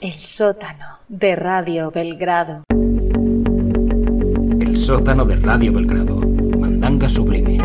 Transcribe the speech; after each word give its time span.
El 0.00 0.12
sótano 0.12 0.98
de 1.08 1.36
Radio 1.36 1.90
Belgrado. 1.90 2.64
El 4.60 4.76
sótano 4.76 5.24
de 5.24 5.36
Radio 5.36 5.72
Belgrado. 5.72 6.16
Mandanga 6.58 7.08
sublime. 7.08 7.56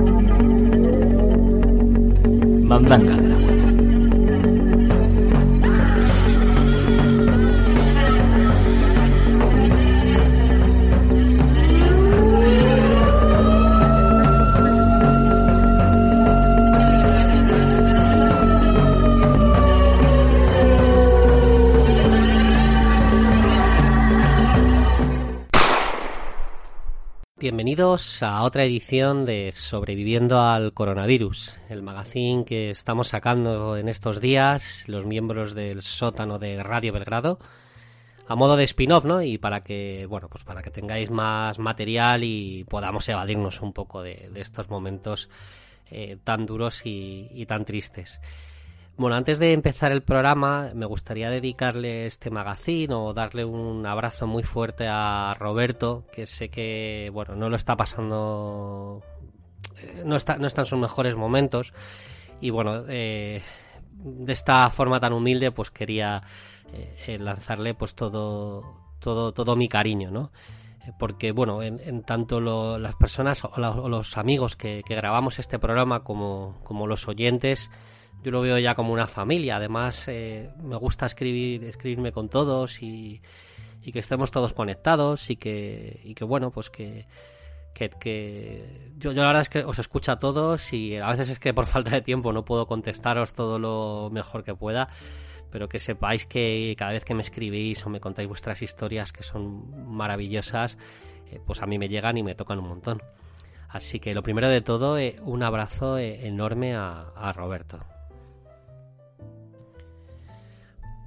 Mandanga 2.64 3.18
de 3.18 3.31
Bienvenidos 27.42 28.22
a 28.22 28.44
otra 28.44 28.66
edición 28.66 29.26
de 29.26 29.52
Sobreviviendo 29.52 30.42
al 30.42 30.74
Coronavirus, 30.74 31.58
el 31.70 31.82
magazine 31.82 32.46
que 32.46 32.70
estamos 32.70 33.08
sacando 33.08 33.78
en 33.78 33.90
estos 33.90 34.22
días 34.22 34.88
los 34.88 35.08
miembros 35.08 35.56
del 35.56 35.82
sótano 35.82 36.38
de 36.38 36.62
Radio 36.62 36.94
Belgrado 36.94 37.40
a 38.28 38.36
modo 38.36 38.58
de 38.58 38.66
spin-off, 38.66 39.06
¿no? 39.06 39.24
Y 39.24 39.40
para 39.40 39.64
que, 39.64 40.06
bueno, 40.08 40.30
pues 40.30 40.44
para 40.44 40.62
que 40.62 40.70
tengáis 40.70 41.10
más 41.10 41.58
material 41.58 42.24
y 42.24 42.64
podamos 42.66 43.10
evadirnos 43.10 43.60
un 43.62 43.74
poco 43.74 44.04
de, 44.04 44.30
estos 44.36 44.70
momentos 44.70 45.28
eh, 45.90 46.20
tan 46.24 46.46
duros 46.46 46.84
y 46.86 47.44
tan 47.48 47.66
tristes. 47.66 48.22
Bueno, 48.98 49.16
antes 49.16 49.40
de 49.40 49.54
empezar 49.54 49.92
el 49.92 50.04
programa, 50.04 50.72
me 50.76 50.86
gustaría 50.86 51.30
dedicarle 51.30 52.06
este 52.06 52.30
magazine 52.30 52.94
o 52.94 53.14
darle 53.14 53.46
un 53.46 53.86
abrazo 53.86 54.28
muy 54.28 54.44
fuerte 54.44 54.86
a 54.88 55.36
Roberto, 55.40 56.06
que 56.12 56.28
sé 56.28 56.50
que, 56.50 57.10
bueno, 57.12 57.36
no 57.36 57.50
lo 57.50 57.56
está 57.56 57.76
pasando, 57.76 59.02
eh, 59.78 60.04
no 60.06 60.16
está, 60.16 60.38
no 60.38 60.46
está 60.46 60.62
en 60.62 60.68
sus 60.68 60.80
mejores 60.80 61.16
momentos. 61.16 61.74
Y 62.42 62.50
bueno, 62.50 62.84
eh, 62.90 63.42
de 63.94 64.34
esta 64.34 64.70
forma 64.70 65.00
tan 65.00 65.14
humilde, 65.14 65.52
pues 65.52 65.72
quería 65.72 66.22
eh, 67.08 67.18
lanzarle 67.18 67.74
pues 67.74 67.96
todo, 67.96 68.64
todo, 69.00 69.32
todo 69.34 69.56
mi 69.56 69.68
cariño, 69.68 70.12
¿no? 70.12 70.32
porque 70.98 71.32
bueno, 71.32 71.62
en, 71.62 72.02
tanto 72.04 72.42
lo, 72.42 72.80
las 72.80 72.96
personas 72.96 73.44
o, 73.46 73.52
la, 73.58 73.70
o, 73.70 73.88
los 73.88 74.18
amigos 74.18 74.56
que, 74.56 74.82
que 74.84 74.96
grabamos 74.96 75.38
este 75.38 75.60
programa 75.60 76.04
como, 76.04 76.60
como 76.64 76.88
los 76.88 77.08
oyentes, 77.08 77.70
yo 78.24 78.32
lo 78.32 78.42
veo 78.42 78.58
ya 78.60 78.76
como 78.76 78.94
una 78.94 79.08
familia. 79.08 79.56
Además, 79.56 80.08
eh, 80.08 80.50
me 80.62 80.76
gusta 80.76 81.06
escribir, 81.06 81.64
escribirme 81.64 82.12
con 82.12 82.30
todos 82.30 82.82
y, 82.82 83.22
y, 83.82 83.92
que 83.92 84.00
estemos 84.00 84.32
todos 84.32 84.54
conectados 84.54 85.30
y 85.30 85.36
que, 85.36 86.00
y 86.04 86.14
que 86.14 86.24
bueno, 86.24 86.52
pues 86.52 86.70
que, 86.70 87.08
que, 87.74 87.90
que 87.90 88.92
yo, 88.98 89.12
yo, 89.12 89.22
la 89.22 89.28
verdad 89.28 89.42
es 89.42 89.50
que 89.50 89.64
os 89.64 89.80
escucho 89.80 90.12
a 90.12 90.20
todos 90.20 90.72
y 90.74 90.98
a 90.98 91.10
veces 91.10 91.30
es 91.30 91.40
que 91.40 91.54
por 91.54 91.66
falta 91.68 91.92
de 91.92 92.02
tiempo 92.02 92.32
no 92.32 92.46
puedo 92.46 92.68
contestaros 92.68 93.34
todo 93.34 93.58
lo 93.58 94.10
mejor 94.12 94.44
que 94.44 94.56
pueda. 94.56 94.90
Pero 95.52 95.68
que 95.68 95.80
sepáis 95.80 96.26
que 96.26 96.76
cada 96.78 96.92
vez 96.92 97.04
que 97.04 97.14
me 97.14 97.22
escribís 97.22 97.86
o 97.86 97.90
me 97.90 98.00
contáis 98.00 98.28
vuestras 98.28 98.62
historias 98.62 99.12
que 99.12 99.22
son 99.24 99.92
maravillosas, 99.94 100.78
eh, 101.30 101.42
pues 101.46 101.62
a 101.62 101.66
mí 101.66 101.78
me 101.78 101.90
llegan 101.90 102.18
y 102.18 102.24
me 102.24 102.36
tocan 102.36 102.60
un 102.60 102.70
montón. 102.70 103.02
Así 103.68 104.00
que 104.00 104.14
lo 104.14 104.24
primero 104.24 104.48
de 104.48 104.62
todo, 104.62 104.98
eh, 104.98 105.18
un 105.24 105.44
abrazo 105.44 105.98
enorme 105.98 106.74
a 106.76 107.34
Roberto. 107.36 107.91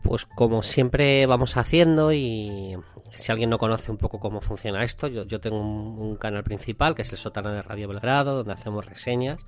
Pues 0.04 0.26
como 0.26 0.62
siempre 0.62 1.25
vamos 1.25 1.56
haciendo 1.56 2.12
y 2.12 2.76
si 3.16 3.32
alguien 3.32 3.48
no 3.48 3.59
conoce 3.59 3.91
un 3.91 3.97
poco 3.97 4.20
cómo 4.20 4.41
funciona 4.42 4.84
esto, 4.84 5.09
yo, 5.09 5.41
tengo 5.41 5.59
un, 5.59 5.98
un, 5.98 6.16
canal 6.16 6.44
principal 6.44 6.94
que 6.94 7.03
es 7.03 7.10
el 7.10 7.19
sótano 7.19 7.50
de 7.50 7.62
Radio 7.62 7.88
Belgrado, 7.88 8.37
donde 8.37 8.53
hacemos 8.53 8.84
reseñas, 8.84 9.41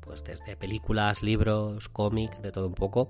pues 0.00 0.22
desde 0.22 0.56
películas, 0.56 1.22
libros, 1.22 1.88
cómics, 1.88 2.40
de 2.40 2.52
todo 2.52 2.68
un 2.68 2.74
poco. 2.74 3.08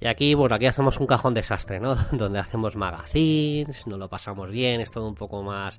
Y 0.00 0.08
aquí, 0.08 0.34
bueno, 0.34 0.56
aquí 0.56 0.66
hacemos 0.66 0.98
un 0.98 1.06
cajón 1.06 1.32
desastre, 1.32 1.78
¿no? 1.78 1.94
donde 2.12 2.40
hacemos 2.40 2.74
magazines, 2.74 3.86
nos 3.86 3.98
lo 3.98 4.08
pasamos 4.08 4.50
bien, 4.50 4.80
es 4.80 4.90
todo 4.90 5.06
un 5.06 5.14
poco 5.14 5.44
más, 5.44 5.78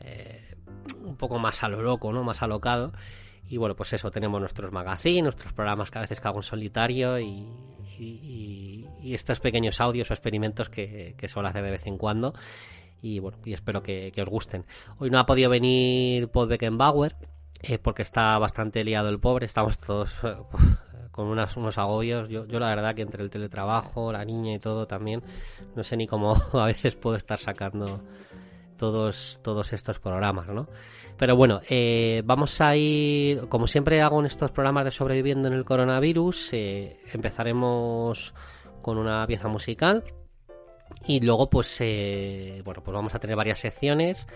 eh, 0.00 0.56
un 1.04 1.16
poco 1.16 1.38
más 1.38 1.62
a 1.62 1.68
lo 1.68 1.82
loco, 1.82 2.10
¿no? 2.10 2.24
Más 2.24 2.40
alocado. 2.42 2.92
Y 3.48 3.56
bueno, 3.56 3.74
pues 3.74 3.92
eso, 3.94 4.10
tenemos 4.10 4.40
nuestros 4.40 4.70
magazines, 4.72 5.22
nuestros 5.22 5.52
programas 5.52 5.90
que 5.90 5.98
a 5.98 6.02
veces 6.02 6.20
cago 6.20 6.38
en 6.38 6.42
solitario 6.42 7.18
y, 7.18 7.46
y, 7.98 9.14
estos 9.14 9.40
pequeños 9.40 9.80
audios 9.80 10.10
o 10.10 10.14
experimentos 10.14 10.68
que, 10.68 11.14
que, 11.16 11.28
suelo 11.28 11.48
hacer 11.48 11.64
de 11.64 11.70
vez 11.70 11.86
en 11.86 11.96
cuando. 11.96 12.34
Y 13.00 13.20
bueno, 13.20 13.38
y 13.44 13.54
espero 13.54 13.82
que, 13.82 14.12
que 14.12 14.22
os 14.22 14.28
gusten. 14.28 14.66
Hoy 14.98 15.08
no 15.10 15.18
ha 15.18 15.24
podido 15.24 15.48
venir 15.48 16.28
Paul 16.28 16.48
Beckenbauer 16.48 17.16
eh, 17.62 17.78
porque 17.78 18.02
está 18.02 18.38
bastante 18.38 18.84
liado 18.84 19.08
el 19.08 19.18
pobre. 19.18 19.46
Estamos 19.46 19.78
todos 19.78 20.12
eh, 20.24 20.36
con 21.10 21.26
unas, 21.26 21.56
unos 21.56 21.78
agobios. 21.78 22.28
Yo, 22.28 22.46
yo 22.46 22.58
la 22.58 22.68
verdad 22.68 22.94
que 22.94 23.02
entre 23.02 23.22
el 23.22 23.30
teletrabajo, 23.30 24.12
la 24.12 24.24
niña 24.24 24.54
y 24.54 24.58
todo 24.58 24.86
también, 24.86 25.22
no 25.74 25.82
sé 25.84 25.96
ni 25.96 26.06
cómo 26.06 26.34
a 26.52 26.66
veces 26.66 26.96
puedo 26.96 27.16
estar 27.16 27.38
sacando 27.38 28.02
todos, 28.78 29.40
todos 29.42 29.72
estos 29.74 29.98
programas, 29.98 30.48
¿no? 30.48 30.68
Pero 31.18 31.36
bueno, 31.36 31.60
eh, 31.68 32.22
vamos 32.24 32.60
a 32.62 32.74
ir, 32.76 33.48
como 33.48 33.66
siempre 33.66 34.00
hago 34.00 34.20
en 34.20 34.26
estos 34.26 34.50
programas 34.52 34.84
de 34.86 34.90
sobreviviendo 34.90 35.48
en 35.48 35.54
el 35.54 35.64
coronavirus, 35.64 36.54
eh, 36.54 37.00
empezaremos 37.12 38.32
con 38.80 38.96
una 38.96 39.26
pieza 39.26 39.48
musical 39.48 40.04
y 41.06 41.20
luego 41.20 41.50
pues, 41.50 41.76
eh, 41.80 42.62
bueno, 42.64 42.82
pues 42.82 42.94
vamos 42.94 43.14
a 43.14 43.18
tener 43.18 43.36
varias 43.36 43.58
secciones 43.58 44.26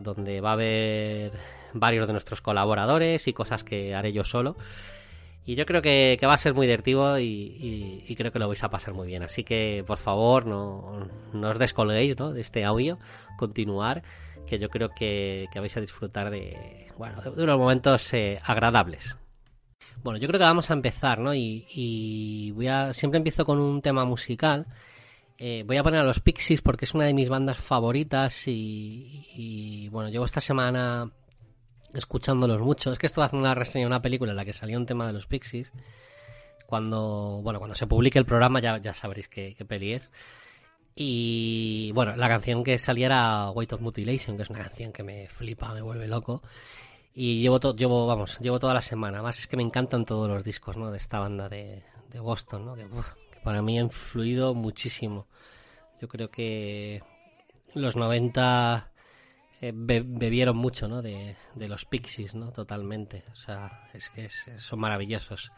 donde 0.00 0.40
va 0.40 0.50
a 0.50 0.52
haber 0.52 1.32
varios 1.74 2.06
de 2.06 2.12
nuestros 2.12 2.40
colaboradores 2.40 3.26
y 3.26 3.32
cosas 3.32 3.64
que 3.64 3.94
haré 3.94 4.12
yo 4.12 4.24
solo. 4.24 4.56
Y 5.46 5.54
yo 5.54 5.64
creo 5.64 5.80
que, 5.80 6.18
va 6.26 6.34
a 6.34 6.38
ser 6.38 6.54
muy 6.54 6.66
divertido 6.66 7.20
y, 7.20 8.04
creo 8.18 8.32
que 8.32 8.40
lo 8.40 8.48
vais 8.48 8.64
a 8.64 8.68
pasar 8.68 8.94
muy 8.94 9.06
bien. 9.06 9.22
Así 9.22 9.44
que, 9.44 9.84
por 9.86 9.98
favor, 9.98 10.44
no, 10.44 11.08
os 11.32 11.58
descolguéis 11.60 12.18
¿no? 12.18 12.32
de 12.32 12.40
este 12.40 12.64
audio, 12.64 12.98
continuar, 13.38 14.02
que 14.44 14.58
yo 14.58 14.68
creo 14.68 14.90
que, 14.90 15.48
vais 15.54 15.76
a 15.76 15.80
disfrutar 15.80 16.30
de, 16.30 16.88
bueno, 16.98 17.22
de 17.22 17.44
unos 17.44 17.58
momentos 17.58 18.12
eh, 18.12 18.40
agradables. 18.42 19.16
Bueno, 20.02 20.18
yo 20.18 20.26
creo 20.26 20.40
que 20.40 20.46
vamos 20.46 20.68
a 20.72 20.74
empezar, 20.74 21.20
¿no? 21.20 21.32
Y, 21.32 22.50
voy 22.52 22.66
a, 22.66 22.92
siempre 22.92 23.18
empiezo 23.18 23.44
con 23.44 23.60
un 23.60 23.80
tema 23.82 24.04
musical. 24.04 24.66
Eh, 25.38 25.62
voy 25.64 25.76
a 25.76 25.84
poner 25.84 26.00
a 26.00 26.04
los 26.04 26.18
Pixies 26.18 26.60
porque 26.60 26.86
es 26.86 26.94
una 26.94 27.04
de 27.04 27.14
mis 27.14 27.28
bandas 27.28 27.58
favoritas 27.58 28.48
y 28.48 29.88
bueno, 29.92 30.08
llevo 30.08 30.24
esta 30.24 30.40
semana 30.40 31.12
escuchándolos 31.96 32.60
mucho. 32.62 32.92
Es 32.92 32.98
que 32.98 33.06
estoy 33.06 33.24
haciendo 33.24 33.46
una 33.46 33.54
reseña 33.54 33.84
de 33.84 33.88
una 33.88 34.02
película 34.02 34.32
en 34.32 34.36
la 34.36 34.44
que 34.44 34.52
salió 34.52 34.78
un 34.78 34.86
tema 34.86 35.06
de 35.06 35.12
los 35.12 35.26
Pixies. 35.26 35.72
Cuando, 36.66 37.40
bueno, 37.42 37.58
cuando 37.58 37.76
se 37.76 37.86
publique 37.86 38.18
el 38.18 38.26
programa 38.26 38.60
ya, 38.60 38.78
ya 38.78 38.94
sabréis 38.94 39.28
qué, 39.28 39.54
qué 39.56 39.64
peli 39.64 39.94
es. 39.94 40.10
Y 40.94 41.92
bueno, 41.92 42.16
la 42.16 42.28
canción 42.28 42.64
que 42.64 42.78
salía 42.78 43.06
era 43.06 43.50
Weight 43.50 43.72
of 43.74 43.82
Mutilation, 43.82 44.36
que 44.36 44.42
es 44.44 44.50
una 44.50 44.60
canción 44.60 44.92
que 44.92 45.02
me 45.02 45.28
flipa, 45.28 45.74
me 45.74 45.82
vuelve 45.82 46.08
loco. 46.08 46.42
Y 47.14 47.40
llevo, 47.40 47.60
to 47.60 47.74
llevo 47.74 48.06
vamos, 48.06 48.38
llevo 48.40 48.58
toda 48.58 48.74
la 48.74 48.82
semana. 48.82 49.22
Más 49.22 49.38
es 49.38 49.46
que 49.46 49.56
me 49.56 49.62
encantan 49.62 50.04
todos 50.04 50.28
los 50.28 50.42
discos, 50.42 50.76
¿no? 50.76 50.90
De 50.90 50.98
esta 50.98 51.18
banda 51.18 51.48
de, 51.48 51.82
de 52.10 52.20
Boston, 52.20 52.64
¿no? 52.64 52.74
Que, 52.74 52.84
que 52.84 53.40
para 53.44 53.62
mí 53.62 53.78
ha 53.78 53.82
influido 53.82 54.54
muchísimo. 54.54 55.26
Yo 56.00 56.08
creo 56.08 56.30
que 56.30 57.02
los 57.74 57.96
90 57.96 58.90
eh, 59.60 59.72
be 59.74 60.02
bebieron 60.04 60.56
mucho, 60.56 60.88
¿no? 60.88 61.02
De, 61.02 61.36
de, 61.54 61.68
los 61.68 61.84
Pixies, 61.84 62.34
¿no? 62.34 62.52
Totalmente. 62.52 63.24
O 63.32 63.36
sea, 63.36 63.88
es 63.94 64.10
que 64.10 64.26
es, 64.26 64.44
son 64.58 64.80
maravillosos. 64.80 65.50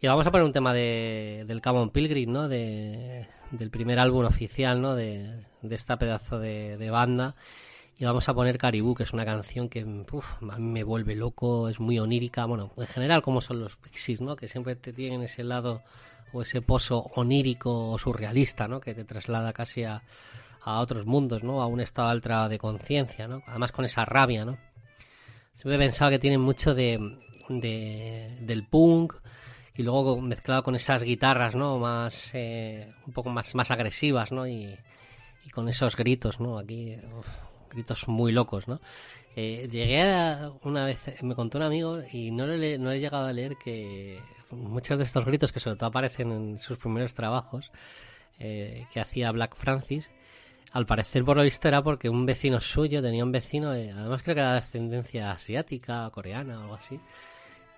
Y 0.00 0.06
vamos 0.06 0.26
a 0.26 0.30
poner 0.30 0.46
un 0.46 0.52
tema 0.52 0.72
de, 0.72 1.44
del 1.46 1.60
Common 1.60 1.90
Pilgrim, 1.90 2.32
¿no? 2.32 2.48
De, 2.48 3.28
del 3.50 3.70
primer 3.70 3.98
álbum 3.98 4.24
oficial, 4.24 4.80
¿no? 4.80 4.94
De, 4.94 5.44
de 5.62 5.74
esta 5.74 5.98
pedazo 5.98 6.38
de, 6.38 6.76
de, 6.76 6.90
banda. 6.90 7.36
Y 7.98 8.06
vamos 8.06 8.28
a 8.28 8.34
poner 8.34 8.56
Caribú, 8.56 8.94
que 8.94 9.02
es 9.02 9.12
una 9.12 9.26
canción 9.26 9.68
que 9.68 9.84
uf, 9.84 10.42
a 10.42 10.58
mí 10.58 10.72
me 10.72 10.84
vuelve 10.84 11.14
loco, 11.14 11.68
es 11.68 11.78
muy 11.80 11.98
onírica. 11.98 12.46
Bueno, 12.46 12.72
en 12.78 12.86
general, 12.86 13.20
como 13.20 13.42
son 13.42 13.60
los 13.60 13.76
Pixies, 13.76 14.22
¿no? 14.22 14.36
Que 14.36 14.48
siempre 14.48 14.74
te 14.74 14.92
tienen 14.92 15.22
ese 15.22 15.44
lado 15.44 15.82
o 16.32 16.42
ese 16.42 16.62
pozo 16.62 17.10
onírico 17.14 17.90
o 17.90 17.98
surrealista, 17.98 18.68
¿no? 18.68 18.80
Que 18.80 18.94
te 18.94 19.04
traslada 19.04 19.52
casi 19.52 19.84
a, 19.84 20.02
a 20.62 20.80
otros 20.80 21.06
mundos, 21.06 21.42
¿no? 21.42 21.62
A 21.62 21.66
un 21.66 21.80
estado 21.80 22.08
altra 22.08 22.48
de 22.48 22.58
conciencia, 22.58 23.28
¿no? 23.28 23.42
Además 23.46 23.72
con 23.72 23.84
esa 23.84 24.04
rabia, 24.04 24.44
¿no? 24.44 24.58
Siempre 25.54 25.76
he 25.76 25.78
pensado 25.78 26.10
que 26.10 26.18
tienen 26.18 26.40
mucho 26.40 26.74
de, 26.74 27.18
de 27.48 28.38
del 28.40 28.66
punk 28.66 29.14
y 29.74 29.82
luego 29.82 30.20
mezclado 30.20 30.62
con 30.62 30.74
esas 30.74 31.02
guitarras, 31.02 31.54
¿no? 31.54 31.78
Más, 31.78 32.30
eh, 32.34 32.92
un 33.06 33.12
poco 33.12 33.30
más, 33.30 33.54
más 33.54 33.70
agresivas, 33.70 34.32
¿no? 34.32 34.46
Y, 34.46 34.76
con 35.52 35.68
esos 35.68 35.96
gritos, 35.96 36.38
¿no? 36.38 36.58
Aquí, 36.58 36.96
gritos 37.70 38.06
muy 38.06 38.30
locos, 38.30 38.68
¿no? 38.68 38.80
Eh, 39.34 39.68
llegué 39.70 40.02
a, 40.02 40.52
una 40.62 40.84
vez, 40.84 41.22
me 41.22 41.34
contó 41.34 41.58
un 41.58 41.64
amigo 41.64 41.98
y 42.12 42.30
no 42.30 42.46
le, 42.46 42.78
no 42.78 42.92
he 42.92 43.00
llegado 43.00 43.26
a 43.26 43.32
leer 43.32 43.56
que 43.56 44.20
muchos 44.50 44.98
de 44.98 45.04
estos 45.04 45.24
gritos 45.24 45.50
que 45.50 45.60
sobre 45.60 45.76
todo 45.76 45.88
aparecen 45.88 46.30
en 46.30 46.58
sus 46.58 46.78
primeros 46.78 47.14
trabajos 47.14 47.70
eh, 48.38 48.86
que 48.92 49.00
hacía 49.00 49.32
Black 49.32 49.54
Francis, 49.56 50.10
al 50.72 50.86
parecer 50.86 51.24
por 51.24 51.36
lo 51.36 51.42
visto 51.42 51.68
era 51.68 51.82
porque 51.82 52.08
un 52.08 52.26
vecino 52.26 52.60
suyo 52.60 53.02
tenía 53.02 53.24
un 53.24 53.32
vecino, 53.32 53.74
eh, 53.74 53.90
además 53.92 54.22
creo 54.22 54.34
que 54.34 54.40
era 54.40 54.52
de 54.52 54.58
ascendencia 54.58 55.30
asiática, 55.32 56.08
coreana 56.10 56.58
o 56.58 56.62
algo 56.62 56.74
así, 56.74 57.00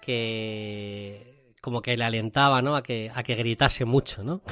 que 0.01 1.55
como 1.61 1.81
que 1.81 1.97
le 1.97 2.05
alentaba, 2.05 2.61
¿no? 2.61 2.75
A 2.75 2.83
que, 2.83 3.11
a 3.15 3.23
que 3.23 3.35
gritase 3.35 3.85
mucho, 3.85 4.23
¿no? 4.25 4.43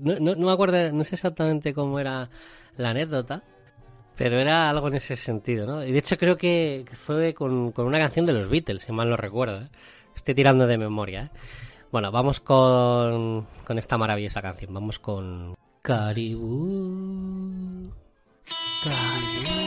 no, 0.00 0.36
me 0.36 0.52
acuerdo, 0.52 0.92
no 0.92 1.04
sé 1.04 1.14
exactamente 1.14 1.74
cómo 1.74 2.00
era 2.00 2.30
la 2.76 2.90
anécdota, 2.90 3.42
pero 4.16 4.40
era 4.40 4.68
algo 4.68 4.88
en 4.88 4.94
ese 4.94 5.16
sentido, 5.16 5.66
¿no? 5.66 5.84
Y 5.84 5.92
de 5.92 5.98
hecho 5.98 6.16
creo 6.16 6.36
que 6.36 6.84
que 6.88 6.96
fue 6.96 7.34
con, 7.34 7.72
con 7.72 7.86
una 7.86 7.98
canción 7.98 8.26
de 8.26 8.32
los 8.32 8.48
Beatles, 8.48 8.82
si 8.82 8.92
mal 8.92 9.08
no 9.08 9.16
recuerdo. 9.16 9.62
¿eh? 9.62 9.68
Estoy 10.16 10.34
tirando 10.34 10.66
de 10.66 10.78
memoria. 10.78 11.24
¿eh? 11.24 11.38
Bueno, 11.90 12.10
vamos 12.10 12.40
con, 12.40 13.46
con 13.66 13.78
esta 13.78 13.98
maravillosa 13.98 14.42
canción. 14.42 14.72
Vamos 14.74 14.98
con 14.98 15.54
Caribú. 15.82 17.90
Caribú. 18.84 19.61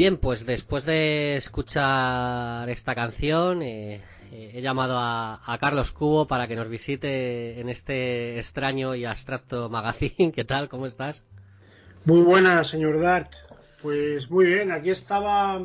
Bien, 0.00 0.16
pues 0.16 0.46
después 0.46 0.86
de 0.86 1.36
escuchar 1.36 2.70
esta 2.70 2.94
canción, 2.94 3.60
eh, 3.60 4.00
eh, 4.32 4.52
he 4.54 4.62
llamado 4.62 4.96
a, 4.98 5.58
Carlos 5.60 5.92
Cubo 5.92 6.26
para 6.26 6.48
que 6.48 6.56
nos 6.56 6.70
visite 6.70 7.60
en 7.60 7.68
este 7.68 8.38
extraño 8.38 8.94
y 8.94 9.04
abstracto 9.04 9.68
magazine. 9.68 10.32
¿Qué 10.34 10.42
tal? 10.42 10.70
¿Cómo 10.70 10.86
estás? 10.86 11.20
Muy 12.06 12.22
buena, 12.22 12.64
señor 12.64 12.98
Dart. 12.98 13.30
Pues 13.82 14.30
muy 14.30 14.46
bien, 14.46 14.72
aquí 14.72 14.88
estaba. 14.88 15.60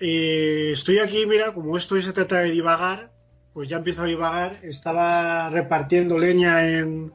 eh, 0.00 0.70
estoy 0.72 1.00
aquí, 1.00 1.26
mira, 1.26 1.52
como 1.52 1.76
esto 1.76 2.00
se 2.00 2.14
trata 2.14 2.38
de 2.38 2.52
divagar, 2.52 3.12
pues 3.52 3.68
ya 3.68 3.76
empiezo 3.76 4.04
a 4.04 4.06
divagar. 4.06 4.60
Estaba 4.62 5.50
repartiendo 5.50 6.16
leña 6.16 6.66
en, 6.66 7.12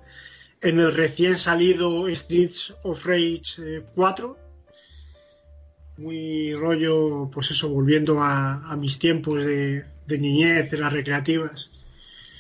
en 0.62 0.80
el 0.80 0.94
recién 0.94 1.40
salido 1.40 2.08
Streets 2.08 2.76
of 2.84 3.04
Rage 3.04 3.56
eh, 3.58 3.84
4. 3.96 4.43
Muy 5.98 6.54
rollo, 6.56 7.30
pues 7.32 7.52
eso, 7.52 7.70
volviendo 7.70 8.22
a, 8.22 8.72
a 8.72 8.76
mis 8.76 9.00
tiempos 9.00 9.44
de, 9.44 9.86
de 10.06 10.18
niñez, 10.20 10.70
de 10.72 10.78
las 10.78 10.94
recreativas. 10.94 11.72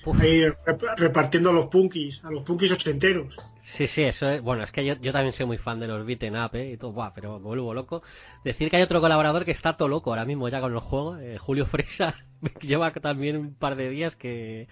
Uf. 0.05 0.19
ahí 0.21 0.41
rep- 0.67 0.95
repartiendo 0.97 1.49
a 1.51 1.53
los 1.53 1.67
punkis, 1.67 2.23
a 2.23 2.31
los 2.31 2.43
punkis 2.43 2.71
ochenteros. 2.71 3.35
Sí, 3.61 3.87
sí, 3.87 4.03
eso 4.03 4.27
es. 4.29 4.41
Bueno, 4.41 4.63
es 4.63 4.71
que 4.71 4.83
yo, 4.85 4.95
yo 4.95 5.13
también 5.13 5.31
soy 5.33 5.45
muy 5.45 5.57
fan 5.57 5.79
de 5.79 5.87
los 5.87 6.05
beaten 6.05 6.35
up, 6.35 6.53
¿eh? 6.55 6.71
Y 6.71 6.77
todo, 6.77 6.91
buah, 6.91 7.13
pero 7.13 7.39
me 7.39 7.45
vuelvo 7.45 7.73
loco. 7.73 8.03
Decir 8.43 8.69
que 8.69 8.75
hay 8.77 8.83
otro 8.83 8.99
colaborador 8.99 9.45
que 9.45 9.51
está 9.51 9.77
todo 9.77 9.87
loco 9.87 10.09
ahora 10.09 10.25
mismo 10.25 10.49
ya 10.49 10.59
con 10.59 10.73
los 10.73 10.83
juegos, 10.83 11.19
eh, 11.21 11.37
Julio 11.39 11.65
Fresa, 11.65 12.13
que 12.59 12.67
lleva 12.67 12.91
también 12.91 13.37
un 13.37 13.55
par 13.55 13.75
de 13.77 13.89
días 13.89 14.15
que, 14.17 14.67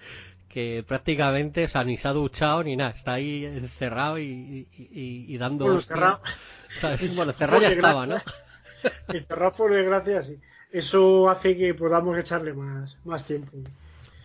que 0.48 0.84
prácticamente, 0.86 1.64
o 1.64 1.68
sea, 1.68 1.84
ni 1.84 1.96
se 1.96 2.08
ha 2.08 2.12
duchado 2.12 2.62
ni 2.64 2.76
nada, 2.76 2.90
está 2.90 3.14
ahí 3.14 3.44
encerrado 3.46 4.18
y, 4.18 4.68
y, 4.72 4.82
y- 4.82 5.34
y 5.34 5.38
dando. 5.38 5.66
Bueno, 5.66 5.80
cerrado. 5.80 6.20
Bueno, 7.16 7.32
cerrado 7.32 7.60
ya 7.62 7.68
estaba, 7.68 8.06
¿no? 8.06 8.16
desgracia. 9.08 9.18
Encerrado 9.18 9.52
por 9.54 9.72
desgracia, 9.72 10.22
sí. 10.22 10.38
Eso 10.70 11.28
hace 11.28 11.56
que 11.56 11.74
podamos 11.74 12.16
echarle 12.18 12.52
más, 12.54 12.96
más 13.04 13.24
tiempo. 13.26 13.56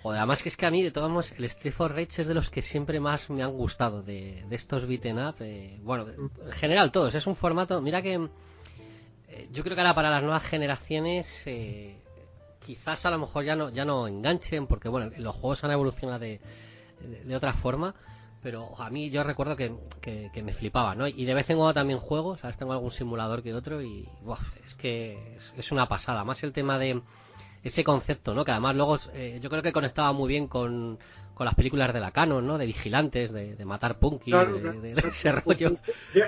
Joder, 0.04 0.20
además 0.20 0.42
que 0.44 0.50
es 0.50 0.56
que 0.58 0.66
a 0.66 0.72
mí, 0.72 0.84
de 0.84 0.92
todos 0.92 1.10
modos, 1.10 1.34
el 1.38 1.46
Street 1.46 1.74
for 1.74 1.92
Rage 1.92 2.22
es 2.22 2.28
de 2.28 2.34
los 2.34 2.50
que 2.50 2.62
siempre 2.62 3.00
más 3.00 3.30
me 3.30 3.44
han 3.44 3.52
gustado, 3.52 4.02
de, 4.04 4.46
de 4.48 4.56
estos 4.56 4.88
beaten 4.88 5.20
up. 5.20 5.36
eh, 5.42 5.78
bueno, 5.84 6.06
de- 6.06 6.14
en 6.16 6.52
general 6.54 6.92
todos, 6.92 7.14
es 7.16 7.28
un 7.28 7.36
formato, 7.36 7.82
mira 7.82 8.02
que 8.02 8.30
eh, 9.30 9.50
yo 9.52 9.64
creo 9.64 9.76
que 9.76 9.82
ahora 9.82 9.96
para 9.96 10.10
las 10.10 10.22
nuevas 10.24 10.44
generaciones 10.44 11.44
eh, 11.48 11.98
quizás 12.66 13.06
a 13.06 13.12
lo 13.12 13.18
mejor 13.20 13.44
ya 13.44 13.56
no, 13.56 13.70
ya 13.70 13.84
no 13.86 14.08
enganchen, 14.08 14.68
porque 14.68 14.88
bueno, 14.88 15.12
los 15.18 15.36
juegos 15.36 15.64
han 15.64 15.72
evolucionado 15.72 16.20
de, 16.20 16.40
de, 17.02 17.24
de 17.26 17.36
otra 17.36 17.52
forma. 17.54 17.94
Pero 18.48 18.72
a 18.80 18.90
mí 18.90 19.10
yo 19.10 19.24
recuerdo 19.26 19.58
que, 19.58 19.74
que, 20.00 20.30
que 20.34 20.42
me 20.42 20.54
flipaba, 20.54 20.96
¿no? 20.96 21.06
Y 21.06 21.26
de 21.26 21.34
vez 21.34 21.50
en 21.50 21.58
cuando 21.58 21.74
también 21.74 22.00
juego, 22.00 22.38
¿sabes? 22.38 22.56
Tengo 22.56 22.72
algún 22.72 22.92
simulador 22.94 23.44
que 23.44 23.54
otro 23.54 23.82
y 23.82 24.08
buah, 24.24 24.38
es 24.66 24.74
que 24.76 25.36
es, 25.36 25.54
es 25.58 25.72
una 25.74 25.90
pasada. 25.90 26.24
Más 26.24 26.42
el 26.44 26.54
tema 26.54 26.80
de, 26.80 27.02
ese 27.62 27.84
concepto, 27.84 28.34
¿no? 28.34 28.46
Que 28.46 28.52
además 28.52 28.74
luego 28.78 28.96
eh, 29.14 29.40
yo 29.44 29.50
creo 29.50 29.62
que 29.62 29.74
conectaba 29.74 30.14
muy 30.14 30.30
bien 30.30 30.48
con, 30.48 30.98
con 31.34 31.46
las 31.46 31.56
películas 31.56 31.94
de 31.94 32.00
la 32.00 32.12
Canon, 32.12 32.48
¿no? 32.48 32.58
De 32.58 32.66
vigilantes, 32.66 33.34
de, 33.34 33.56
de 33.56 33.66
matar 33.66 34.00
punky, 34.00 34.32
Claro, 34.32 34.54
de, 34.54 34.62
claro. 34.62 34.80
de- 34.82 34.94
de 34.94 35.10
ese 35.10 35.32
rollo. 35.34 35.76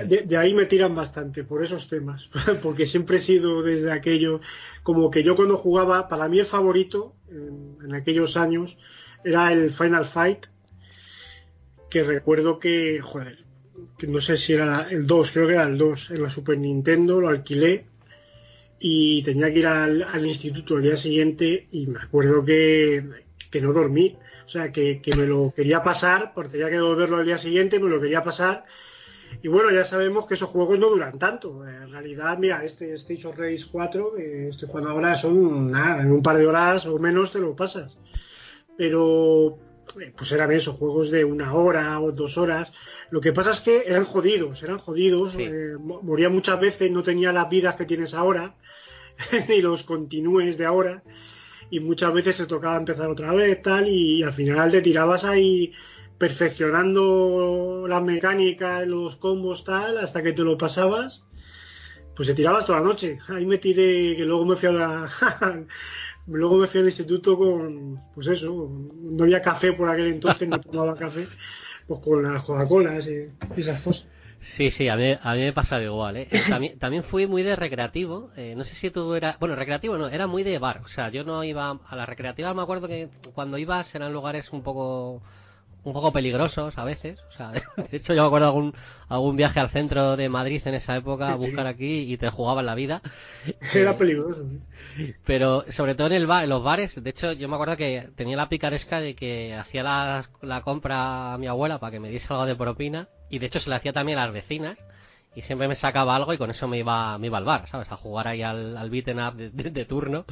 De, 0.06 0.38
ahí 0.38 0.54
me 0.54 0.66
tiran 0.66 0.94
bastante, 0.96 1.46
por 1.46 1.64
esos 1.64 1.88
temas. 1.88 2.30
Porque 2.62 2.86
siempre 2.86 3.18
he 3.18 3.22
sido 3.22 3.62
desde 3.62 3.94
aquello, 3.94 4.42
como 4.84 5.10
que 5.10 5.24
yo 5.24 5.38
cuando 5.38 5.56
jugaba, 5.56 6.10
para 6.10 6.28
mí 6.28 6.40
el 6.40 6.46
favorito 6.46 7.14
en, 7.30 7.78
en 7.82 7.96
aquellos 7.96 8.36
años 8.36 8.78
era 9.24 9.54
el 9.54 9.72
Final 9.72 10.04
Fight, 10.04 10.48
que 11.90 12.04
recuerdo 12.04 12.60
que, 12.60 13.00
joder, 13.02 13.46
que 13.98 14.08
no 14.08 14.22
sé 14.22 14.38
si 14.38 14.54
era 14.54 14.88
el 14.90 15.08
2, 15.08 15.32
creo 15.32 15.48
que 15.48 15.54
era 15.54 15.64
el 15.64 15.78
2, 15.78 16.12
en 16.12 16.24
la 16.24 16.30
Super 16.30 16.58
Nintendo, 16.58 17.20
lo 17.20 17.30
alquilé 17.30 17.86
y 18.80 19.22
tenía 19.24 19.52
que 19.52 19.60
ir 19.60 19.68
al, 19.68 20.04
al 20.04 20.26
instituto 20.26 20.78
el 20.78 20.84
día 20.84 20.96
siguiente 20.96 21.68
y 21.72 21.88
me 21.88 22.00
acuerdo 22.00 22.44
que, 22.46 23.04
que 23.50 23.62
no 23.62 23.74
dormí. 23.74 24.18
O 24.46 24.50
sea, 24.50 24.72
que, 24.72 25.00
que 25.00 25.16
me 25.16 25.28
lo 25.28 25.54
quería 25.56 25.84
pasar, 25.84 26.32
porque 26.34 26.54
tenía 26.54 26.70
que 26.70 26.78
devolverlo 26.78 27.18
al 27.18 27.26
día 27.26 27.38
siguiente, 27.38 27.80
me 27.80 27.90
lo 27.90 28.02
quería 28.02 28.24
pasar. 28.24 28.66
Y 29.44 29.48
bueno, 29.48 29.70
ya 29.70 29.86
sabemos 29.86 30.26
que 30.26 30.34
esos 30.34 30.50
juegos 30.50 30.80
no 30.80 30.90
duran 30.90 31.20
tanto. 31.20 31.68
En 31.68 31.92
realidad, 31.92 32.38
mira, 32.40 32.64
este 32.64 32.94
Station 32.96 33.34
Race 33.38 33.66
4, 33.72 34.14
que 34.16 34.50
estoy 34.50 34.68
jugando 34.68 34.90
ahora, 34.90 35.16
son 35.16 35.70
nada, 35.72 36.02
en 36.02 36.12
un 36.12 36.24
par 36.24 36.38
de 36.38 36.48
horas 36.48 36.86
o 36.88 36.98
menos 36.98 37.32
te 37.32 37.40
lo 37.40 37.56
pasas. 37.56 37.98
Pero, 38.76 39.60
pues 40.16 40.32
eran 40.32 40.52
esos 40.52 40.76
juegos 40.76 41.10
de 41.12 41.26
una 41.26 41.54
hora 41.54 42.00
o 42.00 42.12
dos 42.12 42.38
horas. 42.38 42.72
Lo 43.10 43.22
que 43.22 43.34
pasa 43.34 43.52
es 43.52 43.60
que 43.62 43.84
eran 43.88 44.06
jodidos, 44.06 44.62
eran 44.64 44.78
jodidos. 44.78 45.34
Sí. 45.34 45.44
eh, 45.44 45.76
mo- 45.80 46.02
moría 46.02 46.30
muchas 46.30 46.60
veces, 46.60 46.92
no 46.92 47.04
tenía 47.04 47.32
las 47.34 47.50
vidas 47.50 47.76
que 47.76 47.86
tienes 47.86 48.14
ahora, 48.14 48.56
ni 49.50 49.62
los 49.62 49.84
continúes 49.84 50.58
de 50.58 50.66
ahora. 50.66 51.04
Y 51.72 51.80
muchas 51.80 52.12
veces 52.14 52.36
se 52.36 52.48
tocaba 52.48 52.78
empezar 52.78 53.10
otra 53.10 53.32
vez, 53.34 53.62
tal, 53.62 53.88
y 53.88 54.24
al 54.24 54.34
final 54.34 54.72
te 54.72 54.82
tirabas 54.82 55.24
ahí 55.24 55.72
perfeccionando 56.18 57.86
la 57.88 58.02
mecánica, 58.02 58.82
los 58.86 59.16
combos, 59.18 59.64
tal, 59.64 59.98
hasta 59.98 60.22
que 60.24 60.34
te 60.34 60.44
lo 60.44 60.58
pasabas. 60.58 61.24
Pues 62.16 62.28
te 62.28 62.34
tirabas 62.34 62.66
toda 62.66 62.80
la 62.80 62.86
noche. 62.86 63.20
Ahí 63.30 63.46
me 63.46 63.58
tiré, 63.60 64.16
que 64.18 64.26
luego 64.26 64.46
me 64.46 64.56
fui 64.56 64.68
a 64.70 64.72
la- 64.74 65.10
luego 66.30 66.58
me 66.58 66.68
fui 66.68 66.80
al 66.80 66.88
instituto 66.88 67.38
con, 67.38 68.00
pues 68.14 68.28
eso, 68.28 68.70
no 69.02 69.24
había 69.24 69.42
café 69.42 69.74
por 69.74 69.90
aquel 69.90 70.08
entonces, 70.08 70.48
no 70.48 70.60
tomaba 70.60 70.96
café, 70.96 71.28
pues 71.88 72.00
con 72.02 72.24
las 72.24 72.44
Coca-Colas 72.44 73.08
y 73.08 73.28
esas 73.60 73.82
cosas. 73.82 74.06
Sí, 74.40 74.72
sí, 74.72 74.88
a 74.88 74.96
mí, 74.96 75.18
a 75.22 75.36
mí 75.36 75.42
me 75.42 75.52
pasaba 75.54 75.84
igual, 75.84 76.16
¿eh? 76.16 76.28
También, 76.50 76.80
también 76.80 77.04
fui 77.04 77.28
muy 77.28 77.44
de 77.44 77.58
recreativo. 77.58 78.32
eh, 78.38 78.54
no 78.56 78.64
sé 78.64 78.74
si 78.74 78.90
tú 78.90 79.14
eras. 79.14 79.38
Bueno, 79.38 79.56
recreativo 79.56 79.98
no, 79.98 80.08
era 80.08 80.28
muy 80.28 80.44
de 80.44 80.60
bar. 80.60 80.82
O 80.86 80.88
sea, 80.88 81.10
yo 81.10 81.26
no 81.26 81.44
iba 81.44 81.78
a 81.86 81.96
las 81.96 82.08
recreativas. 82.08 82.56
Me 82.56 82.62
acuerdo 82.62 82.88
que 82.88 83.10
cuando 83.34 83.58
ibas 83.58 83.94
eran 83.96 84.14
lugares 84.14 84.54
un 84.54 84.64
poco. 84.64 85.22
Un 85.84 85.94
poco 85.94 86.12
peligrosos 86.12 86.78
a 86.78 86.84
veces. 86.84 87.20
O 87.30 87.32
sea, 87.32 87.52
de 87.78 87.98
hecho, 87.98 88.14
yo 88.14 88.22
me 88.24 88.28
acuerdo 88.28 88.48
algún, 88.48 88.74
algún 89.08 89.36
viaje 89.38 89.60
al 89.60 89.70
centro 89.70 90.18
de 90.18 90.30
Madrid 90.30 90.62
en 90.66 90.74
esa 90.76 90.96
época 90.98 91.34
a 91.34 91.38
sí. 91.38 91.38
buscar 91.38 91.68
aquí 91.68 92.02
y 92.12 92.18
te 92.18 92.30
jugaban 92.30 92.66
la 92.66 92.76
vida. 92.76 93.02
Era 93.74 93.92
Eh, 93.92 93.96
peligroso. 93.96 94.44
¿eh? 94.98 95.16
pero 95.24 95.66
sobre 95.70 95.96
todo 95.96 96.08
en 96.08 96.14
el 96.14 96.28
bar, 96.28 96.44
en 96.44 96.50
los 96.50 96.64
bares, 96.64 97.02
de 97.02 97.10
hecho 97.10 97.32
yo 97.34 97.48
me 97.48 97.56
acuerdo 97.56 97.78
que 97.78 98.10
tenía 98.16 98.38
la 98.38 98.50
picaresca 98.50 99.00
de 99.02 99.16
que 99.16 99.54
hacía 99.56 99.84
la, 99.84 100.30
la 100.42 100.62
compra 100.62 101.34
a 101.34 101.38
mi 101.38 101.48
abuela 101.48 101.80
para 101.80 101.92
que 101.92 102.00
me 102.00 102.10
diese 102.10 102.28
algo 102.34 102.46
de 102.46 102.56
propina 102.56 103.10
y 103.30 103.40
de 103.40 103.46
hecho 103.48 103.60
se 103.60 103.70
le 103.70 103.76
hacía 103.78 103.94
también 103.94 104.18
a 104.20 104.26
las 104.26 104.34
vecinas 104.34 104.78
y 105.36 105.42
siempre 105.42 105.68
me 105.68 105.76
sacaba 105.76 106.16
algo 106.16 106.34
y 106.34 106.38
con 106.38 106.50
eso 106.52 106.68
me 106.68 106.78
iba, 106.80 107.18
me 107.18 107.28
iba 107.28 107.38
al 107.38 107.46
bar, 107.46 107.68
¿sabes? 107.70 107.92
A 107.92 107.96
jugar 107.98 108.28
ahí 108.28 108.42
al, 108.42 108.76
al 108.78 108.90
beaten 108.90 109.20
up 109.20 109.36
de, 109.36 109.50
de- 109.52 109.70
de 109.70 109.86
turno 109.86 110.26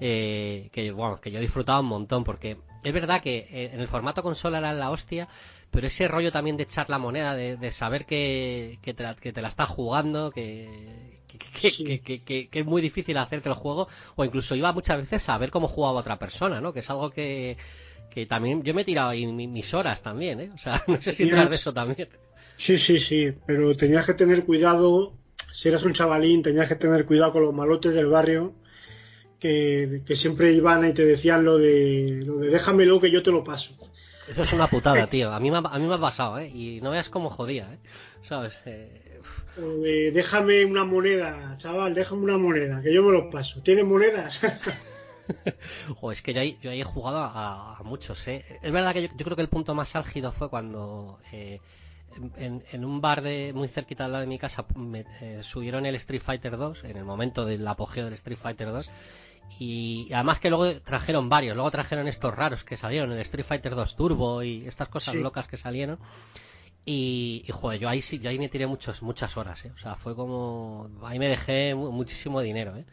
eh, 0.00 0.68
que, 0.72 0.90
bueno, 0.90 1.16
que 1.20 1.30
yo 1.30 1.40
disfrutaba 1.40 1.80
un 1.80 1.86
montón 1.86 2.24
porque 2.24 2.56
es 2.82 2.92
verdad 2.92 3.20
que 3.20 3.46
eh, 3.50 3.70
en 3.74 3.80
el 3.80 3.88
formato 3.88 4.22
consola 4.22 4.58
era 4.58 4.72
la 4.72 4.90
hostia 4.90 5.28
pero 5.70 5.86
ese 5.86 6.08
rollo 6.08 6.32
también 6.32 6.56
de 6.56 6.62
echar 6.62 6.88
la 6.88 6.98
moneda, 6.98 7.34
de, 7.34 7.58
de 7.58 7.70
saber 7.70 8.06
que, 8.06 8.78
que, 8.82 8.94
te 8.94 9.02
la, 9.02 9.14
que 9.14 9.34
te 9.34 9.42
la 9.42 9.48
estás 9.48 9.68
jugando, 9.68 10.30
que, 10.30 11.20
que, 11.28 11.38
que- 11.38 11.70
Sí. 11.70 11.98
que- 12.00 12.22
que- 12.48 12.48
es 12.50 12.64
muy 12.66 12.80
difícil 12.80 13.18
hacerte 13.18 13.50
el 13.50 13.54
juego, 13.54 13.86
o 14.16 14.24
incluso 14.24 14.54
iba 14.54 14.72
muchas 14.72 14.96
veces 14.96 15.28
a 15.28 15.36
ver 15.36 15.50
cómo 15.50 15.68
jugaba 15.68 16.00
otra 16.00 16.18
persona, 16.18 16.62
¿no? 16.62 16.72
Que 16.72 16.80
es 16.80 16.88
algo 16.88 17.10
que, 17.10 17.58
que 18.10 18.24
también 18.24 18.62
yo 18.62 18.72
me 18.72 18.80
he 18.80 18.84
tirado 18.86 19.10
ahí 19.10 19.26
mi- 19.26 19.46
mis 19.46 19.74
horas 19.74 20.00
también, 20.02 20.40
¿eh? 20.40 20.50
O 20.54 20.58
sea, 20.58 20.82
no 20.86 20.98
sé 21.02 21.12
si 21.12 21.24
entrar 21.24 21.50
de 21.50 21.56
eso 21.56 21.74
también. 21.74 22.08
Sí, 22.58 22.76
sí, 22.76 22.98
sí, 22.98 23.32
pero 23.46 23.76
tenías 23.76 24.04
que 24.04 24.14
tener 24.14 24.44
cuidado, 24.44 25.14
si 25.52 25.68
eras 25.68 25.84
un 25.84 25.92
chavalín, 25.92 26.42
tenías 26.42 26.68
que 26.68 26.74
tener 26.74 27.06
cuidado 27.06 27.32
con 27.32 27.44
los 27.44 27.54
malotes 27.54 27.94
del 27.94 28.08
barrio, 28.08 28.52
que, 29.38 30.02
que 30.04 30.16
siempre 30.16 30.52
iban 30.52 30.84
y 30.84 30.92
te 30.92 31.06
decían 31.06 31.44
lo 31.44 31.56
de, 31.56 32.20
lo 32.26 32.38
de 32.38 32.48
déjamelo 32.50 33.00
que 33.00 33.12
yo 33.12 33.22
te 33.22 33.30
lo 33.30 33.44
paso. 33.44 33.74
Eso 34.28 34.42
es 34.42 34.52
una 34.52 34.66
putada, 34.66 35.06
tío. 35.10 35.32
A 35.32 35.38
mí 35.38 35.50
me 35.52 35.58
a 35.58 35.78
mí 35.78 35.86
me 35.86 35.94
ha 35.94 36.00
pasado, 36.00 36.38
¿eh? 36.38 36.48
Y 36.48 36.80
no 36.82 36.90
veas 36.90 37.08
cómo 37.08 37.30
jodía, 37.30 37.72
¿eh? 37.72 37.78
¿Sabes? 38.22 38.54
Eh. 38.66 39.20
O 39.56 39.80
de 39.80 40.10
déjame 40.10 40.64
una 40.64 40.84
moneda, 40.84 41.54
chaval, 41.58 41.94
déjame 41.94 42.22
una 42.22 42.38
moneda, 42.38 42.82
que 42.82 42.92
yo 42.92 43.04
me 43.04 43.12
lo 43.12 43.30
paso. 43.30 43.62
¿Tienes 43.62 43.84
monedas? 43.84 44.40
Jo, 46.00 46.10
es 46.10 46.22
que 46.22 46.32
yo 46.32 46.40
ahí, 46.40 46.56
yo 46.62 46.70
ahí 46.70 46.80
he 46.80 46.84
jugado 46.84 47.18
a, 47.18 47.76
a 47.76 47.82
muchos, 47.82 48.26
¿eh? 48.28 48.46
Es 48.62 48.72
verdad 48.72 48.94
que 48.94 49.02
yo, 49.02 49.08
yo 49.14 49.24
creo 49.26 49.36
que 49.36 49.42
el 49.42 49.50
punto 49.50 49.74
más 49.74 49.94
álgido 49.94 50.32
fue 50.32 50.48
cuando 50.48 51.18
eh, 51.32 51.60
en, 52.36 52.64
en 52.72 52.84
un 52.84 53.00
bar 53.00 53.22
de 53.22 53.52
muy 53.54 53.68
cerquita 53.68 54.04
al 54.06 54.12
lado 54.12 54.22
de 54.22 54.28
mi 54.28 54.38
casa 54.38 54.64
me, 54.76 55.04
eh, 55.20 55.40
subieron 55.42 55.86
el 55.86 55.94
Street 55.96 56.22
Fighter 56.22 56.56
2 56.56 56.84
en 56.84 56.96
el 56.96 57.04
momento 57.04 57.44
del 57.44 57.66
apogeo 57.66 58.04
del 58.06 58.14
Street 58.14 58.38
Fighter 58.38 58.68
2 58.68 58.90
y 59.60 60.12
además 60.12 60.40
que 60.40 60.50
luego 60.50 60.80
trajeron 60.82 61.28
varios, 61.28 61.54
luego 61.56 61.70
trajeron 61.70 62.06
estos 62.08 62.34
raros 62.34 62.64
que 62.64 62.76
salieron, 62.76 63.12
el 63.12 63.20
Street 63.20 63.44
Fighter 63.46 63.74
2 63.74 63.96
Turbo 63.96 64.42
y 64.42 64.66
estas 64.66 64.88
cosas 64.88 65.14
Sí. 65.14 65.20
locas 65.20 65.48
que 65.48 65.56
salieron. 65.56 65.98
Y, 66.84 67.44
y, 67.46 67.52
joder, 67.52 67.80
yo 67.80 67.88
ahí 67.88 68.00
sí, 68.00 68.18
yo 68.18 68.30
ahí 68.30 68.38
me 68.38 68.48
tiré 68.48 68.66
muchos, 68.66 69.02
muchas 69.02 69.36
horas, 69.36 69.62
¿eh? 69.66 69.72
O 69.74 69.78
sea, 69.78 69.94
fue 69.96 70.14
como. 70.16 70.88
Ahí 71.02 71.18
me 71.18 71.28
dejé 71.28 71.74
mu- 71.74 71.92
muchísimo 71.92 72.40
dinero, 72.40 72.76
¿eh? 72.76 72.84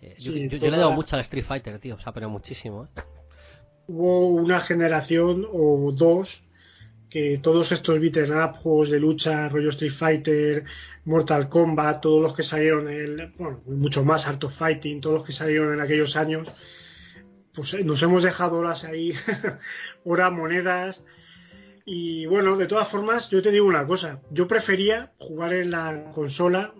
Eh, 0.00 0.14
yo, 0.18 0.32
Sí, 0.32 0.48
yo- 0.48 0.56
yo 0.56 0.58
le 0.58 0.66
toda- 0.68 0.78
debo 0.78 0.92
mucho 0.92 1.16
al 1.16 1.20
Street 1.22 1.44
Fighter, 1.44 1.78
tío, 1.78 1.96
o 1.96 1.98
sea, 1.98 2.12
pero 2.12 2.30
muchísimo, 2.30 2.84
¿eh? 2.84 2.88
Hubo 3.88 4.28
una 4.28 4.60
generación 4.60 5.46
o 5.52 5.92
dos 5.92 6.44
que 7.12 7.38
todos 7.42 7.72
estos 7.72 8.00
beat'em 8.00 8.32
up, 8.42 8.56
juegos 8.56 8.88
de 8.88 8.98
lucha, 8.98 9.50
rollo 9.50 9.68
Street 9.68 9.92
Fighter, 9.92 10.64
Mortal 11.04 11.50
Kombat, 11.50 12.00
todos 12.00 12.22
los 12.22 12.32
que 12.32 12.42
salieron, 12.42 12.88
el, 12.88 13.32
bueno, 13.36 13.60
mucho 13.66 14.02
más 14.02 14.26
Art 14.26 14.42
of 14.44 14.56
Fighting, 14.56 15.02
todos 15.02 15.18
los 15.18 15.26
que 15.26 15.34
salieron 15.34 15.74
en 15.74 15.82
aquellos 15.82 16.16
años, 16.16 16.50
pues 17.52 17.74
eh, 17.74 17.84
nos 17.84 18.02
hemos 18.02 18.22
dejado 18.22 18.56
horas 18.56 18.84
ahí, 18.84 19.12
horas, 20.04 20.32
monedas. 20.32 21.02
Y 21.84 22.24
bueno, 22.26 22.56
de 22.56 22.66
todas 22.66 22.88
formas, 22.88 23.28
yo 23.28 23.42
te 23.42 23.50
digo 23.50 23.66
una 23.66 23.86
cosa, 23.86 24.22
yo 24.30 24.48
prefería 24.48 25.12
jugar 25.18 25.52
en 25.52 25.70
la 25.70 26.10
consola, 26.14 26.72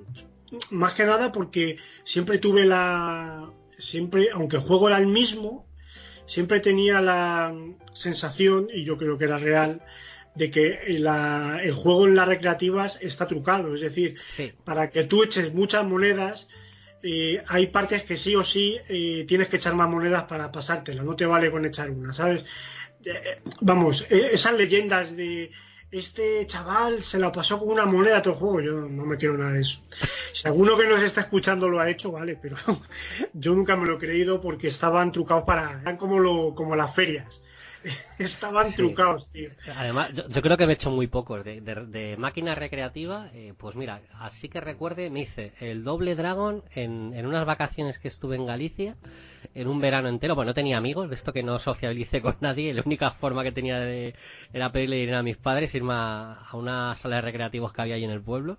más 0.70 0.94
que 0.94 1.04
nada 1.04 1.30
porque 1.30 1.76
siempre 2.04 2.38
tuve 2.38 2.64
la, 2.64 3.50
siempre, 3.76 4.30
aunque 4.32 4.56
el 4.56 4.62
juego 4.62 4.88
era 4.88 4.96
el 4.96 5.08
mismo, 5.08 5.66
siempre 6.24 6.60
tenía 6.60 7.02
la 7.02 7.54
sensación, 7.92 8.68
y 8.72 8.84
yo 8.84 8.96
creo 8.96 9.18
que 9.18 9.24
era 9.24 9.36
real, 9.36 9.82
de 10.34 10.50
que 10.50 10.80
la- 10.98 11.60
el 11.62 11.72
juego 11.74 12.06
en 12.06 12.14
las 12.16 12.26
recreativas 12.28 12.98
está 13.02 13.26
trucado. 13.26 13.74
Es 13.74 13.80
decir, 13.82 14.16
Sí, 14.24 14.52
para 14.64 14.90
que 14.90 15.04
tú 15.04 15.22
eches 15.22 15.52
muchas 15.52 15.84
monedas, 15.84 16.48
eh, 17.02 17.42
hay 17.48 17.66
partes 17.66 18.04
que 18.04 18.16
sí 18.16 18.34
o 18.36 18.44
sí 18.44 18.78
eh, 18.88 19.24
tienes 19.26 19.48
que 19.48 19.56
echar 19.56 19.74
más 19.74 19.88
monedas 19.90 20.24
para 20.24 20.50
pasártela. 20.52 21.02
No 21.02 21.16
te 21.16 21.26
vale 21.26 21.50
con 21.50 21.64
echar 21.64 21.90
una, 21.90 22.12
¿sabes? 22.12 22.44
eh, 23.04 23.40
vamos, 23.60 24.06
eh, 24.10 24.30
esas 24.32 24.52
leyendas 24.54 25.16
de 25.16 25.50
este 25.90 26.46
chaval 26.46 27.02
se 27.02 27.18
la 27.18 27.30
pasó 27.32 27.58
con 27.58 27.68
una 27.68 27.84
moneda 27.84 28.18
a 28.18 28.22
todo 28.22 28.34
el 28.34 28.38
juego, 28.40 28.60
yo 28.60 28.72
no 28.88 29.04
me 29.04 29.16
quiero 29.18 29.36
nada 29.36 29.52
de 29.52 29.60
eso. 29.62 29.82
Si 30.32 30.46
alguno 30.48 30.78
que 30.78 30.86
nos 30.86 31.02
está 31.02 31.20
escuchando 31.22 31.68
lo 31.68 31.80
ha 31.80 31.90
hecho, 31.90 32.12
vale, 32.12 32.38
pero 32.40 32.56
yo 33.34 33.54
nunca 33.54 33.76
me 33.76 33.86
lo 33.86 33.96
he 33.96 33.98
creído 33.98 34.40
porque 34.40 34.68
estaban 34.68 35.10
trucados 35.12 35.44
para, 35.44 35.80
eran 35.82 35.96
como 35.98 36.18
lo, 36.20 36.54
como 36.54 36.76
las 36.76 36.94
ferias. 36.94 37.42
Estaban 38.18 38.66
Sí. 38.66 38.76
trucados, 38.76 39.28
tío. 39.28 39.50
Además, 39.76 40.12
yo, 40.14 40.28
yo 40.28 40.42
creo 40.42 40.56
que 40.56 40.66
me 40.66 40.72
he 40.72 40.74
hecho 40.74 40.90
muy 40.90 41.06
pocos. 41.06 41.44
De, 41.44 41.60
de- 41.60 41.86
de 41.86 42.16
máquina 42.16 42.54
recreativa, 42.54 43.28
eh, 43.34 43.54
pues 43.56 43.74
mira, 43.76 44.00
así 44.18 44.48
que 44.48 44.60
recuerde, 44.60 45.10
me 45.10 45.20
hice 45.20 45.52
el 45.60 45.82
doble 45.84 46.14
Dragon 46.14 46.62
en, 46.74 47.12
en 47.14 47.26
unas 47.26 47.44
vacaciones 47.46 47.98
que 47.98 48.08
estuve 48.08 48.36
en 48.36 48.46
Galicia, 48.46 48.96
en 49.54 49.68
un 49.68 49.80
verano 49.80 50.08
entero. 50.08 50.34
Bueno, 50.34 50.50
no 50.50 50.54
tenía 50.54 50.78
amigos, 50.78 51.08
de 51.08 51.14
esto 51.16 51.32
que 51.32 51.42
no 51.42 51.58
sociabilicé 51.58 52.20
con 52.22 52.36
nadie. 52.40 52.72
La 52.74 52.82
única 52.86 53.10
forma 53.10 53.42
que 53.42 53.52
tenía 53.52 53.80
de, 53.80 54.14
era 54.52 54.70
pedirle 54.72 54.96
dinero 54.96 55.18
a 55.18 55.22
mis 55.22 55.36
padres, 55.36 55.74
irme 55.74 55.94
a, 55.94 56.32
a 56.34 56.56
una 56.56 56.94
sala 56.96 57.16
de 57.16 57.22
recreativos 57.22 57.72
que 57.72 57.82
había 57.82 57.96
ahí 57.96 58.04
en 58.04 58.10
el 58.10 58.20
pueblo. 58.22 58.58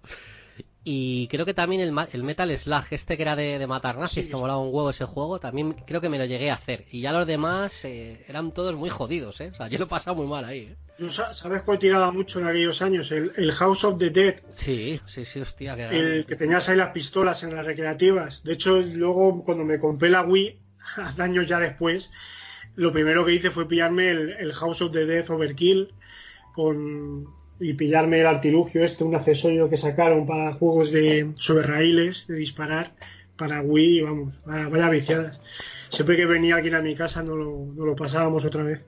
Y 0.85 1.27
creo 1.29 1.45
que 1.45 1.53
también 1.53 1.81
el, 1.81 1.93
el 2.11 2.23
Metal 2.23 2.57
Slug, 2.57 2.83
este 2.91 3.15
que 3.15 3.23
era 3.23 3.35
de, 3.35 3.57
de 3.57 3.67
matar 3.67 3.97
nazis, 3.97 4.25
Sí, 4.25 4.29
que 4.29 4.35
molaba 4.35 4.59
un 4.59 4.73
huevo 4.73 4.89
ese 4.89 5.05
juego, 5.05 5.39
también 5.39 5.73
creo 5.85 6.01
que 6.01 6.09
me 6.09 6.17
lo 6.17 6.25
llegué 6.25 6.51
a 6.51 6.55
hacer. 6.55 6.85
Y 6.91 7.01
ya 7.01 7.13
los 7.13 7.25
demás 7.25 7.85
eh, 7.85 8.23
eran 8.27 8.51
todos 8.51 8.75
muy 8.75 8.89
jodidos, 8.89 9.39
¿eh? 9.39 9.51
O 9.53 9.55
sea, 9.55 9.67
yo 9.69 9.77
lo 9.79 9.85
he 9.85 9.87
pasado 9.87 10.15
muy 10.15 10.27
mal 10.27 10.43
ahí, 10.43 10.59
¿eh? 10.59 10.75
Yo 10.99 11.09
¿Sabes 11.09 11.63
cuál 11.63 11.79
tiraba 11.79 12.11
mucho 12.11 12.39
en 12.39 12.47
aquellos 12.47 12.81
años? 12.81 13.11
El, 13.11 13.31
el 13.35 13.51
House 13.53 13.83
of 13.83 13.97
the 13.97 14.09
Dead, 14.09 14.35
Sí, 14.49 14.99
sí, 15.05 15.25
sí, 15.25 15.39
hostia, 15.39 15.75
que 15.75 15.85
el 15.85 16.25
que 16.25 16.35
tenías 16.35 16.69
ahí 16.69 16.77
las 16.77 16.89
pistolas 16.89 17.43
en 17.43 17.55
las 17.55 17.65
recreativas. 17.65 18.43
De 18.43 18.53
hecho, 18.53 18.79
luego 18.79 19.43
cuando 19.43 19.63
me 19.63 19.79
compré 19.79 20.09
la 20.09 20.21
Wii, 20.21 20.59
hace 20.97 21.21
años 21.21 21.47
ya 21.47 21.59
después, 21.59 22.11
lo 22.75 22.91
primero 22.91 23.25
que 23.25 23.33
hice 23.33 23.49
fue 23.49 23.67
pillarme 23.67 24.09
el, 24.09 24.31
el 24.31 24.53
House 24.53 24.81
of 24.81 24.91
the 24.91 25.05
Death 25.05 25.29
Overkill 25.29 25.93
con 26.53 27.27
y 27.63 27.73
pillarme 27.73 28.19
el 28.19 28.27
artilugio 28.27 28.83
este, 28.83 29.03
un 29.03 29.15
accesorio 29.15 29.69
que 29.69 29.77
sacaron 29.77 30.27
para 30.27 30.53
juegos 30.53 30.91
de 30.91 31.31
sobre 31.37 31.65
raíles, 31.65 32.27
de 32.27 32.35
disparar, 32.35 32.93
para 33.37 33.61
Wii, 33.61 34.01
vamos, 34.01 34.39
vaya, 34.45 34.69
vaya 34.69 34.89
viciadas. 34.89 35.39
Siempre 35.89 36.15
que 36.15 36.25
venía 36.25 36.55
alguien 36.55 36.75
a 36.75 36.81
mi 36.81 36.95
casa 36.95 37.23
no 37.23 37.35
lo, 37.35 37.73
no 37.75 37.85
lo 37.85 37.95
pasábamos 37.95 38.45
otra 38.45 38.63
vez. 38.63 38.85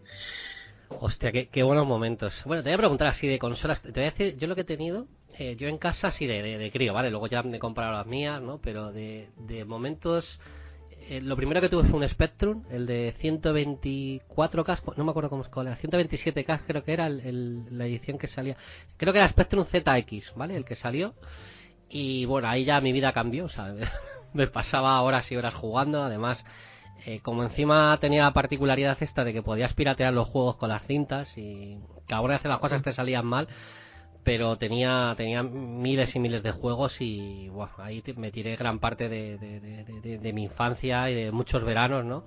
Hostia, 0.90 1.32
qué, 1.32 1.48
qué 1.48 1.64
buenos 1.64 1.88
momentos. 1.88 2.44
Bueno, 2.46 2.64
te 2.64 2.70
voy 2.70 2.76
a 2.76 2.78
preguntar 2.78 3.08
así 3.08 3.28
de 3.28 3.40
consolas. 3.40 3.82
Te 3.82 3.92
voy 3.92 4.04
a 4.04 4.12
decir, 4.12 4.38
yo 4.38 4.48
lo 4.48 4.56
que 4.56 4.62
he 4.62 4.66
tenido, 4.66 5.08
eh, 5.38 5.56
yo 5.58 5.68
en 5.68 5.78
casa 5.78 6.10
así 6.10 6.28
de, 6.28 6.42
de, 6.42 6.58
de 6.58 6.72
crío, 6.72 6.94
¿vale? 6.94 7.10
Luego 7.10 7.28
ya 7.28 7.44
me 7.44 7.58
he 7.58 7.60
comprado 7.60 7.92
las 7.92 8.06
mías, 8.06 8.42
¿no? 8.42 8.60
Pero 8.60 8.92
de, 8.92 9.30
de 9.38 9.66
momentos. 9.66 10.40
Eh, 11.10 11.22
lo 11.22 11.36
primero 11.36 11.62
que 11.62 11.70
tuve 11.70 11.84
fue 11.84 12.00
un 12.00 12.08
Spectrum, 12.10 12.64
el 12.70 12.86
de 12.86 13.14
124K, 13.14 14.94
no 14.98 15.04
me 15.04 15.12
acuerdo 15.12 15.30
cómo 15.30 15.44
es 15.44 15.50
cuál 15.50 15.68
era, 15.68 15.76
127K 15.76 16.62
creo 16.66 16.84
que 16.84 16.94
era 16.94 17.08
el- 17.08 17.20
el- 17.22 17.78
la 17.78 17.86
edición 17.86 18.18
que 18.18 18.28
salía. 18.28 18.56
Creo 18.98 19.14
que 19.14 19.20
era 19.20 19.30
Spectrum 19.30 19.66
ZX, 19.66 20.34
¿vale? 20.36 20.56
El 20.56 20.66
que 20.66 20.76
salió. 20.76 21.14
Y 21.90 22.26
bueno, 22.26 22.48
ahí 22.48 22.66
ya 22.66 22.82
mi 22.82 22.92
vida 22.92 23.14
cambió, 23.14 23.46
o 23.46 23.50
sea, 23.50 23.74
me 24.34 24.48
pasaba 24.48 25.00
horas 25.02 25.32
y 25.32 25.36
horas 25.38 25.54
jugando, 25.54 26.04
además, 26.04 26.46
eh, 27.06 27.20
como 27.22 27.44
encima 27.44 27.98
tenía 28.02 28.24
la 28.24 28.34
particularidad 28.34 28.98
esta 29.02 29.24
de 29.24 29.34
que 29.34 29.44
podías 29.44 29.74
piratear 29.74 30.14
los 30.14 30.28
juegos 30.28 30.58
con 30.58 30.70
las 30.70 30.84
cintas 30.86 31.38
y 31.38 31.78
que 32.08 32.16
ahora 32.16 32.36
hace 32.36 32.48
las 32.48 32.58
cosas 32.60 32.82
te 32.84 32.94
salían 32.94 33.26
mal, 33.26 33.48
pero 34.26 34.58
tenía, 34.58 35.14
tenía 35.16 35.44
miles 35.44 36.16
y 36.16 36.20
miles 36.20 36.44
de 36.44 36.52
juegos 36.52 37.00
y 37.00 37.50
ahí 37.78 38.04
me 38.18 38.32
tiré 38.32 38.58
gran 38.58 38.80
parte 38.80 39.08
de, 39.08 39.38
de- 39.38 40.34
mi 40.34 40.44
infancia 40.44 41.10
y 41.10 41.16
de 41.16 41.32
muchos 41.32 41.64
veranos, 41.64 42.04
¿no? 42.04 42.24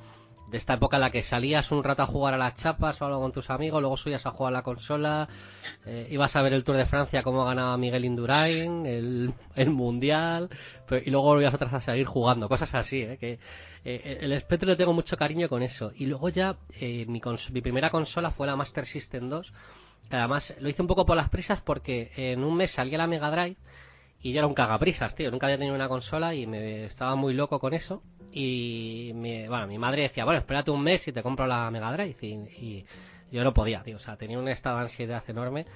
De 0.51 0.57
esta 0.57 0.75
época 0.75 0.97
en 0.97 1.03
la 1.03 1.11
que 1.11 1.23
salías 1.23 1.71
un 1.73 1.85
rato 1.85 2.03
a 2.03 2.07
jugar 2.07 2.33
a 2.33 2.39
las 2.39 2.55
chapas 2.55 3.03
o 3.03 3.05
algo 3.07 3.21
con 3.21 3.33
tus 3.33 3.51
amigos, 3.51 3.83
luego 3.83 3.99
subías 3.99 4.25
a 4.25 4.31
jugar 4.31 4.55
a 4.55 4.59
la 4.59 4.63
consola, 4.63 5.29
eh, 5.85 6.07
ibas 6.11 6.37
a 6.37 6.43
ver 6.43 6.53
el 6.55 6.65
Tour 6.65 6.77
de 6.77 6.87
Francia, 6.87 7.23
cómo 7.23 7.45
ganaba 7.45 7.77
Miguel 7.77 8.05
Indurain, 8.07 8.87
el, 8.87 9.35
el 9.57 9.71
Mundial, 9.71 10.49
pero- 10.87 11.03
y 11.05 11.11
luego 11.11 11.27
volvías 11.27 11.59
vez 11.59 11.73
a 11.73 11.81
seguir 11.81 12.07
jugando, 12.07 12.49
cosas 12.49 12.75
así, 12.75 13.03
¿eh? 13.03 13.19
que 13.19 13.39
eh, 13.85 14.19
el 14.23 14.41
Spectrum 14.41 14.71
le 14.71 14.77
tengo 14.77 14.93
mucho 14.95 15.17
cariño 15.17 15.49
con 15.49 15.63
eso. 15.63 15.93
Y 15.97 16.07
luego 16.07 16.29
ya 16.29 16.57
eh, 16.81 17.05
mi, 17.09 17.21
mi 17.53 17.61
primera 17.61 17.91
consola 17.91 18.31
fue 18.31 18.47
la 18.47 18.57
Master 18.57 18.87
System 18.87 19.29
2, 19.29 19.53
que 19.53 19.57
además 20.11 20.57
lo 20.61 20.69
hice 20.69 20.83
un 20.83 20.89
poco 20.89 21.07
por 21.07 21.17
las 21.17 21.29
prisas 21.29 21.61
porque 21.61 22.11
en 22.17 22.43
un 22.45 22.57
mes 22.57 22.71
salía 22.73 22.99
la 22.99 23.07
Mega 23.07 23.31
Drive 23.31 23.57
y 24.21 24.33
yo 24.33 24.39
era 24.39 24.47
un 24.47 24.55
cagaprisas, 24.55 25.15
tío. 25.15 25.31
Nunca 25.31 25.47
había 25.47 25.59
tenido 25.59 25.75
una 25.77 25.89
consola 25.89 26.35
y 26.35 26.47
me 26.47 26.85
estaba 26.87 27.15
muy 27.15 27.35
loco 27.35 27.61
con 27.61 27.75
eso. 27.75 28.03
Y 28.33 29.13
mi, 29.15 29.47
bueno, 29.49 29.67
mi 29.67 29.79
madre 29.79 30.03
decía, 30.03 30.25
bueno, 30.25 30.41
espérate 30.41 30.71
un 30.71 30.83
mes 30.83 31.07
y 31.09 31.13
te 31.13 31.23
compro 31.23 31.47
la 31.47 31.71
Mega 31.71 31.93
Drive. 31.93 32.17
Y, 32.23 32.35
y 32.65 32.87
yo 33.31 33.45
no 33.45 33.55
podía, 33.55 33.83
tío. 33.83 33.97
O 33.97 34.01
sea, 34.01 34.17
tenía 34.17 34.39
un 34.39 34.49
estado 34.49 34.77
de 34.77 34.83
ansiedad 34.83 35.23
enorme. 35.29 35.67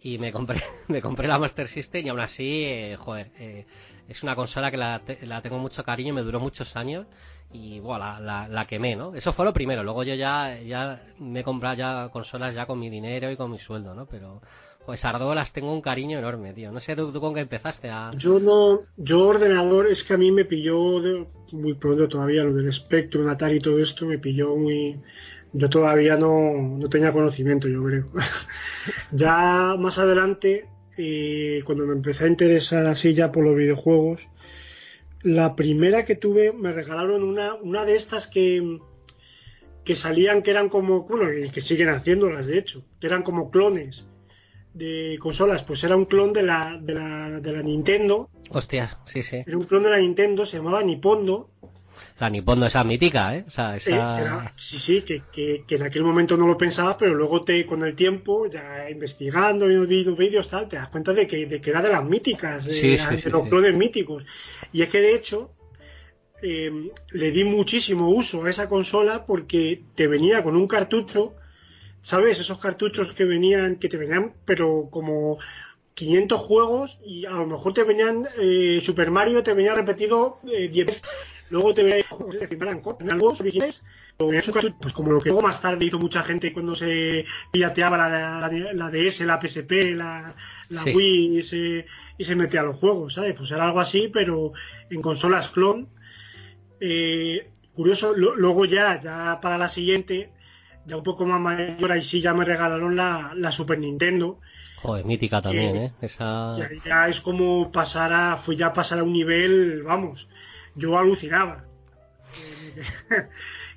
Y 0.00 0.18
me 0.18 0.32
compré, 0.32 0.60
me 0.88 1.00
compré 1.02 1.26
la 1.28 1.38
Master 1.38 1.68
System 1.68 2.06
y 2.06 2.08
aún 2.10 2.20
así, 2.20 2.64
eh, 2.64 2.96
joder, 2.98 3.30
eh, 3.38 3.66
es 4.08 4.22
una 4.22 4.36
consola 4.36 4.70
que 4.70 4.76
la, 4.76 5.00
te- 5.00 5.26
la 5.26 5.42
tengo 5.42 5.58
mucho 5.58 5.82
cariño, 5.84 6.14
me 6.14 6.22
duró 6.22 6.40
muchos 6.40 6.76
años. 6.76 7.06
Y 7.52 7.80
bueno, 7.80 8.00
la, 8.00 8.20
la, 8.20 8.48
la 8.48 8.66
quemé, 8.66 8.94
¿no? 8.94 9.14
Eso 9.14 9.32
fue 9.32 9.44
lo 9.44 9.52
primero. 9.52 9.82
Luego 9.82 10.02
yo 10.02 10.14
ya, 10.14 10.58
ya 10.60 11.02
me 11.18 11.40
he 11.40 11.44
comprado 11.44 11.76
ya 11.76 12.08
consolas 12.12 12.54
ya 12.54 12.66
con 12.66 12.78
mi 12.78 12.90
dinero 12.90 13.30
y 13.30 13.36
con 13.36 13.50
mi 13.50 13.58
sueldo, 13.58 13.94
¿no? 13.94 14.06
Pero, 14.06 14.42
pues 14.88 15.04
Ardo 15.04 15.34
las 15.34 15.52
tengo 15.52 15.72
un 15.72 15.80
cariño 15.80 16.18
enorme, 16.18 16.52
tío. 16.52 16.72
No 16.72 16.80
sé 16.80 16.96
tú, 16.96 17.12
tú 17.12 17.20
con 17.20 17.34
qué 17.34 17.40
empezaste 17.40 17.90
a... 17.90 18.10
Yo 18.16 18.40
no, 18.40 18.80
yo 18.96 19.26
ordenador 19.28 19.86
es 19.86 20.04
que 20.04 20.14
a 20.14 20.18
mí 20.18 20.30
me 20.30 20.44
pilló 20.44 21.02
muy 21.52 21.74
pronto 21.74 22.08
todavía 22.08 22.44
lo 22.44 22.54
del 22.54 22.72
Spectrum, 22.72 23.28
Atari 23.28 23.56
y 23.56 23.60
todo 23.60 23.78
esto 23.78 24.06
me 24.06 24.18
pilló 24.18 24.56
muy, 24.56 24.98
yo 25.52 25.70
todavía 25.70 26.16
no, 26.16 26.54
no 26.54 26.88
tenía 26.88 27.12
conocimiento, 27.12 27.68
yo 27.68 27.82
creo. 27.84 28.06
ya 29.12 29.76
más 29.78 29.98
adelante, 29.98 30.68
eh, 30.96 31.62
cuando 31.64 31.86
me 31.86 31.94
empecé 31.94 32.24
a 32.24 32.28
interesar 32.28 32.86
así 32.86 33.14
ya 33.14 33.32
por 33.32 33.44
los 33.44 33.56
videojuegos, 33.56 34.28
la 35.22 35.56
primera 35.56 36.04
que 36.04 36.14
tuve 36.14 36.52
me 36.52 36.72
regalaron 36.72 37.22
una, 37.22 37.54
una 37.54 37.84
de 37.84 37.94
estas 37.96 38.26
que 38.26 38.78
que 39.88 39.96
salían 39.96 40.42
que 40.42 40.50
eran 40.50 40.68
como, 40.68 41.04
bueno, 41.04 41.32
y 41.32 41.48
que 41.48 41.62
siguen 41.62 41.88
haciéndolas 41.88 42.46
de 42.46 42.58
hecho, 42.58 42.84
que 43.00 43.06
eran 43.06 43.22
como 43.22 43.50
clones 43.50 44.04
de 44.74 45.16
consolas, 45.18 45.62
pues 45.62 45.82
era 45.82 45.96
un 45.96 46.04
clon 46.04 46.34
de 46.34 46.42
la, 46.42 46.78
de 46.78 46.92
la, 46.92 47.40
de 47.40 47.52
la 47.52 47.62
Nintendo, 47.62 48.28
Hostias, 48.50 48.98
sí, 49.06 49.22
sí. 49.22 49.36
era 49.46 49.56
un 49.56 49.64
clon 49.64 49.84
de 49.84 49.90
la 49.90 49.96
Nintendo, 49.96 50.44
se 50.44 50.58
llamaba 50.58 50.82
Nipondo, 50.82 51.48
La 52.20 52.28
Nipondo 52.30 52.66
esa 52.66 52.84
mítica, 52.84 53.36
¿eh? 53.36 53.44
O 53.46 53.50
sea, 53.50 53.74
eh, 53.74 53.76
esa... 53.76 54.20
era- 54.20 54.52
sí, 54.56 54.78
sí, 54.78 55.02
que, 55.02 55.22
que, 55.32 55.64
que 55.66 55.74
en 55.76 55.82
aquel 55.84 56.02
momento 56.04 56.36
no 56.36 56.46
lo 56.46 56.58
pensabas, 56.58 56.96
pero 56.98 57.14
luego 57.14 57.44
te, 57.44 57.64
con 57.66 57.82
el 57.84 57.94
tiempo, 57.94 58.46
ya 58.48 58.90
investigando, 58.90 59.66
viendo 59.66 59.86
vídeos, 59.86 60.16
vídeos, 60.18 60.48
tal, 60.48 60.68
te 60.68 60.76
das 60.76 60.88
cuenta 60.88 61.12
de 61.12 61.26
que, 61.26 61.46
de 61.46 61.60
que 61.60 61.70
era 61.70 61.80
de 61.82 61.90
las 61.90 62.04
míticas, 62.04 62.64
de, 62.64 62.72
Sí, 62.72 62.98
sí, 62.98 63.04
de 63.14 63.16
sí, 63.18 63.30
los 63.30 63.48
clones 63.48 63.74
míticos. 63.74 64.24
Y 64.72 64.82
es 64.82 64.88
que 64.88 65.00
de 65.00 65.14
hecho, 65.14 65.52
eh, 66.42 66.70
le 67.12 67.30
di 67.30 67.44
muchísimo 67.44 68.08
uso 68.10 68.44
a 68.44 68.50
esa 68.50 68.68
consola 68.68 69.26
porque 69.26 69.82
te 69.94 70.06
venía 70.06 70.42
con 70.44 70.56
un 70.56 70.66
cartucho, 70.68 71.34
¿sabes? 72.02 72.40
Esos 72.40 72.58
cartuchos 72.58 73.12
que 73.12 73.24
venían, 73.24 73.76
que 73.76 73.88
te 73.88 73.96
venían, 73.96 74.34
pero 74.44 74.88
como 74.90 75.38
500 75.94 76.40
juegos 76.40 76.98
y 77.04 77.26
a 77.26 77.32
lo 77.32 77.46
mejor 77.46 77.74
te 77.74 77.84
venían 77.84 78.26
eh, 78.40 78.80
Super 78.82 79.10
Mario, 79.10 79.42
te 79.42 79.54
venía 79.54 79.74
repetido 79.74 80.40
eh, 80.52 80.68
10 80.68 80.86
veces. 80.86 81.02
Luego 81.50 81.74
te 81.74 81.82
eran 81.82 82.80
co- 82.80 82.98
eran 83.00 83.18
juegos 83.18 83.40
originales, 83.40 83.84
pues 84.80 84.92
como 84.92 85.12
lo 85.12 85.20
que 85.20 85.30
luego 85.30 85.42
más 85.42 85.60
tarde 85.60 85.84
hizo 85.86 85.98
mucha 85.98 86.22
gente 86.22 86.52
cuando 86.52 86.74
se 86.74 87.24
pirateaba 87.52 87.96
la, 87.96 88.08
la, 88.08 88.72
la 88.72 88.90
DS, 88.90 89.24
la 89.26 89.38
PSP, 89.40 89.94
la, 89.94 90.34
la 90.68 90.84
Sí. 90.84 90.90
Wii 90.90 91.38
y 91.38 91.42
se, 91.42 91.86
y 92.18 92.24
se 92.24 92.36
metía 92.36 92.60
a 92.60 92.64
los 92.64 92.76
juegos, 92.78 93.14
¿sabes? 93.14 93.34
Pues 93.36 93.50
era 93.50 93.64
algo 93.64 93.80
así, 93.80 94.08
pero 94.12 94.52
en 94.90 95.00
consolas 95.02 95.48
clon. 95.48 95.88
Eh, 96.80 97.50
curioso, 97.74 98.14
lo- 98.16 98.36
luego 98.36 98.64
ya, 98.64 99.00
ya 99.00 99.40
para 99.40 99.58
la 99.58 99.68
siguiente, 99.68 100.32
ya 100.86 100.96
un 100.96 101.02
poco 101.02 101.26
más 101.26 101.40
mayor, 101.40 101.92
ahí 101.92 102.04
sí 102.04 102.20
ya 102.20 102.34
me 102.34 102.44
regalaron 102.44 102.96
la, 102.96 103.32
la 103.36 103.52
Super 103.52 103.78
Nintendo. 103.78 104.40
Joder, 104.76 105.04
mítica 105.04 105.42
también, 105.42 105.76
¿eh? 105.76 105.92
Esa... 106.00 106.26
Ya, 106.56 106.68
ya 106.84 107.08
es 107.08 107.20
como 107.20 107.70
pasar 107.72 108.12
a, 108.12 108.36
fue 108.36 108.56
ya 108.56 108.72
pasar 108.72 108.98
a 109.00 109.02
un 109.04 109.12
nivel, 109.12 109.82
vamos, 109.82 110.28
yo 110.78 110.96
alucinaba. 110.98 111.64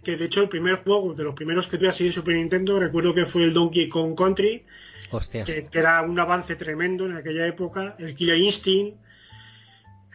Que, 0.03 0.17
de 0.17 0.25
hecho 0.25 0.41
el 0.41 0.49
primer 0.49 0.77
juego, 0.83 1.13
de 1.13 1.23
los 1.23 1.35
primeros 1.35 1.67
que 1.67 1.77
tuve 1.77 1.89
así 1.89 2.05
de 2.05 2.11
Super 2.11 2.33
Nintendo, 2.35 2.79
recuerdo 2.79 3.13
que 3.13 3.27
fue 3.27 3.43
el 3.43 3.53
Donkey 3.53 3.87
Kong 3.87 4.15
Country, 4.17 4.65
Hostia. 5.11 5.43
que, 5.45 5.67
que 5.67 5.77
era 5.77 6.01
un 6.01 6.19
avance 6.19 6.55
tremendo 6.55 7.05
en 7.05 7.15
aquella 7.15 7.45
época, 7.45 7.95
el 7.99 8.15
Killer 8.15 8.37
Instinct, 8.37 8.97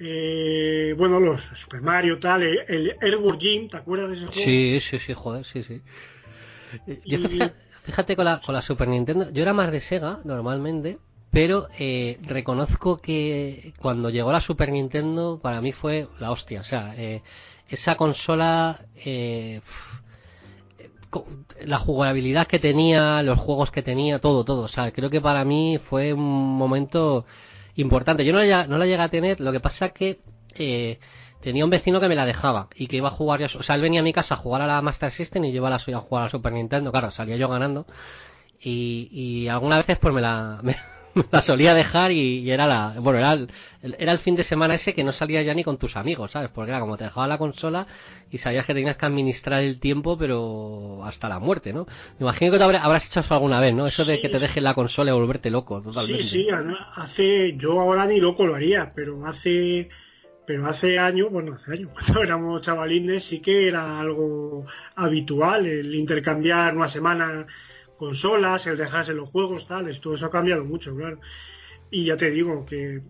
eh, 0.01 0.92
bueno, 0.99 1.20
los 1.20 1.40
Super 1.55 1.81
Mario, 1.83 2.18
tal, 2.18 2.42
el, 2.42 2.64
el 2.68 2.96
Airborne 3.01 3.38
Jim, 3.40 3.68
¿te 3.68 3.77
acuerdas 3.77 4.09
de 4.11 4.16
ese 4.16 4.27
juego? 4.27 4.40
Sí, 4.40 4.79
sí, 4.81 4.99
sí, 4.99 5.14
joder, 5.14 5.44
sí, 5.44 5.62
sí. 5.62 5.81
Yo, 7.07 7.18
Y- 7.18 7.27
fíjate, 7.29 7.55
fíjate 7.79 8.16
con 8.16 8.25
la, 8.25 8.40
con 8.44 8.55
la 8.57 8.62
Super 8.62 8.88
Nintendo, 8.88 9.31
yo 9.31 9.42
era 9.42 9.53
más 9.53 9.70
de 9.70 9.81
Sega 9.81 10.18
normalmente, 10.25 10.99
pero 11.37 11.68
eh, 11.79 12.18
reconozco 12.22 12.96
que 12.96 13.75
cuando 13.79 14.09
llegó 14.09 14.33
la 14.33 14.40
Super 14.40 14.72
Nintendo 14.72 15.38
para 15.38 15.61
mí 15.61 15.70
fue 15.70 16.09
la 16.18 16.31
hostia. 16.31 16.62
O 16.62 16.64
sea, 16.64 16.94
eh, 16.96 17.20
esa 17.68 17.94
consola, 17.99 18.87
eh, 19.05 19.61
co- 21.11 21.27
la 21.64 21.79
jugabilidad 21.79 22.46
que 22.46 22.59
tenía, 22.59 23.22
los 23.22 23.38
juegos 23.38 23.70
que 23.70 23.83
tenía, 23.83 24.18
todo, 24.18 24.44
todo. 24.46 24.62
O 24.62 24.68
sea, 24.68 24.92
creo 24.92 25.11
que 25.11 25.20
para 25.20 25.44
mí 25.44 25.79
fue 25.79 26.14
un 26.14 26.57
momento 26.57 27.27
importante. 27.75 28.25
Yo 28.25 28.33
no 28.33 28.42
la, 28.42 28.87
llegué 28.87 29.03
a 29.03 29.09
tener, 29.11 29.38
lo 29.40 29.53
que 29.53 29.61
pasa 29.61 29.90
que 29.90 30.20
eh, 30.55 30.99
tenía 31.42 31.64
un 31.64 31.70
vecino 31.70 32.01
que 32.01 32.09
me 32.09 32.14
la 32.14 32.25
dejaba 32.25 32.68
y 32.75 32.87
que 32.87 32.96
iba 32.96 33.09
a 33.09 33.11
jugar 33.11 33.40
yo. 33.40 33.59
O 33.59 33.62
sea, 33.62 33.75
él 33.75 33.83
venía 33.83 34.01
a 34.01 34.05
mi 34.05 34.14
casa 34.14 34.35
a 34.35 34.38
jugar 34.38 34.62
a 34.62 34.66
la 34.66 34.81
Master 34.81 35.12
System 35.12 35.44
y 35.44 35.53
yo 35.53 35.57
iba 35.57 35.68
a 35.68 35.75
a 35.77 36.01
jugar 36.01 36.22
a 36.22 36.27
la 36.27 36.31
Super 36.31 36.55
Nintendo. 36.55 36.90
Claro, 36.92 37.11
salía 37.11 37.37
yo 37.37 37.49
ganando. 37.49 37.87
Y, 38.61 39.49
algunas 39.49 39.79
veces 39.79 39.99
pues 39.99 40.14
me 40.14 40.20
la, 40.20 40.61
la 41.33 41.42
solía 41.42 41.74
dejar 41.74 42.12
y, 42.12 42.38
y 42.40 42.50
era 42.50 42.66
la, 42.66 42.94
bueno, 42.98 43.18
era 43.18 43.33
el, 43.33 43.48
era 43.98 44.12
el 44.12 44.18
fin 44.18 44.37
de 44.37 44.42
semana 44.44 44.74
ese 44.74 44.94
que 44.94 45.05
no 45.05 45.12
salía 45.12 45.42
ya 45.42 45.55
ni 45.55 45.64
con 45.64 45.79
tus 45.79 45.96
amigos, 45.96 46.33
¿sabes? 46.33 46.50
Porque 46.50 46.70
era 46.70 46.81
como 46.81 46.96
te 46.96 47.05
dejaba 47.05 47.26
la 47.29 47.38
consola 47.38 47.87
y 48.31 48.38
sabías 48.38 48.66
que 48.66 48.74
tenías 48.74 48.96
que 48.96 49.07
administrar 49.07 49.62
el 49.62 49.79
tiempo, 49.81 50.16
pero 50.18 51.02
hasta 51.05 51.29
la 51.29 51.38
muerte, 51.38 51.72
¿no? 51.72 51.87
Me 52.18 52.24
imagino 52.24 52.57
que 52.57 52.62
habrá- 52.62 52.83
habrás 52.83 53.07
hecho 53.07 53.20
eso 53.20 53.35
alguna 53.35 53.61
vez, 53.61 53.74
¿no? 53.74 53.87
Eso 53.87 54.05
de 54.05 54.18
que 54.20 54.29
te 54.29 54.38
dejen 54.40 54.64
la 54.64 54.74
consola 54.74 55.11
y 55.11 55.14
volverte 55.14 55.50
loco, 55.50 55.81
totalmente. 55.83 56.24
Sí, 56.26 56.46
sí, 56.46 56.48
hace, 56.96 57.57
yo 57.57 57.81
ahora 57.81 58.07
ni 58.07 58.20
loco 58.20 58.46
lo 58.46 58.55
haría, 58.55 58.92
pero 58.94 59.24
hace, 59.26 59.88
pero 60.46 60.66
hace 60.66 60.98
años, 60.98 61.31
bueno, 61.31 61.55
hace 61.55 61.72
años, 61.72 61.92
cuando 61.94 62.22
éramos 62.22 62.62
chavalines, 62.62 63.24
sí 63.24 63.40
que 63.42 63.68
era 63.68 64.00
algo 64.00 64.66
habitual 64.96 65.66
el 65.66 65.94
intercambiar 65.94 66.76
una 66.76 66.88
semana 66.88 67.46
consolas, 67.96 68.66
el 68.66 68.76
dejarse 68.76 69.14
los 69.14 69.28
juegos, 69.28 69.66
tal, 69.66 69.98
todo 70.00 70.14
eso 70.14 70.26
ha 70.26 70.30
cambiado 70.30 70.64
mucho, 70.64 70.94
claro. 70.94 71.20
Y 71.90 72.04
ya 72.04 72.16
te 72.16 72.30
digo 72.30 72.66
que 72.66 73.02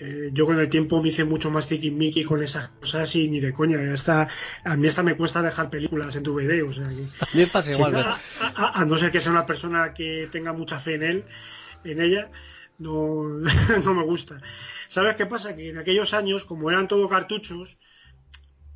eh, 0.00 0.30
yo 0.32 0.46
con 0.46 0.58
el 0.58 0.68
tiempo 0.68 1.02
me 1.02 1.10
hice 1.10 1.24
mucho 1.24 1.50
más 1.50 1.68
tiquismiqui 1.68 2.24
con 2.24 2.42
esas 2.42 2.68
cosas 2.68 3.14
y 3.16 3.28
ni 3.28 3.40
de 3.40 3.52
coña, 3.52 3.76
ya 3.76 3.92
está, 3.94 4.28
a 4.64 4.76
mí 4.76 4.88
hasta 4.88 5.02
me 5.02 5.16
cuesta 5.16 5.42
dejar 5.42 5.70
películas 5.70 6.16
en 6.16 6.22
tu 6.22 6.34
video, 6.34 6.68
o 6.68 6.72
sea 6.72 6.88
que... 6.88 7.02
A 7.20 7.26
mí 7.34 7.40
me 7.40 7.46
pasa 7.46 7.70
igual, 7.72 7.94
a, 7.96 8.20
a- 8.40 8.80
a 8.80 8.84
no 8.84 8.96
ser 8.96 9.10
que 9.10 9.20
sea 9.20 9.32
una 9.32 9.44
persona 9.46 9.92
que 9.92 10.28
tenga 10.32 10.52
mucha 10.52 10.80
fe 10.80 10.94
en 10.94 11.02
él, 11.02 11.24
en 11.84 12.00
ella, 12.00 12.30
no, 12.78 13.24
no 13.84 13.94
me 13.94 14.02
gusta. 14.04 14.40
¿Sabes 14.88 15.16
qué 15.16 15.26
pasa? 15.26 15.54
Que 15.56 15.70
en 15.70 15.78
aquellos 15.78 16.14
años, 16.14 16.44
como 16.44 16.70
eran 16.70 16.88
todo 16.88 17.08
cartuchos, 17.08 17.76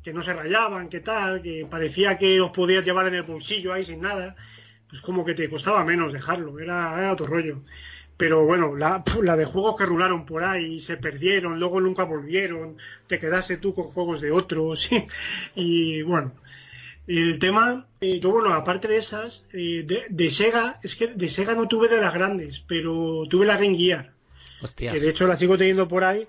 que 0.03 0.13
no 0.13 0.21
se 0.21 0.33
rayaban, 0.33 0.87
que 0.89 0.99
tal, 1.01 1.41
que 1.41 1.65
parecía 1.69 2.17
que 2.17 2.37
los 2.37 2.51
podías 2.51 2.85
llevar 2.85 3.07
en 3.07 3.15
el 3.15 3.23
bolsillo 3.23 3.73
ahí 3.73 3.83
sin 3.83 4.01
nada, 4.01 4.35
pues 4.89 5.01
como 5.01 5.25
que 5.25 5.33
te 5.33 5.49
costaba 5.49 5.83
menos 5.83 6.13
dejarlo, 6.13 6.59
era, 6.59 6.97
era 6.99 7.13
otro 7.13 7.27
rollo. 7.27 7.61
Pero 8.17 8.45
bueno, 8.45 8.75
la, 8.75 9.03
la 9.21 9.35
de 9.37 9.45
juegos 9.45 9.75
que 9.77 9.85
rularon 9.85 10.25
por 10.25 10.43
ahí, 10.43 10.81
se 10.81 10.97
perdieron, 10.97 11.59
luego 11.59 11.79
nunca 11.79 12.03
volvieron, 12.03 12.77
te 13.05 13.19
quedaste 13.19 13.57
tú 13.57 13.75
con 13.75 13.85
juegos 13.89 14.21
de 14.21 14.31
otros, 14.31 14.89
y 15.55 16.01
bueno, 16.01 16.31
el 17.05 17.37
tema, 17.39 17.85
eh, 18.01 18.19
yo 18.19 18.31
bueno, 18.31 18.53
aparte 18.53 18.87
de 18.87 18.97
esas, 18.97 19.43
eh, 19.53 19.83
de, 19.85 20.05
de 20.09 20.31
Sega, 20.31 20.79
es 20.83 20.95
que 20.95 21.07
de 21.07 21.29
Sega 21.29 21.53
no 21.53 21.67
tuve 21.67 21.87
de 21.89 22.01
las 22.01 22.13
grandes, 22.13 22.59
pero 22.67 23.23
tuve 23.29 23.45
la 23.45 23.55
Game 23.57 23.77
Gear, 23.77 24.11
Hostia. 24.61 24.91
que 24.91 24.99
de 24.99 25.09
hecho 25.09 25.27
la 25.27 25.35
sigo 25.35 25.55
teniendo 25.57 25.87
por 25.87 26.03
ahí, 26.03 26.27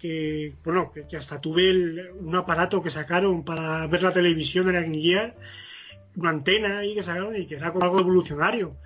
que 0.00 0.54
bueno, 0.64 0.92
que, 0.92 1.06
que 1.08 1.16
hasta 1.16 1.40
tuve 1.40 1.68
el- 1.68 2.10
un 2.20 2.34
aparato 2.36 2.80
que 2.82 2.90
sacaron 2.90 3.44
para 3.44 3.86
ver 3.88 4.02
la 4.04 4.12
televisión 4.12 4.66
de 4.66 4.72
la 4.72 4.82
Game 4.82 5.00
Gear, 5.02 5.34
una 6.16 6.30
antena 6.30 6.78
ahí 6.78 6.94
que 6.94 7.02
sacaron 7.02 7.36
y 7.36 7.46
que 7.46 7.56
era 7.56 7.72
como 7.72 7.84
algo 7.84 8.00
evolucionario. 8.00 8.76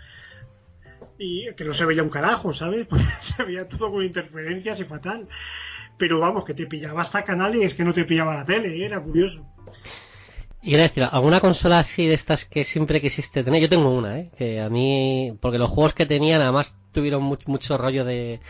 Y 1.18 1.52
que 1.54 1.64
no 1.64 1.74
se 1.74 1.84
veía 1.84 2.02
un 2.02 2.10
carajo, 2.10 2.52
¿sabes? 2.52 2.86
Pues 2.90 3.02
se 3.06 3.42
veía 3.44 3.68
todo 3.68 3.90
con 3.90 4.04
interferencias 4.04 4.80
y 4.80 4.84
fatal. 4.84 5.28
Pero 5.96 6.20
vamos, 6.20 6.44
que 6.44 6.54
te 6.54 6.66
pillaba 6.66 7.02
hasta 7.02 7.24
canales 7.24 7.74
que 7.74 7.84
no 7.84 7.92
te 7.92 8.04
pillaba 8.04 8.36
la 8.36 8.44
tele, 8.44 8.76
¿eh? 8.76 8.84
era 8.84 9.02
curioso. 9.02 9.44
Y 10.62 10.70
quiero 10.70 10.82
decir, 10.82 11.08
¿alguna 11.10 11.40
consola 11.40 11.80
así 11.80 12.06
de 12.06 12.14
estas 12.14 12.44
que 12.44 12.64
siempre 12.64 13.00
quisiste 13.00 13.44
tener? 13.44 13.62
Yo 13.62 13.68
tengo 13.68 13.90
una, 13.90 14.18
¿eh? 14.18 14.30
Que 14.36 14.60
a 14.60 14.68
mí, 14.68 15.36
porque 15.40 15.58
los 15.58 15.70
juegos 15.70 15.94
que 15.94 16.06
tenían 16.06 16.40
además 16.40 16.76
tuvieron 16.92 17.22
mucho, 17.22 17.48
mucho 17.48 17.78
rollo 17.78 18.04
de, 18.04 18.40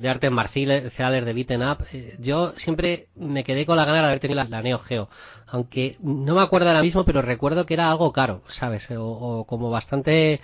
de 0.00 0.08
artes 0.08 0.30
marciales, 0.30 0.94
de 0.98 1.32
beaten 1.32 1.62
up. 1.62 1.84
Eh, 1.92 2.16
Yo 2.20 2.52
siempre 2.56 3.08
me 3.16 3.44
quedé 3.44 3.66
con 3.66 3.76
la 3.76 3.84
gana 3.84 4.00
de 4.00 4.06
haber 4.06 4.20
tenido 4.20 4.42
la, 4.44 4.62
Neo 4.62 4.78
Geo. 4.78 5.08
Aunque 5.46 5.96
no 6.00 6.34
me 6.34 6.40
acuerdo 6.42 6.68
ahora 6.68 6.82
mismo, 6.82 7.04
pero 7.04 7.22
recuerdo 7.22 7.66
que 7.66 7.74
era 7.74 7.90
algo 7.90 8.12
caro, 8.12 8.42
¿sabes? 8.48 8.90
O, 8.92 9.04
o 9.06 9.44
como 9.46 9.70
bastante... 9.70 10.40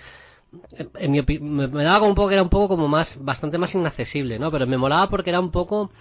En 0.97 1.11
mi 1.11 1.21
me, 1.21 1.67
me 1.67 1.83
daba 1.83 1.99
como 1.99 2.09
un 2.11 2.15
poco 2.15 2.29
que 2.29 2.35
era 2.35 2.43
un 2.43 2.49
poco 2.49 2.69
como 2.69 2.87
más, 2.87 3.17
bastante 3.23 3.57
más 3.57 3.75
inaccesible, 3.75 4.39
¿no? 4.39 4.51
Pero 4.51 4.65
me 4.67 4.77
molaba 4.77 5.09
porque 5.09 5.29
era 5.31 5.39
un 5.41 5.51
poco 5.51 5.91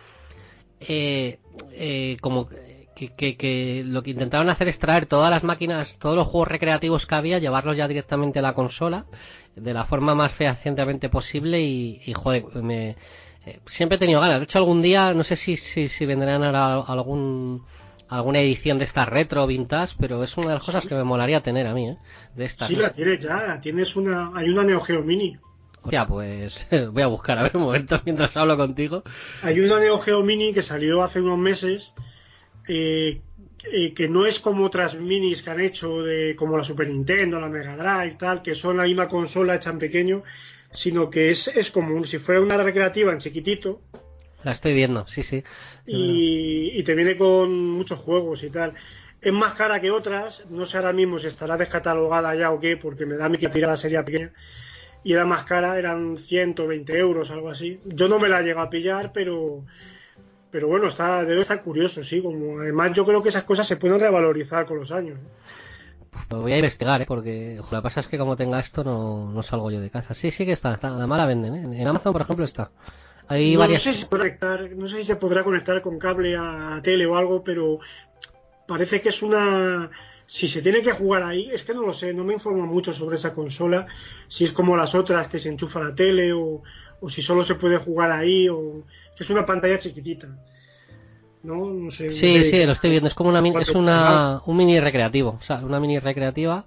eh, 0.80 1.38
eh, 1.72 2.16
como 2.20 2.48
que, 2.48 3.08
que- 3.16 3.36
que 3.36 3.82
lo 3.84 4.02
que 4.02 4.10
intentaron 4.10 4.48
hacer 4.48 4.68
es 4.68 4.78
traer 4.78 5.06
todas 5.06 5.30
las 5.30 5.44
máquinas, 5.44 5.98
todos 5.98 6.16
los 6.16 6.26
juegos 6.28 6.48
recreativos 6.48 7.06
que 7.06 7.14
había, 7.14 7.38
llevarlos 7.38 7.76
ya 7.76 7.88
directamente 7.88 8.38
a 8.38 8.42
la 8.42 8.54
consola 8.54 9.04
de 9.54 9.74
la 9.74 9.84
forma 9.84 10.14
más 10.14 10.32
fehacientemente 10.32 11.08
posible 11.08 11.60
y, 11.62 12.00
y, 12.06 12.12
joder, 12.14 12.44
me, 12.62 12.96
eh, 13.46 13.60
siempre 13.66 13.96
he 13.96 13.98
tenido 13.98 14.20
ganas. 14.20 14.38
De 14.38 14.44
hecho, 14.44 14.58
algún 14.58 14.82
día, 14.82 15.14
no 15.14 15.24
sé 15.24 15.36
si, 15.36 15.56
si, 15.56 15.88
si 15.88 16.06
vendrán 16.06 16.42
ahora 16.42 16.80
algún 16.80 17.64
alguna 18.08 18.40
edición 18.40 18.78
de 18.78 18.84
estas 18.84 19.08
retro 19.08 19.46
vintage, 19.46 19.94
pero 19.98 20.22
es 20.22 20.36
una 20.36 20.48
de 20.48 20.54
las 20.54 20.64
cosas 20.64 20.86
que 20.86 20.94
me 20.94 21.04
molaría 21.04 21.42
tener 21.42 21.66
a 21.66 21.74
mí, 21.74 21.88
¿eh? 21.88 21.98
De 22.34 22.44
estas. 22.44 22.68
Sí, 22.68 22.76
la 22.76 22.92
tienes 22.92 23.20
ya, 23.20 23.58
tienes 23.60 23.96
una, 23.96 24.32
hay 24.34 24.48
una 24.48 24.62
Neo 24.62 24.80
Geo 24.80 25.02
Mini. 25.02 25.38
Hostia, 25.82 26.06
pues 26.06 26.66
voy 26.92 27.02
a 27.02 27.06
buscar 27.06 27.38
a 27.38 27.44
ver 27.44 27.56
un 27.56 27.62
momento 27.62 28.00
mientras 28.04 28.36
hablo 28.36 28.56
contigo. 28.56 29.02
Hay 29.42 29.60
una 29.60 29.78
Neo 29.78 29.98
Geo 29.98 30.22
Mini 30.22 30.52
que 30.52 30.62
salió 30.62 31.02
hace 31.02 31.20
unos 31.20 31.38
meses, 31.38 31.92
eh, 32.68 33.20
eh, 33.72 33.94
que 33.94 34.08
no 34.08 34.26
es 34.26 34.38
como 34.38 34.64
otras 34.64 34.94
minis 34.94 35.42
que 35.42 35.50
han 35.50 35.60
hecho, 35.60 36.02
de 36.02 36.36
como 36.36 36.56
la 36.56 36.64
Super 36.64 36.88
Nintendo, 36.88 37.40
la 37.40 37.48
Mega 37.48 37.76
Drive, 37.76 38.16
tal, 38.16 38.42
que 38.42 38.54
son 38.54 38.76
la 38.76 38.84
misma 38.84 39.08
consola 39.08 39.56
hecha 39.56 39.70
en 39.70 39.78
pequeño, 39.78 40.22
sino 40.72 41.10
que 41.10 41.30
es, 41.30 41.48
es 41.48 41.70
como 41.70 42.02
si 42.04 42.18
fuera 42.18 42.40
una 42.40 42.56
recreativa 42.56 43.12
en 43.12 43.18
chiquitito 43.18 43.80
La 44.42 44.52
estoy 44.52 44.74
viendo, 44.74 45.06
sí, 45.06 45.22
sí. 45.22 45.42
y, 45.86 46.72
y 46.74 46.82
te 46.82 46.94
viene 46.94 47.16
con 47.16 47.70
muchos 47.70 47.98
juegos 47.98 48.42
y 48.42 48.50
tal. 48.50 48.74
Es 49.20 49.32
más 49.32 49.54
cara 49.54 49.80
que 49.80 49.90
otras, 49.90 50.44
no 50.50 50.66
sé 50.66 50.76
ahora 50.76 50.92
mismo 50.92 51.18
si 51.18 51.26
estará 51.26 51.56
descatalogada 51.56 52.34
ya 52.34 52.52
o 52.52 52.60
qué, 52.60 52.76
porque 52.76 53.06
me 53.06 53.16
da 53.16 53.28
mi 53.28 53.38
que 53.38 53.48
tirar 53.48 53.70
la 53.70 53.76
serie 53.76 54.02
pequeña. 54.02 54.32
Y 55.02 55.12
era 55.12 55.24
más 55.24 55.44
cara, 55.44 55.78
eran 55.78 56.18
120 56.18 56.98
euros, 56.98 57.30
algo 57.30 57.48
así. 57.48 57.80
Yo 57.84 58.08
no 58.08 58.18
me 58.18 58.28
la 58.28 58.42
llego 58.42 58.60
a 58.60 58.70
pillar, 58.70 59.12
pero 59.12 59.64
pero 60.50 60.68
bueno, 60.68 60.86
está, 60.88 61.24
debe 61.24 61.42
estar 61.42 61.62
curioso, 61.62 62.02
sí. 62.02 62.22
Como 62.22 62.60
además 62.60 62.92
yo 62.92 63.04
creo 63.04 63.22
que 63.22 63.28
esas 63.30 63.44
cosas 63.44 63.66
se 63.66 63.76
pueden 63.76 64.00
revalorizar 64.00 64.66
con 64.66 64.78
los 64.78 64.90
años. 64.92 65.18
Lo 66.30 66.42
voy 66.42 66.52
a 66.52 66.56
investigar, 66.56 67.02
¿eh? 67.02 67.06
porque 67.06 67.56
lo 67.58 67.68
que 67.68 67.82
pasa 67.82 68.00
es 68.00 68.06
que 68.06 68.18
como 68.18 68.36
tenga 68.36 68.60
esto 68.60 68.84
no, 68.84 69.30
no 69.30 69.42
salgo 69.42 69.70
yo 69.70 69.80
de 69.80 69.90
casa. 69.90 70.14
Sí, 70.14 70.30
sí 70.30 70.44
que 70.44 70.52
está, 70.52 70.74
está 70.74 70.90
la 70.90 71.26
venden, 71.26 71.54
¿eh? 71.54 71.82
En 71.82 71.88
Amazon, 71.88 72.12
por 72.12 72.22
ejemplo, 72.22 72.44
está. 72.44 72.70
Hay 73.28 73.54
no, 73.54 73.60
varias... 73.60 73.84
no 73.84 73.92
sé 73.92 73.98
si 73.98 74.06
podrá 74.06 74.24
conectar, 74.24 74.70
no 74.76 74.88
sé 74.88 74.96
si 74.98 75.04
se 75.04 75.16
podrá 75.16 75.44
conectar 75.44 75.80
con 75.82 75.98
cable 75.98 76.36
a 76.36 76.80
tele 76.82 77.06
o 77.06 77.16
algo, 77.16 77.42
pero 77.42 77.80
parece 78.66 79.00
que 79.00 79.08
es 79.08 79.22
una 79.22 79.90
si 80.26 80.48
se 80.48 80.60
tiene 80.60 80.82
que 80.82 80.92
jugar 80.92 81.22
ahí, 81.22 81.50
es 81.52 81.62
que 81.62 81.72
no 81.72 81.82
lo 81.82 81.94
sé, 81.94 82.12
no 82.12 82.24
me 82.24 82.34
informo 82.34 82.66
mucho 82.66 82.92
sobre 82.92 83.16
esa 83.16 83.32
consola, 83.32 83.86
si 84.26 84.44
es 84.44 84.52
como 84.52 84.76
las 84.76 84.94
otras 84.94 85.28
que 85.28 85.38
se 85.38 85.48
enchufa 85.48 85.78
a 85.78 85.84
la 85.84 85.94
tele 85.94 86.32
o, 86.32 86.62
o 87.00 87.10
si 87.10 87.22
solo 87.22 87.44
se 87.44 87.54
puede 87.54 87.78
jugar 87.78 88.10
ahí 88.10 88.48
o 88.48 88.84
que 89.16 89.24
es 89.24 89.30
una 89.30 89.46
pantalla 89.46 89.78
chiquitita. 89.78 90.28
No, 91.46 91.70
no 91.70 91.90
sé. 91.92 92.10
Sí, 92.10 92.44
sí, 92.44 92.66
lo 92.66 92.72
estoy 92.72 92.90
viendo. 92.90 93.08
Es 93.08 93.14
como 93.14 93.30
una 93.30 93.40
mini, 93.40 93.62
es 93.62 93.70
una, 93.70 94.42
un 94.46 94.56
mini 94.56 94.80
recreativo. 94.80 95.38
O 95.40 95.42
sea, 95.42 95.58
una 95.58 95.78
mini 95.78 96.00
recreativa. 96.00 96.64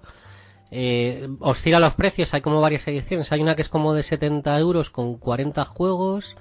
Eh, 0.70 1.28
oscila 1.40 1.80
los 1.80 1.94
precios, 1.94 2.32
hay 2.32 2.40
como 2.40 2.62
varias 2.62 2.88
ediciones. 2.88 3.30
Hay 3.30 3.42
una 3.42 3.56
que 3.56 3.62
es 3.62 3.68
como 3.68 3.92
de 3.92 4.02
70 4.02 4.58
euros 4.58 4.88
con 4.88 5.16
40 5.18 5.66
juegos. 5.66 6.36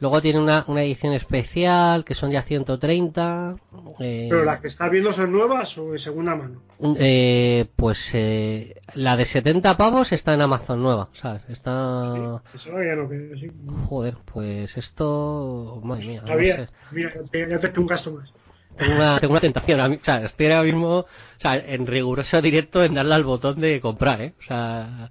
Luego 0.00 0.20
tiene 0.20 0.40
una, 0.40 0.64
una 0.68 0.82
edición 0.82 1.12
especial 1.12 2.04
que 2.04 2.14
son 2.14 2.30
ya 2.30 2.42
130. 2.42 3.56
Eh, 4.00 4.26
Pero 4.30 4.44
las 4.44 4.60
que 4.60 4.68
estás 4.68 4.90
viendo 4.90 5.12
son 5.12 5.32
nuevas 5.32 5.78
o 5.78 5.92
de 5.92 5.98
segunda 5.98 6.34
mano. 6.34 6.60
eh, 6.98 7.66
pues 7.76 8.10
eh, 8.14 8.80
la 8.94 9.16
de 9.16 9.24
70 9.24 9.76
pavos 9.76 10.12
está 10.12 10.34
en 10.34 10.42
Amazon 10.42 10.82
nueva, 10.82 11.08
¿sabes? 11.12 11.42
Está... 11.48 12.42
Eso 12.52 12.70
ya 12.82 12.96
no 12.96 13.08
queda 13.08 13.34
así. 13.36 13.50
Joder, 13.88 14.16
pues 14.24 14.76
esto... 14.76 15.80
Madre 15.84 16.06
mía, 16.06 16.18
Está 16.18 16.32
no 16.34 16.38
bien. 16.38 16.56
sé. 16.56 16.68
Mira, 16.90 17.10
ya 17.50 17.58
te, 17.60 17.80
un 17.80 17.86
gasto 17.86 18.12
más. 18.12 18.30
Tengo 18.76 18.96
una, 18.96 19.20
tengo 19.20 19.32
una 19.32 19.40
tentación. 19.40 19.80
A 19.80 19.88
mí- 19.88 20.00
o 20.02 20.04
sea, 20.04 20.22
estoy 20.24 20.46
ahora 20.46 20.64
mismo 20.64 20.88
o 20.98 21.06
sea, 21.38 21.56
en 21.56 21.86
riguroso 21.86 22.42
directo 22.42 22.82
en 22.82 22.94
darle 22.94 23.14
al 23.14 23.22
botón 23.24 23.60
de 23.60 23.80
comprar, 23.80 24.20
¿eh? 24.20 24.34
O 24.40 24.42
sea, 24.42 25.10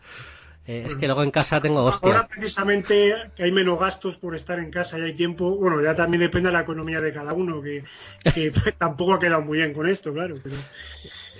eh, 0.66 0.84
es 0.88 0.96
que 0.96 1.08
luego 1.08 1.24
en 1.24 1.32
casa 1.32 1.60
tengo 1.62 1.80
Ahora 1.80 1.96
hostia. 1.96 2.28
precisamente 2.28 3.14
que 3.36 3.44
hay 3.44 3.52
menos 3.52 3.80
gastos 3.80 4.18
por 4.18 4.36
estar 4.36 4.60
en 4.60 4.72
casa 4.72 4.98
y 4.98 5.02
hay 5.02 5.14
tiempo, 5.14 5.58
bueno, 5.58 5.82
ya 5.82 5.94
también 5.94 6.22
depende 6.22 6.50
de 6.50 6.54
la 6.54 6.62
economía 6.62 7.02
de 7.02 7.14
cada 7.14 7.34
uno, 7.34 7.62
que, 7.62 7.84
que 8.34 8.52
tampoco 8.78 9.16
ha 9.16 9.20
quedado 9.20 9.42
muy 9.42 9.58
bien 9.58 9.74
con 9.74 9.88
esto, 9.88 10.14
claro. 10.14 10.38
Pero... 10.42 10.56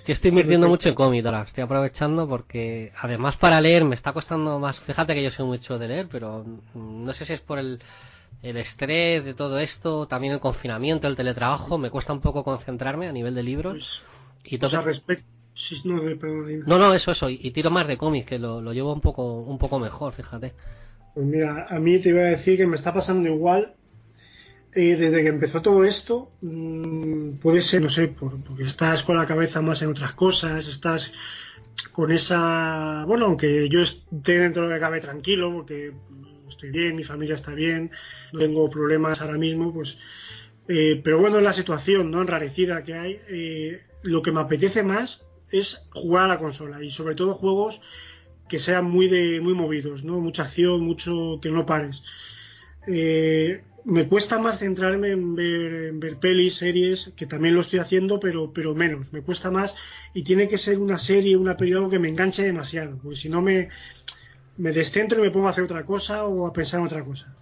Yo 0.06 0.12
estoy 0.12 0.30
invirtiendo 0.30 0.68
mucho 0.68 0.90
en 0.90 0.96
cómic 0.96 1.26
ahora. 1.26 1.44
Estoy 1.44 1.64
aprovechando 1.64 2.28
porque 2.28 2.92
además 3.00 3.38
para 3.38 3.62
leer 3.62 3.86
me 3.86 3.96
está 3.96 4.12
costando 4.12 4.60
más. 4.60 4.78
Fíjate 4.80 5.14
que 5.14 5.24
yo 5.24 5.32
soy 5.32 5.46
mucho 5.46 5.80
de 5.80 5.88
leer, 5.88 6.08
pero 6.12 6.44
mm, 6.74 7.06
no 7.06 7.14
sé 7.14 7.24
si 7.24 7.32
es 7.32 7.40
por 7.40 7.58
el, 7.58 7.80
el 8.42 8.58
estrés 8.58 9.24
de 9.24 9.34
todo 9.34 9.60
esto, 9.60 10.06
también 10.06 10.34
el 10.34 10.42
confinamiento, 10.42 11.08
el 11.08 11.16
teletrabajo. 11.16 11.78
Me 11.78 11.90
cuesta 11.90 12.12
un 12.12 12.20
poco 12.20 12.44
concentrarme 12.44 13.08
a 13.08 13.14
nivel 13.14 13.34
de 13.34 13.44
libros. 13.44 14.06
Pues, 14.42 14.52
y 14.52 14.58
pues 14.58 14.74
al, 14.74 14.84
Sí, 15.56 15.82
no, 15.86 16.02
de- 16.02 16.16
perdón, 16.16 16.48
dime. 16.48 16.64
No, 16.66 16.78
no, 16.78 16.94
eso, 16.94 17.12
eso. 17.12 17.30
Y, 17.30 17.40
y 17.42 17.52
tiro 17.52 17.70
más 17.72 17.88
de 17.88 17.98
cómics, 17.98 18.26
que 18.26 18.40
lo, 18.40 18.62
lo 18.62 18.74
llevo 18.74 18.94
un 18.94 19.02
poco, 19.02 19.42
un 19.42 19.58
poco 19.58 19.80
mejor, 19.80 20.14
fíjate. 20.14 20.54
Pues 21.14 21.26
mira, 21.26 21.68
a 21.70 21.80
mí 21.80 22.00
te 22.00 22.10
iba 22.10 22.22
a 22.22 22.26
decir 22.26 22.58
que 22.58 22.66
me 22.68 22.76
está 22.76 22.94
pasando 22.94 23.30
igual. 23.30 23.76
eh, 24.76 24.96
desde 24.96 25.22
que 25.22 25.28
empezó 25.30 25.62
todo 25.62 25.84
esto, 25.84 26.32
mm, 26.42 27.34
puede 27.34 27.62
ser, 27.62 27.84
no 27.84 27.90
sé, 27.90 28.08
por- 28.08 28.44
porque 28.44 28.64
estás 28.64 29.04
con 29.04 29.16
la 29.18 29.28
cabeza 29.28 29.62
más 29.62 29.84
en 29.84 29.90
otras 29.90 30.14
cosas, 30.14 30.68
estás 30.68 31.12
con 31.92 32.12
esa. 32.12 33.06
Bueno, 33.06 33.26
aunque 33.28 33.70
yo 33.70 33.82
esté 33.82 34.40
dentro 34.40 34.64
de 34.64 34.70
lo 34.70 34.74
que 34.76 34.80
cabe 34.80 35.00
tranquilo, 35.00 35.54
porque 35.54 35.94
estoy 36.50 36.72
bien, 36.72 36.96
mi 36.96 37.04
familia 37.04 37.36
está 37.36 37.54
bien, 37.54 37.92
no 38.32 38.40
tengo 38.40 38.68
problemas 38.70 39.22
ahora 39.22 39.38
mismo, 39.38 39.72
pues. 39.72 39.98
eh, 40.68 41.00
pero 41.04 41.20
bueno, 41.20 41.38
es 41.38 41.44
la 41.44 41.54
situación 41.54 42.10
no 42.10 42.22
enrarecida 42.22 42.84
que 42.84 42.94
hay. 42.96 43.20
eh, 43.30 43.82
lo 44.02 44.22
que 44.24 44.32
me 44.32 44.42
apetece 44.42 44.82
más 44.84 45.22
es 45.54 45.82
jugar 45.92 46.26
a 46.26 46.28
la 46.28 46.40
consola 46.40 46.84
y 46.84 46.90
sobre 46.90 47.16
todo 47.16 47.34
juegos 47.34 47.82
que 48.48 48.60
sean 48.60 48.86
muy 48.86 49.08
de 49.08 49.40
muy 49.42 49.54
movidos, 49.54 50.04
¿no? 50.04 50.20
Mucha 50.20 50.44
acción, 50.44 50.84
mucho 50.84 51.40
que 51.42 51.50
no 51.50 51.66
pares. 51.66 52.04
Eh, 52.88 53.64
me 53.86 54.08
cuesta 54.08 54.40
más 54.40 54.60
centrarme 54.60 55.10
en 55.10 55.36
ver, 55.36 55.74
en 55.90 56.00
ver 56.00 56.18
pelis, 56.18 56.56
series, 56.56 57.12
que 57.16 57.26
también 57.26 57.56
lo 57.56 57.62
estoy 57.62 57.80
haciendo, 57.80 58.20
pero, 58.20 58.54
pero 58.54 58.76
menos. 58.76 59.12
Me 59.12 59.22
cuesta 59.22 59.52
más 59.52 59.76
y 60.14 60.24
tiene 60.24 60.48
que 60.48 60.58
ser 60.58 60.80
una 60.80 60.98
serie, 60.98 61.38
una 61.38 61.58
peli, 61.58 61.74
algo 61.74 61.90
que 61.90 62.00
me 62.00 62.10
enganche 62.10 62.44
demasiado, 62.44 62.98
porque 63.02 63.18
si 63.18 63.30
no 63.30 63.42
me, 63.42 63.70
me 64.58 64.72
descentro 64.72 65.20
y 65.20 65.24
me 65.24 65.32
pongo 65.32 65.48
a 65.48 65.52
hacer 65.52 65.64
otra 65.64 65.86
cosa 65.86 66.26
o 66.26 66.48
a 66.48 66.54
pensar 66.54 66.80
en 66.80 66.86
otra 66.86 67.04
cosa. 67.04 67.36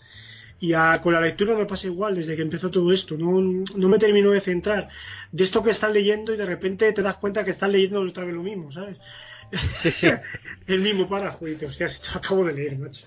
Y 0.62 0.74
a- 0.74 1.00
con 1.02 1.14
la 1.14 1.20
lectura 1.22 1.56
me 1.56 1.66
pasa 1.66 1.88
igual 1.88 2.16
desde 2.16 2.36
que 2.38 2.44
empezó 2.44 2.70
todo 2.72 2.94
esto. 2.94 3.18
No, 3.18 3.42
no 3.76 3.90
me 3.90 3.98
termino 4.00 4.32
de 4.32 4.40
centrar 4.40 4.88
de 5.32 5.44
esto 5.44 5.62
que 5.64 5.72
estás 5.72 5.92
leyendo 5.92 6.34
y 6.34 6.38
de 6.38 6.46
repente 6.46 6.94
te 6.94 7.02
das 7.02 7.18
cuenta 7.18 7.44
que 7.44 7.52
estás 7.52 7.70
leyendo 7.70 8.00
otra 8.02 8.24
vez 8.26 8.36
lo 8.36 8.44
mismo, 8.44 8.72
¿sabes? 8.72 8.98
Sí, 9.52 9.92
sí. 9.92 10.08
El 10.68 10.80
mismo 10.82 11.10
párrafo 11.10 11.46
y 11.48 11.52
dices, 11.56 11.70
hostia, 11.82 11.88
lo 12.14 12.18
acabo 12.20 12.46
de 12.46 12.54
leer, 12.54 12.78
macho. 12.78 13.06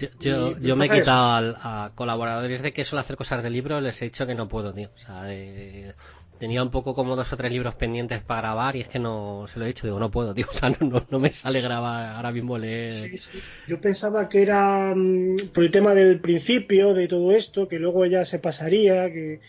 Yo, 0.00 0.08
yo, 0.20 0.58
yo 0.58 0.74
me 0.76 0.86
he 0.86 0.88
quitado 0.88 1.32
al- 1.32 1.56
a 1.60 1.90
colaboradores 1.94 2.62
de 2.62 2.72
que 2.72 2.84
suelo 2.84 3.00
hacer 3.00 3.16
cosas 3.16 3.42
de 3.42 3.50
libro, 3.50 3.80
les 3.80 4.00
he 4.00 4.06
dicho 4.06 4.26
que 4.26 4.34
no 4.34 4.48
puedo, 4.48 4.72
tío. 4.72 4.90
O 4.96 4.98
sea, 4.98 5.24
eh, 5.26 5.94
tenía 6.38 6.62
un 6.62 6.70
poco 6.70 6.94
como 6.94 7.16
dos 7.16 7.32
o 7.32 7.36
tres 7.36 7.52
libros 7.52 7.74
pendientes 7.74 8.22
para 8.22 8.42
grabar 8.42 8.76
y 8.76 8.80
es 8.80 8.88
que 8.88 8.98
no, 8.98 9.46
se 9.52 9.58
lo 9.58 9.64
he 9.64 9.68
dicho, 9.68 9.86
digo, 9.86 9.98
no 10.00 10.10
puedo, 10.10 10.34
tío. 10.34 10.46
O 10.50 10.54
sea, 10.54 10.70
no, 10.70 10.76
no, 10.80 11.06
no 11.08 11.18
me 11.18 11.32
sale 11.32 11.60
grabar 11.60 12.16
ahora 12.16 12.32
mismo 12.32 12.58
leer. 12.58 12.92
Sí, 12.92 13.16
sí. 13.16 13.40
Yo 13.68 13.80
pensaba 13.80 14.28
que 14.28 14.42
era 14.42 14.94
mm, 14.94 15.50
por 15.52 15.64
el 15.64 15.70
tema 15.70 15.94
del 15.94 16.20
principio 16.20 16.94
de 16.94 17.08
todo 17.08 17.32
esto, 17.32 17.68
que 17.68 17.78
luego 17.78 18.06
ya 18.06 18.24
se 18.24 18.38
pasaría, 18.38 19.12
que 19.12 19.40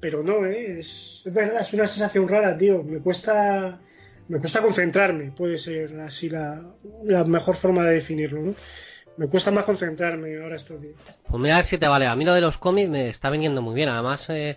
pero 0.00 0.22
no, 0.22 0.46
¿eh? 0.46 0.80
es, 0.80 1.22
es 1.26 1.32
verdad, 1.32 1.60
es 1.60 1.72
una 1.74 1.86
sensación 1.86 2.26
rara, 2.26 2.56
tío. 2.56 2.82
Me 2.82 3.00
cuesta, 3.00 3.78
me 4.28 4.38
cuesta 4.40 4.62
concentrarme, 4.62 5.30
puede 5.32 5.58
ser 5.58 6.00
así 6.00 6.30
la, 6.30 6.64
la 7.04 7.24
mejor 7.24 7.54
forma 7.54 7.84
de 7.84 7.96
definirlo, 7.96 8.40
¿no? 8.40 8.54
Me 9.16 9.28
cuesta 9.28 9.50
más 9.50 9.64
concentrarme 9.64 10.40
ahora 10.40 10.56
estos 10.56 10.80
días. 10.80 10.94
Pues 11.28 11.42
mira 11.42 11.56
a 11.56 11.58
ver 11.58 11.66
si 11.66 11.76
te 11.76 11.86
vale. 11.86 12.06
A 12.06 12.16
mí 12.16 12.24
lo 12.24 12.32
de 12.32 12.40
los 12.40 12.56
cómics 12.56 12.88
me 12.88 13.08
está 13.10 13.28
viniendo 13.28 13.60
muy 13.60 13.74
bien. 13.74 13.90
Además, 13.90 14.30
eh, 14.30 14.56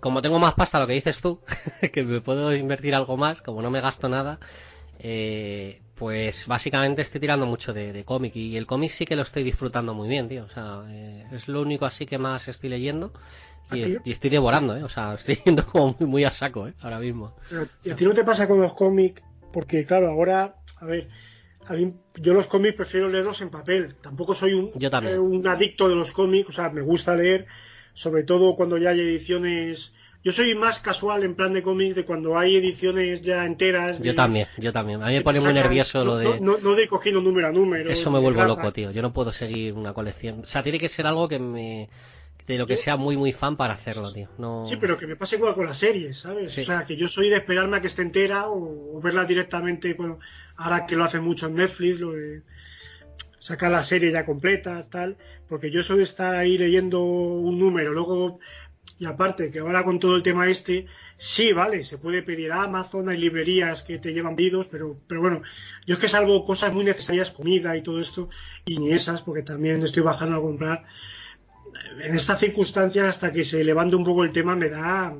como 0.00 0.22
tengo 0.22 0.38
más 0.38 0.54
pasta, 0.54 0.80
lo 0.80 0.86
que 0.86 0.94
dices 0.94 1.20
tú, 1.20 1.40
que 1.92 2.02
me 2.02 2.20
puedo 2.20 2.54
invertir 2.54 2.94
algo 2.94 3.16
más, 3.16 3.42
como 3.42 3.62
no 3.62 3.70
me 3.70 3.80
gasto 3.80 4.08
nada, 4.08 4.38
eh, 4.98 5.80
pues 5.94 6.46
básicamente 6.46 7.02
estoy 7.02 7.20
tirando 7.20 7.46
mucho 7.46 7.72
de, 7.72 7.92
de 7.92 8.04
cómic. 8.04 8.36
Y 8.36 8.56
el 8.56 8.66
cómic 8.66 8.90
sí 8.90 9.04
que 9.04 9.16
lo 9.16 9.22
estoy 9.22 9.42
disfrutando 9.42 9.94
muy 9.94 10.08
bien, 10.08 10.28
tío. 10.28 10.44
O 10.44 10.48
sea, 10.48 10.84
eh, 10.88 11.26
es 11.32 11.48
lo 11.48 11.62
único 11.62 11.84
así 11.86 12.06
que 12.06 12.18
más 12.18 12.48
estoy 12.48 12.70
leyendo. 12.70 13.12
Y, 13.70 14.10
estoy 14.10 14.30
devorando, 14.30 14.76
¿eh? 14.76 14.82
O 14.82 14.88
sea, 14.88 15.14
estoy 15.14 15.36
yendo 15.44 15.64
como 15.64 15.96
muy, 15.98 16.08
muy 16.08 16.24
a 16.24 16.30
saco, 16.30 16.68
¿eh? 16.68 16.74
Ahora 16.80 16.98
mismo. 16.98 17.34
¿Y 17.84 17.90
a 17.90 17.96
ti 17.96 18.04
no 18.04 18.14
te 18.14 18.24
pasa 18.24 18.46
con 18.46 18.60
los 18.60 18.74
cómics? 18.74 19.22
Porque 19.52 19.84
claro, 19.86 20.10
ahora, 20.10 20.56
a 20.80 20.84
ver, 20.84 21.08
a 21.66 21.74
mí, 21.74 21.94
yo 22.16 22.34
los 22.34 22.46
cómics 22.46 22.74
prefiero 22.74 23.08
leerlos 23.08 23.40
en 23.40 23.50
papel. 23.50 23.94
Tampoco 24.00 24.34
soy 24.34 24.54
un, 24.54 24.72
Yo 24.74 24.90
también. 24.90 25.16
eh, 25.16 25.18
un 25.18 25.46
adicto 25.46 25.88
de 25.88 25.94
los 25.94 26.12
cómics, 26.12 26.48
o 26.48 26.52
sea, 26.52 26.68
me 26.70 26.82
gusta 26.82 27.14
leer, 27.14 27.46
sobre 27.94 28.22
todo 28.24 28.56
cuando 28.56 28.78
ya 28.78 28.90
hay 28.90 29.00
ediciones. 29.00 29.92
Yo 30.24 30.30
soy 30.32 30.54
más 30.54 30.78
casual 30.78 31.24
en 31.24 31.34
plan 31.34 31.52
de 31.52 31.62
cómics 31.62 31.96
de 31.96 32.04
cuando 32.04 32.38
hay 32.38 32.54
ediciones 32.56 33.22
ya 33.22 33.44
enteras. 33.44 33.98
de- 34.00 34.06
Yo 34.06 34.14
también, 34.14 34.46
yo 34.56 34.72
también. 34.72 35.02
A 35.02 35.06
mí 35.06 35.14
me 35.14 35.22
pone 35.22 35.40
muy 35.40 35.52
nervioso 35.52 35.98
no, 35.98 36.04
lo 36.04 36.16
de... 36.18 36.40
No, 36.40 36.52
no- 36.52 36.58
no 36.58 36.74
de 36.76 36.86
cogiendo 36.86 37.20
número 37.20 37.48
a 37.48 37.52
número. 37.52 37.90
Eso 37.90 38.10
me 38.12 38.20
vuelvo 38.20 38.44
loco, 38.44 38.72
tío. 38.72 38.92
Yo 38.92 39.02
no 39.02 39.12
puedo 39.12 39.32
seguir 39.32 39.72
una 39.74 39.92
colección. 39.92 40.40
O 40.40 40.44
sea, 40.44 40.62
tiene 40.62 40.78
que 40.78 40.88
ser 40.88 41.06
algo 41.08 41.28
que 41.28 41.38
me... 41.40 41.88
De 42.46 42.58
lo 42.58 42.66
que 42.66 42.76
sea 42.76 42.96
muy, 42.96 43.16
muy 43.16 43.32
fan 43.32 43.56
para 43.56 43.74
hacerlo, 43.74 44.12
tío. 44.12 44.28
No... 44.38 44.64
Sí, 44.66 44.76
pero 44.80 44.96
que 44.96 45.06
me 45.06 45.14
pasa 45.16 45.36
igual 45.36 45.54
con 45.54 45.64
las 45.66 45.78
series, 45.78 46.18
¿sabes? 46.18 46.52
Sí. 46.52 46.62
O 46.62 46.64
sea, 46.64 46.84
que 46.86 46.96
yo 46.96 47.06
soy 47.08 47.28
de 47.28 47.36
esperarme 47.36 47.76
a 47.76 47.80
que 47.80 47.86
esté 47.86 48.02
entera 48.02 48.48
o, 48.48 48.96
o 48.96 49.00
verla 49.00 49.24
directamente, 49.24 49.94
bueno, 49.94 50.18
ahora 50.56 50.84
que 50.86 50.96
lo 50.96 51.04
hacen 51.04 51.22
mucho 51.22 51.46
en 51.46 51.54
Netflix, 51.54 52.00
lo 52.00 52.12
de 52.12 52.42
sacar 53.42 53.72
la 53.72 53.82
serie 53.82 54.12
ya 54.12 54.24
completa, 54.24 54.80
tal, 54.88 55.16
porque 55.48 55.72
yo 55.72 55.82
soy 55.82 56.04
estar 56.04 56.32
ahí 56.36 56.56
leyendo 56.56 57.02
un 57.02 57.58
número, 57.58 57.92
luego, 57.92 58.38
y 59.00 59.04
aparte 59.04 59.50
que 59.50 59.58
ahora 59.58 59.82
con 59.82 59.98
todo 59.98 60.14
el 60.14 60.22
tema 60.22 60.46
este, 60.46 60.86
sí, 61.16 61.52
vale, 61.52 61.82
se 61.82 61.98
puede 61.98 62.22
pedir 62.22 62.52
a 62.52 62.62
Amazon, 62.62 63.08
hay 63.08 63.18
librerías 63.18 63.82
que 63.82 63.98
te 63.98 64.12
llevan 64.14 64.36
pedidos, 64.36 64.68
pero, 64.68 64.96
pero 65.08 65.20
bueno, 65.20 65.42
yo 65.84 65.94
es 65.94 66.00
que 66.00 66.06
salvo 66.06 66.46
cosas 66.46 66.72
muy 66.72 66.84
necesarias, 66.84 67.32
comida 67.32 67.76
y 67.76 67.82
todo 67.82 68.00
esto, 68.00 68.30
y 68.64 68.78
ni 68.78 68.92
esas, 68.92 69.22
porque 69.22 69.42
también 69.42 69.82
estoy 69.82 70.04
bajando 70.04 70.36
a 70.36 70.40
comprar, 70.40 70.84
en 72.00 72.14
estas 72.14 72.38
circunstancias, 72.38 73.08
hasta 73.08 73.32
que 73.32 73.42
se 73.42 73.64
levante 73.64 73.96
un 73.96 74.04
poco 74.04 74.22
el 74.22 74.30
tema, 74.30 74.54
me 74.54 74.68
da, 74.68 75.16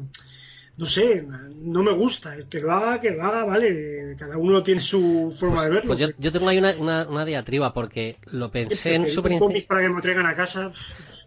no 0.77 0.87
sé, 0.87 1.27
no 1.57 1.83
me 1.83 1.93
gusta. 1.93 2.37
Que 2.49 2.61
lo 2.61 2.73
haga, 2.73 3.01
que 3.01 3.11
lo 3.11 3.23
haga, 3.23 3.45
vale. 3.45 4.17
Cada 4.19 4.37
uno 4.39 4.63
tiene 4.63 4.81
su 4.81 5.35
forma 5.39 5.65
de 5.65 5.71
verlo. 5.71 5.89
Pues 5.89 5.99
yo, 5.99 6.09
yo 6.19 6.33
tengo 6.33 6.49
ahí 6.49 6.59
una, 6.59 6.75
una, 6.79 7.07
una 7.09 7.25
diatriba 7.25 7.75
porque 7.75 8.17
lo 8.27 8.51
pensé 8.51 8.95
en 8.95 9.07
su 9.07 9.21
un 9.21 9.25
principio. 9.25 9.67
para 9.69 9.83
que 9.83 9.91
me 9.91 10.01
traigan 10.01 10.27
a 10.27 10.35
casa. 10.35 10.73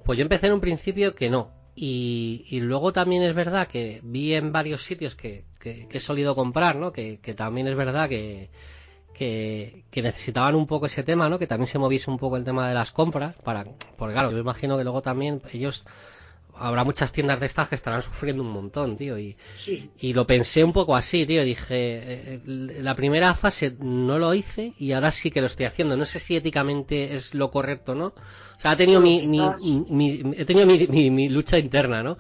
Pues 0.04 0.18
yo 0.18 0.24
empecé 0.24 0.48
en 0.48 0.54
un 0.54 0.62
principio 0.62 1.16
que 1.16 1.30
no. 1.30 1.52
Y, 1.76 2.46
y 2.50 2.62
luego 2.62 2.94
también 2.94 3.22
es 3.24 3.36
verdad 3.36 3.68
que 3.68 4.00
vi 4.04 4.34
en 4.34 4.52
varios 4.52 4.84
sitios 4.84 5.16
que, 5.16 5.44
que, 5.60 5.88
que 5.88 5.98
he 5.98 6.02
solido 6.02 6.34
comprar, 6.34 6.78
¿no? 6.78 6.92
Que, 6.92 7.20
que 7.20 7.34
también 7.34 7.68
es 7.68 7.76
verdad 7.76 8.08
que, 8.08 8.50
que, 9.14 9.84
que 9.92 10.02
necesitaban 10.02 10.56
un 10.56 10.68
poco 10.68 10.86
ese 10.86 11.04
tema, 11.04 11.30
¿no? 11.30 11.38
Que 11.38 11.48
también 11.48 11.68
se 11.68 11.78
moviese 11.78 12.10
un 12.10 12.18
poco 12.18 12.38
el 12.38 12.46
tema 12.46 12.68
de 12.68 12.74
las 12.74 12.92
compras. 12.92 13.36
para 13.44 13.66
Porque 13.98 14.14
claro, 14.14 14.32
yo 14.32 14.38
imagino 14.40 14.78
que 14.78 14.84
luego 14.84 15.02
también 15.02 15.42
ellos... 15.52 15.86
Habrá 16.58 16.84
muchas 16.84 17.12
tiendas 17.12 17.40
de 17.40 17.46
estas 17.46 17.68
que 17.70 17.76
estarán 17.76 18.02
sufriendo 18.02 18.44
un 18.44 18.52
montón, 18.52 18.98
tío. 18.98 19.18
Y, 19.20 19.38
Sí, 19.56 19.90
y 20.00 20.14
lo 20.14 20.26
pensé 20.28 20.64
un 20.64 20.74
poco 20.74 20.96
así, 20.96 21.26
tío. 21.26 21.44
Dije, 21.44 21.66
eh, 21.76 22.42
la 22.46 22.96
primera 22.96 23.34
fase 23.34 23.76
no 23.80 24.18
lo 24.20 24.34
hice 24.34 24.74
y 24.80 24.92
ahora 24.94 25.12
sí 25.12 25.32
que 25.32 25.42
lo 25.42 25.48
estoy 25.48 25.66
haciendo. 25.66 25.98
No 25.98 26.06
sé 26.06 26.20
si 26.20 26.36
éticamente 26.36 27.16
es 27.16 27.34
lo 27.34 27.52
correcto, 27.52 27.96
¿no? 27.96 28.08
O 28.08 28.60
sea, 28.60 28.74
he 28.74 28.76
tenido 28.76 29.02
mi, 29.02 29.28
mi, 29.28 29.40
quizás- 29.40 29.62
mi- 29.90 30.24
mi- 30.24 30.36
he 30.38 30.46
tenido 30.46 30.66
mi, 30.66 31.30
lucha 31.30 31.58
interna, 31.60 32.04
¿no? 32.04 32.18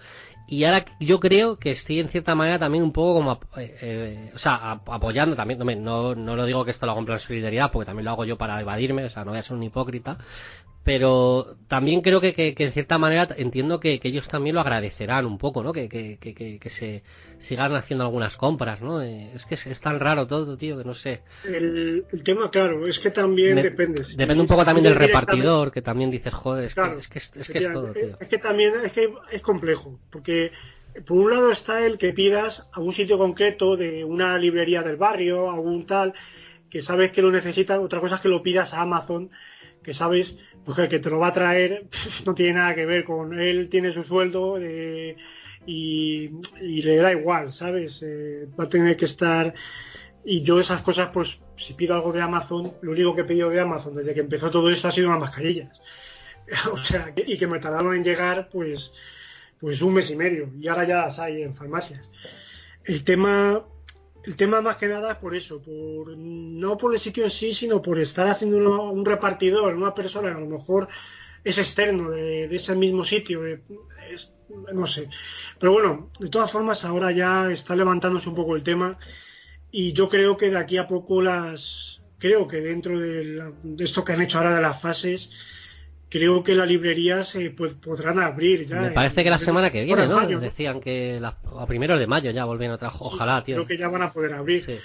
Y 0.48 0.64
ahora 0.66 0.86
yo 1.00 1.20
creo 1.20 1.58
que 1.58 1.72
estoy 1.72 2.00
en 2.00 2.08
cierta 2.08 2.36
manera 2.36 2.60
también 2.60 2.84
un 2.84 2.92
poco 2.92 3.16
como, 3.16 3.40
eh, 3.58 3.76
eh, 3.82 4.32
o 4.36 4.38
sea, 4.38 4.74
ap- 4.74 4.90
apoyando 4.92 5.36
también, 5.36 5.60
no, 5.60 5.76
no, 5.84 6.14
no 6.16 6.36
lo 6.36 6.46
digo 6.46 6.64
que 6.64 6.70
esto 6.70 6.86
lo 6.86 6.92
hago 6.92 7.00
en 7.00 7.08
plan 7.08 7.20
solidaridad, 7.20 7.72
porque 7.72 7.88
también 7.88 8.06
lo 8.06 8.12
hago 8.12 8.26
yo 8.26 8.38
para 8.38 8.62
evadirme, 8.62 9.06
o 9.06 9.10
sea, 9.10 9.26
no 9.26 9.32
voy 9.32 9.40
a 9.40 9.42
ser 9.42 9.58
un 9.58 9.64
hipócrita, 9.64 10.20
pero 10.86 11.58
también 11.68 12.02
creo 12.02 12.22
que, 12.22 12.34
que, 12.34 12.56
que 12.56 12.66
en 12.66 12.72
cierta 12.72 12.98
manera 13.00 13.28
entiendo 13.38 13.80
que, 13.82 14.00
que 14.00 14.10
ellos 14.10 14.30
también 14.30 14.56
lo 14.56 14.62
agradecerán 14.62 15.26
un 15.26 15.38
poco, 15.40 15.64
¿no? 15.64 15.74
Que, 15.74 15.90
que, 15.90 16.18
que, 16.22 16.34
que, 16.36 16.60
que 16.60 16.70
se 16.70 17.04
sigan 17.40 17.76
haciendo 17.76 18.06
algunas 18.06 18.38
compras, 18.38 18.82
¿no? 18.82 19.02
Eh, 19.02 19.32
es 19.34 19.46
que 19.48 19.56
es, 19.56 19.68
es 19.68 19.82
tan 19.82 20.00
raro 20.00 20.28
todo, 20.28 20.58
tío, 20.58 20.78
que 20.78 20.86
no 20.86 20.94
sé. 20.94 21.24
el, 21.44 22.06
el 22.12 22.24
tema, 22.24 22.52
claro, 22.52 22.86
es 22.88 23.00
que 23.00 23.12
también 23.12 23.56
Me- 23.56 23.62
depende. 23.62 24.04
Depende 24.22 24.42
un 24.42 24.48
poco 24.48 24.66
también 24.66 24.84
del 24.84 24.96
repartidor, 24.96 25.72
que 25.72 25.82
también 25.82 26.12
dices, 26.12 26.34
joder, 26.34 26.64
es 26.66 26.76
Claro, 26.76 26.94
que 26.94 27.00
es, 27.00 27.08
que 27.08 27.20
es, 27.20 27.36
es 27.38 27.50
que 27.50 27.58
es 27.60 27.72
todo, 27.72 27.96
tío. 27.96 28.18
Es 28.20 28.28
que 28.28 28.38
también 28.38 28.74
es 28.84 28.92
que 28.92 29.14
es 29.32 29.42
complejo, 29.42 30.00
porque 30.10 30.52
por 31.06 31.18
un 31.18 31.30
lado 31.32 31.52
está 31.52 31.86
el 31.86 31.98
que 31.98 32.14
pidas 32.14 32.68
a 32.74 32.80
un 32.82 32.94
sitio 32.94 33.18
concreto 33.18 33.78
de 33.78 34.04
una 34.04 34.38
librería 34.38 34.82
del 34.84 34.98
barrio, 34.98 35.50
algún 35.52 35.86
tal, 35.86 36.14
que 36.70 36.82
sabes 36.82 37.12
que 37.12 37.22
lo 37.22 37.32
necesitas, 37.32 37.80
otra 37.80 38.00
cosa 38.02 38.16
es 38.16 38.22
que 38.22 38.30
lo 38.30 38.44
pidas 38.44 38.74
a 38.74 38.82
Amazon, 38.82 39.32
que 39.86 39.94
sabes 39.94 40.36
pues, 40.66 40.76
que- 40.76 40.90
que 40.90 41.00
te 41.00 41.10
lo 41.12 41.20
va 41.20 41.28
a 41.28 41.34
traer, 41.34 41.88
no 42.26 42.34
tiene 42.34 42.54
nada 42.54 42.74
que 42.76 42.86
ver 42.88 43.04
con 43.06 43.40
él, 43.40 43.70
tiene 43.70 43.94
su 43.94 44.04
sueldo 44.04 44.58
eh, 44.60 45.16
y, 45.68 46.32
y 46.62 46.82
le 46.82 46.96
da 46.98 47.12
igual, 47.12 47.54
¿sabes? 47.54 48.02
Eh, 48.02 48.48
va 48.60 48.64
a 48.66 48.70
tener 48.70 48.98
que 48.98 49.06
estar... 49.06 49.54
Y 50.28 50.42
yo 50.42 50.60
esas 50.60 50.82
cosas, 50.82 51.10
pues 51.14 51.40
si 51.56 51.76
pido 51.76 51.94
algo 51.94 52.12
de 52.12 52.20
Amazon, 52.22 52.74
lo 52.82 52.92
único 52.94 53.14
que 53.14 53.22
he 53.22 53.26
pedido 53.26 53.52
de 53.52 53.60
Amazon 53.60 53.94
desde 53.94 54.16
que 54.16 54.22
empezó 54.22 54.50
todo 54.50 54.72
esto 54.72 54.88
ha 54.88 54.92
sido 54.92 55.08
unas 55.10 55.20
mascarillas. 55.20 55.80
o 56.72 56.78
sea, 56.78 57.14
y 57.16 57.38
que 57.38 57.46
me 57.46 57.60
tardaron 57.60 57.96
en 57.96 58.04
llegar, 58.04 58.50
pues, 58.52 58.92
pues 59.60 59.84
un 59.84 59.94
mes 59.94 60.10
y 60.10 60.16
medio. 60.16 60.50
Y 60.60 60.68
ahora 60.68 60.86
ya 60.86 60.98
las 61.06 61.20
hay 61.20 61.44
en 61.44 61.56
farmacias. 61.56 62.02
El 62.86 63.04
tema, 63.04 63.66
el 64.26 64.36
tema 64.36 64.62
más 64.62 64.78
que 64.78 64.88
nada 64.88 65.14
es 65.14 65.18
por 65.18 65.36
eso, 65.36 65.62
por 65.62 66.18
no 66.18 66.78
por 66.78 66.94
el 66.94 67.00
sitio 67.00 67.24
en 67.24 67.30
sí, 67.30 67.54
sino 67.54 67.82
por 67.82 68.00
estar 68.00 68.28
haciendo 68.28 68.58
un 68.92 69.06
repartidor, 69.06 69.76
una 69.76 69.94
persona 69.94 70.30
que 70.30 70.38
a 70.38 70.40
lo 70.40 70.48
mejor 70.48 70.88
es 71.44 71.60
externo 71.60 72.10
de, 72.10 72.46
ese 72.46 72.76
mismo 72.76 73.06
sitio, 73.06 73.42
no 74.74 74.88
sé. 74.88 75.08
Pero 75.60 75.74
bueno, 75.74 76.10
de 76.20 76.30
todas 76.30 76.52
formas 76.52 76.84
ahora 76.86 77.12
ya 77.12 77.52
está 77.52 77.76
levantándose 77.76 78.30
un 78.30 78.36
poco 78.36 78.56
el 78.56 78.64
tema 78.64 78.98
Y 79.72 79.94
yo 79.94 80.10
creo 80.10 80.38
que 80.38 80.50
de 80.50 80.58
aquí 80.58 80.78
a 80.78 80.88
poco 80.88 81.22
las. 81.22 82.02
Creo 82.18 82.48
que 82.48 82.62
dentro 82.62 82.98
de, 82.98 83.54
de 83.62 83.84
esto 83.84 84.04
que 84.04 84.14
han 84.14 84.22
hecho 84.22 84.38
ahora 84.38 84.56
de 84.56 84.62
las 84.62 84.82
fases, 84.82 85.30
creo 86.10 86.44
que 86.44 86.56
las 86.56 86.68
librerías 86.68 87.28
se 87.30 87.50
podrán 87.52 88.20
abrir 88.20 88.66
ya. 88.68 88.82
Me 88.82 88.92
parece 88.92 89.24
que 89.24 89.30
la 89.30 89.40
semana 89.40 89.70
que 89.72 89.84
viene, 89.84 90.08
¿no? 90.08 90.16
mayo, 90.18 90.40
Decían 90.40 90.80
que 90.80 91.20
la- 91.20 91.38
a 91.60 91.66
primeros 91.66 92.00
de 92.00 92.08
mayo 92.08 92.32
ya 92.32 92.46
volvían 92.46 92.72
otra. 92.72 92.90
Ojalá, 93.00 93.44
tío. 93.44 93.56
Creo 93.56 93.68
que 93.68 93.78
ya 93.78 93.88
van 93.90 94.02
a 94.04 94.12
poder 94.14 94.34
abrir. 94.34 94.62
Sí. 94.62 94.76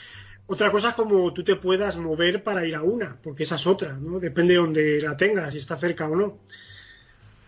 Otra 0.47 0.73
cosa 0.73 0.89
es 0.89 0.95
como 0.95 1.33
tú 1.33 1.45
te 1.45 1.55
puedas 1.57 1.97
mover 1.97 2.43
para 2.43 2.67
ir 2.67 2.75
a 2.75 2.83
una, 2.83 3.17
porque 3.23 3.45
esa 3.45 3.55
es 3.55 3.67
otra, 3.69 3.93
¿no? 3.93 4.19
Depende 4.19 4.55
de 4.55 4.59
donde 4.61 5.01
la 5.01 5.17
tengas, 5.17 5.53
si 5.53 5.59
está 5.61 5.77
cerca 5.77 6.09
o 6.09 6.17
no 6.17 6.39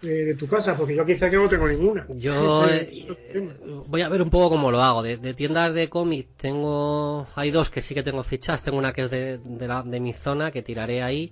de, 0.00 0.24
de 0.24 0.34
tu 0.34 0.48
casa, 0.48 0.76
porque 0.76 0.94
yo 0.96 1.02
aquí 1.02 1.14
cerca 1.14 1.36
no 1.36 1.48
tengo 1.48 1.68
ninguna. 1.68 2.06
Yo 2.10 2.68
eh, 2.68 3.08
tema. 3.32 3.52
voy 3.86 4.02
a 4.02 4.08
ver 4.08 4.20
un 4.22 4.30
poco 4.30 4.50
cómo 4.50 4.70
lo 4.70 4.82
hago. 4.82 5.02
De, 5.02 5.16
de 5.16 5.32
tiendas 5.34 5.72
de 5.74 5.88
cómic 5.88 6.28
tengo, 6.36 7.26
hay 7.36 7.50
dos 7.52 7.70
que 7.70 7.82
sí 7.82 7.94
que 7.94 8.02
tengo 8.02 8.22
fichas. 8.24 8.62
Tengo 8.64 8.78
una 8.78 8.92
que 8.92 9.02
es 9.02 9.10
de, 9.10 9.38
de, 9.38 9.68
la- 9.68 9.82
de 9.82 10.00
mi 10.00 10.12
zona 10.12 10.50
que 10.50 10.62
tiraré 10.62 11.02
ahí. 11.02 11.30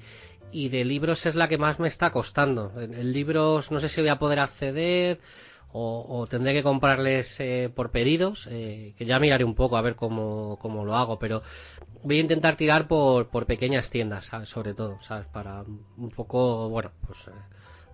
Y 0.52 0.68
de 0.68 0.84
libros 0.84 1.26
es 1.26 1.34
la 1.34 1.48
que 1.48 1.58
más 1.58 1.78
me 1.78 1.88
está 1.88 2.10
costando. 2.10 2.72
En, 2.80 3.12
libros 3.12 3.70
no 3.70 3.80
sé 3.80 3.88
si 3.88 4.00
voy 4.00 4.10
a 4.10 4.18
poder 4.18 4.40
acceder 4.40 5.20
o, 5.72 6.26
tendré 6.28 6.52
que 6.52 6.62
comprarles 6.64 7.38
eh, 7.40 7.70
por 7.74 7.90
pedidos. 7.90 8.46
eh, 8.50 8.92
que 8.98 9.06
ya 9.06 9.18
miraré 9.20 9.44
un 9.44 9.54
poco 9.54 9.76
a 9.76 9.82
ver 9.82 9.94
cómo, 9.94 10.58
cómo 10.60 10.84
lo 10.84 10.96
hago. 10.96 11.18
Pero 11.18 11.42
voy 12.02 12.18
a 12.18 12.20
intentar 12.20 12.56
tirar 12.56 12.88
por, 12.88 13.28
por 13.28 13.46
pequeñas 13.46 13.90
tiendas, 13.90 14.30
sobre 14.44 14.74
todo, 14.74 14.98
¿sabes? 15.02 15.26
Para 15.26 15.62
un 15.96 16.10
poco, 16.10 16.68
bueno, 16.68 16.90
pues 17.06 17.28
eh, 17.28 17.32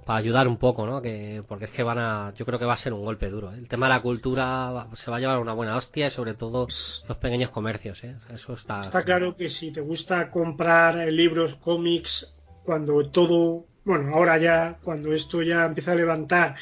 para 0.06 0.18
ayudar 0.20 0.46
un 0.48 0.56
poco, 0.56 0.86
¿no? 0.86 1.02
Que, 1.02 1.42
porque 1.48 1.64
es 1.66 1.70
que 1.72 1.82
van 1.82 1.98
a, 1.98 2.32
yo 2.36 2.46
creo 2.46 2.58
que 2.60 2.64
va 2.64 2.74
a 2.74 2.76
ser 2.78 2.92
un 2.92 3.04
golpe 3.04 3.28
duro. 3.28 3.52
¿eh? 3.52 3.56
El 3.58 3.68
tema 3.68 3.88
de 3.88 3.94
la 3.94 4.00
cultura 4.02 4.70
va- 4.70 4.88
se 4.94 5.10
va 5.10 5.16
a 5.16 5.20
llevar 5.20 5.38
una 5.40 5.52
buena 5.52 5.76
hostia 5.76 6.06
y 6.06 6.10
sobre 6.10 6.34
todo 6.34 6.68
los 7.08 7.16
pequeños 7.18 7.50
comercios, 7.50 8.04
¿eh? 8.04 8.16
Eso 8.32 8.54
está. 8.54 8.80
Está 8.80 9.04
claro 9.04 9.34
que 9.34 9.50
si 9.50 9.72
te 9.72 9.80
gusta 9.80 10.30
comprar 10.30 10.96
eh, 10.98 11.10
libros, 11.10 11.56
cómics, 11.56 12.36
cuando 12.66 13.09
todo, 13.11 13.64
bueno, 13.85 14.12
ahora 14.14 14.37
ya, 14.38 14.79
cuando 14.83 15.12
esto 15.14 15.40
ya 15.42 15.64
empieza 15.64 15.92
a 15.92 15.94
levantar, 15.94 16.57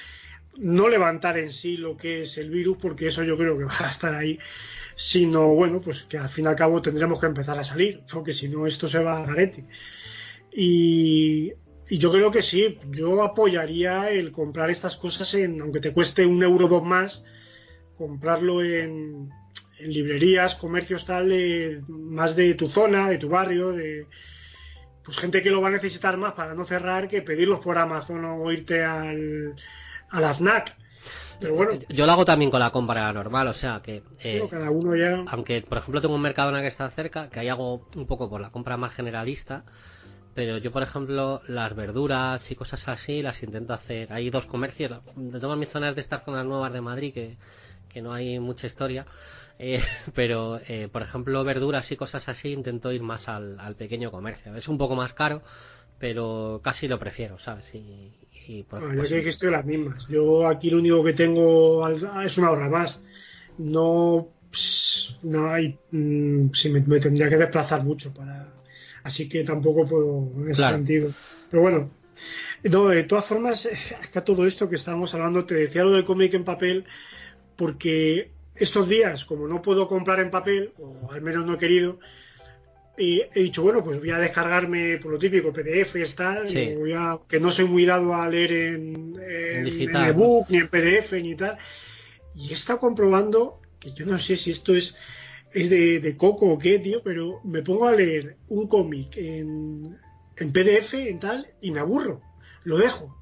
no 0.59 0.89
levantar 0.89 1.39
en 1.39 1.51
sí 1.51 1.79
lo 1.79 1.97
que 1.97 2.23
es 2.23 2.37
el 2.39 2.51
virus, 2.51 2.77
porque 2.77 3.09
eso 3.09 3.25
yo 3.25 3.37
creo 3.39 3.59
que 3.59 3.65
va 3.73 3.79
a 3.81 3.91
estar 3.91 4.15
ahí, 4.15 4.39
sino, 4.95 5.49
bueno, 5.55 5.81
pues 5.81 6.05
que 6.05 6.19
al 6.19 6.29
fin 6.29 6.45
y 6.45 6.49
al 6.49 6.57
cabo 6.57 6.83
tendremos 6.83 7.19
que 7.19 7.27
empezar 7.27 7.59
a 7.59 7.65
salir, 7.65 8.03
porque 8.13 8.35
si 8.35 8.49
no 8.49 8.67
esto 8.67 8.87
se 8.87 9.01
va 9.01 9.19
a 9.19 9.27
garete. 9.27 9.65
Y, 10.53 11.55
yo 11.91 12.11
creo 12.13 12.31
que 12.31 12.41
sí, 12.41 12.79
yo 12.91 13.23
apoyaría 13.23 14.11
el 14.11 14.33
comprar 14.33 14.71
estas 14.71 14.97
cosas 14.97 15.35
en, 15.35 15.61
aunque 15.61 15.81
te 15.81 15.93
cueste 15.93 16.25
un 16.25 16.43
euro 16.43 16.65
o 16.65 16.69
dos 16.69 16.83
más, 16.83 17.23
comprarlo 17.97 18.65
en, 18.65 19.31
en 19.79 19.93
librerías, 19.93 20.55
comercios 20.55 21.05
tal, 21.05 21.29
de, 21.29 21.83
más 21.89 22.37
de 22.37 22.55
tu 22.55 22.69
zona, 22.69 23.11
de 23.11 23.19
tu 23.19 23.29
barrio, 23.29 23.73
de 23.73 24.07
pues 25.05 25.19
gente 25.19 25.43
que 25.43 25.51
lo 25.51 25.61
va 25.61 25.69
a 25.69 25.73
necesitar 25.73 26.17
más 26.17 26.33
para 26.33 26.55
no 26.55 26.65
cerrar 26.65 27.09
que 27.09 27.23
pedirlos 27.23 27.61
por 27.61 27.79
Amazon 27.79 28.25
o 28.25 28.51
irte 28.51 28.85
al, 28.85 29.55
a 30.11 30.21
la 30.21 30.33
FNAC. 30.35 30.77
Pero 31.41 31.55
bueno, 31.55 31.73
Yo 31.89 32.07
lo 32.07 32.13
hago 32.13 32.25
también 32.25 32.51
con 32.51 32.61
la 32.61 32.71
compra 32.71 33.13
normal, 33.13 33.49
o 33.49 33.55
sea 33.55 33.81
que. 33.83 34.03
eh, 34.21 34.47
cada 34.51 34.71
uno 34.71 34.95
ya. 34.97 35.25
aunque 35.27 35.63
por 35.63 35.79
ejemplo 35.79 36.01
tengo 36.01 36.15
un 36.15 36.23
Mercadona 36.23 36.63
que 36.63 36.69
está 36.69 36.89
cerca, 36.89 37.29
que 37.29 37.41
ahí 37.41 37.49
hago 37.49 37.87
un 37.97 38.07
poco 38.07 38.31
por 38.31 38.41
la 38.41 38.51
compra 38.51 38.77
más 38.77 38.95
generalista, 38.95 39.65
pero 40.35 40.59
yo 40.59 40.71
por 40.73 40.83
ejemplo 40.83 41.43
las 41.49 41.75
verduras 41.75 42.51
y 42.51 42.55
cosas 42.55 42.89
así 42.89 43.21
las 43.21 43.43
intento 43.43 43.75
hacer. 43.75 44.13
Hay 44.13 44.31
dos 44.31 44.47
comercios, 44.47 44.93
de 45.17 45.41
todas 45.41 45.59
mis 45.59 45.69
zonas 45.69 45.95
de 45.95 46.01
estas 46.01 46.25
zonas 46.25 46.47
nuevas 46.47 46.73
de 46.73 46.81
Madrid 46.81 47.13
que, 47.13 47.37
que 47.93 48.01
no 48.01 48.13
hay 48.13 48.39
mucha 48.39 48.67
historia, 48.67 49.05
eh, 49.59 49.81
pero 50.15 50.61
eh, 50.69 50.89
por 50.93 51.03
ejemplo 51.03 51.45
verduras 51.45 51.91
y 51.93 51.97
cosas 51.97 52.29
así 52.29 52.51
intento 52.53 52.93
ir 52.93 53.03
más 53.03 53.29
al, 53.29 53.59
al 53.61 53.77
pequeño 53.77 54.11
comercio. 54.11 54.55
Es 54.57 54.69
un 54.69 54.79
poco 54.79 54.97
más 54.97 55.13
caro, 55.15 55.43
pero 55.99 56.61
casi 56.65 56.89
lo 56.89 56.99
prefiero, 56.99 57.39
¿sabes? 57.39 57.75
Y, 57.75 58.19
y, 58.47 58.65
pues, 58.65 58.85
Bueno, 58.85 58.95
yo 58.97 59.07
pues, 59.07 59.13
aquí 59.13 59.23
que 59.23 59.29
estoy 59.29 59.51
las 59.51 59.65
mismas. 59.65 60.07
Yo 60.09 60.49
aquí 60.49 60.71
lo 60.71 60.79
único 60.79 61.05
que 61.05 61.13
tengo 61.13 61.85
al- 61.85 62.27
es 62.27 62.39
una 62.39 62.51
hora 62.51 62.69
más. 62.69 63.03
No, 63.59 64.35
pss, 64.51 65.19
no 65.23 65.51
hay, 65.53 65.81
mm, 65.91 66.51
si 66.53 66.71
me, 66.71 66.81
me 66.83 67.01
tendría 67.01 67.29
que 67.29 67.37
desplazar 67.37 67.85
mucho 67.85 68.13
para, 68.13 68.53
así 69.05 69.29
que 69.29 69.45
tampoco 69.45 69.87
puedo 69.87 70.33
en 70.45 70.51
ese 70.51 70.63
Claro. 70.63 70.75
sentido. 70.75 71.15
Pero 71.49 71.63
bueno, 71.63 71.97
no, 72.65 72.89
de 72.89 73.05
todas 73.05 73.27
formas, 73.27 73.67
es 73.67 74.11
que 74.13 74.19
a 74.21 74.25
todo 74.25 74.47
esto 74.47 74.69
que 74.69 74.77
estábamos 74.77 75.15
hablando, 75.15 75.47
te 75.47 75.55
decía 75.57 75.85
lo 75.85 75.93
del 75.93 76.05
cómic 76.07 76.35
en 76.35 76.45
papel, 76.45 76.87
porque 77.57 78.34
estos 78.55 78.89
días, 78.89 79.25
como 79.25 79.47
no 79.49 79.61
puedo 79.63 79.89
comprar 79.89 80.21
en 80.21 80.31
papel, 80.31 80.73
o 80.79 81.11
al 81.13 81.21
menos 81.23 81.45
no 81.45 81.55
he 81.55 81.59
querido, 81.59 81.99
y 82.97 83.23
he 83.35 83.43
dicho, 83.43 83.63
bueno, 83.63 83.83
pues 83.83 83.99
voy 83.99 84.11
a 84.11 84.19
descargarme 84.19 84.99
por 84.99 85.11
lo 85.13 85.19
típico, 85.19 85.53
PDF, 85.53 85.97
tal, 86.15 86.47
Sí. 86.47 86.59
y 86.61 86.75
voy 86.77 86.93
a- 86.93 87.19
que 87.29 87.41
no 87.41 87.51
soy 87.51 87.65
muy 87.65 87.85
dado 87.85 88.15
a 88.15 88.29
leer 88.29 88.53
en, 88.53 89.15
en, 89.21 89.67
en 89.91 89.97
ebook, 89.97 90.49
ni 90.51 90.59
en 90.59 90.69
PDF, 90.69 91.13
ni 91.21 91.35
tal. 91.35 91.59
Y 92.37 92.51
he 92.51 92.55
estado 92.55 92.79
comprobando 92.79 93.61
que 93.81 93.93
yo 93.93 94.07
no 94.07 94.19
sé 94.19 94.37
si 94.37 94.53
esto 94.53 94.75
es, 94.77 94.97
es 95.53 95.71
de, 95.71 95.99
de 96.01 96.17
coco 96.17 96.47
o 96.53 96.59
qué, 96.59 96.79
tío, 96.79 97.03
pero 97.03 97.41
me 97.45 97.63
pongo 97.63 97.87
a 97.89 97.93
leer 97.93 98.37
un 98.49 98.69
cómic 98.69 99.17
en, 99.17 99.99
en 100.37 100.53
PDF, 100.53 100.95
en 101.09 101.19
tal, 101.19 101.49
y 101.61 101.73
me 101.73 101.81
aburro. 101.81 102.21
Lo 102.63 102.77
dejo. 102.79 103.17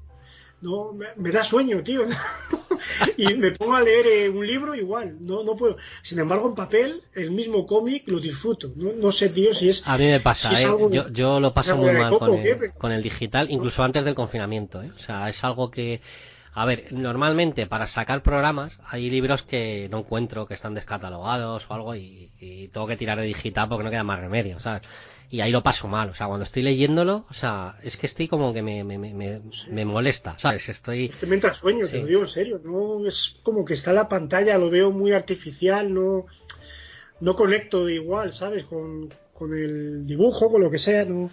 No, 0.61 0.93
me, 0.93 1.07
me 1.17 1.31
da 1.31 1.43
sueño, 1.43 1.83
tío. 1.83 2.05
y 3.17 3.33
me 3.35 3.51
pongo 3.51 3.75
a 3.75 3.81
leer 3.81 4.05
eh, 4.07 4.29
un 4.29 4.45
libro 4.45 4.75
igual. 4.75 5.17
No, 5.19 5.43
no 5.43 5.55
puedo. 5.55 5.77
Sin 6.01 6.19
embargo, 6.19 6.47
en 6.49 6.55
papel, 6.55 7.03
el 7.13 7.31
mismo 7.31 7.65
cómic 7.65 8.03
lo 8.07 8.19
disfruto. 8.19 8.73
No, 8.75 8.93
no 8.93 9.11
sé, 9.11 9.29
tío, 9.29 9.53
si 9.53 9.69
es. 9.69 9.83
A 9.87 9.97
mí 9.97 10.05
me 10.05 10.19
pasa, 10.19 10.55
si 10.55 10.63
¿eh? 10.63 10.67
algo- 10.67 10.91
yo, 10.91 11.09
yo 11.09 11.39
lo 11.39 11.51
paso 11.53 11.77
muy 11.77 11.91
mal 11.91 12.17
con 12.17 12.33
el, 12.33 12.73
con 12.73 12.91
el 12.91 13.01
digital, 13.03 13.49
incluso 13.51 13.83
antes 13.83 14.05
del 14.05 14.15
confinamiento, 14.15 14.81
¿eh? 14.81 14.91
O 14.95 14.99
sea, 14.99 15.29
es 15.29 15.43
algo 15.43 15.69
que... 15.71 16.01
A 16.55 16.65
ver, 16.65 16.93
normalmente 16.93 17.65
para 17.65 17.87
sacar 17.87 18.21
programas 18.21 18.79
hay 18.87 19.09
libros 19.09 19.41
que 19.41 19.87
no 19.91 19.99
encuentro, 19.99 20.45
que 20.45 20.53
están 20.53 20.75
descatalogados 20.75 21.65
o 21.69 21.73
algo 21.73 21.95
y, 21.95 22.31
y 22.39 22.67
tengo 22.67 22.85
que 22.87 22.95
tirar 22.97 23.19
de 23.19 23.25
digital 23.25 23.67
porque 23.69 23.83
no 23.83 23.89
queda 23.89 24.03
más 24.03 24.19
remedio, 24.19 24.59
¿sabes? 24.59 24.83
Y 25.31 25.41
ahí 25.41 25.51
lo 25.51 25.63
paso 25.63 25.87
mal, 25.87 26.09
o 26.09 26.13
sea, 26.13 26.27
cuando 26.27 26.43
estoy 26.43 26.61
leyéndolo, 26.61 27.25
o 27.27 27.33
sea, 27.33 27.77
es 27.81 27.97
que 27.97 28.05
estoy 28.05 28.27
como 28.27 28.53
que 28.53 28.61
me, 28.61 28.83
me, 28.83 28.99
me, 28.99 29.15
me- 29.15 29.41
me 29.71 29.83
molesta, 29.85 30.37
¿sabes? 30.37 30.69
Estoy... 30.69 31.05
Es 31.05 31.15
que 31.15 31.25
me 31.25 31.33
entra 31.35 31.55
sueño, 31.55 31.85
Sí. 31.85 31.93
te 31.93 31.97
lo 32.01 32.05
digo 32.05 32.21
en 32.21 32.27
serio. 32.27 32.61
No 32.63 33.07
es 33.07 33.37
como 33.41 33.65
que 33.65 33.73
está 33.73 33.89
en 33.89 33.95
la 33.95 34.07
pantalla, 34.07 34.59
lo 34.59 34.69
veo 34.69 34.91
muy 34.91 35.11
artificial, 35.11 35.91
no, 35.91 36.27
no 37.19 37.35
conecto 37.35 37.83
de 37.83 37.95
igual, 37.95 38.31
¿sabes? 38.31 38.65
Con, 38.65 39.11
con 39.33 39.55
el 39.55 40.05
dibujo, 40.05 40.51
con 40.51 40.61
lo 40.61 40.69
que 40.69 40.77
sea. 40.77 41.03
No. 41.05 41.31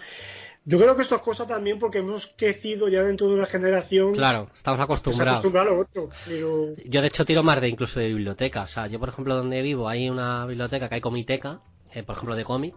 Yo 0.66 0.79
creo 0.79 0.94
que 0.94 1.03
esto 1.03 1.16
es 1.16 1.23
cosa 1.23 1.46
también 1.46 1.79
porque 1.79 1.99
hemos 1.99 2.33
crecido 2.37 2.88
ya 2.88 3.03
dentro 3.03 3.29
de 3.29 3.35
una 3.35 3.46
generación 3.46 4.12
Claro, 4.12 4.49
estamos 4.55 4.79
acostumbrados. 4.79 5.38
acostumbra 5.38 5.62
a 5.62 5.64
lo 5.64 5.79
otro. 5.81 6.11
Pero 6.27 6.75
Yo 6.85 7.01
de 7.01 7.09
hecho 7.09 7.25
tiro 7.25 7.42
más 7.42 7.61
de 7.61 7.68
incluso 7.68 7.99
de 7.99 8.09
biblioteca. 8.09 8.62
O 8.62 8.66
sea, 8.66 8.87
yo 8.87 9.01
por 9.01 9.09
ejemplo 9.09 9.35
donde 9.37 9.62
vivo 9.62 9.88
hay 9.88 10.09
una 10.11 10.44
biblioteca 10.46 10.88
que 10.88 10.96
hay 10.96 11.01
comiteca, 11.01 11.61
eh, 11.92 12.03
por 12.03 12.16
ejemplo 12.16 12.37
de 12.37 12.44
cómic, 12.44 12.75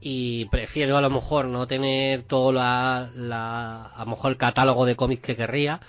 y 0.00 0.44
prefiero 0.46 0.96
a 0.96 1.00
lo 1.00 1.10
mejor 1.10 1.46
no 1.46 1.66
tener 1.66 2.22
todo 2.22 2.52
la, 2.52 3.10
la- 3.14 3.86
a 3.86 4.04
lo 4.04 4.10
mejor 4.12 4.30
el 4.32 4.38
catálogo 4.38 4.84
de 4.86 4.94
cómics 4.94 5.22
que 5.22 5.36
querría, 5.36 5.80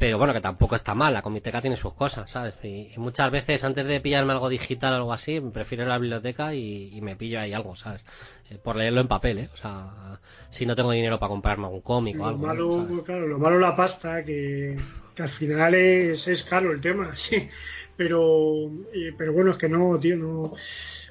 pero 0.00 0.16
bueno, 0.16 0.32
que 0.32 0.40
tampoco 0.40 0.76
está 0.76 0.94
mal, 0.94 1.12
la 1.12 1.20
comiteca 1.20 1.60
tiene 1.60 1.76
sus 1.76 1.92
cosas, 1.92 2.30
¿sabes? 2.30 2.54
Y, 2.62 2.88
y 2.90 2.94
muchas 2.96 3.30
veces 3.30 3.62
antes 3.64 3.84
de 3.86 4.00
pillarme 4.00 4.32
algo 4.32 4.48
digital 4.48 4.94
o 4.94 4.96
algo 4.96 5.12
así, 5.12 5.40
prefiero 5.40 5.84
ir 5.84 5.90
a 5.90 5.92
la 5.92 5.98
biblioteca 5.98 6.54
y, 6.54 6.88
y 6.96 7.02
me 7.02 7.16
pillo 7.16 7.38
ahí 7.38 7.52
algo, 7.52 7.76
¿sabes? 7.76 8.00
Eh, 8.48 8.56
por 8.56 8.76
leerlo 8.76 9.02
en 9.02 9.08
papel, 9.08 9.38
¿eh? 9.40 9.50
O 9.52 9.58
sea, 9.58 10.18
si 10.48 10.64
no 10.64 10.74
tengo 10.74 10.90
dinero 10.92 11.18
para 11.18 11.28
comprarme 11.28 11.66
algún 11.66 11.82
cómic 11.82 12.18
o 12.18 12.24
algo. 12.24 12.46
malo, 12.46 12.86
¿sabes? 12.88 13.02
claro, 13.04 13.26
lo 13.26 13.38
malo 13.38 13.58
la 13.58 13.76
pasta, 13.76 14.24
que, 14.24 14.78
que 15.14 15.22
al 15.22 15.28
final 15.28 15.74
es, 15.74 16.26
es 16.28 16.44
caro 16.44 16.72
el 16.72 16.80
tema, 16.80 17.14
sí. 17.14 17.50
Pero, 17.94 18.70
eh, 18.94 19.12
pero 19.18 19.34
bueno, 19.34 19.50
es 19.50 19.58
que 19.58 19.68
no, 19.68 20.00
tío, 20.00 20.16
no. 20.16 20.54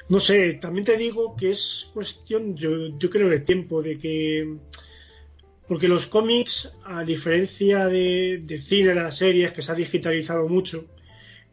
No 0.09 0.19
sé, 0.19 0.55
también 0.55 0.85
te 0.85 0.97
digo 0.97 1.35
que 1.35 1.51
es 1.51 1.91
cuestión, 1.93 2.55
yo, 2.55 2.97
yo 2.97 3.09
creo, 3.11 3.29
de 3.29 3.41
tiempo, 3.41 3.83
de 3.83 3.99
que. 3.99 4.57
Porque 5.69 5.87
los 5.87 6.07
cómics, 6.07 6.73
a 6.83 7.05
diferencia 7.05 7.87
de, 7.87 8.61
cine, 8.61 8.89
de 8.89 8.95
las 8.95 9.15
series, 9.15 9.53
que 9.53 9.61
se 9.61 9.71
ha 9.71 9.75
digitalizado 9.75 10.49
mucho 10.49 10.85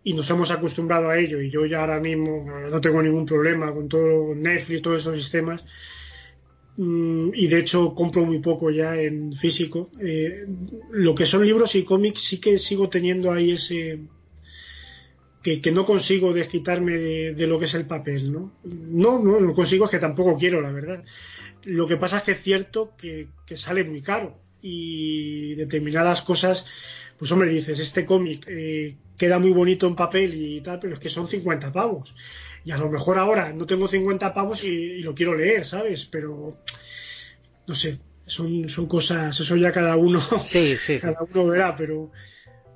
y 0.03 0.15
nos 0.15 0.29
hemos 0.31 0.51
acostumbrado 0.51 1.09
a 1.09 1.19
ello, 1.19 1.41
y 1.41 1.51
yo 1.51 1.67
ya 1.67 1.81
ahora 1.81 2.01
mismo 2.01 2.45
no 2.69 2.81
tengo 2.81 3.01
ningún 3.01 3.27
problema 3.27 3.73
con 3.73 3.89
todo 3.89 4.35
Netflix, 4.35 4.83
todos 4.83 5.03
esos 5.03 5.17
sistemas, 5.17 5.65
Mm, 6.77 7.31
y 7.33 7.47
de 7.49 7.61
hecho 7.61 7.95
compro 7.95 8.27
muy 8.27 8.41
poco 8.41 8.71
ya 8.71 9.01
en 9.01 9.33
físico. 9.33 9.91
Eh, 10.01 10.47
lo 10.91 11.15
que 11.15 11.27
son 11.27 11.45
libros 11.45 11.75
y 11.75 11.85
cómics 11.85 12.21
sí 12.23 12.39
que 12.39 12.59
sigo 12.59 12.89
teniendo 12.91 13.33
ahí 13.33 13.53
ese 13.53 14.01
que, 15.43 15.71
no 15.71 15.85
consigo 15.85 16.33
desquitarme 16.33 16.99
de, 16.99 17.47
lo 17.47 17.59
que 17.61 17.67
es 17.67 17.75
el 17.75 17.87
papel, 17.87 18.33
¿no? 18.33 18.53
No, 18.65 19.21
no, 19.21 19.39
no 19.39 19.55
consigo, 19.55 19.85
es 19.85 19.93
que 19.93 20.01
tampoco 20.01 20.37
quiero, 20.37 20.61
la 20.61 20.73
verdad. 20.73 21.05
Lo 21.67 21.87
que 21.87 21.97
pasa 21.97 22.19
es 22.19 22.23
que 22.23 22.33
es 22.33 22.41
cierto 22.41 22.97
que, 22.97 23.29
que 23.47 23.57
sale 23.57 23.85
muy 23.85 24.01
caro 24.01 24.39
y 24.63 25.55
determinadas 25.57 26.23
cosas, 26.23 26.65
pues 27.19 27.31
hombre, 27.33 27.51
dices, 27.51 27.79
este 27.81 28.05
cómic 28.05 28.47
eh, 28.49 28.97
queda 29.19 29.39
muy 29.39 29.51
bonito 29.51 29.87
en 29.87 29.97
papel 29.97 30.35
y 30.35 30.61
tal, 30.61 30.79
pero 30.81 30.95
es 30.95 31.01
que 31.01 31.11
son 31.11 31.29
50 31.29 31.73
pavos. 31.73 32.15
Y 32.65 32.71
a 32.71 32.79
lo 32.79 32.91
mejor 32.91 33.19
ahora 33.19 33.53
no 33.53 33.67
tengo 33.67 33.87
50 33.87 34.33
pavos 34.33 34.65
y, 34.65 34.69
y 34.69 35.01
lo 35.03 35.15
quiero 35.15 35.37
leer, 35.37 35.65
¿sabes? 35.65 36.07
Pero, 36.07 36.57
no 37.67 37.75
sé, 37.75 37.99
son, 38.27 38.69
son 38.69 38.87
cosas, 38.87 39.39
eso 39.39 39.57
ya 39.57 39.73
cada 39.73 39.97
uno, 39.97 40.21
Sí, 40.45 40.77
sí, 40.77 40.95
sí. 40.95 40.99
cada 41.01 41.23
uno 41.23 41.47
verá, 41.47 41.77
pero, 41.77 42.11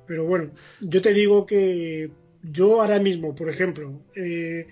pero 0.07 0.25
bueno, 0.25 0.51
yo 0.79 1.01
te 1.01 1.13
digo 1.13 1.45
que 1.45 2.11
yo 2.43 2.81
ahora 2.81 2.99
mismo, 2.99 3.35
por 3.35 3.49
ejemplo, 3.49 4.01
eh, 4.15 4.67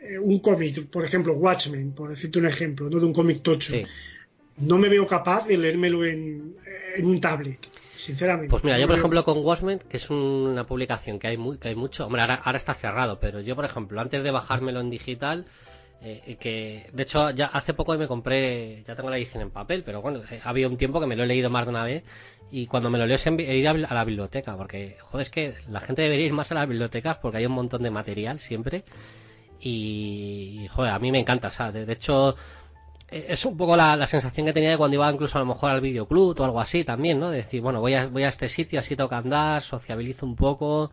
eh, 0.00 0.18
un 0.18 0.38
cómic, 0.40 0.86
por 0.88 1.04
ejemplo, 1.04 1.34
Watchmen, 1.34 1.92
por 1.92 2.10
decirte 2.10 2.38
un 2.38 2.46
ejemplo, 2.46 2.88
no 2.88 2.98
de 2.98 3.06
un 3.06 3.12
cómic 3.12 3.42
tocho, 3.42 3.72
Sí. 3.72 3.84
no 4.58 4.78
me 4.78 4.88
veo 4.88 5.06
capaz 5.06 5.46
de 5.46 5.56
leérmelo 5.56 6.04
en, 6.04 6.54
en 6.96 7.06
un 7.06 7.20
tablet, 7.20 7.58
sinceramente. 7.96 8.50
Pues 8.50 8.64
mira, 8.64 8.78
yo 8.78 8.86
por 8.86 8.96
ejemplo 8.98 9.24
con 9.24 9.38
Watchmen, 9.44 9.80
que 9.88 9.96
es 9.96 10.10
una 10.10 10.66
publicación 10.66 11.18
que 11.18 11.28
hay, 11.28 11.36
muy, 11.36 11.58
que 11.58 11.68
hay 11.68 11.74
mucho, 11.74 12.06
hombre, 12.06 12.22
ahora, 12.22 12.34
ahora 12.44 12.58
está 12.58 12.74
cerrado, 12.74 13.18
pero 13.20 13.40
yo 13.40 13.56
por 13.56 13.64
ejemplo, 13.64 14.00
antes 14.00 14.22
de 14.22 14.30
bajármelo 14.30 14.80
en 14.80 14.90
digital, 14.90 15.46
eh, 16.00 16.36
que 16.38 16.88
de 16.92 17.02
hecho 17.02 17.30
ya 17.30 17.46
hace 17.46 17.74
poco 17.74 17.96
me 17.98 18.06
compré, 18.06 18.84
ya 18.86 18.94
tengo 18.94 19.10
la 19.10 19.16
edición 19.18 19.42
en 19.42 19.50
papel, 19.50 19.82
pero 19.84 20.00
bueno, 20.00 20.20
eh, 20.30 20.40
ha 20.44 20.50
habido 20.50 20.70
un 20.70 20.76
tiempo 20.76 21.00
que 21.00 21.06
me 21.06 21.16
lo 21.16 21.24
he 21.24 21.26
leído 21.26 21.50
más 21.50 21.64
de 21.64 21.70
una 21.70 21.82
vez 21.82 22.04
y 22.52 22.66
cuando 22.66 22.88
me 22.88 22.98
lo 22.98 23.06
leo 23.06 23.18
he 23.26 23.56
ido 23.56 23.70
a 23.70 23.94
la 23.94 24.04
biblioteca, 24.04 24.56
porque 24.56 24.96
joder, 25.00 25.22
es 25.22 25.30
que 25.30 25.54
la 25.68 25.80
gente 25.80 26.02
debería 26.02 26.26
ir 26.26 26.32
más 26.32 26.52
a 26.52 26.54
las 26.54 26.68
bibliotecas 26.68 27.16
porque 27.18 27.38
hay 27.38 27.46
un 27.46 27.52
montón 27.52 27.82
de 27.82 27.90
material 27.90 28.38
siempre 28.38 28.84
y, 29.60 30.68
joder, 30.70 30.92
a 30.92 30.98
mí 30.98 31.10
me 31.12 31.18
encanta, 31.20 31.48
o 31.48 31.50
sea, 31.50 31.72
de, 31.72 31.90
hecho 31.92 32.36
eh, 33.10 33.26
es 33.30 33.44
un 33.44 33.56
poco 33.56 33.76
la, 33.76 33.96
la 33.96 34.06
sensación 34.06 34.46
que 34.46 34.52
tenía 34.52 34.70
de 34.70 34.76
cuando 34.78 34.94
iba 34.96 35.10
incluso 35.10 35.38
a 35.38 35.40
lo 35.40 35.46
mejor 35.46 35.70
al 35.70 35.80
videoclub 35.80 36.38
o 36.40 36.44
algo 36.44 36.60
así 36.60 36.84
también, 36.84 37.20
¿no? 37.20 37.30
De 37.30 37.38
decir, 37.38 37.60
bueno, 37.60 37.80
voy 37.80 37.94
a, 37.94 38.06
voy 38.08 38.24
a 38.24 38.28
este 38.28 38.48
sitio, 38.48 38.80
así 38.80 38.96
toca 38.96 39.18
andar, 39.18 39.62
sociabilizo 39.62 40.26
un 40.26 40.36
poco 40.36 40.90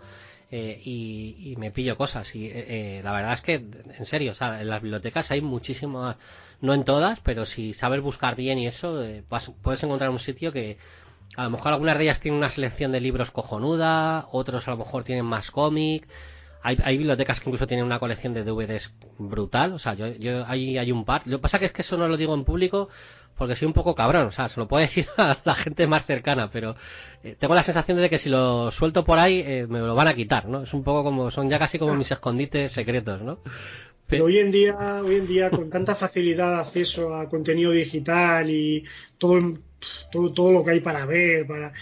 eh, 0.52 0.80
y, 0.84 1.52
y 1.52 1.56
me 1.58 1.72
pillo 1.72 1.98
cosas. 1.98 2.34
Y 2.36 2.48
eh, 2.48 3.00
eh, 3.00 3.02
la 3.04 3.12
verdad 3.12 3.34
es 3.34 3.42
que, 3.42 3.56
en 3.56 4.06
serio, 4.06 4.32
o 4.32 4.36
sea, 4.36 4.62
en 4.62 4.70
las 4.70 4.82
bibliotecas 4.82 5.32
hay 5.32 5.42
muchísimas, 5.42 6.18
no 6.62 6.74
en 6.74 6.84
todas, 6.86 7.20
pero 7.22 7.46
si 7.46 7.74
sabes 7.74 8.02
buscar 8.02 8.36
bien 8.36 8.60
y 8.60 8.68
eso, 8.68 9.04
eh, 9.04 9.24
vas- 9.30 9.52
puedes 9.62 9.84
encontrar 9.84 10.10
un 10.10 10.20
sitio 10.20 10.52
que 10.52 10.78
a 11.38 11.44
lo 11.44 11.50
mejor 11.52 11.74
algunas 11.74 11.98
de 11.98 12.04
ellas 12.06 12.20
tienen 12.22 12.38
una 12.38 12.50
selección 12.50 12.92
de 12.92 13.02
libros 13.02 13.32
cojonuda, 13.32 14.28
otros 14.32 14.68
a 14.68 14.72
lo 14.72 14.78
mejor 14.78 15.04
tienen 15.04 15.26
más 15.26 15.52
cómic. 15.52 16.08
Hay, 16.66 16.80
hay 16.84 16.98
bibliotecas 16.98 17.40
que 17.40 17.50
incluso 17.50 17.68
tienen 17.68 17.86
una 17.86 18.00
colección 18.00 18.34
de 18.34 18.44
DVDs 18.44 18.92
brutal, 19.20 19.74
o 19.74 19.78
sea, 19.78 19.94
yo, 19.94 20.08
yo 20.08 20.46
ahí 20.48 20.80
hay 20.80 20.92
un 20.92 21.06
par. 21.06 21.22
Lo 21.26 21.38
que 21.38 21.42
pasa 21.44 21.60
que 21.60 21.66
es 21.66 21.72
que 21.72 21.84
eso 21.84 21.96
no 21.96 22.08
lo 22.08 22.18
digo 22.18 22.34
en 22.34 22.44
público 22.44 22.90
porque 23.38 23.56
soy 23.56 23.68
un 23.68 23.74
poco 23.74 23.94
cabrón, 23.94 24.26
o 24.28 24.32
sea, 24.32 24.50
se 24.50 24.60
lo 24.60 24.68
puedo 24.68 24.82
decir 24.86 25.06
a 25.18 25.38
la 25.44 25.54
gente 25.54 25.86
más 25.86 26.06
cercana, 26.06 26.50
pero 26.50 26.76
eh, 27.24 27.36
tengo 27.38 27.54
la 27.54 27.62
sensación 27.62 28.00
de 28.00 28.10
que 28.10 28.18
si 28.18 28.30
lo 28.30 28.72
suelto 28.72 29.06
por 29.06 29.20
ahí 29.20 29.44
eh, 29.46 29.68
me 29.70 29.80
lo 29.80 29.94
van 29.94 30.08
a 30.08 30.16
quitar, 30.16 30.48
¿no? 30.48 30.64
Es 30.64 30.74
un 30.74 30.84
poco 30.84 31.04
como, 31.04 31.30
son 31.30 31.50
ya 31.52 31.60
casi 31.60 31.78
como 31.78 31.94
mis 31.94 32.12
escondites 32.12 32.72
secretos, 32.72 33.22
¿no? 33.22 33.40
Pero 34.08 34.26
hoy 34.26 34.38
en 34.40 34.52
día, 34.52 35.02
hoy 35.04 35.16
en 35.16 35.28
día 35.28 35.50
con 35.52 35.70
tanta 35.70 35.94
facilidad 35.94 36.56
de 36.56 36.62
acceso 36.62 37.16
a 37.16 37.30
contenido 37.30 37.72
digital 37.72 38.50
y 38.50 38.86
todo, 39.18 39.60
todo, 40.12 40.32
todo 40.32 40.52
lo 40.52 40.64
que 40.64 40.72
hay 40.72 40.80
para 40.80 41.06
ver, 41.06 41.46
para 41.48 41.74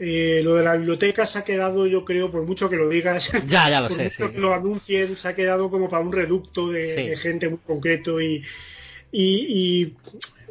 eh, 0.00 0.40
lo 0.42 0.54
de 0.54 0.64
la 0.64 0.76
biblioteca 0.76 1.26
se 1.26 1.38
ha 1.38 1.44
quedado, 1.44 1.86
yo 1.86 2.04
creo, 2.04 2.30
por 2.30 2.42
mucho 2.44 2.68
que 2.70 2.76
lo 2.76 2.88
digas, 2.88 3.30
Ya, 3.46 3.68
ya 3.70 3.80
lo 3.80 3.88
por 3.88 3.96
sé, 3.98 4.04
mucho 4.04 4.26
sí. 4.26 4.32
que 4.32 4.38
lo 4.40 4.54
anuncien, 4.54 5.16
se 5.16 5.28
ha 5.28 5.34
quedado 5.34 5.70
como 5.70 5.88
para 5.88 6.02
un 6.02 6.12
reducto 6.12 6.68
de, 6.70 6.94
Sí. 6.94 7.08
de 7.08 7.16
gente 7.16 7.48
muy 7.48 7.58
concreto 7.58 8.20
y, 8.20 8.42
y, 9.12 9.46
y, 9.48 9.96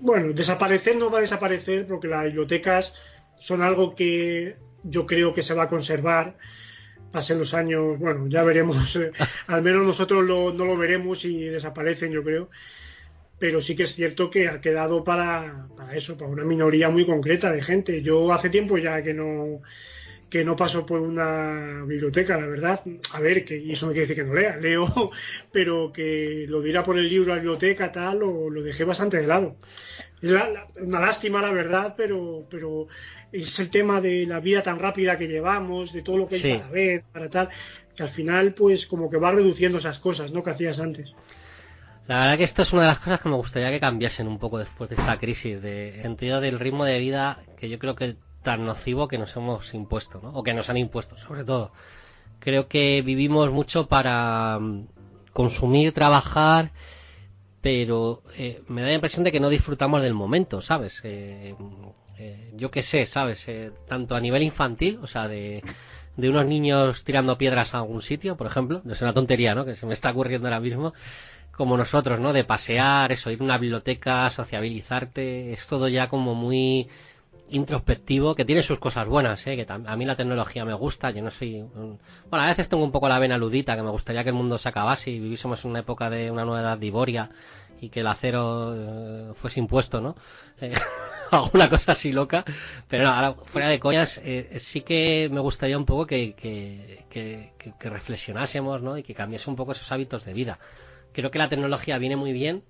bueno, 0.02 0.34
desaparecer 0.34 0.95
no 0.97 1.10
va 1.10 1.20
a 1.20 1.22
desaparecer 1.22 1.88
porque 1.88 2.08
las 2.08 2.26
bibliotecas 2.26 2.93
son 3.39 3.62
algo 3.62 3.95
que 3.95 4.56
yo 4.84 5.06
creo 5.06 5.34
que 5.34 5.43
se 5.43 5.54
va 5.54 5.64
a 5.64 5.68
conservar. 5.70 6.38
Pasen 7.12 7.39
los 7.39 7.56
años, 7.56 7.97
bueno, 7.97 8.28
ya 8.30 8.43
veremos. 8.43 8.97
al 9.47 9.62
menos 9.64 9.84
nosotros 9.86 10.24
lo- 10.26 10.54
no 10.54 10.66
lo 10.66 10.78
veremos 10.78 11.26
y 11.26 11.39
desaparecen, 11.45 12.12
yo 12.12 12.24
creo. 12.24 12.50
Pero 13.40 13.62
sí 13.62 13.76
que 13.76 13.84
es 13.84 13.96
cierto 13.96 14.30
que 14.30 14.48
ha 14.50 14.60
quedado 14.62 15.04
para, 15.04 15.68
para 15.76 15.96
eso, 15.96 16.18
para 16.18 16.30
una 16.30 16.44
minoría 16.44 16.90
muy 16.90 17.06
concreta 17.06 17.52
de 17.52 17.62
gente. 17.62 18.02
Yo 18.02 18.32
hace 18.34 18.50
tiempo 18.50 18.78
ya 18.78 19.02
que 19.02 19.14
no 19.14 19.62
que 20.30 20.46
no 20.46 20.56
paso 20.56 20.86
por 20.86 21.00
una 21.02 21.84
biblioteca, 21.88 22.38
la 22.38 22.46
verdad. 22.46 22.84
A 23.14 23.20
ver, 23.20 23.44
que 23.44 23.58
y 23.58 23.72
eso 23.72 23.88
no 23.88 23.94
quiere 23.94 24.06
decir 24.08 24.24
que 24.24 24.30
no 24.30 24.36
lea, 24.36 24.58
leo, 24.62 25.10
pero 25.52 25.92
que 25.92 26.46
lo 26.48 26.62
dirá 26.62 26.84
por 26.84 27.00
el 27.00 27.10
libro 27.10 27.32
a 27.32 27.38
la 27.38 27.42
biblioteca, 27.42 27.92
tal, 27.92 28.20
lo, 28.20 28.48
lo 28.52 28.62
dejé 28.62 28.84
bastante 28.84 29.18
de 29.18 29.26
lado. 29.26 29.56
Es 30.22 30.30
la- 30.30 30.50
la- 30.52 30.68
una 30.82 31.00
lástima, 31.00 31.42
la 31.42 31.52
verdad, 31.52 31.96
pero, 31.98 32.46
pero 32.48 32.88
es 33.32 33.58
el 33.60 33.72
tema 33.72 34.02
de 34.02 34.28
la 34.28 34.40
vida 34.40 34.62
tan 34.62 34.78
rápida 34.78 35.18
que 35.18 35.28
llevamos, 35.28 35.94
de 35.94 36.04
todo 36.04 36.18
lo 36.18 36.28
que 36.28 36.36
hay 36.36 36.42
Sí. 36.42 36.54
para 36.60 36.70
ver, 36.70 37.04
para 37.12 37.30
tal, 37.32 37.50
que 37.96 38.04
al 38.04 38.10
final, 38.10 38.54
pues, 38.54 38.86
como 38.86 39.10
que 39.10 39.18
va 39.18 39.32
reduciendo 39.32 39.80
esas 39.80 39.98
cosas, 39.98 40.32
¿no? 40.32 40.44
Que 40.44 40.52
hacías 40.52 40.80
antes. 40.80 41.12
La 42.10 42.22
verdad 42.22 42.38
que 42.39 42.43
esto 42.43 42.64
es 42.64 42.74
una 42.74 42.82
de 42.82 42.88
las 42.88 42.97
cosas 42.97 43.22
que 43.22 43.30
me 43.30 43.36
gustaría 43.36 43.70
que 43.70 43.80
cambiasen 43.80 44.28
un 44.28 44.39
poco 44.39 44.57
después 44.57 44.89
de 44.89 44.95
esta 44.95 45.20
crisis, 45.20 45.62
de 45.62 45.99
sentido 46.01 46.41
del 46.41 46.60
ritmo 46.60 46.84
de 46.84 46.97
vida 46.97 47.38
que 47.55 47.70
yo 47.70 47.78
creo 47.78 47.93
que 47.93 48.16
tan 48.41 48.66
nocivo 48.66 49.07
que 49.07 49.20
nos 49.20 49.36
hemos 49.36 49.76
impuesto, 49.76 50.20
¿no? 50.24 50.32
O 50.32 50.41
que 50.41 50.55
nos 50.55 50.72
han 50.72 50.78
impuesto, 50.78 51.20
sobre 51.20 51.43
todo. 51.43 51.72
Creo 52.39 52.68
que 52.68 53.03
vivimos 53.03 53.51
mucho 53.51 53.88
para 53.88 54.57
mm, 54.60 54.88
consumir, 55.34 55.93
trabajar, 55.93 56.72
pero 57.62 58.24
eh, 58.36 58.64
me 58.68 58.82
da 58.82 58.88
la 58.88 58.95
impresión 58.95 59.24
de 59.24 59.32
que 59.32 59.39
no 59.39 59.49
disfrutamos 59.49 60.01
del 60.01 60.16
momento, 60.16 60.62
¿sabes? 60.62 61.01
Eh, 61.03 61.53
eh, 62.18 62.51
yo 62.55 62.70
qué 62.70 62.82
sé, 62.82 63.05
¿sabes? 63.05 63.47
Eh, 63.47 63.72
tanto 63.88 64.16
a 64.16 64.20
nivel 64.20 64.41
infantil, 64.41 64.99
o 65.01 65.05
sea, 65.07 65.28
de, 65.28 65.64
de 66.18 66.30
unos 66.30 66.45
niños 66.45 67.03
tirando 67.03 67.38
piedras 67.38 67.74
a 67.74 67.78
algún 67.78 68.01
sitio, 68.01 68.36
por 68.36 68.47
ejemplo, 68.47 68.82
es 68.89 69.01
una 69.01 69.14
tontería, 69.14 69.53
¿no? 69.55 69.64
Que 69.64 69.76
se 69.76 69.86
me 69.86 69.93
está 69.93 70.12
ocurriendo 70.12 70.47
ahora 70.47 70.60
mismo, 70.60 70.93
como 71.60 71.78
nosotros, 71.78 72.20
¿no? 72.20 72.34
De 72.34 72.43
pasear, 72.45 73.12
eso, 73.12 73.32
ir 73.32 73.41
a 73.41 73.45
una 73.45 73.60
biblioteca, 73.60 74.30
sociabilizarte, 74.32 75.53
es 75.53 75.68
todo 75.68 75.88
ya 75.89 76.10
como 76.10 76.36
muy 76.36 76.88
introspectivo, 77.51 78.36
que 78.36 78.45
tiene 78.45 78.64
sus 78.64 78.80
cosas 78.80 79.07
buenas, 79.07 79.45
¿eh? 79.47 79.55
que 79.55 79.66
a 79.72 79.95
mí 79.97 80.05
la 80.05 80.16
tecnología 80.16 80.66
me 80.66 80.74
gusta, 80.76 81.10
yo 81.12 81.24
no 81.24 81.32
soy... 81.32 81.62
un- 81.62 81.99
Bueno, 82.30 82.45
a 82.45 82.49
veces 82.49 82.70
tengo 82.70 82.84
un 82.84 82.91
poco 82.91 83.10
la 83.10 83.20
vena 83.20 83.38
ludita, 83.38 83.76
que 83.76 83.82
me 83.84 83.89
gustaría 83.89 84.24
que 84.24 84.30
el 84.30 84.36
mundo 84.36 84.57
se 84.60 84.70
acabase 84.70 85.12
y 85.12 85.20
viviésemos 85.20 85.64
en 85.66 85.72
una 85.72 85.80
época 85.80 86.10
de 86.12 86.30
una 86.32 86.45
nueva 86.45 86.62
edad 86.62 86.78
de 86.78 86.86
Iboria 86.88 87.30
y 87.82 87.89
que 87.89 88.01
el 88.01 88.07
acero 88.07 88.74
eh, 88.76 89.34
fuese 89.36 89.60
impuesto, 89.60 90.01
¿no? 90.01 90.16
Eh, 90.62 90.74
alguna 91.32 91.70
cosa 91.70 91.91
así 91.93 92.12
loca, 92.12 92.43
pero 92.88 93.03
no, 93.05 93.10
ahora 93.12 93.34
fuera 93.45 93.70
de 93.70 93.80
coñas, 93.80 94.20
eh, 94.24 94.57
sí 94.60 94.82
que 94.82 95.30
me 95.32 95.39
gustaría 95.39 95.78
un 95.78 95.86
poco 95.86 96.05
que, 96.07 96.34
que, 96.34 97.05
que- 97.10 97.51
que 97.80 97.89
reflexionásemos, 97.89 98.82
¿no? 98.82 98.97
Y 98.97 99.03
que 99.03 99.14
cambiase 99.14 99.49
un 99.49 99.55
poco 99.55 99.72
esos 99.74 99.91
hábitos 99.91 100.26
de 100.26 100.34
vida. 100.34 100.60
Creo 101.14 101.32
que 101.32 101.39
la 101.39 101.49
tecnología 101.49 101.97
viene 101.97 102.16
muy 102.16 102.34
bien, 102.34 102.64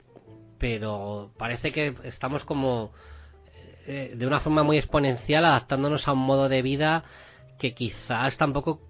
pero 0.57 1.31
parece 1.37 1.71
que 1.71 1.95
estamos 2.03 2.45
como 2.45 2.91
eh, 3.87 4.13
de 4.15 4.27
una 4.27 4.39
forma 4.39 4.63
muy 4.63 4.77
exponencial 4.77 5.45
adaptándonos 5.45 6.07
a 6.07 6.13
un 6.13 6.19
modo 6.19 6.49
de 6.49 6.61
vida 6.61 7.03
que 7.57 7.73
quizás 7.73 8.37
tampoco 8.37 8.81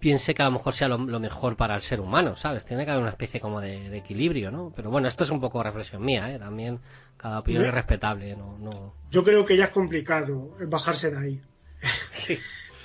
piense 0.00 0.34
que 0.34 0.42
a 0.42 0.46
lo 0.46 0.52
mejor 0.52 0.74
sea 0.74 0.88
lo, 0.88 0.98
lo 0.98 1.20
mejor 1.20 1.56
para 1.56 1.76
el 1.76 1.82
ser 1.82 2.00
humano, 2.00 2.34
¿sabes? 2.34 2.64
Tiene 2.64 2.84
que 2.84 2.90
haber 2.90 3.02
una 3.02 3.12
especie 3.12 3.38
como 3.38 3.60
de, 3.60 3.90
de 3.90 3.98
equilibrio, 3.98 4.50
¿no? 4.50 4.72
Pero 4.74 4.90
bueno, 4.90 5.06
esto 5.08 5.24
es 5.24 5.30
un 5.30 5.40
poco 5.40 5.62
reflexión 5.62 6.02
mía, 6.02 6.32
¿eh? 6.34 6.38
También 6.38 6.80
cada 7.16 7.40
opinión 7.40 7.66
es 7.66 7.74
respetable, 7.74 8.34
¿no? 8.34 8.58
no... 8.58 8.94
Yo 9.10 9.22
creo 9.22 9.44
que 9.44 9.56
ya 9.56 9.64
es 9.66 9.70
complicado 9.70 10.56
bajarse 10.66 11.10
de 11.10 11.18
ahí. 11.18 11.40
Sí. 12.12 12.38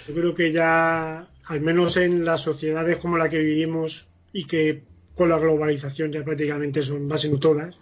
Yo 0.08 0.14
creo 0.14 0.36
que 0.36 0.52
ya, 0.52 1.28
al 1.46 1.62
menos 1.62 1.98
en 1.98 2.26
las 2.26 2.42
sociedades 2.42 2.98
como 2.98 3.18
la 3.18 3.28
que 3.28 3.40
vivimos 3.40 4.08
y 4.32 4.46
que 4.46 4.84
con 5.16 5.30
la 5.30 5.40
globalización 5.40 6.12
ya 6.12 6.24
prácticamente 6.24 6.82
son, 6.84 7.10
va 7.12 7.18
siendo 7.18 7.40
todas, 7.40 7.76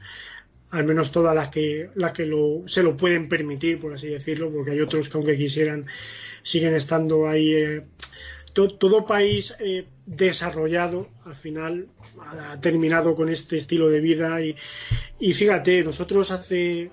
al 0.71 0.85
menos 0.85 1.11
todas 1.11 1.35
las 1.35 1.49
que, 1.49 1.89
las 1.95 2.13
que 2.13 2.25
lo, 2.25 2.63
se 2.67 2.83
lo 2.83 2.97
pueden 2.97 3.29
permitir, 3.29 3.79
por 3.79 3.93
así 3.93 4.07
decirlo, 4.07 4.51
porque 4.51 4.71
hay 4.71 4.81
otros 4.81 5.09
que 5.09 5.17
aunque 5.17 5.37
quisieran 5.37 5.85
siguen 6.43 6.75
estando 6.75 7.27
ahí. 7.27 7.53
eh, 7.53 7.83
to- 8.53 8.75
todo 8.77 9.05
país 9.05 9.55
eh, 9.59 9.87
desarrollado 10.05 11.09
al 11.25 11.35
final 11.35 11.87
ha 12.19 12.59
terminado 12.61 13.15
con 13.15 13.29
este 13.29 13.57
estilo 13.57 13.89
de 13.89 14.01
vida 14.01 14.41
y, 14.41 14.55
y 15.19 15.33
fíjate, 15.33 15.83
nosotros 15.83 16.31
hace 16.31 16.91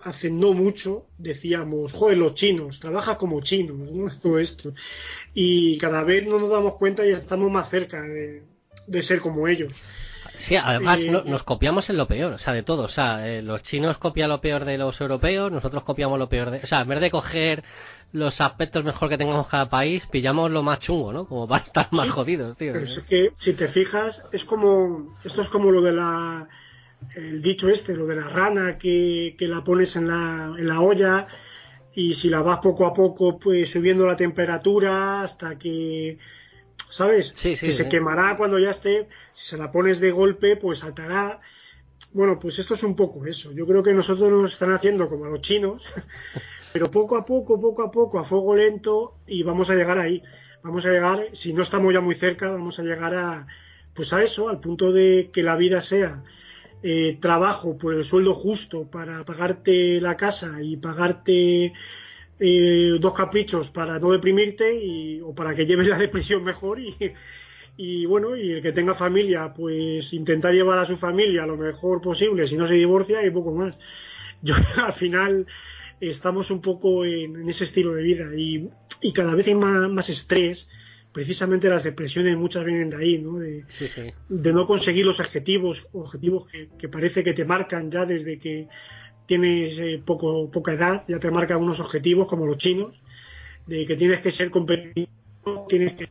hace 0.00 0.30
no 0.30 0.54
mucho 0.54 1.06
decíamos, 1.18 1.92
joder, 1.92 2.18
los 2.18 2.34
chinos, 2.34 2.80
trabaja 2.80 3.18
como 3.18 3.40
chinos, 3.42 3.90
¿no? 3.90 4.10
todo 4.22 4.38
esto. 4.38 4.74
Y 5.34 5.78
cada 5.78 6.04
vez 6.04 6.26
no 6.26 6.38
nos 6.40 6.50
damos 6.50 6.76
cuenta 6.76 7.06
y 7.06 7.10
estamos 7.10 7.50
más 7.50 7.68
cerca 7.70 8.02
de, 8.02 8.42
de 8.88 9.02
ser 9.02 9.20
como 9.20 9.48
ellos. 9.48 9.72
Sí, 10.34 10.56
además 10.56 11.00
Eh, 11.00 11.10
no- 11.10 11.22
nos 11.24 11.42
copiamos 11.42 11.90
en 11.90 11.96
lo 11.96 12.06
peor, 12.06 12.32
o 12.32 12.38
sea, 12.38 12.52
de 12.52 12.62
todo. 12.62 12.82
O 12.84 12.88
sea, 12.88 13.28
eh, 13.28 13.42
los 13.42 13.62
chinos 13.62 13.98
copian 13.98 14.28
lo 14.30 14.40
peor 14.40 14.64
de 14.64 14.78
los 14.78 15.00
europeos, 15.00 15.50
nosotros 15.50 15.82
copiamos 15.82 16.18
lo 16.18 16.28
peor 16.28 16.50
de... 16.50 16.58
O 16.62 16.66
sea, 16.66 16.80
en 16.82 16.88
vez 16.88 17.00
de 17.00 17.10
coger 17.10 17.64
los 18.12 18.40
aspectos 18.40 18.84
mejor 18.84 19.08
que 19.08 19.18
tengamos 19.18 19.48
cada 19.48 19.68
país, 19.68 20.06
pillamos 20.06 20.50
lo 20.50 20.62
más 20.62 20.78
chungo, 20.80 21.12
¿no? 21.12 21.26
Como 21.26 21.48
para 21.48 21.64
estar 21.64 21.88
más 21.92 22.06
Sí, 22.06 22.12
jodidos, 22.12 22.56
tío. 22.56 22.72
Pero 22.72 22.84
es 22.84 23.02
que 23.04 23.32
si 23.38 23.54
te 23.54 23.68
fijas, 23.68 24.24
es 24.32 24.44
como, 24.44 25.16
esto 25.24 25.42
es 25.42 25.48
como 25.48 25.70
lo 25.70 25.82
de 25.82 25.92
la, 25.92 26.48
el 27.16 27.42
dicho 27.42 27.68
este, 27.68 27.94
lo 27.96 28.06
de 28.06 28.16
la 28.16 28.28
rana 28.28 28.78
que, 28.78 29.34
que 29.38 29.48
la 29.48 29.64
pones 29.64 29.96
en 29.96 30.08
la, 30.08 30.54
en 30.58 30.68
la 30.68 30.80
olla 30.80 31.26
y 31.94 32.14
si 32.14 32.28
la 32.28 32.42
vas 32.42 32.58
poco 32.60 32.86
a 32.86 32.92
poco, 32.94 33.38
pues 33.38 33.70
subiendo 33.72 34.06
la 34.06 34.16
temperatura 34.16 35.22
hasta 35.22 35.58
que 35.58 36.18
¿sabes? 36.90 37.32
Sí, 37.34 37.56
sí, 37.56 37.66
que 37.66 37.72
se 37.72 37.84
sí. 37.84 37.88
quemará 37.88 38.36
cuando 38.36 38.58
ya 38.58 38.70
esté, 38.70 39.08
si 39.34 39.46
se 39.46 39.56
la 39.56 39.70
pones 39.70 40.00
de 40.00 40.10
golpe, 40.10 40.56
pues 40.56 40.80
saltará. 40.80 41.40
Bueno, 42.12 42.38
pues 42.38 42.58
esto 42.58 42.74
es 42.74 42.82
un 42.82 42.96
poco 42.96 43.26
eso. 43.26 43.52
Yo 43.52 43.66
creo 43.66 43.82
que 43.82 43.92
nosotros 43.92 44.30
nos 44.30 44.52
están 44.52 44.72
haciendo 44.72 45.08
como 45.08 45.26
a 45.26 45.30
los 45.30 45.40
chinos, 45.40 45.84
pero 46.72 46.90
poco 46.90 47.16
a 47.16 47.24
poco, 47.26 47.60
poco 47.60 47.82
a 47.82 47.90
poco, 47.90 48.18
a 48.18 48.24
fuego 48.24 48.54
lento, 48.54 49.18
y 49.26 49.42
vamos 49.42 49.70
a 49.70 49.74
llegar 49.74 49.98
ahí. 49.98 50.22
Vamos 50.62 50.84
a 50.86 50.90
llegar, 50.90 51.28
si 51.32 51.52
no 51.52 51.62
estamos 51.62 51.92
ya 51.92 52.00
muy 52.00 52.14
cerca, 52.14 52.50
vamos 52.50 52.78
a 52.78 52.82
llegar 52.82 53.14
a, 53.14 53.46
pues 53.94 54.12
a 54.12 54.22
eso, 54.22 54.48
al 54.48 54.60
punto 54.60 54.92
de 54.92 55.30
que 55.32 55.42
la 55.42 55.56
vida 55.56 55.80
sea 55.80 56.22
eh, 56.82 57.18
trabajo 57.20 57.76
por 57.76 57.94
el 57.94 58.04
sueldo 58.04 58.34
justo 58.34 58.88
para 58.88 59.24
pagarte 59.24 60.00
la 60.00 60.16
casa 60.16 60.62
y 60.62 60.76
pagarte 60.76 61.72
eh, 62.40 62.96
dos 63.00 63.14
caprichos 63.14 63.70
para 63.70 63.98
no 63.98 64.12
deprimirte 64.12 64.74
y, 64.74 65.20
o 65.20 65.34
para 65.34 65.54
que 65.54 65.66
lleves 65.66 65.88
la 65.88 65.98
depresión 65.98 66.44
mejor 66.44 66.78
y, 66.80 66.94
y 67.76 68.06
bueno, 68.06 68.36
y 68.36 68.52
el 68.52 68.62
que 68.62 68.72
tenga 68.72 68.94
familia, 68.94 69.54
pues 69.54 70.12
intentar 70.12 70.52
llevar 70.52 70.78
a 70.78 70.86
su 70.86 70.96
familia 70.96 71.46
lo 71.46 71.56
mejor 71.56 72.00
posible 72.00 72.46
si 72.46 72.56
no 72.56 72.66
se 72.66 72.74
divorcia 72.74 73.24
y 73.24 73.30
poco 73.30 73.52
más. 73.52 73.76
Yo 74.42 74.54
al 74.84 74.92
final 74.92 75.46
estamos 76.00 76.50
un 76.50 76.60
poco 76.60 77.04
en, 77.04 77.36
en 77.36 77.48
ese 77.48 77.64
estilo 77.64 77.94
de 77.94 78.02
vida 78.02 78.26
y, 78.36 78.68
y 79.00 79.12
cada 79.12 79.34
vez 79.34 79.48
hay 79.48 79.54
más, 79.54 79.88
más 79.90 80.08
estrés. 80.08 80.68
Precisamente 81.12 81.68
las 81.70 81.84
depresiones 81.84 82.36
muchas 82.36 82.64
vienen 82.64 82.90
de 82.90 82.96
ahí, 82.96 83.18
¿no? 83.18 83.38
De, 83.38 83.64
Sí, 83.68 83.88
sí. 83.88 84.02
de 84.28 84.52
no 84.52 84.66
conseguir 84.66 85.06
los 85.06 85.18
objetivos, 85.20 85.88
objetivos 85.92 86.46
que, 86.46 86.68
que 86.78 86.88
parece 86.88 87.24
que 87.24 87.32
te 87.32 87.44
marcan 87.44 87.90
ya 87.90 88.04
desde 88.04 88.38
que 88.38 88.68
tienes 89.28 89.78
eh, 89.78 90.02
poco, 90.02 90.50
poca 90.50 90.72
edad, 90.72 91.04
ya 91.06 91.18
te 91.20 91.30
marcan 91.30 91.58
unos 91.58 91.80
objetivos 91.80 92.26
como 92.26 92.46
los 92.46 92.56
chinos, 92.56 92.94
de 93.66 93.86
que 93.86 93.94
tienes 93.94 94.20
que 94.20 94.32
ser 94.32 94.50
competitivo, 94.50 95.66
tienes 95.68 95.92
que, 95.92 96.08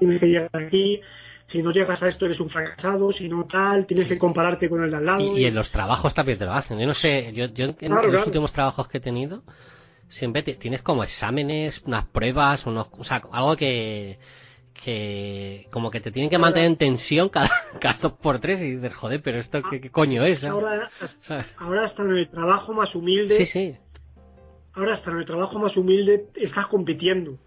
tienes 0.00 0.20
que 0.20 0.26
llegar 0.26 0.50
aquí, 0.52 1.00
si 1.46 1.62
no 1.62 1.70
llegas 1.70 2.02
a 2.02 2.08
esto 2.08 2.26
eres 2.26 2.40
un 2.40 2.50
fracasado, 2.50 3.12
si 3.12 3.28
no 3.28 3.46
tal, 3.46 3.86
tienes 3.86 4.08
que 4.08 4.18
compararte 4.18 4.68
con 4.68 4.82
el 4.82 4.90
de 4.90 4.96
al 4.96 5.06
lado. 5.06 5.36
Y, 5.36 5.42
y 5.42 5.44
en 5.46 5.54
los 5.54 5.70
trabajos 5.70 6.12
también 6.12 6.36
te 6.36 6.44
lo 6.44 6.52
hacen. 6.52 6.80
Yo 6.80 6.86
no 6.86 6.94
sé, 6.94 7.32
yo, 7.32 7.46
yo 7.46 7.66
en, 7.66 7.76
en 7.80 7.92
los 7.92 8.06
claro. 8.06 8.24
últimos 8.26 8.52
trabajos 8.52 8.88
que 8.88 8.98
he 8.98 9.00
tenido, 9.00 9.44
siempre 10.08 10.42
tienes 10.42 10.82
como 10.82 11.04
exámenes, 11.04 11.82
unas 11.86 12.06
pruebas, 12.06 12.66
unos, 12.66 12.88
o 12.98 13.04
sea, 13.04 13.22
algo 13.30 13.54
que, 13.54 14.18
que 14.82 15.68
como 15.70 15.90
que 15.90 16.00
te 16.00 16.10
tienen 16.10 16.30
que 16.30 16.38
mantener 16.38 16.68
en 16.68 16.76
tensión 16.76 17.28
cada, 17.28 17.50
cada 17.80 17.98
dos 18.00 18.12
por 18.12 18.38
tres 18.38 18.62
y 18.62 18.76
dices, 18.76 18.94
joder, 18.94 19.22
pero 19.22 19.38
esto 19.38 19.62
qué, 19.68 19.80
qué 19.80 19.90
coño 19.90 20.24
es, 20.24 20.38
que 20.40 20.48
¿no? 20.48 20.54
ahora, 20.54 20.90
sea, 21.04 21.46
ahora 21.58 21.84
hasta 21.84 22.02
en 22.02 22.16
el 22.16 22.28
trabajo 22.28 22.72
más 22.74 22.94
humilde, 22.94 23.36
sí, 23.36 23.46
sí. 23.46 23.76
ahora 24.72 24.94
hasta 24.94 25.10
en 25.10 25.18
el 25.18 25.24
trabajo 25.24 25.58
más 25.58 25.76
humilde 25.76 26.28
estás 26.36 26.66
compitiendo 26.66 27.38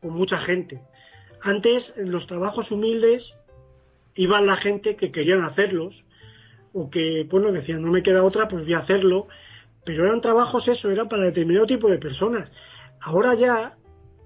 con 0.00 0.12
mucha 0.12 0.38
gente. 0.38 0.80
Antes, 1.42 1.94
en 1.96 2.10
los 2.10 2.26
trabajos 2.26 2.70
humildes, 2.70 3.34
iban 4.14 4.46
la 4.46 4.56
gente 4.56 4.96
que 4.96 5.12
querían 5.12 5.42
hacerlos, 5.42 6.04
o 6.72 6.90
que, 6.90 7.26
bueno, 7.28 7.52
decían, 7.52 7.82
no 7.82 7.90
me 7.90 8.02
queda 8.02 8.22
otra, 8.22 8.48
pues 8.48 8.64
voy 8.64 8.74
a 8.74 8.78
hacerlo. 8.78 9.28
Pero 9.84 10.04
eran 10.04 10.20
trabajos, 10.20 10.68
eso, 10.68 10.90
era 10.90 11.08
para 11.08 11.24
determinado 11.24 11.66
tipo 11.66 11.88
de 11.88 11.98
personas. 11.98 12.50
Ahora 13.00 13.34
ya, 13.34 13.76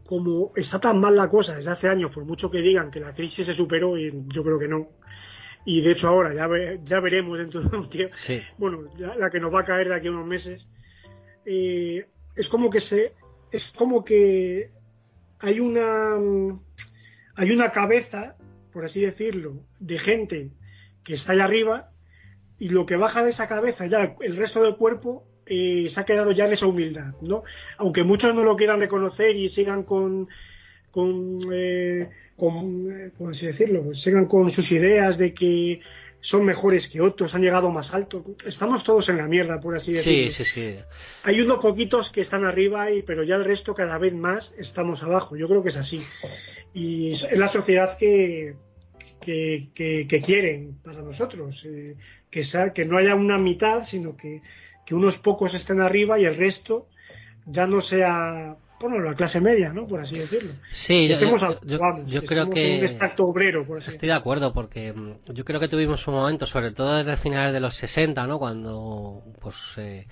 como 0.05 0.52
está 0.57 0.80
tan 0.80 1.00
mal 1.00 1.16
la 1.16 1.28
cosa 1.28 1.57
desde 1.57 1.70
hace 1.70 1.88
años, 1.88 2.11
por 2.11 2.24
mucho 2.24 2.50
que 2.50 2.61
digan 2.61 2.90
que 2.90 3.00
la 3.00 3.14
crisis 3.14 3.46
se 3.46 3.55
superó, 3.55 3.96
y 3.98 4.12
yo 4.28 4.42
creo 4.44 4.59
que 4.59 4.68
no. 4.68 4.88
Y 5.64 5.80
de 5.80 5.92
hecho 5.92 6.09
ahora 6.09 6.34
ya, 6.34 6.46
ve- 6.46 6.80
ya 6.84 7.00
veremos 7.00 7.38
dentro 7.38 7.62
de 7.62 7.76
un 7.76 7.88
tiempo, 7.88 8.14
Sí. 8.16 8.42
bueno, 8.59 8.84
ya 8.98 9.14
la 9.16 9.30
que 9.30 9.40
nos 9.40 9.52
va 9.52 9.61
a 9.61 9.64
caer 9.64 9.88
de 9.88 9.94
aquí 9.94 10.09
a 10.09 10.11
unos 10.11 10.26
meses, 10.26 10.66
eh, 11.46 12.07
es 12.36 12.48
como 12.48 12.68
que 12.70 12.80
se, 12.80 13.14
es 13.50 13.72
como 13.72 14.05
que 14.05 14.70
hay 15.38 15.61
una, 15.61 16.16
mm, 16.18 16.61
hay 17.36 17.50
una 17.52 17.70
cabeza, 17.72 18.36
por 18.72 18.84
así 18.84 19.00
decirlo, 19.00 19.64
de 19.78 19.98
gente 19.98 20.50
que 21.02 21.14
está 21.14 21.32
allá 21.32 21.44
arriba 21.44 21.90
y 22.59 22.68
lo 22.68 22.84
que 22.86 22.96
baja 22.96 23.24
de 23.24 23.30
esa 23.30 23.48
cabeza 23.48 23.86
ya 23.86 24.16
el 24.20 24.36
resto 24.36 24.62
del 24.62 24.76
cuerpo 24.76 25.26
eh, 25.47 25.88
se 25.90 26.01
ha 26.01 26.05
quedado 26.05 26.32
ya 26.32 26.47
en 26.47 26.53
esa 26.53 26.66
humildad, 26.66 27.14
¿no? 27.20 27.42
Aunque 27.78 28.05
muchos 28.05 28.34
no 28.34 28.42
lo 28.45 28.57
quieran 28.57 28.80
reconocer 28.80 29.36
y 29.36 29.49
sigan 29.49 29.82
con 29.84 30.28
con, 30.90 31.40
eh, 31.53 32.09
con 32.36 32.88
eh, 32.92 33.11
¿cómo 33.18 33.30
así 33.30 33.47
decirlo? 33.47 33.82
Pues 33.82 34.01
sigan 34.01 34.26
con 34.26 34.51
sus 34.53 34.70
ideas 34.70 35.18
de 35.18 35.34
que 35.34 35.80
son 36.20 36.45
mejores 36.45 36.88
que 36.88 37.01
otros, 37.01 37.34
han 37.34 37.42
llegado 37.42 37.70
más 37.70 37.92
alto. 37.92 38.24
Estamos 38.47 38.82
todos 38.84 39.09
en 39.09 39.16
la 39.18 39.26
mierda, 39.26 39.59
por 39.61 39.76
así 39.76 39.92
decirlo. 39.92 40.30
Sí, 40.32 40.45
sí, 40.45 40.51
sí. 40.51 40.76
Hay 41.24 41.40
unos 41.40 41.59
poquitos 41.59 42.11
que 42.12 42.20
están 42.22 42.45
arriba, 42.45 42.90
y, 42.92 43.03
pero 43.03 43.24
ya 43.24 43.34
el 43.34 43.45
resto 43.45 43.74
cada 43.74 43.99
vez 43.99 44.14
más 44.14 44.55
estamos 44.57 45.03
abajo. 45.03 45.36
Yo 45.36 45.49
creo 45.49 45.62
que 45.62 45.68
es 45.70 45.76
así. 45.76 46.01
Y 46.72 47.12
es 47.12 47.36
la 47.36 47.49
sociedad 47.49 47.99
que, 47.99 48.55
que, 49.20 49.68
que- 49.74 50.07
que 50.09 50.22
quieren 50.22 50.78
para 50.82 51.03
nosotros. 51.03 51.64
eh, 51.66 51.97
que, 52.30 52.45
sea, 52.45 52.72
que 52.72 52.84
no 52.84 52.97
haya 52.99 53.14
una 53.16 53.36
mitad, 53.38 53.82
sino 53.84 54.16
que, 54.16 54.42
que 54.85 54.95
unos 54.95 55.18
pocos 55.18 55.55
estén 55.55 55.80
arriba 55.80 56.18
y 56.18 56.24
el 56.24 56.37
resto 56.37 56.87
ya 57.47 57.66
no 57.66 57.80
sea, 57.80 58.57
bueno, 58.80 59.01
la 59.01 59.14
clase 59.14 59.41
media, 59.41 59.72
¿no? 59.72 59.87
Por 59.87 60.01
así 60.01 60.18
decirlo. 60.18 60.53
Sí, 60.70 61.09
yo, 61.09 61.14
Estemos 61.14 61.41
yo- 61.41 61.49
a- 61.49 61.61
yo- 61.64 61.78
vamos, 61.78 62.11
yo 62.11 62.20
que 62.20 62.26
creo 62.26 62.43
en 62.43 62.49
un 62.49 62.55
que 62.55 62.85
extracto 62.85 63.24
obrero, 63.26 63.66
por 63.66 63.78
así 63.78 63.91
estoy 63.91 64.09
de 64.09 64.14
acuerdo 64.14 64.53
porque 64.53 64.93
mm, 64.93 65.32
yo 65.32 65.45
creo 65.45 65.61
que 65.61 65.68
tuvimos 65.68 66.07
un 66.07 66.14
momento, 66.14 66.47
sobre 66.47 66.70
todo 66.70 66.97
desde 66.97 67.16
finales 67.16 67.53
de 67.53 67.61
los 67.61 67.74
60, 67.74 68.26
¿no? 68.26 68.39
Cuando, 68.39 69.22
pues, 69.41 69.57
eh, 69.76 70.07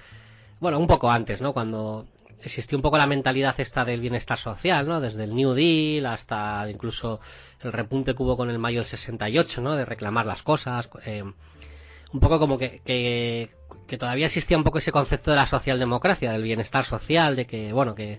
bueno, 0.61 0.79
un 0.79 0.87
poco 0.87 1.11
antes, 1.11 1.41
¿no? 1.41 1.53
Cuando 1.53 2.07
existió 2.43 2.77
un 2.77 2.83
poco 2.83 2.99
la 2.99 3.07
mentalidad 3.07 3.55
esta 3.59 3.85
del 3.85 4.01
bienestar 4.01 4.37
social, 4.39 4.87
¿no? 4.89 5.01
Desde 5.01 5.25
el 5.25 5.35
New 5.35 5.53
Deal 5.53 6.07
hasta 6.07 6.69
incluso 6.71 7.21
el 7.61 7.73
repunte 7.73 8.15
que 8.15 8.23
hubo 8.23 8.37
con 8.37 8.51
el 8.51 8.59
mayo 8.59 8.79
del 8.81 8.87
68, 8.87 9.61
¿no? 9.63 9.77
De 9.77 9.85
reclamar 9.85 10.27
las 10.27 10.43
cosas. 10.43 10.89
eh, 11.05 11.25
un 12.13 12.21
poco 12.21 12.39
como 12.39 12.59
que, 12.59 12.81
que, 12.85 13.51
todavía 13.99 14.27
existía 14.27 14.57
un 14.57 14.65
poco 14.65 14.79
ese 14.79 14.93
concepto 14.93 15.31
de 15.31 15.37
la 15.37 15.47
socialdemocracia, 15.47 16.33
del 16.33 16.43
bienestar 16.43 16.85
social, 16.85 17.37
de 17.37 17.47
que, 17.47 17.73
bueno, 17.73 17.95
que, 17.95 18.19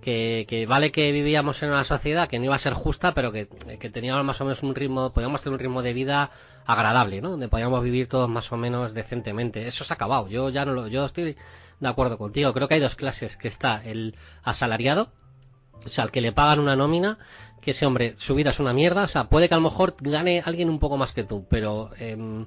que, 0.00 0.46
que 0.48 0.66
vale 0.66 0.90
que 0.92 1.12
vivíamos 1.12 1.62
en 1.62 1.70
una 1.70 1.84
sociedad 1.84 2.28
que 2.28 2.38
no 2.38 2.46
iba 2.46 2.54
a 2.54 2.58
ser 2.58 2.72
justa, 2.72 3.12
pero 3.12 3.30
que, 3.32 3.46
teníamos 3.92 4.24
más 4.24 4.40
o 4.40 4.44
menos 4.44 4.62
un 4.62 4.74
ritmo, 4.74 5.12
podíamos 5.12 5.42
tener 5.42 5.54
un 5.54 5.58
ritmo 5.58 5.82
de 5.82 5.92
vida 5.92 6.30
agradable, 6.64 7.20
¿no? 7.20 7.30
Donde 7.30 7.48
podíamos 7.48 7.82
vivir 7.82 8.08
todos 8.08 8.28
más 8.28 8.50
o 8.52 8.56
menos 8.56 8.94
decentemente. 8.94 9.66
Eso 9.66 9.84
se 9.84 9.92
ha 9.92 9.96
acabado. 9.96 10.28
Yo 10.28 10.48
ya 10.48 10.64
no 10.64 10.72
lo, 10.72 10.88
yo 10.88 11.04
estoy 11.04 11.36
de 11.80 11.88
acuerdo 11.88 12.16
contigo. 12.16 12.52
Creo 12.54 12.68
que 12.68 12.74
hay 12.74 12.80
dos 12.80 12.94
clases, 12.94 13.36
que 13.36 13.48
está 13.48 13.82
el 13.84 14.16
asalariado, 14.42 15.10
o 15.84 15.88
sea, 15.88 16.04
al 16.04 16.10
que 16.10 16.20
le 16.20 16.32
pagan 16.32 16.60
una 16.60 16.76
nómina, 16.76 17.18
que 17.60 17.72
ese 17.72 17.86
hombre, 17.86 18.14
su 18.16 18.34
vida 18.34 18.50
es 18.50 18.60
una 18.60 18.72
mierda, 18.72 19.04
o 19.04 19.08
sea, 19.08 19.24
puede 19.24 19.48
que 19.48 19.54
a 19.54 19.58
lo 19.58 19.62
mejor 19.62 19.94
gane 20.00 20.42
alguien 20.44 20.68
un 20.68 20.78
poco 20.78 20.96
más 20.96 21.12
que 21.12 21.24
tú, 21.24 21.46
pero 21.48 21.90
em, 21.98 22.46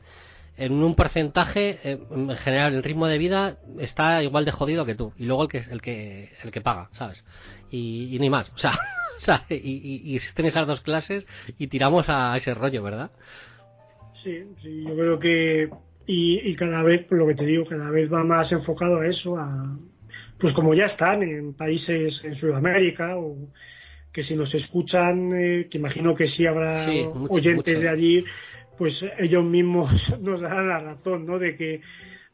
en 0.58 0.74
un 0.84 0.96
porcentaje, 0.96 1.80
em, 1.84 2.30
en 2.30 2.38
general, 2.38 2.74
el 2.76 2.84
ritmo 2.84 3.08
de 3.08 3.18
vida 3.18 3.58
está 3.80 4.22
igual 4.24 4.46
de 4.46 4.52
jodido 4.52 4.86
que 4.86 4.96
tú, 4.96 5.14
y 5.18 5.26
luego 5.26 5.44
el 5.44 5.50
que 5.50 5.58
el 5.70 5.82
que 5.82 6.32
el 6.44 6.52
que 6.52 6.62
paga, 6.62 6.90
¿sabes? 6.94 7.24
Y, 7.72 8.16
y 8.16 8.20
ni 8.20 8.30
más, 8.30 8.52
o 8.54 8.58
sea, 8.58 8.72
o 9.18 9.20
sea, 9.20 9.46
y, 9.50 9.56
y- 9.56 10.02
y 10.12 10.16
existen 10.16 10.46
esas 10.46 10.68
dos 10.68 10.82
clases 10.82 11.26
y 11.58 11.68
tiramos 11.68 12.08
a 12.10 12.36
ese 12.38 12.54
rollo, 12.54 12.84
¿verdad? 12.84 13.12
Sí, 14.14 14.44
sí, 14.62 14.84
yo 14.86 14.96
creo 14.96 15.20
que 15.20 15.70
y, 16.06 16.50
y 16.50 16.56
cada 16.56 16.84
vez, 16.84 17.04
por 17.04 17.18
lo 17.18 17.28
que 17.28 17.36
te 17.36 17.46
digo, 17.46 17.66
cada 17.66 17.90
vez 17.90 18.12
va 18.12 18.24
más 18.24 18.52
enfocado 18.52 19.00
a 19.00 19.08
eso, 19.08 19.38
a 19.38 19.78
pues 20.38 20.54
como 20.54 20.74
ya 20.74 20.86
están 20.86 21.24
en 21.24 21.54
países 21.54 22.24
en 22.26 22.36
Sudamérica 22.36 23.18
o 23.18 23.38
que 24.12 24.24
si 24.24 24.36
nos 24.36 24.54
escuchan, 24.54 25.34
eh, 25.34 25.68
que 25.70 25.78
imagino 25.80 26.14
que 26.16 26.28
sí 26.28 26.46
habrá 26.46 26.86
Sí, 26.86 27.10
mucho, 27.14 27.34
oyentes 27.34 27.74
mucho. 27.76 27.82
de 27.82 27.90
allí, 27.90 28.26
pues 28.78 29.06
ellos 29.18 29.44
mismos 29.44 30.18
nos 30.22 30.42
darán 30.42 30.68
la 30.68 30.80
razón, 30.80 31.26
¿no? 31.26 31.40
De 31.40 31.56
que 31.56 31.82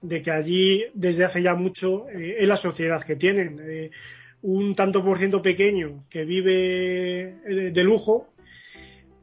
de 0.02 0.22
que 0.22 0.32
allí 0.32 0.86
desde 0.94 1.26
hace 1.26 1.42
ya 1.42 1.56
mucho 1.56 2.08
eh, 2.10 2.38
es 2.40 2.48
la 2.48 2.56
sociedad 2.56 3.04
que 3.04 3.16
tienen. 3.18 3.60
eh, 3.62 3.92
un 4.42 4.76
tanto 4.76 5.04
por 5.04 5.18
ciento 5.18 5.42
pequeño 5.42 6.06
que 6.10 6.26
vive 6.26 7.42
eh, 7.46 7.72
de 7.72 7.84
lujo 7.84 8.30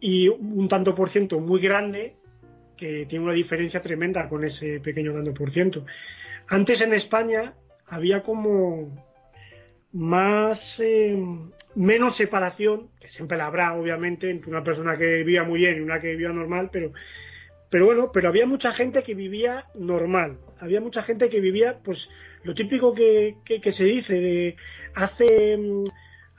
y 0.00 0.28
un 0.28 0.68
tanto 0.68 0.94
por 0.94 1.08
ciento 1.08 1.40
muy 1.40 1.60
grande 1.60 2.16
que 2.76 3.06
tiene 3.06 3.24
una 3.24 3.34
diferencia 3.34 3.80
tremenda 3.80 4.28
con 4.28 4.44
ese 4.44 4.80
pequeño 4.80 5.14
tanto 5.14 5.32
por 5.32 5.50
ciento. 5.50 5.86
Antes 6.48 6.82
en 6.82 6.92
España 6.92 7.54
había 7.86 8.22
como 8.22 9.05
más 9.92 10.80
eh, 10.80 11.16
menos 11.74 12.16
separación, 12.16 12.90
que 13.00 13.08
siempre 13.08 13.38
la 13.38 13.46
habrá 13.46 13.74
obviamente 13.74 14.30
entre 14.30 14.50
una 14.50 14.62
persona 14.64 14.96
que 14.96 15.18
vivía 15.18 15.44
muy 15.44 15.60
bien 15.60 15.78
y 15.78 15.80
una 15.80 16.00
que 16.00 16.10
vivía 16.12 16.30
normal, 16.30 16.70
pero 16.72 16.92
pero 17.68 17.86
bueno, 17.86 18.12
pero 18.12 18.28
había 18.28 18.46
mucha 18.46 18.72
gente 18.72 19.02
que 19.02 19.14
vivía 19.14 19.66
normal, 19.74 20.38
había 20.60 20.80
mucha 20.80 21.02
gente 21.02 21.28
que 21.28 21.40
vivía 21.40 21.80
pues 21.82 22.10
lo 22.44 22.54
típico 22.54 22.94
que, 22.94 23.36
que- 23.44 23.60
que 23.60 23.72
se 23.72 23.84
dice 23.84 24.20
de 24.20 24.56
hace 24.94 25.56
mm, 25.58 25.84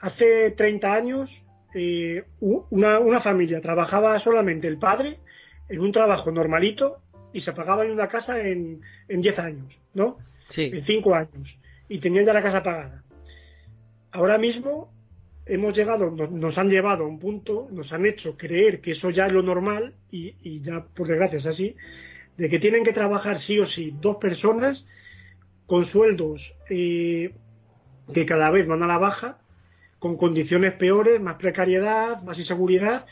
hace 0.00 0.50
30 0.52 0.94
años 0.94 1.44
eh, 1.74 2.24
una, 2.40 2.98
una 2.98 3.20
familia 3.20 3.60
trabajaba 3.60 4.18
solamente 4.18 4.68
el 4.68 4.78
padre 4.78 5.20
en 5.68 5.80
un 5.80 5.92
trabajo 5.92 6.32
normalito 6.32 7.02
y 7.32 7.40
se 7.42 7.52
pagaba 7.52 7.84
en 7.84 7.90
una 7.90 8.08
casa 8.08 8.40
en, 8.40 8.80
en 9.08 9.20
10 9.20 9.38
años, 9.38 9.80
¿no? 9.92 10.18
Sí, 10.48 10.70
En 10.72 10.82
5 10.82 11.14
años. 11.14 11.58
Y 11.90 11.98
tenían 11.98 12.24
ya 12.24 12.32
la 12.32 12.42
casa 12.42 12.62
pagada. 12.62 13.04
Ahora 14.10 14.38
mismo 14.38 14.92
hemos 15.46 15.74
llegado, 15.76 16.10
nos, 16.10 16.30
nos 16.30 16.58
han 16.58 16.70
llevado 16.70 17.04
a 17.04 17.08
un 17.08 17.18
punto, 17.18 17.68
nos 17.70 17.92
han 17.92 18.06
hecho 18.06 18.36
creer 18.36 18.80
que 18.80 18.92
eso 18.92 19.10
ya 19.10 19.26
es 19.26 19.32
lo 19.32 19.42
normal 19.42 19.94
y, 20.10 20.60
ya 20.62 20.84
por 20.84 21.08
desgracia 21.08 21.38
es 21.38 21.46
así, 21.46 21.76
de 22.36 22.48
que 22.48 22.58
tienen 22.58 22.84
que 22.84 22.92
trabajar 22.92 23.38
sí 23.38 23.58
o 23.58 23.66
sí 23.66 23.94
dos 24.00 24.16
personas 24.16 24.86
con 25.66 25.84
sueldos 25.84 26.56
eh, 26.70 27.34
que 28.12 28.26
cada 28.26 28.50
vez 28.50 28.66
van 28.66 28.82
a 28.82 28.86
la 28.86 28.98
baja, 28.98 29.38
con 29.98 30.16
condiciones 30.16 30.72
peores, 30.74 31.20
más 31.20 31.34
precariedad, 31.36 32.22
más 32.22 32.38
inseguridad, 32.38 33.06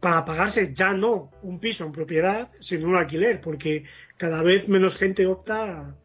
para 0.00 0.24
pagarse 0.24 0.72
ya 0.74 0.92
no 0.92 1.30
un 1.42 1.58
piso 1.58 1.84
en 1.84 1.92
propiedad, 1.92 2.50
sino 2.60 2.86
un 2.88 2.96
alquiler, 2.96 3.40
porque 3.40 3.84
cada 4.16 4.42
vez 4.42 4.68
menos 4.68 4.96
gente 4.96 5.26
opta, 5.26 5.96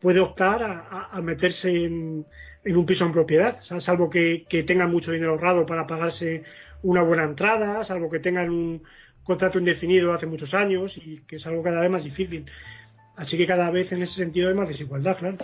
puede 0.00 0.18
optar 0.20 0.64
a- 0.64 1.08
a 1.12 1.22
meterse 1.22 1.84
en, 1.84 2.26
en 2.64 2.76
un 2.76 2.86
piso 2.86 3.04
en 3.06 3.12
propiedad, 3.12 3.60
sal- 3.60 3.80
salvo 3.82 4.10
que, 4.10 4.44
que 4.48 4.62
tengan 4.62 4.90
mucho 4.90 5.12
dinero 5.12 5.32
ahorrado 5.32 5.66
para 5.66 5.86
pagarse 5.86 6.44
una 6.82 7.02
buena 7.02 7.24
entrada, 7.24 7.84
salvo 7.84 8.10
que 8.10 8.18
tengan 8.20 8.50
un 8.50 8.82
contrato 9.24 9.58
indefinido 9.58 10.12
hace 10.12 10.26
muchos 10.26 10.54
años 10.54 10.96
y 10.96 11.18
que 11.26 11.36
es 11.36 11.46
algo 11.46 11.62
cada 11.62 11.80
vez 11.80 11.90
más 11.90 12.04
difícil. 12.04 12.46
Así 13.16 13.36
que 13.36 13.46
cada 13.46 13.70
vez 13.70 13.92
en 13.92 14.02
ese 14.02 14.14
sentido 14.14 14.48
hay 14.48 14.54
más 14.54 14.68
desigualdad, 14.68 15.16
claro. 15.18 15.36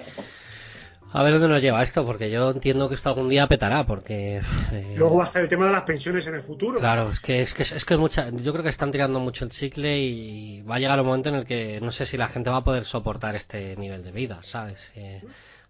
A 1.13 1.23
ver 1.23 1.33
dónde 1.35 1.49
nos 1.49 1.63
lleva 1.63 1.83
esto, 1.83 2.05
porque 2.05 2.31
yo 2.31 2.51
entiendo 2.51 2.89
que 2.89 2.95
esto 2.97 3.09
algún 3.09 3.29
día 3.29 3.47
petará, 3.47 3.87
porque... 3.87 4.41
eh, 4.73 4.95
Luego 4.97 5.17
va 5.17 5.23
a 5.23 5.27
estar 5.27 5.41
el 5.43 5.49
tema 5.49 5.67
de 5.67 5.73
las 5.73 5.85
pensiones 5.85 6.27
en 6.27 6.35
el 6.35 6.43
futuro. 6.43 6.79
Claro, 6.81 7.09
es 7.11 7.21
que 7.21 7.41
es 7.41 7.55
que 7.55 7.63
es 7.63 7.85
que 7.85 7.97
mucha, 7.97 8.29
yo 8.31 8.53
creo 8.53 8.63
que 8.65 8.71
están 8.71 8.91
tirando 8.91 9.21
mucho 9.21 9.45
el 9.45 9.51
chicle 9.51 9.99
y 9.99 10.63
va 10.63 10.75
a 10.75 10.79
llegar 10.79 11.01
un 11.01 11.07
momento 11.07 11.29
en 11.31 11.37
el 11.37 11.47
que 11.47 11.81
no 11.81 11.93
sé 11.93 12.05
si 12.07 12.17
la 12.17 12.29
gente 12.29 12.51
va 12.51 12.59
a 12.59 12.65
poder 12.65 12.85
soportar 12.85 13.35
este 13.37 13.77
nivel 13.77 14.03
de 14.05 14.11
vida, 14.13 14.41
¿sabes? 14.43 14.93
Eh, 14.97 15.23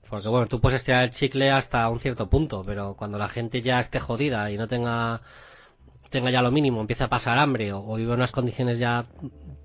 porque 0.08 0.28
bueno, 0.28 0.46
tú 0.46 0.60
puedes 0.60 0.80
estirar 0.80 1.04
el 1.04 1.10
chicle 1.10 1.50
hasta 1.50 1.88
un 1.88 2.00
cierto 2.00 2.28
punto, 2.28 2.62
pero 2.64 2.94
cuando 2.94 3.18
la 3.18 3.28
gente 3.28 3.62
ya 3.62 3.80
esté 3.80 4.00
jodida 4.00 4.50
y 4.50 4.56
no 4.56 4.68
tenga 4.68 5.20
tenga 6.10 6.30
ya 6.30 6.42
lo 6.42 6.50
mínimo, 6.50 6.80
empiece 6.80 7.04
a 7.04 7.08
pasar 7.08 7.38
hambre 7.38 7.72
o, 7.72 7.94
vive 7.94 8.14
unas 8.14 8.32
condiciones 8.32 8.78
ya 8.78 9.06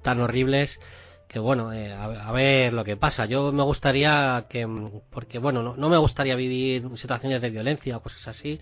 tan 0.02 0.20
horribles 0.20 0.80
que 1.28 1.39
bueno, 1.39 1.72
eh, 1.72 1.94
a, 1.94 2.28
a 2.28 2.32
ver 2.34 2.74
lo 2.74 2.84
que 2.84 2.98
pasa. 2.98 3.26
Yo 3.26 3.54
me 3.54 3.64
gustaría 3.64 4.48
que, 4.50 4.68
porque 5.10 5.39
bueno, 5.39 5.64
no, 5.64 5.78
no 5.78 5.89
me 5.89 5.98
gustaría 5.98 6.36
vivir 6.36 6.89
situaciones 6.98 7.42
de 7.42 7.50
violencia 7.50 7.96
o 7.98 8.02
cosas 8.02 8.28
así, 8.28 8.60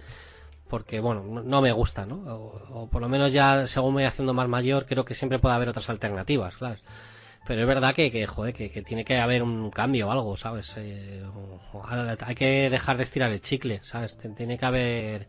porque 0.69 0.99
bueno, 0.99 1.23
no, 1.23 1.61
me 1.61 1.71
gusta, 1.71 2.05
¿no? 2.05 2.17
O, 2.27 2.83
o 2.83 2.89
por 2.89 3.01
lo 3.01 3.09
menos 3.09 3.33
ya 3.33 3.65
según 3.65 3.95
me 3.95 4.01
voy 4.01 4.07
haciendo 4.07 4.35
más 4.35 4.47
mayor, 4.47 4.85
creo 4.85 5.03
que 5.03 5.15
siempre 5.15 5.39
puede 5.39 5.55
haber 5.55 5.69
otras 5.69 5.89
alternativas, 5.89 6.57
claro. 6.57 6.79
Pero 7.47 7.61
es 7.61 7.67
verdad 7.67 7.95
que, 7.95 8.11
que 8.11 8.27
joder, 8.27 8.53
que, 8.53 8.69
que 8.69 8.81
tiene 8.83 9.03
que 9.03 9.17
haber 9.17 9.41
un 9.41 9.71
cambio 9.71 10.07
o 10.07 10.11
algo, 10.11 10.37
¿sabes? 10.37 10.73
Eh, 10.77 11.23
hay 12.21 12.35
que 12.35 12.69
dejar 12.69 12.97
de 12.97 13.03
estirar 13.03 13.31
el 13.31 13.41
chicle, 13.41 13.79
¿sabes? 13.83 14.17
Tiene 14.37 14.57
que 14.59 14.65
haber... 14.65 15.27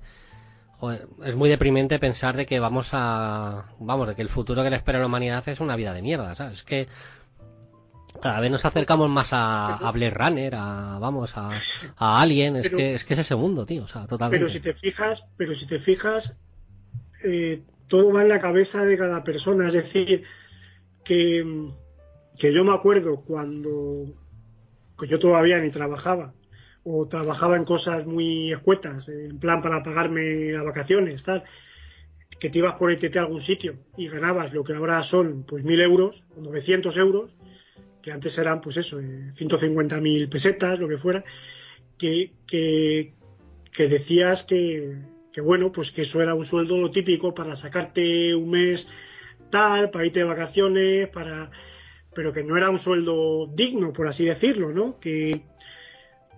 joder, 0.79 1.09
es 1.25 1.35
muy 1.37 1.49
deprimente 1.49 1.99
pensar 1.99 2.37
de 2.37 2.45
que 2.45 2.61
vamos 2.61 2.89
a... 2.93 3.65
Vamos, 3.79 4.09
de 4.09 4.15
que 4.17 4.23
el 4.23 4.29
futuro 4.29 4.63
que 4.63 4.69
le 4.71 4.77
espera 4.77 4.99
a 4.99 5.01
la 5.01 5.07
humanidad 5.07 5.49
es 5.49 5.61
una 5.61 5.77
vida 5.77 5.95
de 5.95 6.03
mierda, 6.03 6.35
¿sabes? 6.37 6.59
Es 6.59 6.65
que 6.65 6.89
cada 8.21 8.41
vez 8.41 8.51
nos 8.51 8.65
acercamos 8.67 9.09
más 9.09 9.33
a, 9.33 9.77
a 9.77 9.91
Blade 9.93 10.11
Runner, 10.11 10.55
a... 10.57 10.99
Vamos, 10.99 11.33
a, 11.37 11.51
a 11.97 12.21
Alien, 12.21 12.57
es 12.57 12.65
Pero- 12.65 12.77
que, 12.77 12.95
es 12.95 13.05
que 13.05 13.15
es 13.15 13.21
ese 13.21 13.35
mundo, 13.37 13.65
tío, 13.65 13.85
o 13.85 13.89
sea, 13.89 14.07
totalmente. 14.07 14.45
Pero 14.45 14.53
si 14.53 14.61
te 14.61 14.75
fijas, 14.75 15.25
pero 15.39 15.55
si 15.55 15.67
te 15.67 15.79
fijas, 15.79 16.37
eh, 17.25 17.63
todo 17.87 18.13
va 18.13 18.21
en 18.23 18.29
la 18.29 18.41
cabeza 18.41 18.85
de 18.85 18.99
cada 18.99 19.25
persona. 19.25 19.69
Es 19.69 19.73
decir, 19.73 20.25
que, 21.03 21.71
que 22.41 22.55
yo 22.55 22.65
me 22.65 22.73
acuerdo 22.73 23.21
cuando 23.21 24.15
yo 25.07 25.19
todavía 25.19 25.61
ni 25.61 25.71
trabajaba 25.71 26.33
o 26.83 27.07
trabajaba 27.07 27.57
en 27.57 27.65
cosas 27.65 28.07
muy 28.07 28.51
escuetas, 28.51 29.11
en 29.11 29.39
plan 29.39 29.61
para 29.61 29.83
pagarme 29.83 30.51
las 30.53 30.65
vacaciones, 30.65 31.23
tal, 31.23 31.45
que 32.39 32.49
te 32.49 32.59
ibas 32.59 32.77
por 32.77 32.91
ETT 32.91 33.15
a 33.19 33.21
algún 33.21 33.43
sitio 33.43 33.77
y 33.99 34.09
ganabas 34.09 34.55
lo 34.55 34.65
que 34.65 34.73
ahora 34.73 35.03
son 35.03 35.43
pues 35.43 35.65
mil 35.65 35.83
euros, 35.83 36.25
o 36.35 36.41
900 36.41 36.97
euros, 36.97 37.37
que 38.01 38.11
antes 38.11 38.39
eran 38.39 38.63
pues 38.63 38.79
eso, 38.79 38.99
eh, 39.01 39.33
150.000 39.37 40.31
pesetas, 40.31 40.81
lo 40.81 40.89
que 40.89 40.97
fuera, 40.97 41.23
que, 41.99 42.33
que, 42.47 43.13
que 43.71 43.87
decías 43.87 44.45
que, 44.45 44.97
que 45.31 45.43
bueno, 45.43 45.73
pues 45.73 45.91
que 45.91 46.03
eso 46.03 46.23
era 46.23 46.35
un 46.35 46.47
sueldo 46.47 46.91
típico 46.91 47.35
para 47.35 47.55
sacarte 47.55 48.35
un 48.35 48.49
mes 48.49 48.89
tal, 49.51 49.91
para 49.91 50.07
irte 50.07 50.21
de 50.21 50.25
vacaciones, 50.25 51.09
para 51.09 51.51
pero 52.15 52.33
que 52.33 52.45
no 52.45 52.57
era 52.57 52.71
un 52.71 52.79
sueldo 52.79 53.47
digno, 53.47 53.93
por 53.93 54.09
así 54.09 54.25
decirlo, 54.25 54.73
¿no? 54.73 54.99
Que, 54.99 55.43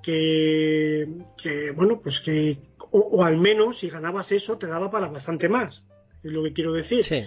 que, 0.02 1.08
que, 1.40 1.70
bueno, 1.72 2.00
pues 2.00 2.20
que, 2.20 2.58
o, 2.90 2.98
o 2.98 3.24
al 3.24 3.36
menos 3.36 3.78
si 3.78 3.88
ganabas 3.88 4.32
eso 4.32 4.58
te 4.58 4.66
daba 4.66 4.90
para 4.90 5.08
bastante 5.08 5.48
más, 5.48 5.84
es 6.22 6.32
lo 6.32 6.42
que 6.42 6.52
quiero 6.52 6.72
decir. 6.72 7.04
Sí. 7.04 7.22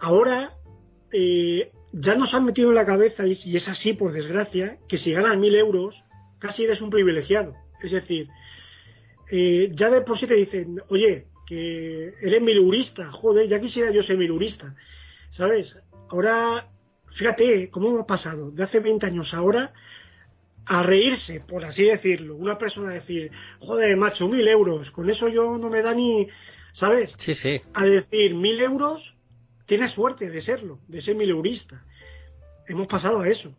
Ahora 0.00 0.56
eh, 1.12 1.72
ya 1.92 2.16
nos 2.16 2.34
han 2.34 2.44
metido 2.44 2.70
en 2.70 2.74
la 2.74 2.86
cabeza, 2.86 3.26
y, 3.26 3.38
y 3.44 3.56
es 3.56 3.68
así 3.68 3.92
por 3.92 4.12
desgracia, 4.12 4.78
que 4.88 4.96
si 4.96 5.12
ganas 5.12 5.38
mil 5.38 5.54
euros 5.54 6.04
casi 6.38 6.64
eres 6.64 6.82
un 6.82 6.90
privilegiado. 6.90 7.54
Es 7.82 7.92
decir, 7.92 8.28
eh, 9.30 9.70
ya 9.72 9.90
de 9.90 10.00
por 10.00 10.18
sí 10.18 10.26
te 10.26 10.34
dicen, 10.34 10.82
oye, 10.88 11.28
que 11.46 12.14
eres 12.20 12.42
milurista, 12.42 13.12
joder, 13.12 13.48
ya 13.48 13.60
quisiera 13.60 13.90
yo 13.90 14.02
ser 14.02 14.16
milurista, 14.16 14.74
¿sabes? 15.30 15.78
Ahora, 16.08 16.70
fíjate 17.10 17.70
cómo 17.70 17.92
me 17.92 18.00
ha 18.00 18.06
pasado, 18.06 18.50
de 18.50 18.62
hace 18.62 18.80
20 18.80 19.06
años 19.06 19.34
ahora, 19.34 19.72
a 20.66 20.82
reírse, 20.82 21.40
por 21.40 21.64
así 21.64 21.84
decirlo, 21.84 22.36
una 22.36 22.56
persona 22.58 22.92
decir, 22.92 23.30
joder, 23.58 23.96
macho, 23.96 24.28
mil 24.28 24.46
euros, 24.48 24.90
con 24.90 25.10
eso 25.10 25.28
yo 25.28 25.58
no 25.58 25.68
me 25.68 25.82
da 25.82 25.94
ni, 25.94 26.28
¿sabes? 26.72 27.14
Sí, 27.18 27.34
sí. 27.34 27.60
A 27.74 27.84
decir, 27.84 28.34
mil 28.34 28.60
euros, 28.60 29.16
tienes 29.66 29.90
suerte 29.90 30.30
de 30.30 30.40
serlo, 30.40 30.80
de 30.88 31.00
ser 31.00 31.16
mileurista. 31.16 31.84
Hemos 32.66 32.86
pasado 32.86 33.20
a 33.20 33.28
eso. 33.28 33.54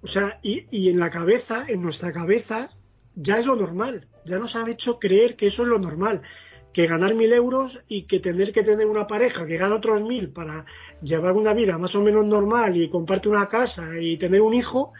O 0.00 0.08
sea, 0.08 0.40
y, 0.42 0.66
y 0.70 0.90
en 0.90 0.98
la 0.98 1.10
cabeza, 1.10 1.64
en 1.68 1.80
nuestra 1.80 2.12
cabeza, 2.12 2.70
ya 3.14 3.38
es 3.38 3.46
lo 3.46 3.54
normal. 3.54 4.08
Ya 4.24 4.38
nos 4.38 4.56
han 4.56 4.68
hecho 4.68 4.98
creer 4.98 5.36
que 5.36 5.46
eso 5.46 5.62
es 5.62 5.68
lo 5.68 5.78
normal. 5.78 6.22
Que 6.72 6.86
ganar 6.86 7.14
mil 7.14 7.32
euros 7.32 7.82
y 7.88 8.02
que 8.02 8.18
tener 8.18 8.52
que 8.52 8.62
tener 8.62 8.86
una 8.86 9.06
pareja 9.06 9.46
que 9.46 9.58
gana 9.58 9.74
otros 9.74 10.02
mil 10.02 10.30
para 10.30 10.64
llevar 11.02 11.32
una 11.32 11.52
vida 11.52 11.76
más 11.78 11.94
o 11.94 12.02
menos 12.02 12.24
normal 12.26 12.76
y 12.76 12.88
comprarte 12.88 13.28
una 13.28 13.48
casa 13.48 13.98
y 14.00 14.16
tener 14.16 14.40
un 14.40 14.54
hijo, 14.54 14.92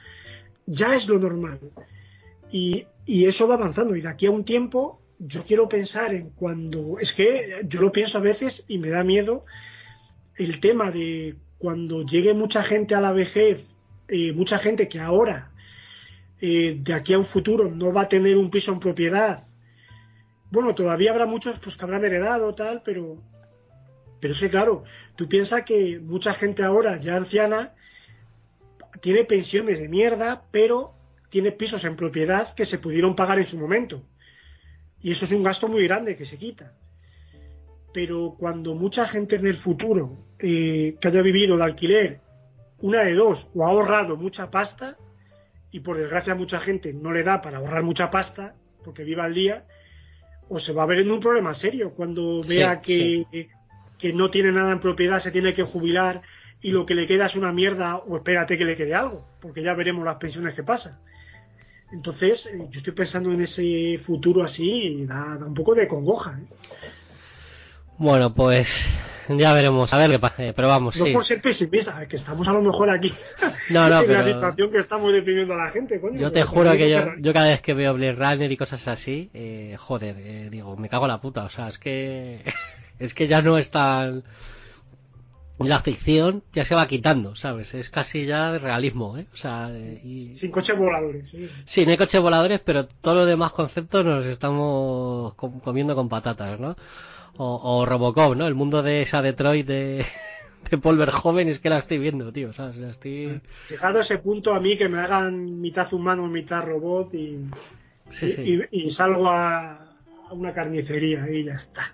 ya 0.66 0.94
es 0.94 1.08
lo 1.08 1.18
normal. 1.18 1.60
Y, 2.50 2.86
y 3.06 3.26
eso 3.26 3.48
va 3.48 3.54
avanzando. 3.54 3.96
Y 3.96 4.02
de 4.02 4.08
aquí 4.08 4.26
a 4.26 4.30
un 4.30 4.44
tiempo, 4.44 5.00
yo 5.18 5.44
quiero 5.44 5.68
pensar 5.68 6.14
en 6.14 6.30
cuando. 6.30 6.98
Es 6.98 7.12
que 7.12 7.62
yo 7.66 7.80
lo 7.80 7.92
pienso 7.92 8.18
a 8.18 8.20
veces 8.20 8.64
y 8.68 8.78
me 8.78 8.90
da 8.90 9.02
miedo 9.04 9.44
el 10.36 10.60
tema 10.60 10.90
de 10.90 11.36
cuando 11.58 12.04
llegue 12.04 12.34
mucha 12.34 12.62
gente 12.62 12.94
a 12.94 13.00
la 13.00 13.12
vejez, 13.12 13.64
eh, 14.08 14.32
mucha 14.32 14.58
gente 14.58 14.88
que 14.88 14.98
ahora, 14.98 15.52
eh, 16.40 16.76
de 16.80 16.92
aquí 16.92 17.12
a 17.12 17.18
un 17.18 17.24
futuro, 17.24 17.70
no 17.70 17.92
va 17.92 18.02
a 18.02 18.08
tener 18.08 18.36
un 18.36 18.50
piso 18.50 18.72
en 18.72 18.80
propiedad. 18.80 19.46
Bueno, 20.52 20.74
todavía 20.74 21.12
habrá 21.12 21.24
muchos 21.24 21.58
pues, 21.58 21.78
que 21.78 21.84
habrán 21.84 22.04
heredado, 22.04 22.54
tal, 22.54 22.82
pero. 22.84 23.22
Pero 24.20 24.34
es 24.34 24.40
que, 24.40 24.50
claro, 24.50 24.84
tú 25.16 25.26
piensas 25.26 25.64
que 25.64 25.98
mucha 25.98 26.34
gente 26.34 26.62
ahora, 26.62 27.00
ya 27.00 27.16
anciana, 27.16 27.74
tiene 29.00 29.24
pensiones 29.24 29.80
de 29.80 29.88
mierda, 29.88 30.44
pero 30.52 30.94
tiene 31.30 31.52
pisos 31.52 31.84
en 31.84 31.96
propiedad 31.96 32.54
que 32.54 32.66
se 32.66 32.78
pudieron 32.78 33.16
pagar 33.16 33.38
en 33.38 33.46
su 33.46 33.58
momento. 33.58 34.04
Y 35.00 35.10
eso 35.10 35.24
es 35.24 35.32
un 35.32 35.42
gasto 35.42 35.68
muy 35.68 35.84
grande 35.84 36.16
que 36.16 36.26
se 36.26 36.36
quita. 36.36 36.74
Pero 37.94 38.36
cuando 38.38 38.74
mucha 38.74 39.08
gente 39.08 39.36
en 39.36 39.46
el 39.46 39.56
futuro 39.56 40.18
eh, 40.38 40.96
que 41.00 41.08
haya 41.08 41.22
vivido 41.22 41.54
el 41.54 41.62
alquiler, 41.62 42.20
una 42.78 43.00
de 43.00 43.14
dos, 43.14 43.50
o 43.54 43.64
ha 43.64 43.70
ahorrado 43.70 44.18
mucha 44.18 44.50
pasta, 44.50 44.98
y 45.70 45.80
por 45.80 45.96
desgracia 45.96 46.34
mucha 46.34 46.60
gente 46.60 46.92
no 46.92 47.10
le 47.10 47.22
da 47.22 47.40
para 47.40 47.56
ahorrar 47.56 47.82
mucha 47.82 48.10
pasta, 48.10 48.54
porque 48.84 49.02
viva 49.02 49.24
al 49.24 49.34
día, 49.34 49.66
o 50.48 50.58
se 50.58 50.72
va 50.72 50.82
a 50.82 50.86
ver 50.86 51.00
en 51.00 51.10
un 51.10 51.20
problema 51.20 51.54
serio 51.54 51.92
cuando 51.94 52.42
Sí, 52.44 52.56
vea 52.56 52.80
que, 52.80 53.48
que 53.98 54.12
no 54.12 54.30
tiene 54.30 54.52
nada 54.52 54.72
en 54.72 54.80
propiedad, 54.80 55.20
se 55.20 55.30
tiene 55.30 55.54
que 55.54 55.62
jubilar 55.62 56.22
y 56.60 56.70
lo 56.70 56.86
que 56.86 56.94
le 56.94 57.06
queda 57.06 57.26
es 57.26 57.34
una 57.34 57.52
mierda, 57.52 57.96
o 57.96 58.16
espérate 58.16 58.56
que 58.56 58.64
le 58.64 58.76
quede 58.76 58.94
algo, 58.94 59.26
porque 59.40 59.62
ya 59.62 59.74
veremos 59.74 60.04
las 60.04 60.16
pensiones 60.16 60.54
que 60.54 60.62
pasa. 60.62 61.00
Entonces, 61.92 62.46
eh, 62.46 62.68
yo 62.70 62.78
estoy 62.78 62.92
pensando 62.92 63.32
en 63.32 63.40
ese 63.42 63.98
futuro 63.98 64.42
así 64.42 65.02
y 65.02 65.06
da, 65.06 65.36
da 65.38 65.46
un 65.46 65.54
poco 65.54 65.74
de 65.74 65.88
congoja. 65.88 66.38
¿eh? 66.38 66.46
Bueno, 67.98 68.34
pues 68.34 68.86
ya 69.38 69.52
veremos, 69.54 69.92
a 69.92 69.98
ver 69.98 70.10
qué 70.10 70.18
pasa. 70.18 70.44
eh, 70.44 70.52
Pero 70.54 70.68
vamos, 70.68 70.96
No 70.96 71.04
sí. 71.06 71.12
por 71.12 71.24
ser 71.24 71.40
pesimista, 71.40 72.06
que 72.06 72.16
estamos 72.16 72.46
a 72.48 72.52
lo 72.52 72.62
mejor 72.62 72.90
aquí 72.90 73.12
No, 73.70 73.88
no, 73.88 74.00
en 74.02 74.12
la 74.12 74.24
situación 74.24 74.70
que 74.70 74.78
estamos 74.78 75.12
deprimiendo 75.12 75.54
a 75.54 75.56
la 75.58 75.70
gente. 75.70 76.00
Coño, 76.00 76.18
Yo 76.18 76.32
te 76.32 76.42
juro 76.44 76.72
que 76.72 76.90
yo, 76.90 77.32
cada 77.32 77.48
vez 77.48 77.60
que 77.60 77.74
veo 77.74 77.94
Blade 77.94 78.12
Runner 78.14 78.50
y 78.50 78.56
cosas 78.56 78.86
así, 78.88 79.30
eh, 79.34 79.76
joder, 79.78 80.16
eh, 80.18 80.48
digo, 80.50 80.76
me 80.76 80.88
cago 80.88 81.04
en 81.06 81.10
la 81.12 81.20
puta. 81.20 81.44
O 81.44 81.48
sea, 81.48 81.68
es 81.68 81.78
que 81.78 82.42
es 82.98 83.14
que 83.14 83.26
ya 83.28 83.42
no 83.42 83.58
es 83.58 83.70
tan 83.70 84.22
la 85.58 85.80
ficción 85.80 86.42
ya 86.52 86.64
se 86.64 86.74
va 86.74 86.88
quitando, 86.88 87.36
¿sabes? 87.36 87.72
Es 87.74 87.88
casi 87.88 88.26
ya 88.26 88.50
de 88.50 88.58
realismo, 88.58 89.16
¿eh? 89.16 89.26
O 89.32 89.36
sea, 89.36 89.68
eh, 89.70 90.00
y... 90.02 90.34
Sin 90.34 90.50
coches 90.50 90.76
voladores. 90.76 91.30
¿sí? 91.30 91.48
Sí, 91.64 91.84
no 91.84 91.92
hay 91.92 91.96
coches 91.98 92.20
voladores, 92.20 92.60
pero 92.64 92.86
todos 92.86 93.18
los 93.18 93.26
demás 93.28 93.52
conceptos 93.52 94.04
nos 94.04 94.24
estamos 94.26 95.34
com- 95.34 95.60
comiendo 95.60 95.94
con 95.94 96.08
patatas, 96.08 96.58
¿no? 96.58 96.74
O, 97.38 97.60
o 97.80 97.86
Robocop, 97.86 98.36
¿no? 98.36 98.46
El 98.46 98.54
mundo 98.54 98.82
de 98.82 99.02
esa 99.02 99.22
Detroit 99.22 99.66
de, 99.66 100.04
de 100.70 100.78
Paul 100.78 100.98
Verhoeven 100.98 101.48
es 101.48 101.58
que 101.58 101.70
la 101.70 101.78
estoy 101.78 101.98
viendo, 101.98 102.32
tío, 102.32 102.52
¿sabes? 102.52 102.76
La 102.76 102.90
estoy... 102.90 103.40
Llegado 103.70 103.98
a 103.98 104.02
ese 104.02 104.18
punto 104.18 104.54
a 104.54 104.60
mí 104.60 104.76
que 104.76 104.88
me 104.88 104.98
hagan 105.00 105.60
mitad 105.60 105.90
humano, 105.92 106.26
mitad 106.28 106.62
robot 106.64 107.14
y, 107.14 107.38
Sí, 108.10 108.26
y- 108.26 108.32
sí. 108.44 108.62
y- 108.70 108.86
y 108.86 108.90
salgo 108.90 109.28
a, 109.28 109.72
a 110.28 110.32
una 110.32 110.52
carnicería 110.52 111.26
y 111.30 111.44
ya 111.44 111.54
está. 111.54 111.90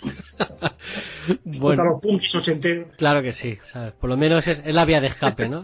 Bueno, 1.44 1.84
los 1.84 2.00
punkis 2.00 2.34
ochenteros. 2.34 2.88
claro 2.96 3.22
que 3.22 3.32
sí, 3.34 3.58
¿sabes? 3.62 3.92
Por 3.92 4.08
lo 4.08 4.16
menos 4.16 4.46
es, 4.48 4.62
es 4.64 4.74
la 4.74 4.84
vía 4.86 5.00
de 5.00 5.08
escape, 5.08 5.48
¿no? 5.48 5.62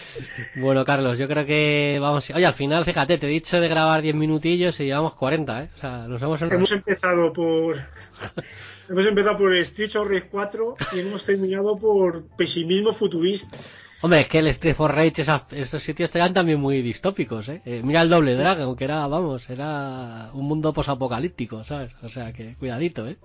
bueno, 0.56 0.84
Carlos, 0.84 1.16
yo 1.18 1.28
creo 1.28 1.46
que 1.46 1.98
vamos... 2.00 2.28
Oye, 2.30 2.44
al 2.44 2.52
final, 2.52 2.84
fíjate, 2.84 3.16
te 3.18 3.26
he 3.26 3.30
dicho 3.30 3.60
de 3.60 3.68
grabar 3.68 4.02
10 4.02 4.14
minutillos 4.16 4.78
y 4.80 4.84
llevamos 4.86 5.14
40, 5.14 5.62
¿eh? 5.62 5.68
O 5.76 5.80
sea, 5.80 5.98
nos 6.08 6.20
hemos... 6.20 6.42
Hemos 6.42 6.72
empezado 6.72 7.32
por. 7.32 7.76
Hemos 8.88 9.06
empezado 9.06 9.38
por 9.38 9.54
Street 9.56 9.94
of 9.96 10.08
Rage 10.08 10.28
4 10.30 10.76
y 10.94 11.00
hemos 11.00 11.24
terminado 11.24 11.76
por 11.78 12.24
pesimismo 12.36 12.92
futurista. 12.92 13.56
Hombre, 14.00 14.20
es 14.20 14.28
que 14.28 14.38
el 14.38 14.46
Street 14.48 14.74
for 14.74 14.94
Rage, 14.94 15.22
esas- 15.22 15.52
esos 15.52 15.82
sitios 15.82 16.14
eran 16.14 16.32
también 16.32 16.60
muy 16.60 16.80
distópicos, 16.82 17.48
¿eh? 17.48 17.60
Eh, 17.66 17.82
Mira 17.84 18.02
el 18.02 18.08
Doble 18.08 18.36
Dragon, 18.36 18.76
que 18.76 18.84
era, 18.84 19.06
vamos, 19.08 19.50
era 19.50 20.30
un 20.32 20.46
mundo 20.46 20.72
posapocalíptico, 20.72 21.64
¿sabes? 21.64 21.92
O 22.02 22.08
sea 22.08 22.32
que, 22.32 22.54
cuidadito, 22.54 23.08
¿eh? 23.08 23.18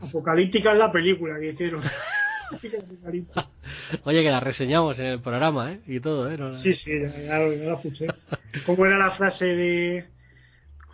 Apocalíptica 0.00 0.72
es 0.72 0.78
la 0.78 0.92
película 0.92 1.38
que 1.40 1.50
hicieron. 1.50 1.82
Oye, 4.04 4.22
que 4.22 4.30
la 4.30 4.40
reseñamos 4.40 4.98
en 4.98 5.06
el 5.06 5.20
programa, 5.20 5.72
¿eh? 5.72 5.80
Y 5.86 6.00
todo, 6.00 6.30
¿eh? 6.30 6.36
No- 6.38 6.54
Sí, 6.54 6.74
sí, 6.74 6.90
ya, 7.00 7.10
ya, 7.10 7.48
ya 7.54 7.64
la 7.70 7.80
puse. 7.80 8.06
¿Cómo 8.66 8.86
era 8.86 8.98
la 8.98 9.10
frase 9.10 9.46
de.? 9.56 10.06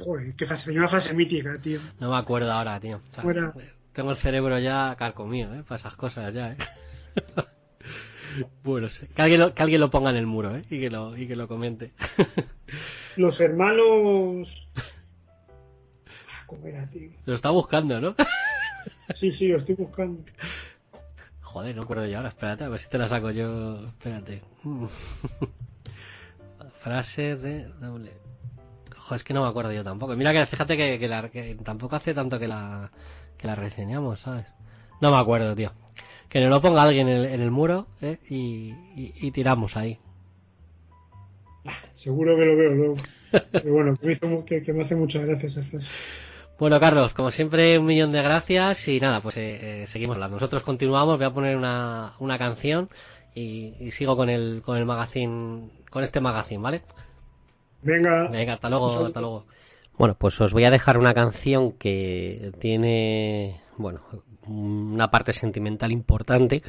Joder, 0.01 0.35
que 0.35 0.47
frase, 0.47 0.67
tenía 0.67 0.81
una 0.81 0.89
frase 0.89 1.15
mítica, 1.15 1.59
tío. 1.61 1.79
No 1.99 2.11
me 2.11 2.17
acuerdo 2.17 2.51
ahora, 2.53 2.81
tío. 2.81 3.01
O 3.09 3.13
sea, 3.13 3.23
Fuera. 3.23 3.53
tengo 3.93 4.11
el 4.11 4.17
cerebro 4.17 4.59
ya 4.59 4.97
carcomido, 4.99 5.55
¿eh? 5.55 5.63
Para 5.63 5.79
esas 5.79 5.95
cosas 5.95 6.33
ya, 6.33 6.53
¿eh? 6.53 6.57
bueno, 8.65 8.89
que, 9.15 9.23
alguien 9.23 9.41
lo, 9.41 9.55
que 9.55 9.63
alguien 9.63 9.81
lo 9.81 9.91
ponga 9.91 10.11
en 10.11 10.17
el 10.17 10.27
muro, 10.27 10.57
¿eh? 10.57 10.63
Y 10.71 10.81
que 10.81 10.91
lo, 10.91 11.17
y 11.17 11.29
que 11.29 11.37
lo 11.37 11.49
comente. 11.49 11.93
Los 13.17 13.41
hermanos. 13.41 14.69
Ah, 14.77 16.45
¿Cómo 16.47 16.67
era, 16.67 16.89
tío? 16.89 17.11
lo 17.27 17.35
está 17.35 17.51
buscando, 17.51 18.01
¿no? 18.01 18.15
Sí, 19.15 19.33
sí, 19.33 19.49
lo 19.49 19.59
estoy 19.59 19.75
buscando. 19.75 20.23
Joder, 21.43 21.75
no 21.75 21.83
acuerdo 21.83 22.07
yo 22.07 22.19
ahora, 22.19 22.29
espérate, 22.29 22.63
a 22.63 22.69
ver 22.69 22.79
si 22.79 22.89
te 22.89 22.97
la 22.97 23.09
saco 23.09 23.33
yo. 23.33 23.89
Espérate. 23.89 24.41
Frase 26.79 27.35
de 27.35 27.65
doble. 27.81 28.13
Joder, 29.01 29.17
es 29.17 29.25
que 29.25 29.35
no 29.35 29.43
me 29.43 29.49
acuerdo 29.49 29.73
yo 29.73 29.83
tampoco. 29.83 30.15
Mira 30.15 30.33
que 30.33 30.47
fíjate 30.47 30.77
que, 30.77 30.99
que 30.99 31.09
la- 31.09 31.29
que 31.29 31.57
tampoco 31.63 31.97
hace 31.97 32.15
tanto 32.15 32.39
que 32.39 32.47
la, 32.49 32.91
que 33.39 33.47
la 33.47 33.55
reseñamos, 33.55 34.21
¿sabes? 34.21 34.47
No 35.01 35.11
me 35.11 35.17
acuerdo, 35.19 35.55
tío. 35.57 35.73
Que 36.29 36.41
nos 36.41 36.51
lo 36.51 36.61
ponga 36.61 36.83
alguien 36.83 37.09
en 37.09 37.17
el, 37.17 37.25
en 37.27 37.41
el 37.41 37.51
muro 37.51 37.87
¿eh? 38.03 38.19
y, 38.29 38.71
y- 38.95 39.15
y 39.21 39.31
tiramos 39.33 39.77
ahí. 39.77 39.99
Seguro 41.95 42.37
que 42.37 42.45
lo 42.45 42.57
veo 42.57 42.71
luego. 42.71 42.95
Pero 43.53 43.73
bueno, 43.75 43.97
que 43.97 44.07
me, 44.07 44.13
hizo 44.13 44.27
mu- 44.29 44.45
que, 44.45 44.63
que 44.63 44.73
me 44.73 44.85
hace 44.85 44.95
muchas 44.97 45.25
gracias 45.27 45.57
esa 45.57 45.63
frase. 45.63 45.87
Bueno, 46.59 46.79
Carlos, 46.79 47.15
como 47.15 47.31
siempre, 47.31 47.79
un 47.79 47.87
millón 47.87 48.13
de 48.13 48.23
gracias 48.23 48.87
y 48.89 49.01
nada, 49.01 49.21
pues 49.23 49.37
eh, 49.39 49.83
eh, 49.83 49.87
seguimos 49.87 50.17
hablando. 50.17 50.37
Nosotros 50.37 50.63
continuamos, 50.63 51.17
voy 51.17 51.27
a 51.27 51.33
poner 51.33 51.57
una, 51.57 52.13
una 52.19 52.39
canción 52.39 52.91
y, 53.35 53.75
y 53.81 53.91
sigo 53.93 54.15
con 54.17 54.29
el, 54.29 54.61
con 54.65 54.77
el 54.77 54.85
magazine, 54.85 55.71
con 55.89 56.05
este 56.05 56.21
magazine, 56.21 56.61
¿vale? 56.63 56.83
Venga. 57.83 58.29
Venga, 58.29 58.55
hasta 58.55 58.69
luego, 58.69 59.07
hasta 59.07 59.21
luego. 59.21 59.47
Bueno, 59.97 60.17
pues 60.19 60.41
os 60.41 60.53
voy 60.53 60.65
a 60.65 60.71
dejar 60.71 60.97
una 60.97 61.13
canción 61.13 61.73
que 61.73 62.53
tiene, 62.59 63.61
bueno, 63.77 64.01
una 64.47 65.11
parte 65.11 65.33
sentimental 65.33 65.93
importante, 65.93 66.63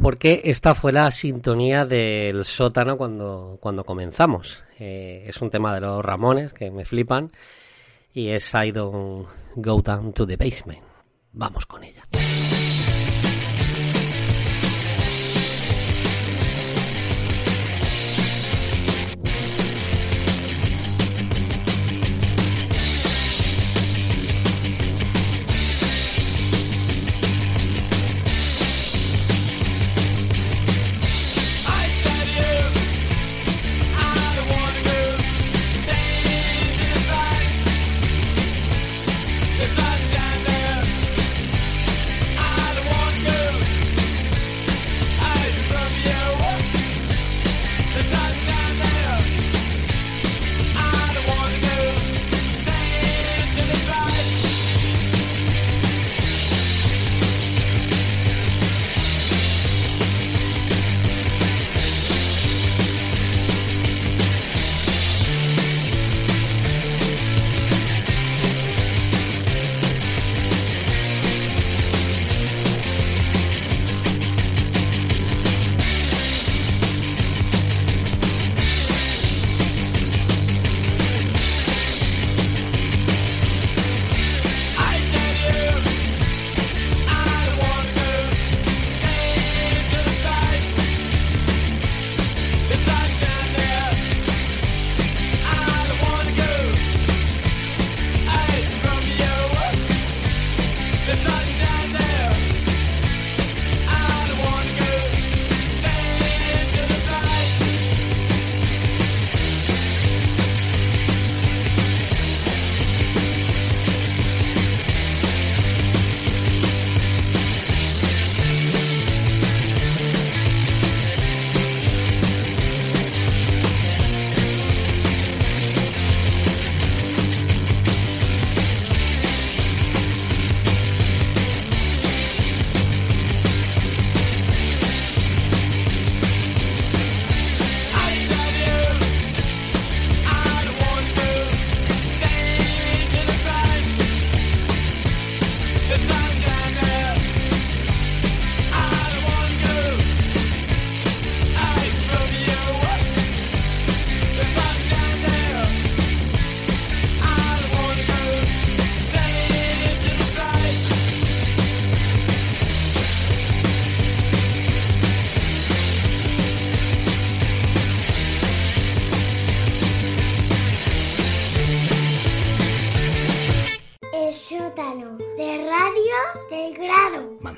porque 0.00 0.42
esta 0.44 0.74
fue 0.74 0.92
la 0.92 1.10
sintonía 1.10 1.84
del 1.84 2.44
sótano 2.44 2.96
cuando, 2.96 3.58
cuando 3.60 3.84
comenzamos. 3.84 4.64
Eh, 4.78 5.24
es 5.26 5.40
un 5.40 5.50
tema 5.50 5.74
de 5.74 5.80
los 5.80 6.04
Ramones 6.04 6.52
que 6.52 6.70
me 6.70 6.84
flipan 6.84 7.30
y 8.12 8.30
es 8.30 8.52
I 8.54 8.72
don't 8.72 9.26
go 9.54 9.80
down 9.80 10.12
to 10.12 10.26
the 10.26 10.36
basement. 10.36 10.82
Vamos 11.32 11.64
con 11.66 11.84
ella. 11.84 12.02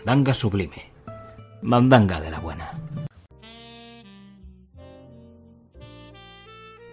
Mandanga 0.08 0.32
sublime. 0.32 0.90
Mandanga 1.60 2.18
de 2.18 2.30
la 2.30 2.40
buena. 2.40 2.80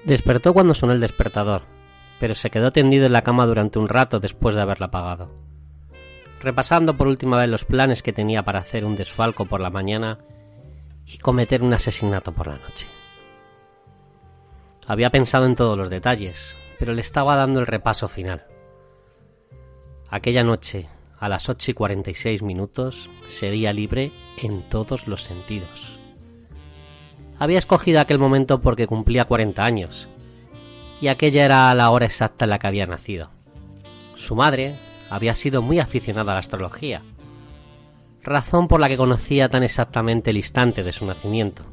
Despertó 0.03 0.53
cuando 0.53 0.73
sonó 0.73 0.91
el 0.91 0.99
despertador, 0.99 1.61
pero 2.19 2.35
se 2.35 2.49
quedó 2.49 2.71
tendido 2.71 3.05
en 3.05 3.13
la 3.13 3.21
cama 3.21 3.45
durante 3.45 3.79
un 3.79 3.87
rato 3.87 4.19
después 4.19 4.53
de 4.53 4.61
haberla 4.63 4.87
apagado. 4.87 5.31
Repasando 6.41 6.97
por 6.97 7.07
última 7.07 7.37
vez 7.37 7.47
los 7.47 7.63
planes 7.63 8.03
que 8.03 8.11
tenía 8.11 8.43
para 8.43 8.59
hacer 8.59 8.83
un 8.83 8.97
desfalco 8.97 9.45
por 9.45 9.61
la 9.61 9.69
mañana 9.69 10.17
y 11.05 11.17
cometer 11.17 11.63
un 11.63 11.73
asesinato 11.73 12.33
por 12.33 12.47
la 12.47 12.57
noche. 12.57 12.89
Había 14.87 15.09
pensado 15.09 15.45
en 15.45 15.55
todos 15.55 15.77
los 15.77 15.89
detalles, 15.89 16.57
pero 16.77 16.93
le 16.93 16.99
estaba 16.99 17.37
dando 17.37 17.61
el 17.61 17.67
repaso 17.67 18.09
final. 18.09 18.45
Aquella 20.09 20.43
noche, 20.43 20.89
a 21.25 21.29
las 21.29 21.49
8 21.49 21.71
y 21.71 21.73
46 21.73 22.43
minutos, 22.43 23.09
sería 23.25 23.73
libre 23.73 24.11
en 24.37 24.61
todos 24.69 25.07
los 25.07 25.23
sentidos. 25.23 25.99
Había 27.39 27.57
escogido 27.57 27.99
aquel 27.99 28.19
momento 28.19 28.61
porque 28.61 28.85
cumplía 28.85 29.25
40 29.25 29.65
años, 29.65 30.07
y 31.01 31.07
aquella 31.07 31.43
era 31.43 31.73
la 31.73 31.89
hora 31.89 32.05
exacta 32.05 32.45
en 32.45 32.51
la 32.51 32.59
que 32.59 32.67
había 32.67 32.85
nacido. 32.85 33.31
Su 34.13 34.35
madre 34.35 34.77
había 35.09 35.35
sido 35.35 35.63
muy 35.63 35.79
aficionada 35.79 36.31
a 36.31 36.35
la 36.35 36.41
astrología, 36.41 37.01
razón 38.21 38.67
por 38.67 38.79
la 38.79 38.87
que 38.87 38.95
conocía 38.95 39.49
tan 39.49 39.63
exactamente 39.63 40.29
el 40.29 40.37
instante 40.37 40.83
de 40.83 40.93
su 40.93 41.07
nacimiento. 41.07 41.63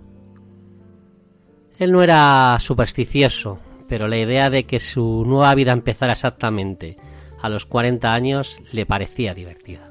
Él 1.78 1.92
no 1.92 2.02
era 2.02 2.56
supersticioso, 2.58 3.58
pero 3.86 4.08
la 4.08 4.16
idea 4.16 4.48
de 4.48 4.64
que 4.64 4.80
su 4.80 5.24
nueva 5.26 5.54
vida 5.54 5.72
empezara 5.72 6.12
exactamente 6.12 6.96
a 7.42 7.48
los 7.48 7.66
40 7.66 8.14
años 8.14 8.60
le 8.72 8.86
parecía 8.86 9.34
divertida. 9.34 9.90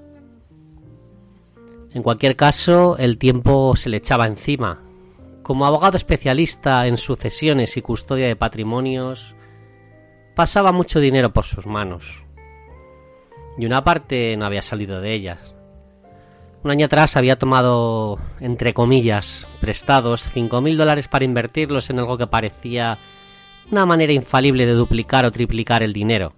En 1.94 2.02
cualquier 2.02 2.38
caso, 2.38 2.96
el 2.98 3.18
tiempo 3.18 3.76
se 3.76 3.90
le 3.90 3.98
echaba 3.98 4.26
encima. 4.26 4.82
Como 5.44 5.66
abogado 5.66 5.98
especialista 5.98 6.88
en 6.88 6.96
sucesiones 6.96 7.76
y 7.76 7.82
custodia 7.82 8.28
de 8.28 8.38
patrimonios, 8.38 9.36
pasaba 10.36 10.72
mucho 10.72 11.02
dinero 11.02 11.34
por 11.34 11.44
sus 11.44 11.68
manos. 11.68 12.24
Y 13.58 13.66
una 13.66 13.84
parte 13.84 14.38
no 14.38 14.46
había 14.46 14.62
salido 14.62 15.02
de 15.02 15.14
ellas. 15.14 15.54
Un 16.64 16.72
año 16.72 16.86
atrás 16.86 17.18
había 17.18 17.38
tomado, 17.38 18.20
entre 18.40 18.74
comillas, 18.74 19.48
prestados 19.60 20.32
5.000 20.34 20.78
dólares 20.78 21.10
para 21.10 21.26
invertirlos 21.26 21.90
en 21.90 22.00
algo 22.00 22.18
que 22.18 22.28
parecía 22.28 23.00
una 23.70 23.86
manera 23.86 24.14
infalible 24.14 24.66
de 24.66 24.74
duplicar 24.74 25.26
o 25.26 25.32
triplicar 25.32 25.84
el 25.84 25.92
dinero. 25.92 26.34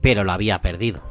Pero 0.00 0.24
lo 0.24 0.32
había 0.32 0.60
perdido. 0.60 1.02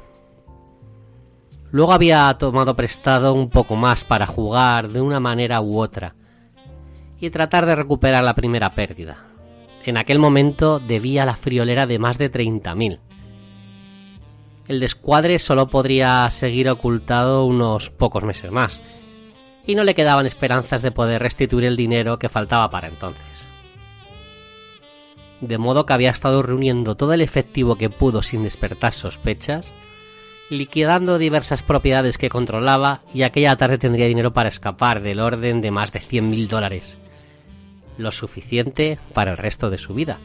Luego 1.72 1.94
había 1.94 2.34
tomado 2.38 2.76
prestado 2.76 3.34
un 3.34 3.50
poco 3.50 3.76
más 3.76 4.06
para 4.06 4.26
jugar 4.26 4.90
de 4.90 5.02
una 5.02 5.20
manera 5.20 5.62
u 5.62 5.80
otra 5.80 6.16
y 7.20 7.30
tratar 7.30 7.66
de 7.66 7.76
recuperar 7.76 8.24
la 8.24 8.36
primera 8.36 8.74
pérdida. 8.74 9.26
En 9.84 9.98
aquel 9.98 10.20
momento 10.20 10.80
debía 10.80 11.26
la 11.26 11.36
friolera 11.36 11.86
de 11.86 12.00
más 12.00 12.18
de 12.18 12.32
30.000. 12.32 13.00
El 14.68 14.80
descuadre 14.80 15.40
solo 15.40 15.68
podría 15.68 16.30
seguir 16.30 16.70
ocultado 16.70 17.46
unos 17.46 17.90
pocos 17.90 18.24
meses 18.24 18.52
más, 18.52 18.82
y 19.66 19.76
no 19.76 19.84
le 19.84 19.96
quedaban 19.96 20.26
esperanzas 20.26 20.82
de 20.82 20.92
poder 20.92 21.22
restituir 21.22 21.66
el 21.66 21.78
dinero 21.78 22.20
que 22.20 22.30
faltaba 22.30 22.70
para 22.70 22.88
entonces. 22.88 23.47
De 25.42 25.58
modo 25.58 25.86
que 25.86 25.94
había 25.94 26.10
estado 26.10 26.42
reuniendo 26.42 26.96
todo 26.96 27.14
el 27.14 27.22
efectivo 27.22 27.76
que 27.76 27.90
pudo 27.90 28.24
sin 28.24 28.44
despertar 28.44 28.92
sospechas, 28.92 29.72
liquidando 30.50 31.18
diversas 31.18 31.64
propiedades 31.64 32.18
que 32.18 32.30
controlaba 32.30 33.02
y 33.14 33.24
aquella 33.24 33.56
tarde 33.56 33.78
tendría 33.78 34.08
dinero 34.08 34.34
para 34.34 34.50
escapar 34.50 35.02
del 35.02 35.20
orden 35.20 35.62
de 35.62 35.72
más 35.72 35.92
de 35.92 36.00
100.000 36.00 36.48
dólares, 36.48 36.98
lo 37.98 38.12
suficiente 38.12 38.98
para 39.14 39.32
el 39.32 39.38
resto 39.38 39.70
de 39.70 39.78
su 39.78 39.94
vida. 39.94 40.20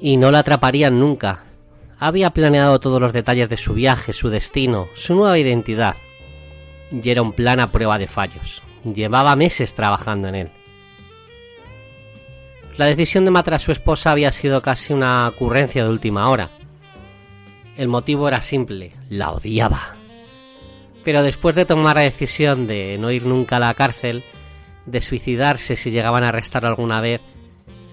Y 0.00 0.16
no 0.16 0.30
la 0.30 0.40
atraparían 0.40 0.98
nunca. 0.98 1.44
Había 1.98 2.30
planeado 2.30 2.80
todos 2.80 3.00
los 3.00 3.12
detalles 3.12 3.48
de 3.48 3.56
su 3.56 3.74
viaje, 3.74 4.12
su 4.12 4.28
destino, 4.28 4.88
su 4.94 5.14
nueva 5.14 5.38
identidad. 5.38 5.96
Y 6.90 7.08
era 7.08 7.22
un 7.22 7.32
plan 7.32 7.60
a 7.60 7.70
prueba 7.70 7.98
de 7.98 8.08
fallos. 8.08 8.62
Llevaba 8.84 9.36
meses 9.36 9.74
trabajando 9.74 10.28
en 10.28 10.34
él. 10.34 10.50
La 12.76 12.86
decisión 12.86 13.24
de 13.24 13.30
matar 13.30 13.54
a 13.54 13.58
su 13.60 13.70
esposa 13.70 14.10
había 14.10 14.32
sido 14.32 14.60
casi 14.60 14.92
una 14.92 15.28
ocurrencia 15.28 15.84
de 15.84 15.90
última 15.90 16.28
hora. 16.28 16.50
El 17.76 17.86
motivo 17.86 18.26
era 18.26 18.42
simple, 18.42 18.92
la 19.08 19.30
odiaba. 19.30 19.94
Pero 21.04 21.22
después 21.22 21.54
de 21.54 21.66
tomar 21.66 21.96
la 21.96 22.02
decisión 22.02 22.66
de 22.66 22.98
no 22.98 23.12
ir 23.12 23.26
nunca 23.26 23.56
a 23.56 23.60
la 23.60 23.74
cárcel, 23.74 24.24
de 24.86 25.00
suicidarse 25.00 25.76
si 25.76 25.92
llegaban 25.92 26.24
a 26.24 26.30
arrestar 26.30 26.66
alguna 26.66 27.00
vez, 27.00 27.20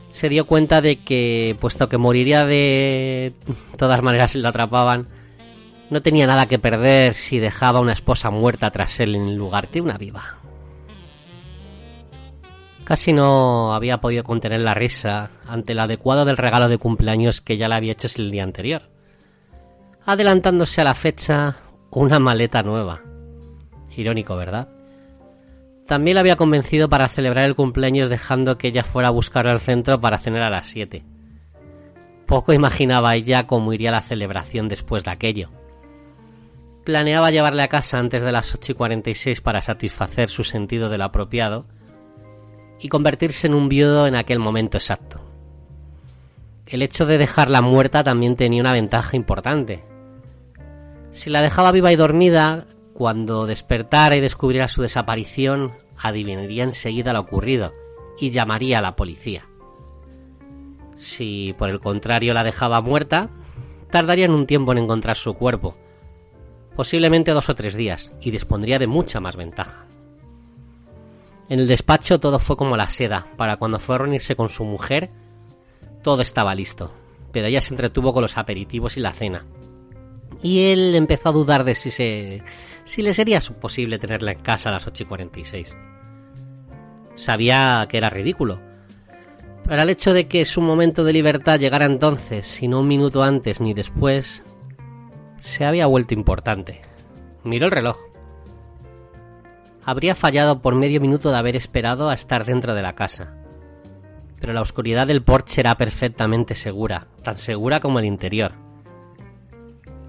se 0.09 0.29
dio 0.29 0.45
cuenta 0.45 0.81
de 0.81 0.97
que, 0.97 1.55
puesto 1.59 1.87
que 1.87 1.99
moriría 1.99 2.43
de 2.43 3.33
todas 3.77 4.01
maneras 4.01 4.31
si 4.31 4.39
la 4.39 4.49
atrapaban, 4.49 5.07
no 5.91 6.01
tenía 6.01 6.25
nada 6.25 6.47
que 6.47 6.57
perder 6.57 7.13
si 7.13 7.37
dejaba 7.37 7.81
una 7.81 7.93
esposa 7.93 8.31
muerta 8.31 8.71
tras 8.71 8.99
él 8.99 9.15
en 9.15 9.37
lugar 9.37 9.69
de 9.69 9.81
una 9.81 9.97
viva. 9.99 10.37
Casi 12.83 13.13
no 13.13 13.73
había 13.73 14.01
podido 14.01 14.23
contener 14.23 14.61
la 14.61 14.73
risa 14.73 15.31
ante 15.47 15.73
el 15.73 15.79
adecuado 15.79 16.25
del 16.25 16.37
regalo 16.37 16.67
de 16.67 16.77
cumpleaños 16.77 17.41
que 17.41 17.57
ya 17.57 17.67
le 17.67 17.75
había 17.75 17.93
hecho 17.93 18.07
el 18.17 18.31
día 18.31 18.43
anterior, 18.43 18.89
adelantándose 20.05 20.81
a 20.81 20.85
la 20.85 20.93
fecha 20.93 21.57
una 21.91 22.19
maleta 22.19 22.63
nueva. 22.63 23.01
Irónico, 23.95 24.35
¿verdad? 24.35 24.69
También 25.85 26.15
la 26.15 26.21
había 26.21 26.37
convencido 26.37 26.89
para 26.89 27.09
celebrar 27.09 27.47
el 27.47 27.55
cumpleaños 27.55 28.09
dejando 28.09 28.57
que 28.57 28.69
ella 28.69 28.83
fuera 28.83 29.09
a 29.09 29.11
buscarlo 29.11 29.51
al 29.51 29.59
centro 29.59 29.99
para 29.99 30.17
cenar 30.17 30.43
a 30.43 30.49
las 30.49 30.67
7. 30.67 31.03
Poco 32.25 32.53
imaginaba 32.53 33.15
ella 33.15 33.45
cómo 33.45 33.73
iría 33.73 33.91
la 33.91 34.01
celebración 34.01 34.69
después 34.69 35.03
de 35.03 35.11
aquello. 35.11 35.49
Planeaba 36.85 37.29
llevarle 37.29 37.61
a 37.61 37.67
casa 37.67 37.99
antes 37.99 38.21
de 38.21 38.31
las 38.31 38.55
8 38.55 38.71
y 38.71 38.75
46 38.75 39.41
para 39.41 39.61
satisfacer 39.61 40.29
su 40.29 40.43
sentido 40.43 40.89
de 40.89 40.97
lo 40.97 41.03
apropiado 41.03 41.65
y 42.81 42.89
convertirse 42.89 43.47
en 43.47 43.53
un 43.53 43.69
viudo 43.69 44.07
en 44.07 44.15
aquel 44.15 44.39
momento 44.39 44.77
exacto. 44.77 45.21
El 46.65 46.81
hecho 46.81 47.05
de 47.05 47.17
dejarla 47.17 47.61
muerta 47.61 48.03
también 48.03 48.35
tenía 48.35 48.61
una 48.61 48.73
ventaja 48.73 49.15
importante. 49.15 49.83
Si 51.11 51.29
la 51.29 51.41
dejaba 51.41 51.71
viva 51.71 51.91
y 51.91 51.95
dormida, 51.95 52.65
cuando 52.93 53.45
despertara 53.45 54.15
y 54.15 54.21
descubriera 54.21 54.67
su 54.67 54.81
desaparición, 54.81 55.73
adivinaría 55.97 56.63
enseguida 56.63 57.13
lo 57.13 57.19
ocurrido 57.19 57.73
y 58.17 58.31
llamaría 58.31 58.79
a 58.79 58.81
la 58.81 58.95
policía. 58.95 59.47
Si 60.95 61.53
por 61.57 61.69
el 61.69 61.79
contrario 61.79 62.33
la 62.33 62.43
dejaba 62.43 62.81
muerta, 62.81 63.29
tardarían 63.89 64.31
un 64.31 64.47
tiempo 64.47 64.71
en 64.71 64.79
encontrar 64.79 65.17
su 65.17 65.33
cuerpo, 65.33 65.75
posiblemente 66.75 67.31
dos 67.31 67.49
o 67.49 67.55
tres 67.55 67.75
días, 67.75 68.11
y 68.21 68.31
dispondría 68.31 68.79
de 68.79 68.87
mucha 68.87 69.19
más 69.19 69.35
ventaja. 69.35 69.85
En 71.51 71.59
el 71.59 71.67
despacho 71.67 72.17
todo 72.17 72.39
fue 72.39 72.55
como 72.55 72.77
la 72.77 72.89
seda, 72.89 73.27
para 73.35 73.57
cuando 73.57 73.77
fue 73.77 73.95
a 73.95 73.97
reunirse 73.97 74.37
con 74.37 74.47
su 74.47 74.63
mujer, 74.63 75.09
todo 76.01 76.21
estaba 76.21 76.55
listo, 76.55 76.93
pero 77.33 77.47
ella 77.47 77.59
se 77.59 77.73
entretuvo 77.73 78.13
con 78.13 78.21
los 78.21 78.37
aperitivos 78.37 78.95
y 78.95 79.01
la 79.01 79.11
cena. 79.11 79.45
Y 80.41 80.71
él 80.71 80.95
empezó 80.95 81.27
a 81.27 81.33
dudar 81.33 81.65
de 81.65 81.75
si 81.75 81.91
se 81.91 82.41
si 82.85 83.01
le 83.01 83.13
sería 83.13 83.41
posible 83.59 83.99
tenerla 83.99 84.31
en 84.31 84.39
casa 84.39 84.69
a 84.69 84.71
las 84.71 84.87
8 84.87 85.03
y 85.03 85.05
46. 85.07 85.75
Sabía 87.15 87.85
que 87.89 87.97
era 87.97 88.09
ridículo, 88.09 88.61
pero 89.65 89.81
el 89.81 89.89
hecho 89.89 90.13
de 90.13 90.29
que 90.29 90.45
su 90.45 90.61
momento 90.61 91.03
de 91.03 91.11
libertad 91.11 91.59
llegara 91.59 91.83
entonces, 91.83 92.63
y 92.63 92.69
no 92.69 92.79
un 92.79 92.87
minuto 92.87 93.23
antes 93.23 93.59
ni 93.59 93.73
después, 93.73 94.41
se 95.41 95.65
había 95.65 95.85
vuelto 95.85 96.13
importante. 96.13 96.79
Miró 97.43 97.65
el 97.65 97.73
reloj. 97.73 98.10
Habría 99.83 100.15
fallado 100.15 100.61
por 100.61 100.75
medio 100.75 101.01
minuto 101.01 101.31
de 101.31 101.37
haber 101.37 101.55
esperado 101.55 102.09
a 102.09 102.13
estar 102.13 102.45
dentro 102.45 102.75
de 102.75 102.81
la 102.81 102.93
casa. 102.93 103.33
Pero 104.39 104.53
la 104.53 104.61
oscuridad 104.61 105.07
del 105.07 105.23
porche 105.23 105.61
era 105.61 105.75
perfectamente 105.75 106.55
segura, 106.55 107.07
tan 107.23 107.37
segura 107.37 107.79
como 107.79 107.99
el 107.99 108.05
interior. 108.05 108.53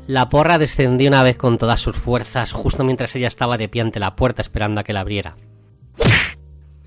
La 0.06 0.28
porra 0.28 0.58
descendió 0.58 1.08
una 1.08 1.22
vez 1.22 1.36
con 1.36 1.58
todas 1.58 1.80
sus 1.80 1.96
fuerzas, 1.96 2.52
justo 2.52 2.84
mientras 2.84 3.14
ella 3.14 3.28
estaba 3.28 3.56
de 3.56 3.68
pie 3.68 3.82
ante 3.82 4.00
la 4.00 4.16
puerta 4.16 4.42
esperando 4.42 4.80
a 4.80 4.84
que 4.84 4.92
la 4.92 5.00
abriera. 5.00 5.36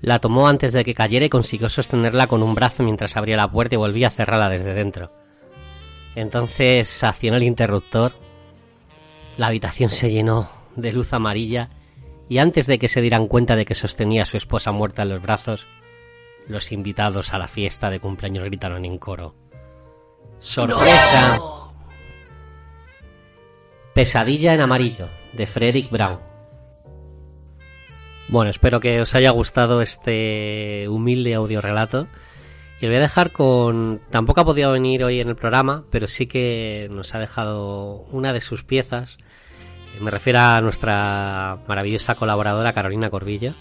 La 0.00 0.18
tomó 0.18 0.46
antes 0.46 0.72
de 0.72 0.84
que 0.84 0.94
cayera 0.94 1.24
y 1.24 1.30
consiguió 1.30 1.68
sostenerla 1.68 2.26
con 2.26 2.42
un 2.42 2.54
brazo 2.54 2.82
mientras 2.82 3.16
abría 3.16 3.36
la 3.36 3.50
puerta 3.50 3.74
y 3.74 3.78
volvía 3.78 4.08
a 4.08 4.10
cerrarla 4.10 4.48
desde 4.48 4.74
dentro. 4.74 5.12
Entonces 6.14 7.02
accionó 7.02 7.38
el 7.38 7.42
interruptor. 7.42 8.12
La 9.38 9.48
habitación 9.48 9.90
se 9.90 10.10
llenó 10.10 10.48
de 10.76 10.92
luz 10.92 11.12
amarilla 11.12 11.70
y 12.28 12.38
antes 12.38 12.66
de 12.66 12.78
que 12.78 12.88
se 12.88 13.00
dieran 13.00 13.28
cuenta 13.28 13.56
de 13.56 13.64
que 13.64 13.74
sostenía 13.74 14.22
a 14.22 14.26
su 14.26 14.36
esposa 14.36 14.72
muerta 14.72 15.02
en 15.02 15.10
los 15.10 15.22
brazos, 15.22 15.66
los 16.48 16.72
invitados 16.72 17.32
a 17.32 17.38
la 17.38 17.48
fiesta 17.48 17.90
de 17.90 18.00
cumpleaños 18.00 18.44
gritaron 18.44 18.84
en 18.84 18.98
coro. 18.98 19.34
¡Sorpresa! 20.38 21.40
Pesadilla 23.94 24.54
en 24.54 24.60
amarillo, 24.60 25.08
de 25.32 25.46
Frederick 25.46 25.90
Brown. 25.90 26.20
Bueno, 28.28 28.50
espero 28.50 28.80
que 28.80 29.00
os 29.00 29.14
haya 29.14 29.30
gustado 29.30 29.80
este 29.80 30.88
humilde 30.88 31.34
audiorelato. 31.34 32.08
Y 32.80 32.84
os 32.84 32.90
voy 32.90 32.96
a 32.96 33.00
dejar 33.00 33.30
con... 33.30 34.02
Tampoco 34.10 34.40
ha 34.40 34.44
podido 34.44 34.72
venir 34.72 35.04
hoy 35.04 35.20
en 35.20 35.28
el 35.28 35.36
programa, 35.36 35.84
pero 35.90 36.08
sí 36.08 36.26
que 36.26 36.88
nos 36.90 37.14
ha 37.14 37.18
dejado 37.18 38.04
una 38.10 38.32
de 38.32 38.40
sus 38.40 38.64
piezas. 38.64 39.16
Me 40.00 40.10
refiero 40.10 40.40
a 40.40 40.60
nuestra 40.60 41.58
maravillosa 41.66 42.14
colaboradora 42.14 42.72
Carolina 42.72 43.10
Corbillo, 43.10 43.54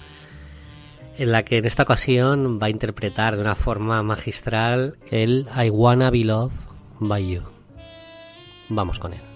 en 1.18 1.32
la 1.32 1.44
que 1.44 1.58
en 1.58 1.66
esta 1.66 1.84
ocasión 1.84 2.60
va 2.62 2.68
a 2.68 2.70
interpretar 2.70 3.36
de 3.36 3.42
una 3.42 3.56
forma 3.56 4.04
magistral 4.04 4.98
el 5.10 5.48
I 5.56 5.70
Wanna 5.70 6.10
Be 6.10 6.26
Loved 6.26 6.58
by 7.00 7.28
You. 7.28 7.44
Vamos 8.70 9.00
con 9.00 9.14
él. 9.14 9.35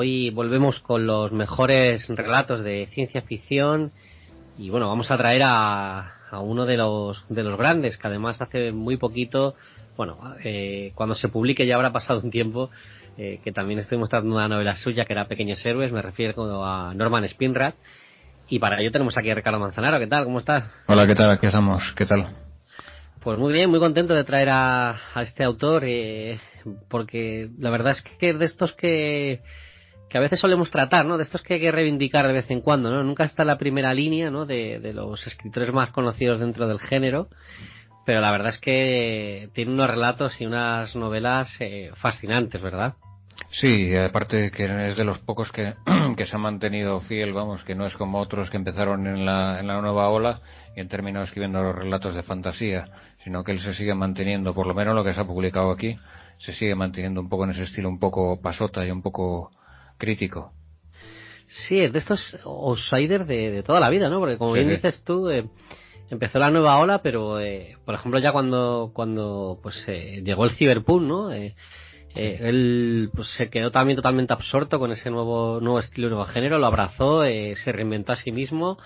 Hoy 0.00 0.30
volvemos 0.30 0.78
con 0.78 1.08
los 1.08 1.32
mejores 1.32 2.06
relatos 2.06 2.62
de 2.62 2.86
ciencia 2.86 3.20
ficción 3.22 3.90
y 4.56 4.70
bueno, 4.70 4.86
vamos 4.86 5.10
a 5.10 5.16
traer 5.16 5.42
a, 5.42 6.28
a 6.30 6.38
uno 6.38 6.66
de 6.66 6.76
los, 6.76 7.24
de 7.28 7.42
los 7.42 7.58
grandes 7.58 7.96
que 7.96 8.06
además 8.06 8.40
hace 8.40 8.70
muy 8.70 8.96
poquito, 8.96 9.56
bueno, 9.96 10.20
eh, 10.44 10.92
cuando 10.94 11.16
se 11.16 11.26
publique 11.26 11.66
ya 11.66 11.74
habrá 11.74 11.90
pasado 11.92 12.20
un 12.20 12.30
tiempo, 12.30 12.70
eh, 13.16 13.40
que 13.42 13.50
también 13.50 13.80
estoy 13.80 13.98
mostrando 13.98 14.36
una 14.36 14.46
novela 14.46 14.76
suya 14.76 15.04
que 15.04 15.14
era 15.14 15.26
Pequeños 15.26 15.66
Héroes, 15.66 15.90
me 15.90 16.00
refiero 16.00 16.64
a 16.64 16.94
Norman 16.94 17.28
Spinrad 17.28 17.74
y 18.48 18.60
para 18.60 18.80
ello 18.80 18.92
tenemos 18.92 19.18
aquí 19.18 19.30
a 19.30 19.34
Ricardo 19.34 19.58
Manzanaro, 19.58 19.98
¿qué 19.98 20.06
tal? 20.06 20.22
¿Cómo 20.22 20.38
estás? 20.38 20.70
Hola, 20.86 21.08
¿qué 21.08 21.16
tal? 21.16 21.28
Aquí 21.32 21.46
estamos. 21.46 21.82
¿Qué 21.96 22.06
tal? 22.06 22.36
Pues 23.18 23.36
muy 23.36 23.52
bien, 23.52 23.68
muy 23.68 23.80
contento 23.80 24.14
de 24.14 24.22
traer 24.22 24.50
a, 24.50 24.90
a 25.12 25.22
este 25.22 25.42
autor, 25.42 25.82
eh, 25.84 26.38
porque 26.88 27.50
la 27.58 27.70
verdad 27.70 27.94
es 27.94 28.02
que 28.20 28.30
es 28.30 28.38
de 28.38 28.44
estos 28.44 28.74
que, 28.74 29.42
que 30.08 30.18
a 30.18 30.20
veces 30.20 30.40
solemos 30.40 30.70
tratar, 30.70 31.06
¿no? 31.06 31.16
De 31.16 31.24
estos 31.24 31.42
que 31.42 31.54
hay 31.54 31.60
que 31.60 31.72
reivindicar 31.72 32.26
de 32.26 32.32
vez 32.32 32.50
en 32.50 32.60
cuando, 32.60 32.90
¿no? 32.90 33.02
Nunca 33.04 33.24
está 33.24 33.44
la 33.44 33.58
primera 33.58 33.92
línea, 33.94 34.30
¿no? 34.30 34.46
De, 34.46 34.80
de 34.80 34.92
los 34.92 35.26
escritores 35.26 35.72
más 35.72 35.90
conocidos 35.90 36.40
dentro 36.40 36.66
del 36.66 36.80
género, 36.80 37.28
pero 38.08 38.22
la 38.22 38.30
verdad 38.30 38.48
es 38.48 38.58
que 38.58 39.50
tiene 39.52 39.70
unos 39.72 39.90
relatos 39.90 40.40
y 40.40 40.46
unas 40.46 40.96
novelas 40.96 41.54
eh, 41.60 41.90
fascinantes, 41.94 42.62
¿verdad? 42.62 42.94
Sí, 43.50 43.94
aparte 43.94 44.50
que 44.50 44.90
es 44.90 44.96
de 44.96 45.04
los 45.04 45.18
pocos 45.18 45.52
que, 45.52 45.74
que 46.16 46.26
se 46.26 46.36
ha 46.36 46.38
mantenido 46.38 47.00
fiel, 47.00 47.32
vamos, 47.32 47.62
que 47.64 47.74
no 47.74 47.86
es 47.86 47.94
como 47.96 48.18
otros 48.18 48.50
que 48.50 48.56
empezaron 48.56 49.06
en 49.06 49.26
la, 49.26 49.60
en 49.60 49.66
la 49.66 49.80
nueva 49.80 50.08
ola 50.08 50.40
y 50.74 50.80
han 50.80 50.88
terminado 50.88 51.24
escribiendo 51.24 51.62
los 51.62 51.74
relatos 51.74 52.14
de 52.14 52.22
fantasía, 52.22 52.88
sino 53.24 53.44
que 53.44 53.52
él 53.52 53.60
se 53.60 53.74
sigue 53.74 53.94
manteniendo, 53.94 54.54
por 54.54 54.66
lo 54.66 54.74
menos 54.74 54.94
lo 54.94 55.04
que 55.04 55.12
se 55.12 55.20
ha 55.20 55.26
publicado 55.26 55.70
aquí, 55.70 55.98
se 56.38 56.52
sigue 56.52 56.74
manteniendo 56.74 57.20
un 57.20 57.28
poco 57.28 57.44
en 57.44 57.50
ese 57.50 57.64
estilo 57.64 57.88
un 57.88 57.98
poco 57.98 58.40
pasota 58.40 58.86
y 58.86 58.90
un 58.90 59.02
poco 59.02 59.50
crítico. 59.98 60.52
Sí, 61.48 61.80
es 61.80 61.92
de 61.92 61.98
estos 61.98 62.38
outsiders 62.44 63.26
de, 63.26 63.50
de 63.50 63.62
toda 63.62 63.80
la 63.80 63.88
vida, 63.88 64.08
¿no? 64.08 64.20
Porque 64.20 64.38
como 64.38 64.52
Sí, 64.52 64.60
bien 64.60 64.70
dices 64.70 65.02
tú, 65.04 65.30
eh, 65.30 65.48
empezó 66.10 66.38
la 66.38 66.50
nueva 66.50 66.78
ola, 66.78 67.02
pero 67.02 67.40
eh, 67.40 67.76
por 67.84 67.94
ejemplo 67.94 68.20
ya 68.20 68.32
cuando 68.32 68.90
cuando 68.94 69.58
pues 69.62 69.82
eh, 69.88 70.22
llegó 70.24 70.44
el 70.44 70.52
cyberpunk, 70.52 71.02
¿no? 71.02 71.32
Eh, 71.32 71.54
eh, 72.14 72.38
él 72.42 73.10
pues, 73.14 73.28
se 73.28 73.48
quedó 73.50 73.70
también 73.70 73.96
totalmente 73.96 74.32
absorto 74.32 74.78
con 74.78 74.92
ese 74.92 75.10
nuevo 75.10 75.60
nuevo 75.60 75.78
estilo, 75.78 76.08
nuevo 76.08 76.24
género, 76.26 76.58
lo 76.58 76.66
abrazó, 76.66 77.24
eh, 77.24 77.54
se 77.56 77.72
reinventó 77.72 78.12
a 78.12 78.16
sí 78.16 78.32
mismo 78.32 78.78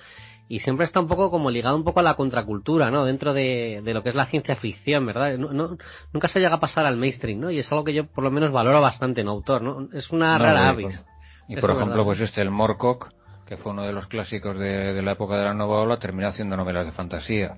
y 0.55 0.59
siempre 0.61 0.85
está 0.85 1.01
un 1.01 1.09
poco 1.09 1.31
como 1.31 1.51
ligado 1.51 1.75
un 1.77 1.83
poco 1.83 2.01
a 2.01 2.03
la 2.03 2.13
contracultura, 2.15 2.91
¿no? 2.91 3.07
Dentro 3.07 3.33
de, 3.33 3.81
de 3.83 3.95
lo 3.95 4.03
que 4.03 4.11
es 4.11 4.15
la 4.15 4.27
ciencia 4.27 4.55
ficción, 4.57 5.07
¿verdad? 5.07 5.39
No- 5.39 5.51
no- 5.53 5.79
nunca 6.13 6.29
se 6.29 6.41
llega 6.41 6.57
a 6.57 6.61
pasar 6.61 6.85
al 6.85 6.99
mainstream, 6.99 7.41
¿no? 7.41 7.51
Y 7.51 7.59
es 7.59 7.73
algo 7.73 7.85
que 7.85 7.95
yo 7.95 8.05
por 8.07 8.23
lo 8.23 8.31
menos 8.31 8.53
valoro 8.53 8.81
bastante 8.83 9.23
en 9.23 9.29
autor, 9.29 9.63
¿no? 9.63 9.89
Es 9.95 10.11
una 10.11 10.37
No, 10.37 10.45
rara 10.45 10.65
y 10.65 10.69
avis. 10.69 10.97
por- 10.99 11.07
Y 11.49 11.53
Eso 11.55 11.61
por 11.63 11.71
ejemplo, 11.71 11.93
verdad. 11.97 12.05
pues 12.05 12.21
este, 12.21 12.43
el 12.43 12.51
Morcock, 12.51 13.09
que 13.47 13.57
fue 13.57 13.73
uno 13.73 13.83
de 13.85 13.93
los 13.95 14.07
clásicos 14.09 14.59
de, 14.59 14.93
de 14.93 15.01
la 15.03 15.13
época 15.13 15.39
de 15.39 15.45
la 15.45 15.55
nueva 15.55 15.81
ola, 15.81 15.97
terminó 15.99 16.29
haciendo 16.29 16.55
novelas 16.57 16.85
de 16.85 16.93
fantasía. 16.93 17.57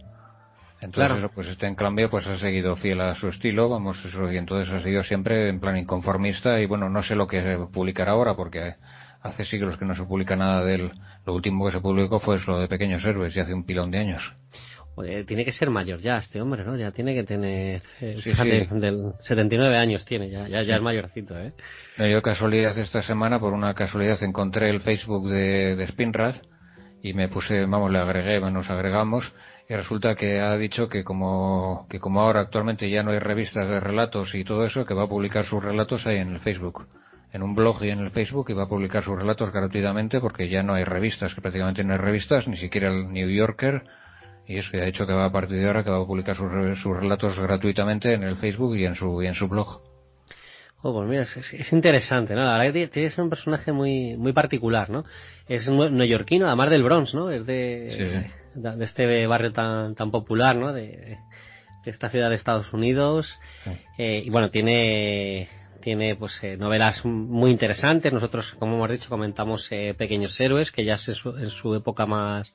Entonces, 0.80 0.94
Claro. 1.08 1.14
eso, 1.16 1.28
pues 1.34 1.48
este 1.48 1.66
en 1.66 1.74
cambio, 1.74 2.10
pues 2.10 2.26
ha 2.28 2.36
seguido 2.38 2.76
fiel 2.76 3.00
a 3.00 3.14
su 3.16 3.26
estilo, 3.28 3.68
vamos, 3.68 4.04
eso, 4.04 4.30
y 4.30 4.36
entonces 4.36 4.72
ha 4.72 4.80
seguido 4.82 5.02
siempre 5.02 5.48
en 5.48 5.58
plan 5.58 5.76
inconformista, 5.76 6.60
y 6.60 6.66
bueno, 6.66 6.88
no 6.90 7.02
sé 7.02 7.14
lo 7.16 7.26
que 7.26 7.58
publicará 7.72 8.12
ahora, 8.12 8.34
porque 8.34 8.74
hace 9.22 9.44
siglos 9.46 9.78
que 9.78 9.84
no 9.86 9.94
se 9.94 10.04
publica 10.04 10.36
nada 10.36 10.62
de 10.64 10.74
él. 10.74 10.92
Lo 11.26 11.34
último 11.34 11.66
que 11.66 11.72
se 11.72 11.80
publicó 11.80 12.20
fue 12.20 12.38
lo 12.46 12.58
de 12.58 12.68
Pequeños 12.68 13.04
Héroes, 13.04 13.34
y 13.36 13.40
hace 13.40 13.54
un 13.54 13.64
pilón 13.64 13.90
de 13.90 13.98
años. 13.98 14.34
Oye, 14.96 15.24
tiene 15.24 15.44
que 15.44 15.52
ser 15.52 15.70
mayor 15.70 16.00
ya 16.00 16.18
este 16.18 16.40
hombre, 16.40 16.64
¿no? 16.64 16.76
Ya 16.76 16.92
tiene 16.92 17.14
que 17.14 17.24
tener, 17.24 17.82
eh, 18.00 18.14
Sí, 18.16 18.30
fíjate, 18.30 18.68
sí. 18.68 18.78
del 18.78 19.12
79 19.18 19.76
años 19.76 20.04
tiene, 20.04 20.30
ya, 20.30 20.46
ya, 20.46 20.62
ya 20.62 20.76
es 20.76 20.82
mayorcito, 20.82 21.36
¿eh? 21.36 21.52
No, 21.98 22.06
Yo 22.06 22.22
casualidad 22.22 22.78
esta 22.78 23.02
semana, 23.02 23.40
por 23.40 23.52
una 23.54 23.74
casualidad, 23.74 24.22
encontré 24.22 24.70
el 24.70 24.82
Facebook 24.82 25.28
de, 25.28 25.74
de 25.74 25.86
Spinrad 25.88 26.36
y 27.02 27.12
me 27.12 27.28
puse, 27.28 27.66
vamos, 27.66 27.90
le 27.90 27.98
agregué, 27.98 28.40
nos 28.40 28.70
agregamos 28.70 29.32
y 29.68 29.74
resulta 29.74 30.14
que 30.14 30.40
ha 30.40 30.56
dicho 30.56 30.88
que 30.88 31.04
como, 31.04 31.86
que 31.88 31.98
como 31.98 32.20
ahora 32.20 32.40
actualmente 32.40 32.88
ya 32.88 33.02
no 33.02 33.10
hay 33.10 33.18
revistas 33.18 33.68
de 33.68 33.80
relatos 33.80 34.34
y 34.34 34.44
todo 34.44 34.64
eso, 34.64 34.84
que 34.84 34.94
va 34.94 35.04
a 35.04 35.08
publicar 35.08 35.44
sus 35.44 35.62
relatos 35.62 36.06
ahí 36.06 36.18
en 36.18 36.34
el 36.34 36.40
Facebook. 36.40 36.86
En 37.34 37.42
un 37.42 37.54
blog 37.54 37.84
y 37.84 37.90
en 37.90 37.98
el 37.98 38.10
Facebook 38.10 38.46
y 38.48 38.54
va 38.54 38.62
a 38.62 38.68
publicar 38.68 39.02
sus 39.02 39.18
relatos 39.18 39.52
gratuitamente 39.52 40.20
porque 40.20 40.48
ya 40.48 40.62
no 40.62 40.72
hay 40.72 40.84
revistas, 40.84 41.34
que 41.34 41.42
prácticamente 41.42 41.84
no 41.84 41.92
hay 41.92 41.98
revistas, 41.98 42.48
ni 42.48 42.56
siquiera 42.56 42.88
el 42.88 43.12
New 43.12 43.28
Yorker. 43.28 43.82
Y 44.46 44.56
eso, 44.58 44.70
ya 44.72 44.82
ha 44.82 44.86
dicho 44.86 45.06
que 45.06 45.12
va 45.12 45.26
a 45.26 45.32
partir 45.32 45.56
de 45.58 45.66
ahora 45.66 45.82
que 45.84 45.90
va 45.90 46.00
a 46.02 46.06
publicar 46.06 46.36
sus, 46.36 46.48
sus 46.80 46.96
relatos 46.96 47.38
gratuitamente 47.38 48.12
en 48.14 48.22
el 48.22 48.36
Facebook 48.36 48.76
y 48.76 48.84
en 48.86 48.94
su, 48.94 49.22
y 49.22 49.26
en 49.26 49.34
su 49.34 49.48
blog. 49.48 49.80
Oh, 50.82 50.92
pues 50.92 51.08
mira, 51.08 51.22
es, 51.22 51.34
es- 51.36 51.54
es 51.54 51.72
interesante, 51.72 52.34
¿no? 52.34 52.44
La 52.44 52.52
verdad 52.58 52.66
que 52.66 52.72
tiene- 52.72 52.88
tiene 52.88 53.08
que 53.08 53.14
ser 53.14 53.24
un 53.24 53.30
personaje 53.30 53.72
muy, 53.72 54.16
muy 54.18 54.32
particular, 54.34 54.90
¿no? 54.90 55.04
Es 55.48 55.66
neoyorquino, 55.68 56.46
además 56.46 56.68
del 56.70 56.82
Bronx, 56.82 57.14
¿no? 57.14 57.30
Es 57.30 57.46
de, 57.46 58.28
de, 58.54 58.76
de 58.76 58.84
este 58.84 59.26
barrio 59.26 59.50
tan, 59.52 59.94
tan 59.94 60.10
popular, 60.10 60.54
¿no? 60.56 60.74
De, 60.74 61.16
de 61.84 61.90
esta 61.90 62.10
ciudad 62.10 62.28
de 62.28 62.36
Estados 62.36 62.70
Unidos. 62.74 63.34
Eh, 63.96 64.22
y 64.26 64.28
bueno, 64.30 64.50
tiene, 64.50 65.48
tiene 65.84 66.16
pues 66.16 66.42
eh, 66.42 66.56
novelas 66.56 67.04
muy 67.04 67.50
interesantes. 67.50 68.12
Nosotros, 68.12 68.56
como 68.58 68.74
hemos 68.76 68.90
dicho, 68.90 69.08
comentamos 69.08 69.68
eh, 69.70 69.94
Pequeños 69.96 70.40
Héroes, 70.40 70.72
que 70.72 70.84
ya 70.84 70.94
es 70.94 71.06
en 71.08 71.14
su, 71.14 71.36
en 71.36 71.50
su 71.50 71.74
época 71.74 72.06
más, 72.06 72.52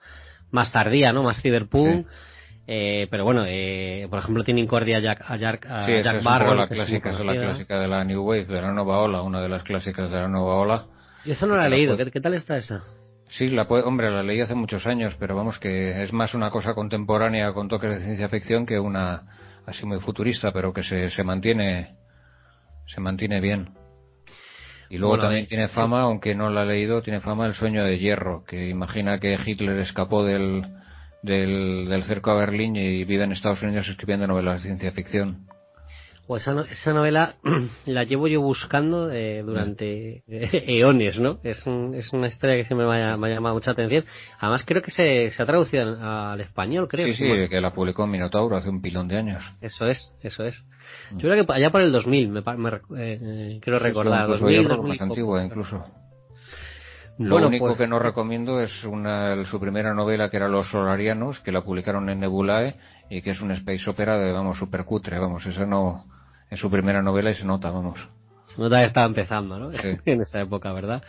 más 0.52 0.72
tardía, 0.72 1.14
¿no? 1.14 1.22
Más 1.24 1.40
cyberpunk. 1.42 2.08
Eh, 2.72 3.08
pero 3.10 3.24
bueno, 3.24 3.44
eh, 3.48 4.08
por 4.10 4.20
ejemplo, 4.20 4.44
tiene 4.44 4.60
Incordia 4.62 4.98
a 4.98 5.00
Jack, 5.00 5.24
a 5.28 5.38
Jack, 5.38 5.66
a 5.68 5.86
Sí, 5.86 5.92
esa 5.94 6.04
Jack 6.12 6.18
es 6.18 6.24
Barrow, 6.24 6.54
la 6.56 6.68
clásica, 6.68 7.12
es 7.12 7.20
la 7.20 7.34
clásica 7.34 7.80
de 7.80 7.88
la 7.88 8.04
New 8.04 8.22
Wave, 8.24 8.46
de 8.46 8.62
la 8.62 8.72
nueva 8.74 9.00
ola, 9.00 9.22
una 9.22 9.42
de 9.42 9.50
las 9.50 9.64
clásicas 9.64 10.10
de 10.12 10.18
la 10.18 10.28
nueva 10.28 10.56
ola. 10.56 10.86
Yo 11.26 11.34
eso 11.34 11.48
no 11.48 11.56
la 11.56 11.68
he 11.68 11.70
leído. 11.70 11.96
¿Qué, 11.98 12.10
qué 12.12 12.22
tal 12.22 12.34
está 12.34 12.58
esa? 12.58 12.84
Sí, 13.30 13.50
la 13.50 13.68
puede- 13.68 13.84
hombre, 13.84 14.10
la 14.12 14.24
leí 14.24 14.42
hace 14.42 14.56
muchos 14.56 14.86
años, 14.88 15.16
pero 15.20 15.36
vamos 15.36 15.60
que 15.60 16.04
es 16.04 16.12
más 16.14 16.34
una 16.34 16.50
cosa 16.50 16.74
contemporánea 16.74 17.54
con 17.54 17.68
toques 17.70 17.92
de 17.92 18.04
ciencia 18.06 18.30
ficción 18.30 18.66
que 18.66 18.80
una 18.80 19.24
así 19.66 19.86
muy 19.86 20.00
futurista, 20.00 20.52
pero 20.52 20.74
que 20.74 20.82
se, 20.84 21.10
se 21.12 21.24
mantiene 21.24 21.96
se 22.94 23.02
mantiene 23.02 23.40
bien. 23.40 23.70
Y 24.90 24.98
luego 24.98 25.14
Bueno, 25.14 25.24
también 25.24 25.46
eh, 25.46 25.48
tiene 25.48 25.68
fama, 25.68 26.02
aunque 26.02 26.34
no 26.34 26.50
la 26.50 26.64
he 26.64 26.66
leído, 26.66 27.02
tiene 27.02 27.22
fama 27.22 27.46
el 27.46 27.54
sueño 27.54 27.84
de 27.84 28.00
hierro, 28.00 28.44
que 28.46 28.70
imagina 28.70 29.20
que 29.20 29.38
Hitler 29.46 29.78
escapó 29.80 30.24
del, 30.24 30.66
del, 31.22 31.88
del 31.88 32.04
cerco 32.06 32.32
a 32.32 32.36
Berlín 32.36 32.76
y 32.76 33.04
vive 33.04 33.24
en 33.24 33.32
Estados 33.32 33.62
Unidos 33.62 33.88
escribiendo 33.88 34.26
novelas 34.28 34.64
de 34.64 34.70
ciencia 34.70 34.92
ficción. 34.92 35.48
O 36.32 36.38
esa, 36.38 36.54
no- 36.54 36.62
esa 36.62 36.94
novela 36.94 37.38
la 37.88 38.04
llevo 38.04 38.28
yo 38.28 38.40
buscando 38.40 39.10
eh, 39.12 39.42
durante 39.44 40.22
eones, 40.28 41.20
¿no? 41.20 41.40
Es, 41.44 41.66
un- 41.66 41.96
es 41.96 42.14
una 42.14 42.28
historia 42.28 42.56
que 42.56 42.66
siempre 42.66 42.86
me 42.86 43.04
ha, 43.04 43.18
me 43.18 43.28
ha 43.28 43.34
llamado 43.34 43.56
mucha 43.56 43.72
atención. 43.72 44.06
Además 44.40 44.64
creo 44.64 44.84
que 44.84 44.92
se, 44.92 45.32
se 45.32 45.42
ha 45.42 45.46
traducido 45.48 45.98
al, 46.00 46.40
español, 46.40 46.88
creo. 46.88 47.08
Sí, 47.08 47.16
sí, 47.16 47.28
Bueno, 47.28 47.50
que 47.50 47.60
la 47.60 47.74
publicó 47.74 48.06
Minotauro 48.06 48.56
hace 48.58 48.70
un 48.70 48.80
pilón 48.80 49.08
de 49.08 49.18
años. 49.18 49.44
Eso 49.60 49.88
es, 49.88 50.14
eso 50.22 50.44
es. 50.44 50.64
Mm. 51.12 51.18
Yo 51.18 51.30
creo 51.32 51.46
que 51.48 51.52
allá 51.54 51.72
por 51.72 51.82
el 51.82 51.92
2000, 51.92 52.30
me, 52.30 52.42
me 52.42 52.70
eh, 52.70 52.80
eh, 53.20 53.60
quiero 53.60 53.80
recordar. 53.80 54.26
Incluso 54.26 54.44
2000, 54.46 54.56
yo 54.56 54.64
creo 54.66 54.70
que 54.70 54.82
2000 54.84 54.96
y 54.96 55.00
más 55.00 55.02
antigua 55.02 55.44
incluso. 55.44 55.84
Lo 57.18 57.32
Bueno, 57.32 57.48
único 57.48 57.66
pues- 57.70 57.78
que 57.80 57.88
no 57.88 57.98
recomiendo 57.98 58.62
es 58.62 58.84
una, 58.84 59.44
su 59.46 59.60
primera 59.60 59.96
novela 59.96 60.30
que 60.30 60.38
era 60.38 60.48
Los 60.48 60.70
Solarianos, 60.70 61.40
que 61.40 61.52
la 61.52 61.64
publicaron 61.64 62.08
en 62.10 62.20
Nebulae 62.20 62.76
y 63.10 63.24
que 63.24 63.32
es 63.32 63.42
una 63.42 63.56
space 63.56 63.90
opera 63.90 64.18
de, 64.20 64.32
vamos, 64.32 64.60
super 64.60 64.86
cutre, 64.86 65.18
vamos, 65.20 65.44
esa 65.48 65.66
no, 65.66 66.06
es 66.50 66.60
su 66.60 66.70
primera 66.70 67.02
novela 67.02 67.32
y 67.32 67.36
se 67.36 67.45
nota, 67.45 67.72
vamos. 67.72 68.00
Se 68.56 68.62
nota 68.62 68.80
que 68.82 68.88
estaba 68.88 69.06
empezando, 69.08 69.60
¿no? 69.60 69.72
Sí. 69.74 69.89
en 70.06 70.22
esa 70.22 70.41
época, 70.41 70.72
¿verdad? 70.74 71.04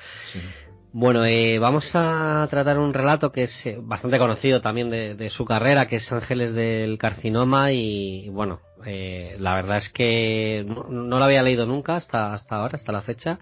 Bueno, 0.92 1.24
eh, 1.24 1.58
vamos 1.60 1.88
a 1.94 2.46
tratar 2.50 2.78
un 2.78 2.92
relato 2.92 3.30
que 3.30 3.44
es 3.44 3.66
eh, 3.66 3.78
bastante 3.80 4.18
conocido 4.18 4.60
también 4.60 4.90
de, 4.90 5.14
de 5.14 5.30
su 5.30 5.44
carrera, 5.44 5.86
que 5.86 5.96
es 5.96 6.10
Ángeles 6.10 6.52
del 6.52 6.98
Carcinoma 6.98 7.70
y, 7.72 8.28
bueno, 8.30 8.58
eh, 8.84 9.36
la 9.38 9.54
verdad 9.54 9.76
es 9.76 9.88
que 9.90 10.64
no, 10.66 10.84
no 10.88 11.18
lo 11.18 11.24
había 11.24 11.42
leído 11.42 11.64
nunca 11.64 11.94
hasta, 11.94 12.32
hasta 12.32 12.56
ahora, 12.56 12.74
hasta 12.76 12.90
la 12.90 13.02
fecha, 13.02 13.38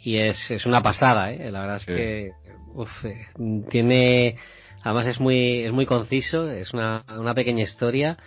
y 0.00 0.18
es, 0.18 0.50
es 0.50 0.66
una 0.66 0.82
pasada, 0.82 1.32
¿eh? 1.32 1.50
La 1.50 1.60
verdad 1.60 1.76
es 1.76 1.82
Sí. 1.84 1.94
que 1.94 2.30
uf, 2.74 3.04
eh, 3.04 3.26
tiene, 3.70 4.36
además 4.82 5.06
es 5.06 5.18
muy, 5.18 5.62
es 5.64 5.72
muy 5.72 5.86
conciso, 5.86 6.50
es 6.50 6.74
una, 6.74 7.04
una 7.18 7.32
pequeña 7.34 7.62
historia, 7.62 8.18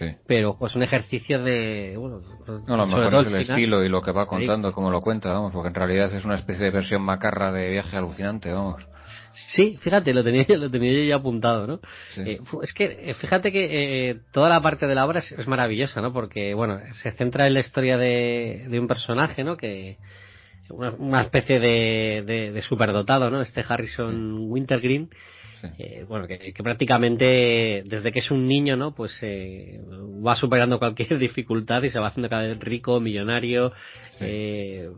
Sí. 0.00 0.06
pero 0.26 0.56
pues 0.58 0.74
un 0.74 0.82
ejercicio 0.82 1.42
de, 1.42 1.94
bueno, 1.96 2.22
No, 2.66 2.76
lo 2.78 2.86
mejor 2.86 3.10
todo 3.10 3.20
es 3.20 3.26
el 3.26 3.32
final. 3.42 3.50
estilo 3.58 3.84
y 3.84 3.90
lo 3.90 4.00
que 4.00 4.12
va 4.12 4.24
contando, 4.26 4.72
cómo 4.72 4.90
lo 4.90 5.02
cuenta, 5.02 5.30
vamos, 5.30 5.52
porque 5.52 5.68
en 5.68 5.74
realidad 5.74 6.12
es 6.14 6.24
una 6.24 6.36
especie 6.36 6.64
de 6.64 6.70
versión 6.70 7.02
macarra 7.02 7.52
de 7.52 7.70
viaje 7.70 7.96
alucinante, 7.98 8.50
vamos. 8.50 8.82
Sí, 9.32 9.76
fíjate, 9.80 10.14
lo 10.14 10.24
tenía, 10.24 10.44
lo 10.56 10.70
tenía 10.70 10.92
yo 10.92 11.04
ya 11.04 11.16
apuntado, 11.16 11.66
¿no? 11.66 11.80
Sí. 12.14 12.22
Eh, 12.22 12.40
es 12.62 12.72
que, 12.72 13.10
eh, 13.10 13.14
fíjate 13.14 13.52
que 13.52 14.08
eh, 14.10 14.20
toda 14.32 14.48
la 14.48 14.60
parte 14.62 14.86
de 14.86 14.94
la 14.94 15.04
obra 15.04 15.18
es, 15.18 15.30
es 15.32 15.46
maravillosa, 15.46 16.00
¿no? 16.00 16.12
Porque, 16.14 16.54
bueno, 16.54 16.80
se 17.02 17.12
centra 17.12 17.46
en 17.46 17.54
la 17.54 17.60
historia 17.60 17.98
de, 17.98 18.66
de 18.68 18.80
un 18.80 18.88
personaje, 18.88 19.44
¿no? 19.44 19.56
Que, 19.58 19.98
una, 20.70 20.90
una 20.92 21.20
especie 21.20 21.60
de, 21.60 22.22
de, 22.26 22.52
de 22.52 22.62
superdotado, 22.62 23.28
¿no? 23.30 23.40
Este 23.42 23.62
Harrison 23.68 24.36
Wintergreen, 24.50 25.10
eh, 25.78 26.04
bueno, 26.08 26.26
que, 26.26 26.52
que 26.52 26.62
prácticamente 26.62 27.82
desde 27.86 28.12
que 28.12 28.18
es 28.18 28.30
un 28.30 28.46
niño, 28.46 28.76
¿no? 28.76 28.94
Pues 28.94 29.16
eh, 29.22 29.80
va 30.24 30.36
superando 30.36 30.78
cualquier 30.78 31.18
dificultad 31.18 31.82
y 31.82 31.90
se 31.90 31.98
va 31.98 32.08
haciendo 32.08 32.28
cada 32.28 32.42
vez 32.42 32.58
rico, 32.58 33.00
millonario, 33.00 33.72
eh, 34.20 34.88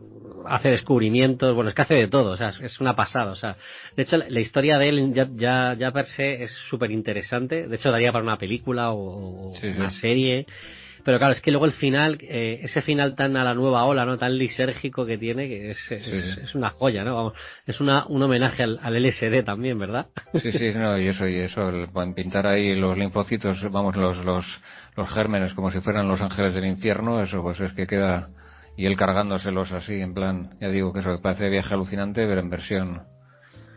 hace 0.45 0.69
descubrimientos, 0.69 1.55
bueno, 1.55 1.69
es 1.69 1.75
que 1.75 1.81
hace 1.83 1.95
de 1.95 2.07
todo, 2.07 2.31
o 2.31 2.37
sea, 2.37 2.49
es- 2.49 2.81
una 2.81 2.95
pasada, 2.95 3.31
o 3.31 3.35
sea, 3.35 3.55
de 3.95 4.03
hecho 4.03 4.17
la, 4.17 4.27
la 4.29 4.39
historia 4.41 4.77
de 4.77 4.89
él 4.89 5.13
ya, 5.13 5.29
ya, 5.33 5.75
ya 5.79 5.91
per 5.91 6.05
se 6.05 6.43
es 6.43 6.51
súper 6.51 6.91
interesante, 6.91 7.67
de 7.67 7.75
hecho 7.75 7.91
daría 7.91 8.11
para 8.11 8.23
una 8.23 8.37
película 8.37 8.91
o, 8.91 9.53
sí. 9.59 9.67
una 9.67 9.89
serie, 9.91 10.45
pero 11.03 11.17
claro, 11.17 11.33
es 11.33 11.41
que 11.41 11.51
luego 11.51 11.65
el 11.65 11.73
final, 11.73 12.17
eh, 12.21 12.59
ese 12.63 12.81
final 12.81 13.15
tan 13.15 13.35
a 13.37 13.43
la 13.43 13.53
nueva 13.53 13.83
ola, 13.85 14.05
¿no? 14.05 14.17
Tan 14.17 14.37
lisérgico 14.37 15.05
que 15.05 15.17
tiene, 15.17 15.47
que 15.47 15.71
es, 15.71 15.91
es, 15.91 16.05
Sí, 16.05 16.41
es 16.41 16.55
una 16.55 16.69
joya, 16.69 17.03
¿no? 17.03 17.15
Vamos, 17.15 17.33
es 17.65 17.79
una, 17.81 18.05
un 18.07 18.21
homenaje 18.21 18.63
al, 18.63 18.79
al 18.81 19.01
LSD 19.01 19.43
también, 19.43 19.77
¿verdad? 19.79 20.07
Sí, 20.41 20.51
sí, 20.51 20.71
no, 20.73 20.97
y 20.97 21.07
eso, 21.07 21.27
y 21.27 21.35
eso, 21.35 21.69
el, 21.69 21.89
pintar 22.13 22.47
ahí 22.47 22.75
los 22.75 22.97
linfocitos, 22.97 23.61
vamos, 23.71 23.95
los, 23.95 24.23
los, 24.23 24.45
los 24.95 25.09
gérmenes 25.09 25.53
como 25.53 25.71
si 25.71 25.79
fueran 25.81 26.07
los 26.07 26.21
ángeles 26.21 26.53
del 26.53 26.65
infierno, 26.65 27.21
eso 27.21 27.41
pues 27.41 27.59
es 27.59 27.73
que 27.73 27.87
queda, 27.87 28.29
y 28.77 28.85
él 28.85 28.95
cargándoselos 28.95 29.71
así, 29.71 29.99
en 29.99 30.13
plan, 30.13 30.57
ya 30.59 30.69
digo 30.69 30.93
que 30.93 30.99
eso 30.99 31.19
parece 31.21 31.49
viaje 31.49 31.73
alucinante, 31.73 32.25
pero 32.25 32.41
en 32.41 32.49
versión, 32.49 33.12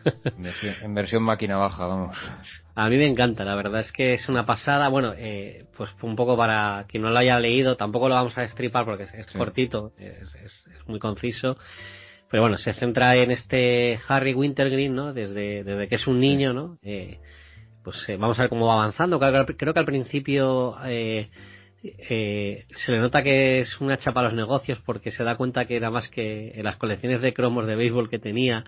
en 0.05 0.43
versión, 0.43 0.75
en 0.81 0.93
versión 0.93 1.23
máquina 1.23 1.57
baja, 1.57 1.85
vamos. 1.87 2.17
A 2.75 2.89
mí 2.89 2.97
me 2.97 3.05
encanta, 3.07 3.43
la 3.43 3.55
verdad 3.55 3.81
es 3.81 3.91
que 3.91 4.13
es 4.13 4.29
una 4.29 4.45
pasada. 4.45 4.87
Bueno, 4.89 5.13
eh, 5.17 5.65
pues 5.75 5.89
un 6.01 6.15
poco 6.15 6.37
para 6.37 6.85
quien 6.87 7.03
no 7.03 7.09
lo 7.09 7.17
haya 7.17 7.39
leído, 7.39 7.75
tampoco 7.75 8.07
lo 8.07 8.15
vamos 8.15 8.37
a 8.37 8.41
destripar 8.41 8.85
porque 8.85 9.03
es, 9.03 9.13
es 9.13 9.25
Sí. 9.27 9.37
cortito, 9.37 9.93
es, 9.97 10.33
es- 10.35 10.65
es 10.67 10.87
muy 10.87 10.99
conciso. 10.99 11.57
Pero 12.29 12.43
bueno, 12.43 12.57
se 12.57 12.73
centra 12.73 13.15
en 13.15 13.31
este 13.31 13.99
Harry 14.07 14.33
Wintergreen, 14.33 14.93
¿no? 14.93 15.13
Desde, 15.13 15.63
desde 15.63 15.87
que 15.87 15.95
es 15.95 16.07
un 16.07 16.19
niño, 16.19 16.53
¿no? 16.53 16.77
Eh, 16.83 17.19
pues 17.83 18.07
eh, 18.09 18.17
vamos 18.17 18.37
a 18.37 18.43
ver 18.43 18.49
cómo 18.49 18.67
va 18.67 18.73
avanzando. 18.73 19.17
Creo, 19.19 19.45
que- 19.45 19.55
creo 19.57 19.73
que 19.73 19.79
al 19.79 19.85
principio 19.85 20.75
eh, 20.85 21.29
eh, 21.83 22.65
se 22.75 22.91
le 22.91 22.99
nota 22.99 23.23
que 23.23 23.59
es 23.59 23.79
una 23.79 23.97
chapa 23.97 24.19
a 24.19 24.23
los 24.23 24.33
negocios 24.33 24.79
porque 24.85 25.11
se 25.11 25.23
da 25.23 25.37
cuenta 25.37 25.65
que 25.65 25.77
era 25.77 25.89
más 25.89 26.09
que 26.09 26.51
en 26.53 26.63
las 26.65 26.75
colecciones 26.75 27.21
de 27.21 27.33
cromos 27.33 27.65
de 27.65 27.75
béisbol 27.75 28.09
que 28.09 28.19
tenía 28.19 28.65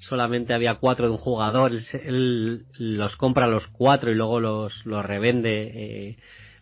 solamente 0.00 0.52
había 0.54 0.74
cuatro 0.74 1.06
de 1.06 1.12
un 1.12 1.18
jugador, 1.18 1.72
él, 2.04 2.66
los 2.78 3.16
compra 3.16 3.46
los 3.46 3.66
cuatro 3.68 4.10
y 4.10 4.14
luego 4.14 4.40
los, 4.40 4.84
los 4.86 5.04
revende 5.04 5.70
eh, 5.74 6.16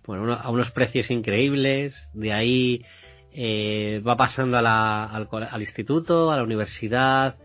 bueno, 0.06 0.32
a 0.35 0.51
unos 0.51 0.70
precios 0.73 1.10
increíbles, 1.10 1.94
de 2.15 2.32
ahí 2.32 2.85
eh, 3.32 4.02
va 4.06 4.16
pasando 4.16 4.59
a 4.59 4.62
la- 4.62 5.05
al, 5.05 5.28
al 5.51 5.60
instituto, 5.60 6.31
a 6.31 6.36
la 6.36 6.43
universidad, 6.43 7.36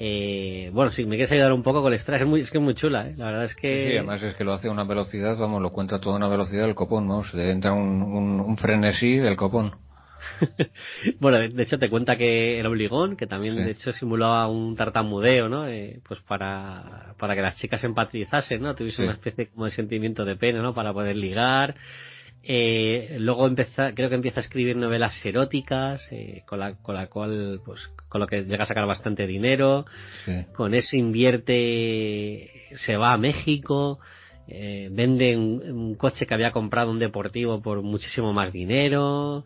eh, 0.00 0.70
bueno, 0.72 0.90
si 0.92 1.04
me 1.04 1.16
quieres 1.16 1.32
ayudar 1.32 1.52
un 1.52 1.62
poco 1.62 1.82
con 1.82 1.90
la 1.90 1.96
historia, 1.96 2.24
es, 2.24 2.42
es 2.44 2.50
que 2.50 2.58
es 2.58 2.64
muy 2.64 2.74
chula, 2.74 3.08
¿eh? 3.08 3.14
la 3.16 3.26
verdad 3.26 3.44
es 3.44 3.56
que... 3.56 3.90
Sí, 3.90 3.96
además 3.96 4.22
es 4.22 4.36
que 4.36 4.44
lo 4.44 4.52
hace 4.52 4.68
a 4.68 4.70
una 4.70 4.84
velocidad, 4.84 5.36
vamos, 5.36 5.60
lo 5.60 5.70
cuenta 5.70 5.96
a 5.96 6.00
toda 6.00 6.16
una 6.16 6.28
velocidad 6.28 6.66
del 6.66 6.74
copón, 6.76 7.08
vamos, 7.08 7.34
le 7.34 7.50
entra 7.50 7.72
un, 7.72 8.02
un, 8.02 8.40
un 8.40 8.56
frenesí 8.56 9.16
del 9.16 9.36
copón. 9.36 9.72
Bueno, 11.20 11.38
de 11.38 11.62
hecho 11.62 11.78
te 11.78 11.88
cuenta 11.90 12.16
que 12.16 12.58
el 12.60 12.66
obligón, 12.66 13.16
que 13.16 13.26
también 13.26 13.54
Sí. 13.56 13.62
de 13.62 13.70
hecho 13.70 13.92
simulaba 13.92 14.46
un 14.48 14.76
tartamudeo, 14.76 15.48
¿no? 15.48 15.66
Eh, 15.68 16.00
pues 16.06 16.20
para, 16.20 17.14
para 17.18 17.34
que 17.34 17.42
las 17.42 17.56
chicas 17.56 17.82
empatizasen, 17.84 18.62
¿no? 18.62 18.74
Tuviese 18.74 18.96
Sí. 18.98 19.02
una 19.02 19.12
especie 19.12 19.48
como 19.48 19.64
de 19.66 19.70
sentimiento 19.72 20.24
de 20.24 20.36
pena, 20.36 20.62
¿no? 20.62 20.74
Para 20.74 20.92
poder 20.92 21.16
ligar. 21.16 21.74
Eh, 22.50 23.16
luego 23.18 23.46
empieza, 23.46 23.94
creo 23.94 24.08
que 24.08 24.14
empieza 24.14 24.40
a 24.40 24.42
escribir 24.44 24.76
novelas 24.76 25.24
eróticas, 25.26 26.06
eh, 26.12 26.42
con 26.46 26.60
la, 26.60 26.74
con 26.76 26.94
la 26.94 27.08
cual, 27.08 27.60
pues, 27.64 27.80
con 28.08 28.20
lo 28.20 28.26
que 28.26 28.42
llega 28.44 28.64
a 28.64 28.66
sacar 28.66 28.86
bastante 28.86 29.26
dinero. 29.26 29.84
Sí. 30.24 30.32
Con 30.54 30.74
eso 30.74 30.96
invierte, 30.96 32.50
se 32.76 32.96
va 32.96 33.12
a 33.12 33.18
México, 33.18 33.98
eh, 34.46 34.88
vende 34.90 35.36
un, 35.36 35.60
un 35.70 35.94
coche 35.96 36.26
que 36.26 36.34
había 36.34 36.52
comprado 36.52 36.90
un 36.90 36.98
deportivo 36.98 37.60
por 37.60 37.82
muchísimo 37.82 38.32
más 38.32 38.50
dinero, 38.52 39.44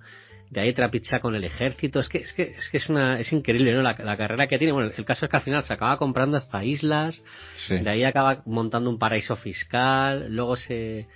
de 0.53 0.61
ahí 0.61 0.73
trapicha 0.75 1.19
con 1.21 1.35
el 1.35 1.45
ejército, 1.45 1.99
es 1.99 2.09
que 2.11 2.19
es 2.19 2.33
que 2.35 2.43
es 2.43 2.69
que 2.71 2.77
es 2.77 2.89
una 2.91 3.19
es 3.19 3.33
increíble, 3.33 3.73
¿no? 3.73 3.81
La, 3.81 3.97
la 3.99 4.17
carrera 4.19 4.47
que 4.47 4.59
tiene, 4.59 4.73
bueno, 4.75 4.91
el 4.95 5.05
caso 5.07 5.25
es 5.25 5.31
que 5.31 5.37
al 5.39 5.43
final 5.43 5.65
se 5.65 5.73
acaba 5.73 5.97
comprando 5.97 6.37
hasta 6.37 6.63
islas, 6.63 7.23
Sí. 7.67 7.77
de 7.79 7.89
ahí 7.89 8.05
acaba 8.05 8.43
montando 8.45 8.91
un 8.91 8.99
paraíso 8.99 9.35
fiscal, 9.35 10.27
luego 10.29 10.57
se 10.57 11.07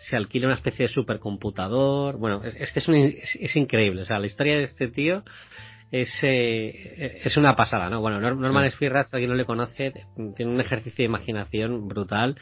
se 0.00 0.16
alquila 0.16 0.46
una 0.46 0.54
especie 0.54 0.86
de 0.86 0.92
supercomputador, 0.92 2.16
bueno, 2.18 2.42
es, 2.44 2.54
es 2.54 2.72
que 2.72 2.78
es, 2.78 2.88
un- 2.88 2.94
es, 2.94 3.36
es 3.38 3.56
increíble, 3.56 4.02
o 4.02 4.04
sea, 4.06 4.18
la 4.18 4.26
historia 4.26 4.56
de 4.56 4.62
este 4.62 4.88
tío 4.88 5.22
es, 5.90 6.18
eh, 6.22 7.20
es 7.24 7.36
una 7.36 7.56
pasada, 7.56 7.90
¿no? 7.90 8.00
Bueno, 8.00 8.20
Nor- 8.20 8.36
Norman 8.38 8.70
Spearrat, 8.70 9.08
a 9.12 9.18
quien 9.18 9.28
no 9.28 9.34
le 9.34 9.44
conoce, 9.44 9.92
tiene 10.36 10.52
un 10.52 10.60
ejercicio 10.60 11.02
de 11.02 11.06
imaginación 11.06 11.88
brutal 11.88 12.36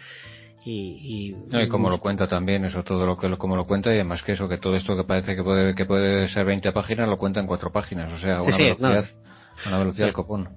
y... 0.66 1.28
y- 1.30 1.36
No, 1.50 1.62
y 1.62 1.68
como 1.68 1.88
lo 1.90 1.98
cuenta 1.98 2.26
también, 2.26 2.64
eso 2.64 2.82
todo 2.82 3.06
lo 3.06 3.16
que 3.16 3.28
lo, 3.28 3.38
como 3.38 3.56
lo 3.56 3.64
cuenta, 3.64 3.90
y 3.90 3.94
además 3.94 4.22
que 4.22 4.32
eso, 4.32 4.48
que 4.48 4.58
todo 4.58 4.74
esto 4.76 4.96
que 4.96 5.04
parece 5.04 5.36
que 5.36 5.42
puede, 5.42 5.74
que 5.74 5.84
puede 5.84 6.28
ser 6.28 6.44
20 6.44 6.72
páginas, 6.72 7.08
lo 7.08 7.16
cuenta 7.16 7.40
en 7.40 7.46
cuatro 7.46 7.70
páginas, 7.72 8.12
o 8.12 8.18
sea, 8.18 8.36
a 8.36 8.40
Sí, 8.40 8.48
una 8.48 8.56
sí, 8.56 8.62
velocidad, 8.64 9.04
no. 9.24 9.64
a 9.64 9.68
una 9.68 9.78
velocidad 9.78 10.08
Sí. 10.08 10.12
copón. 10.12 10.48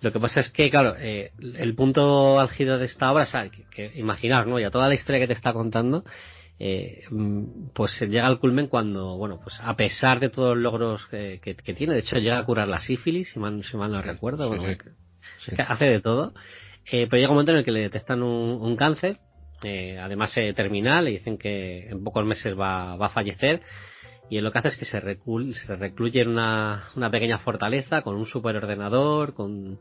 Lo 0.00 0.12
que 0.12 0.18
pasa 0.20 0.40
es 0.40 0.48
que, 0.50 0.70
claro, 0.70 0.94
eh, 0.98 1.32
el 1.38 1.74
punto 1.74 2.40
álgido 2.40 2.78
de 2.78 2.86
esta 2.86 3.12
obra, 3.12 3.24
o 3.24 3.26
sea, 3.26 3.50
que, 3.50 3.64
que 3.64 3.92
imaginaos, 3.98 4.46
¿no? 4.46 4.58
Ya 4.58 4.70
toda 4.70 4.88
la 4.88 4.94
historia 4.94 5.20
que 5.20 5.26
te 5.26 5.34
está 5.34 5.52
contando, 5.52 6.04
eh, 6.58 7.02
mm, 7.10 7.68
pues 7.74 7.92
se 7.92 8.06
llega 8.06 8.26
al 8.26 8.38
culmen 8.38 8.68
cuando, 8.68 9.16
bueno, 9.18 9.38
pues 9.42 9.60
a 9.60 9.76
pesar 9.76 10.18
de 10.20 10.30
todos 10.30 10.56
los 10.56 10.62
logros 10.72 11.06
que, 11.08 11.38
que- 11.42 11.54
que 11.54 11.74
tiene, 11.74 11.92
de 11.94 12.00
hecho 12.00 12.16
llega 12.16 12.38
a 12.38 12.44
curar 12.46 12.68
la 12.68 12.80
sífilis, 12.80 13.30
si 13.32 13.38
mal, 13.38 13.62
si 13.62 13.76
mal 13.76 13.92
no 13.92 14.00
recuerdo, 14.00 14.48
bueno, 14.48 14.64
sí. 14.64 14.70
es 15.48 15.54
que 15.54 15.62
hace 15.62 15.84
de 15.84 16.00
todo, 16.00 16.32
eh, 16.92 17.06
pero 17.08 17.18
llega 17.20 17.30
un 17.30 17.34
momento 17.36 17.52
en 17.52 17.58
el 17.58 17.64
que 17.64 17.72
le 17.72 17.80
detectan 17.80 18.22
un, 18.22 18.58
un 18.60 18.76
cáncer, 18.76 19.18
eh, 19.62 19.98
además 19.98 20.36
eh, 20.36 20.52
terminal, 20.54 21.04
le 21.04 21.12
dicen 21.12 21.36
que 21.38 21.88
en 21.88 22.02
pocos 22.02 22.24
meses 22.24 22.58
va, 22.58 22.96
va 22.96 23.06
a 23.06 23.10
fallecer, 23.10 23.60
y 24.30 24.36
él 24.38 24.44
lo 24.44 24.52
que 24.52 24.58
hace 24.58 24.68
es 24.68 24.76
que 24.76 24.84
se, 24.84 25.00
recul- 25.02 25.52
se 25.54 25.74
recluye 25.76 26.20
en 26.22 26.28
una, 26.28 26.84
una 26.96 27.10
pequeña 27.10 27.38
fortaleza 27.38 28.02
con 28.02 28.16
un 28.16 28.26
superordenador, 28.26 29.34
con 29.34 29.78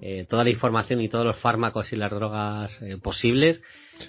eh, 0.00 0.24
toda 0.28 0.42
la 0.44 0.50
información 0.50 1.00
y 1.02 1.10
todos 1.10 1.26
los 1.26 1.36
fármacos 1.36 1.92
y 1.92 1.96
las 1.96 2.10
drogas 2.10 2.70
eh, 2.80 2.96
posibles 2.96 3.60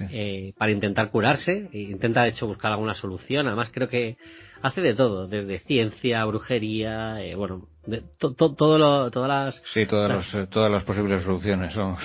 eh, 0.10 0.54
para 0.58 0.72
intentar 0.72 1.12
curarse. 1.12 1.70
E 1.74 1.80
intenta, 1.82 2.24
de 2.24 2.30
hecho, 2.30 2.48
buscar 2.48 2.72
alguna 2.72 2.94
solución. 2.94 3.48
Además, 3.48 3.70
creo 3.74 3.90
que 3.90 4.16
hace 4.62 4.80
de 4.80 4.94
todo, 4.94 5.28
desde 5.28 5.60
ciencia, 5.60 6.24
brujería, 6.24 7.22
eh, 7.22 7.36
bueno, 7.36 7.68
de, 7.86 8.02
to- 8.18 8.34
to- 8.34 8.54
todo 8.56 8.78
lo, 8.78 9.12
todas 9.12 9.28
las... 9.28 9.62
Sí, 9.74 9.86
todas, 9.86 10.34
las, 10.34 10.50
todas 10.50 10.72
las 10.72 10.84
posibles 10.86 11.22
soluciones, 11.24 11.76
vamos. 11.76 12.02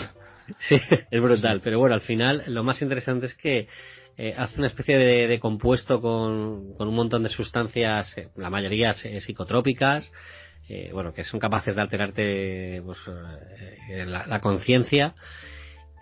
Sí, 0.58 0.76
es 1.10 1.22
brutal. 1.22 1.60
Pero 1.62 1.78
bueno, 1.78 1.94
al 1.94 2.00
final 2.02 2.42
lo 2.48 2.62
más 2.64 2.82
interesante 2.82 3.26
es 3.26 3.34
que 3.34 3.68
eh, 4.16 4.34
hace 4.36 4.58
una 4.58 4.68
especie 4.68 4.96
de, 4.96 5.26
de 5.26 5.40
compuesto 5.40 6.00
con, 6.00 6.74
con 6.74 6.88
un 6.88 6.94
montón 6.94 7.22
de 7.22 7.28
sustancias, 7.28 8.16
eh, 8.16 8.28
la 8.36 8.50
mayoría 8.50 8.94
eh, 9.04 9.20
psicotrópicas, 9.20 10.10
eh, 10.68 10.90
bueno, 10.92 11.12
que 11.12 11.24
son 11.24 11.38
capaces 11.38 11.76
de 11.76 11.82
alterarte 11.82 12.82
pues, 12.84 12.98
eh, 13.90 14.04
la, 14.06 14.26
la 14.26 14.40
conciencia. 14.40 15.14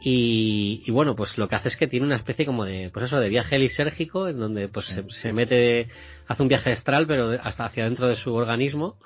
Y, 0.00 0.82
y 0.86 0.90
bueno, 0.90 1.16
pues 1.16 1.38
lo 1.38 1.48
que 1.48 1.56
hace 1.56 1.68
es 1.68 1.76
que 1.76 1.86
tiene 1.86 2.04
una 2.04 2.16
especie 2.16 2.44
como 2.44 2.64
de, 2.64 2.90
pues 2.92 3.06
eso, 3.06 3.18
de 3.18 3.28
viaje 3.28 3.58
lisérgico, 3.58 4.28
en 4.28 4.38
donde 4.38 4.68
pues 4.68 4.86
se, 4.86 5.04
se 5.08 5.32
mete, 5.32 5.88
hace 6.26 6.42
un 6.42 6.48
viaje 6.48 6.72
astral, 6.72 7.06
pero 7.06 7.30
hasta 7.42 7.64
hacia 7.64 7.84
dentro 7.84 8.08
de 8.08 8.16
su 8.16 8.34
organismo. 8.34 8.98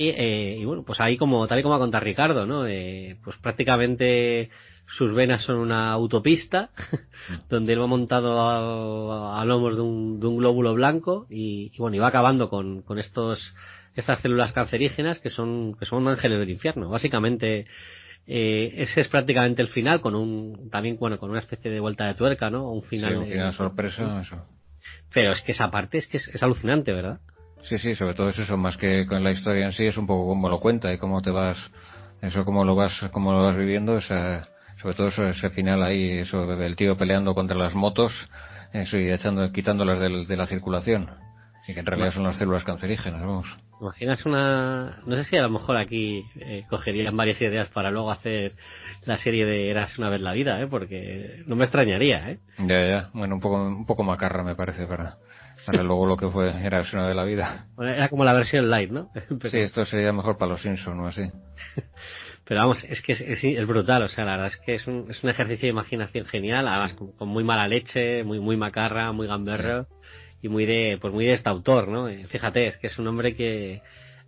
Y, 0.00 0.08
eh, 0.08 0.56
y 0.58 0.64
bueno, 0.64 0.82
pues 0.82 0.98
ahí 0.98 1.18
como, 1.18 1.46
tal 1.46 1.58
y 1.58 1.62
como 1.62 1.74
ha 1.74 1.78
contado 1.78 2.02
Ricardo, 2.02 2.46
¿no? 2.46 2.66
Eh, 2.66 3.18
pues 3.22 3.36
prácticamente 3.36 4.48
sus 4.86 5.12
venas 5.12 5.42
son 5.42 5.56
una 5.56 5.90
autopista, 5.90 6.70
donde 7.50 7.74
él 7.74 7.82
va 7.82 7.86
montado 7.86 8.40
a, 8.40 9.38
a 9.38 9.44
lomos 9.44 9.76
de 9.76 9.82
un, 9.82 10.18
de 10.18 10.26
un 10.26 10.38
glóbulo 10.38 10.72
blanco 10.72 11.26
y, 11.28 11.70
y 11.74 11.76
bueno, 11.76 11.96
y 11.96 11.98
va 11.98 12.06
acabando 12.06 12.48
con, 12.48 12.80
con 12.80 12.98
estos, 12.98 13.54
estas 13.94 14.20
células 14.20 14.54
cancerígenas 14.54 15.18
que 15.18 15.28
son, 15.28 15.74
que 15.74 15.84
son 15.84 16.08
ángeles 16.08 16.38
del 16.38 16.48
infierno. 16.48 16.88
Básicamente, 16.88 17.66
eh, 18.26 18.72
ese 18.78 19.02
es 19.02 19.08
prácticamente 19.08 19.60
el 19.60 19.68
final, 19.68 20.00
con 20.00 20.14
un, 20.14 20.70
también, 20.70 20.96
bueno, 20.98 21.18
con 21.18 21.28
una 21.28 21.40
especie 21.40 21.70
de 21.70 21.78
vuelta 21.78 22.06
de 22.06 22.14
tuerca, 22.14 22.48
¿no? 22.48 22.72
Un 22.72 22.84
final, 22.84 23.26
Sí, 23.26 23.34
un 23.34 23.52
sorpresa, 23.52 24.22
eso. 24.22 24.46
Pero 25.12 25.32
es 25.32 25.42
que 25.42 25.52
esa 25.52 25.70
parte 25.70 25.98
es 25.98 26.06
que 26.06 26.16
es, 26.16 26.26
es 26.28 26.42
alucinante, 26.42 26.90
¿verdad? 26.90 27.20
Sí, 27.62 27.78
sí, 27.78 27.94
sobre 27.94 28.14
todo 28.14 28.30
es 28.30 28.38
eso, 28.38 28.56
más 28.56 28.76
que 28.76 29.06
con 29.06 29.22
la 29.22 29.30
historia 29.30 29.66
en 29.66 29.72
sí, 29.72 29.86
es 29.86 29.96
un 29.96 30.06
poco 30.06 30.26
como 30.28 30.48
lo 30.48 30.58
cuenta 30.60 30.92
y 30.92 30.98
cómo 30.98 31.22
te 31.22 31.30
vas, 31.30 31.58
eso 32.22 32.44
cómo 32.44 32.64
lo 32.64 32.74
vas, 32.74 32.92
cómo 33.12 33.32
lo 33.32 33.42
vas 33.42 33.56
viviendo, 33.56 33.98
esa, 33.98 34.48
sobre 34.80 34.94
todo 34.94 35.08
eso, 35.08 35.26
ese 35.26 35.50
final 35.50 35.82
ahí, 35.82 36.18
eso 36.18 36.46
del 36.56 36.76
tío 36.76 36.96
peleando 36.96 37.34
contra 37.34 37.56
las 37.56 37.74
motos, 37.74 38.12
eso 38.72 38.98
y 38.98 39.10
echando, 39.10 39.50
quitándolas 39.52 40.00
del- 40.00 40.26
de 40.26 40.36
la 40.36 40.46
circulación. 40.46 41.10
Y 41.68 41.74
que 41.74 41.80
en 41.80 41.86
realidad 41.86 42.12
son 42.12 42.24
las 42.24 42.36
células 42.36 42.64
cancerígenas, 42.64 43.20
vamos. 43.20 43.46
Imaginas 43.80 44.26
una. 44.26 44.98
No 45.06 45.16
sé 45.16 45.24
si 45.24 45.36
a 45.36 45.42
lo 45.42 45.50
mejor 45.50 45.76
aquí 45.76 46.26
eh, 46.36 46.64
cogerían 46.68 47.16
varias 47.16 47.40
ideas 47.40 47.68
para 47.68 47.90
luego 47.90 48.10
hacer 48.10 48.54
la 49.04 49.16
serie 49.16 49.46
de 49.46 49.70
Eras 49.70 49.98
una 49.98 50.08
vez 50.10 50.20
la 50.20 50.32
vida, 50.32 50.60
¿eh? 50.60 50.66
Porque 50.66 51.42
no 51.46 51.56
me 51.56 51.64
extrañaría, 51.64 52.30
¿eh? 52.30 52.38
Ya, 52.58 52.86
ya, 52.86 53.10
bueno, 53.14 53.36
un 53.36 53.40
poco, 53.40 53.56
un 53.62 53.86
poco 53.86 54.02
macarra 54.02 54.42
me 54.42 54.54
parece 54.54 54.86
para, 54.86 55.16
para 55.66 55.82
luego 55.82 56.06
lo 56.06 56.16
que 56.16 56.28
fue, 56.28 56.50
era 56.64 56.84
una 56.92 57.08
de 57.08 57.14
la 57.14 57.24
vida. 57.24 57.66
Bueno, 57.76 57.92
Era 57.92 58.08
como 58.08 58.24
la 58.24 58.32
versión 58.34 58.68
light, 58.70 58.90
¿no? 58.90 59.10
Pero, 59.28 59.50
Sí, 59.50 59.58
esto 59.58 59.84
sería 59.84 60.12
mejor 60.12 60.36
para 60.38 60.52
los 60.52 60.62
Simpsons 60.62 61.00
o 61.00 61.06
así. 61.06 61.22
pero 62.44 62.60
vamos, 62.60 62.82
es 62.84 63.00
que 63.02 63.12
es, 63.12 63.20
es- 63.20 63.44
es 63.44 63.66
brutal, 63.66 64.02
o 64.02 64.08
sea, 64.08 64.24
la 64.24 64.32
verdad 64.32 64.46
es 64.48 64.56
que 64.58 64.74
es 64.74 64.86
un, 64.86 65.06
es 65.08 65.22
un 65.22 65.30
ejercicio 65.30 65.66
de 65.66 65.70
imaginación 65.72 66.26
genial, 66.26 66.66
además 66.66 66.94
con, 66.94 67.12
con 67.12 67.28
muy 67.28 67.44
mala 67.44 67.68
leche, 67.68 68.24
muy, 68.24 68.40
muy 68.40 68.56
macarra, 68.56 69.12
muy 69.12 69.26
gamberro 69.26 69.86
y 70.42 70.48
muy 70.48 70.66
de, 70.66 70.98
pues 71.00 71.12
muy 71.12 71.26
de 71.26 71.34
este 71.34 71.48
autor, 71.48 71.88
¿no? 71.88 72.08
Fíjate, 72.28 72.66
es 72.66 72.76
que 72.78 72.86
es 72.88 72.98
un 72.98 73.06
hombre 73.06 73.34
que 73.36 73.82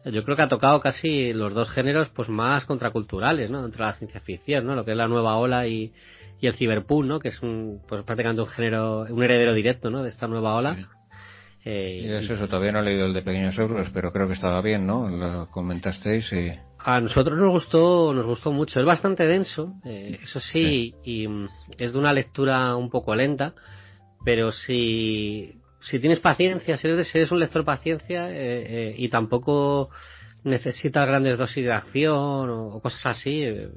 yo 0.04 0.24
creo 0.24 0.36
que 0.36 0.42
ha 0.42 0.48
tocado 0.48 0.80
casi 0.80 1.32
los 1.32 1.54
dos 1.54 1.70
géneros 1.70 2.08
pues 2.10 2.28
más 2.28 2.64
contraculturales, 2.64 3.50
¿no? 3.50 3.62
Dentro 3.62 3.84
de 3.84 3.90
la 3.90 3.96
ciencia 3.96 4.20
ficción, 4.20 4.66
¿no? 4.66 4.74
Lo 4.74 4.84
que 4.84 4.90
es 4.92 4.96
la 4.96 5.08
nueva 5.08 5.36
ola 5.36 5.66
y, 5.66 5.92
y 6.40 6.46
el 6.46 6.54
cyberpunk, 6.54 7.06
¿no? 7.06 7.18
Que 7.18 7.28
es 7.28 7.40
un, 7.42 7.80
pues 7.88 8.02
prácticamente 8.04 8.42
un 8.42 8.48
género, 8.48 9.06
un 9.08 9.22
heredero 9.22 9.54
directo, 9.54 9.90
¿no? 9.90 10.02
De 10.02 10.10
esta 10.10 10.26
nueva 10.28 10.54
ola. 10.54 10.76
Eh, 11.64 12.00
Y 12.04 12.12
es 12.12 12.28
eso, 12.28 12.48
todavía 12.48 12.72
no 12.72 12.80
he 12.80 12.84
leído 12.84 13.06
el 13.06 13.14
de 13.14 13.22
Pequeños 13.22 13.56
Euros, 13.58 13.88
pero 13.94 14.12
creo 14.12 14.26
que 14.26 14.34
estaba 14.34 14.60
bien, 14.62 14.86
¿no? 14.86 15.08
Lo 15.08 15.48
comentasteis 15.50 16.32
y... 16.32 16.50
A 16.78 17.00
nosotros 17.00 17.38
nos 17.38 17.50
gustó, 17.50 18.12
nos 18.12 18.26
gustó 18.26 18.50
mucho. 18.50 18.80
Es 18.80 18.86
bastante 18.86 19.24
denso, 19.24 19.74
eh, 19.84 20.18
eso 20.22 20.40
sí, 20.40 20.94
y 21.04 21.28
mm, 21.28 21.48
es 21.78 21.92
de 21.92 21.98
una 21.98 22.12
lectura 22.12 22.74
un 22.74 22.90
poco 22.90 23.14
lenta, 23.14 23.54
pero 24.24 24.50
si, 24.50 25.60
si 25.80 26.00
tienes 26.00 26.18
paciencia, 26.18 26.76
si 26.76 26.88
eres, 26.88 27.06
si 27.06 27.18
eres 27.18 27.30
un 27.30 27.38
lector 27.38 27.64
paciencia 27.64 28.30
eh, 28.30 28.64
eh, 28.66 28.94
y 28.96 29.08
tampoco 29.08 29.90
necesitas 30.44 31.06
grandes 31.06 31.38
dosis 31.38 31.64
de 31.64 31.72
acción 31.72 32.50
o, 32.50 32.80
cosas 32.80 33.06
así, 33.06 33.42
eh, 33.42 33.70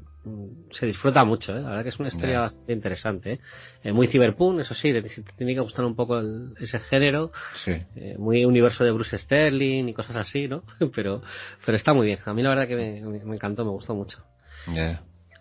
se 0.72 0.86
disfruta 0.88 1.24
mucho, 1.24 1.56
¿eh? 1.56 1.62
la 1.62 1.70
verdad 1.70 1.84
que 1.84 1.90
es 1.90 2.00
una 2.00 2.10
historia 2.10 2.40
bastante 2.42 2.74
interesante. 2.74 3.34
¿eh? 3.34 3.40
Eh, 3.84 3.94
muy 3.94 4.08
cyberpunk, 4.08 4.62
eso 4.62 4.74
sí, 4.74 4.92
te, 4.92 5.02
te 5.04 5.22
tiene 5.38 5.54
que 5.54 5.60
gustar 5.60 5.86
un 5.86 5.96
poco 5.96 6.18
el- 6.18 6.54
ese 6.60 6.80
género, 6.80 7.32
Sí. 7.64 7.74
eh, 7.96 8.16
muy 8.18 8.44
universo 8.46 8.84
de 8.84 8.92
Bruce 8.92 9.18
Sterling 9.18 9.88
y 9.90 9.94
cosas 9.94 10.16
así, 10.16 10.48
¿no? 10.48 10.64
pero, 10.96 11.22
pero 11.66 11.78
está 11.78 11.94
muy 11.94 12.08
bien. 12.08 12.20
A 12.26 12.34
mí 12.34 12.42
la 12.42 12.50
verdad 12.50 12.68
que 12.68 12.76
me, 12.76 13.02
me- 13.02 13.24
me 13.24 13.36
encantó, 13.36 13.64
me 13.64 13.72
gustó 13.72 13.94
mucho. 13.94 14.18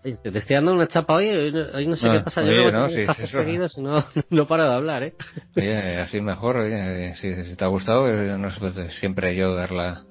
Te 0.03 0.39
estoy 0.39 0.57
dando 0.57 0.75
una 0.75 0.87
chapa 0.87 1.15
hoy, 1.15 1.29
hoy 1.29 1.87
no, 1.87 1.97
sé 1.97 2.07
Ah, 2.09 2.19
qué 2.19 2.25
pasa. 2.25 2.43
Yo 2.43 2.49
oye, 2.49 2.65
que 2.67 2.73
no, 2.73 2.89
sí, 2.91 3.27
seguido, 3.27 3.69
no, 3.79 4.05
no 4.31 4.47
paro 4.47 4.65
de 4.65 4.75
hablar, 4.75 5.03
¿eh? 5.03 5.15
Oye, 5.57 5.99
así 6.01 6.21
mejor, 6.21 6.57
oye, 6.59 7.15
si, 7.17 7.33
si 7.47 7.57
te 7.57 7.65
ha 7.65 7.69
gustado, 7.69 8.07
no 8.37 8.49
pues, 8.59 8.75
siempre 8.97 9.35
yo 9.35 9.55
dar 9.55 9.71
la, 9.71 10.05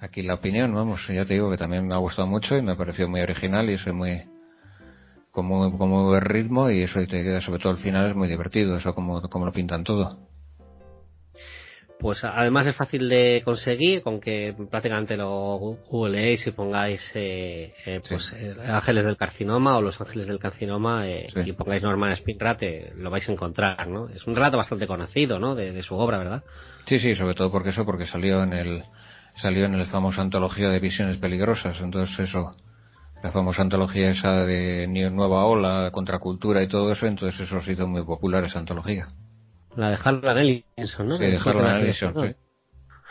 aquí 0.00 0.22
la 0.22 0.34
opinión, 0.34 0.74
vamos, 0.74 1.06
ya 1.08 1.24
te 1.24 1.34
digo 1.34 1.50
que 1.50 1.56
también 1.56 1.86
me 1.86 1.94
ha 1.94 1.98
gustado 1.98 2.26
mucho 2.26 2.56
y 2.56 2.62
me 2.62 2.72
ha 2.72 2.76
parecido 2.76 3.08
muy 3.08 3.20
original 3.20 3.68
y 3.70 3.78
soy 3.78 3.92
muy, 3.92 4.22
con 5.30 5.46
muy, 5.46 5.76
con 5.76 5.88
muy 5.88 6.04
buen 6.04 6.22
ritmo 6.22 6.70
y 6.70 6.82
eso 6.82 7.00
y 7.00 7.06
te 7.06 7.22
queda, 7.22 7.40
sobre 7.40 7.60
todo 7.60 7.72
el 7.72 7.78
final 7.78 8.10
es 8.10 8.16
muy 8.16 8.28
divertido, 8.28 8.76
eso 8.76 8.94
como, 8.94 9.22
como 9.22 9.46
lo 9.46 9.52
pintan 9.52 9.84
todo. 9.84 10.18
Pues 11.98 12.22
además 12.24 12.66
es 12.66 12.76
fácil 12.76 13.08
de 13.08 13.40
conseguir 13.42 14.02
con 14.02 14.20
que 14.20 14.54
prácticamente 14.70 15.16
lo 15.16 15.56
googleéis 15.88 16.46
y 16.46 16.50
pongáis 16.50 17.00
eh, 17.14 17.72
eh, 17.86 18.02
pues 18.06 18.34
eh, 18.36 18.54
Ángeles 18.66 19.06
del 19.06 19.16
Carcinoma 19.16 19.78
o 19.78 19.80
Los 19.80 19.98
Ángeles 19.98 20.26
del 20.26 20.38
Carcinoma 20.38 21.08
eh, 21.08 21.26
y 21.42 21.52
pongáis 21.52 21.82
Norman 21.82 22.14
Spinrat, 22.14 22.62
eh, 22.62 22.92
lo 22.98 23.08
vais 23.08 23.26
a 23.26 23.32
encontrar, 23.32 23.88
¿no? 23.88 24.10
Es 24.10 24.26
un 24.26 24.34
relato 24.34 24.58
bastante 24.58 24.86
conocido, 24.86 25.38
¿no? 25.38 25.54
De, 25.54 25.72
de 25.72 25.82
su 25.82 25.94
obra, 25.96 26.18
¿verdad? 26.18 26.44
Sí, 26.84 26.98
sí, 26.98 27.14
sobre 27.14 27.34
todo 27.34 27.50
porque 27.50 27.70
eso, 27.70 27.86
porque 27.86 28.06
salió 28.06 28.42
en 28.42 28.52
el, 28.52 28.84
salió 29.36 29.66
en 29.66 29.74
el 29.74 29.86
famosa 29.86 30.22
antología 30.22 30.68
de 30.68 30.80
visiones 30.80 31.18
peligrosas, 31.18 31.80
entonces 31.80 32.18
eso, 32.18 32.54
la 33.22 33.32
famosa 33.32 33.62
antología 33.62 34.10
esa 34.10 34.44
de 34.44 34.86
Nueva 34.88 35.44
Ola, 35.46 35.90
Contracultura 35.92 36.62
y 36.62 36.68
todo 36.68 36.92
eso, 36.92 37.06
entonces 37.06 37.40
eso 37.40 37.60
se 37.60 37.72
hizo 37.72 37.86
muy 37.86 38.04
popular 38.04 38.44
esa 38.44 38.58
antología. 38.58 39.08
La 39.76 39.90
de 39.90 39.98
Harlan 40.02 40.38
Ellison, 40.38 41.08
¿no? 41.08 41.18
Sí, 41.18 41.24
de 41.24 41.36
Harlan 41.36 41.64
la 41.64 41.78
Ellison, 41.80 42.14
sí. 42.20 42.34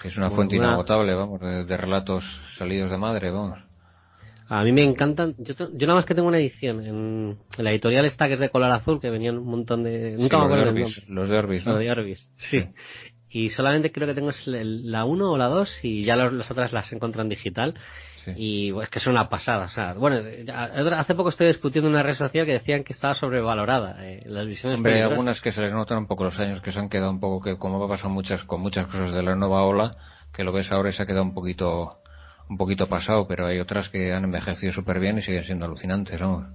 Que 0.02 0.08
es 0.10 0.18
una 0.18 0.30
fuente 0.32 0.56
inagotable, 0.58 1.14
vamos, 1.14 1.40
de, 1.42 1.64
de 1.64 1.78
relatos 1.78 2.24
salidos 2.58 2.92
de 2.92 2.98
madre, 2.98 3.32
vamos. 3.32 3.60
A 4.48 4.64
mí 4.64 4.72
me 4.72 4.84
encantan. 4.84 5.36
Yo, 5.40 5.56
te- 5.56 5.70
yo 5.74 5.88
nada 5.88 5.96
más 6.00 6.06
que 6.06 6.14
tengo 6.14 6.28
una 6.28 6.38
edición 6.38 6.84
en, 6.86 7.38
en 7.58 7.64
la 7.64 7.72
editorial 7.72 8.06
esta 8.06 8.28
que 8.28 8.34
es 8.36 8.40
de 8.40 8.50
color 8.50 8.70
azul, 8.72 9.00
que 9.00 9.10
venían 9.10 9.38
un 9.40 9.48
montón 9.48 9.84
de. 9.84 10.12
Nunca 10.20 10.38
Sí, 10.38 10.44
me 10.44 10.48
los 10.48 10.56
de 10.56 10.62
acuerdo 10.62 10.70
Orbis, 10.70 11.10
los 11.10 11.30
de 11.30 11.38
Orbis, 11.38 11.66
¿no? 11.66 11.72
Los 11.74 11.80
de 11.82 11.92
Orbis, 11.92 12.30
sí. 12.38 12.60
Y 13.38 13.50
solamente 13.50 13.92
creo 13.92 14.08
que 14.08 14.14
tengo 14.14 14.32
la 14.46 15.04
1 15.04 15.32
o 15.34 15.38
la 15.38 15.48
2 15.48 15.80
y 15.84 16.06
ya 16.06 16.16
los- 16.16 16.32
las 16.32 16.50
otras 16.50 16.72
las 16.72 16.90
encuentro 16.94 17.22
en 17.22 17.28
digital. 17.28 17.74
Y 18.38 18.72
bueno, 18.72 18.84
es 18.86 18.90
que 18.90 19.02
son 19.02 19.12
una 19.12 19.28
pasada. 19.28 19.66
O 19.66 19.70
sea, 19.70 19.94
bueno, 19.94 20.20
hace 20.96 21.14
poco 21.16 21.30
estoy 21.30 21.48
discutiendo 21.48 21.90
en 21.90 21.96
una 21.96 22.02
red 22.02 22.16
social 22.16 22.46
que 22.46 22.54
decían 22.54 22.86
que 22.86 22.94
estaba 22.94 23.14
sobrevalorada. 23.14 23.98
eh, 24.06 24.24
las 24.26 24.48
visiones 24.48 24.78
Hombre, 24.78 24.94
hay 24.96 25.02
algunas 25.02 25.42
que 25.42 25.52
se 25.52 25.60
les 25.62 25.74
notan 25.74 25.98
un 25.98 26.08
poco 26.08 26.24
los 26.24 26.40
años 26.40 26.62
que 26.62 26.72
se 26.72 26.80
han 26.80 26.88
quedado 26.88 27.12
un 27.12 27.20
poco 27.20 27.42
que 27.44 27.58
como 27.58 27.78
va 27.78 27.88
a 27.88 27.90
pasar 27.90 28.10
muchas 28.10 28.42
con 28.46 28.62
muchas 28.62 28.88
cosas 28.88 29.14
de 29.14 29.22
la 29.22 29.36
nueva 29.36 29.64
ola, 29.64 29.98
que 30.34 30.46
lo 30.46 30.54
ves 30.54 30.72
ahora 30.72 30.90
y 30.90 30.94
se 30.94 31.04
ha 31.04 31.06
quedado 31.06 31.24
un 31.24 31.34
poquito 31.34 31.98
un 32.48 32.58
poquito 32.58 32.88
pasado, 32.88 33.28
pero 33.28 33.48
hay 33.48 33.60
otras 33.60 33.90
que 33.90 34.14
han 34.14 34.24
envejecido 34.24 34.72
súper 34.72 35.00
bien 35.02 35.18
y 35.18 35.22
siguen 35.22 35.44
siendo 35.44 35.66
alucinantes, 35.66 36.20
¿no? 36.22 36.48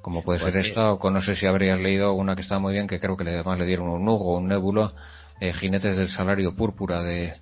Como 0.00 0.22
puede 0.24 0.40
Pues 0.40 0.54
ser 0.54 0.66
esta, 0.66 0.92
o 0.92 0.98
con- 0.98 1.12
no 1.14 1.20
sé 1.20 1.36
si 1.36 1.46
habrías 1.46 1.78
leído 1.78 2.14
una 2.14 2.34
que 2.34 2.40
está 2.42 2.58
muy 2.58 2.72
bien, 2.72 2.86
que 2.88 2.98
creo 2.98 3.16
que 3.16 3.24
le- 3.24 3.34
además 3.34 3.58
le 3.58 3.66
dieron 3.66 3.88
un 3.88 4.08
Hugo, 4.08 4.38
un 4.38 4.48
Nébula, 4.48 4.92
eh, 5.42 5.52
Jinetes 5.54 5.96
del 5.96 6.08
Salario 6.08 6.54
Púrpura 6.54 7.02
de, 7.02 7.34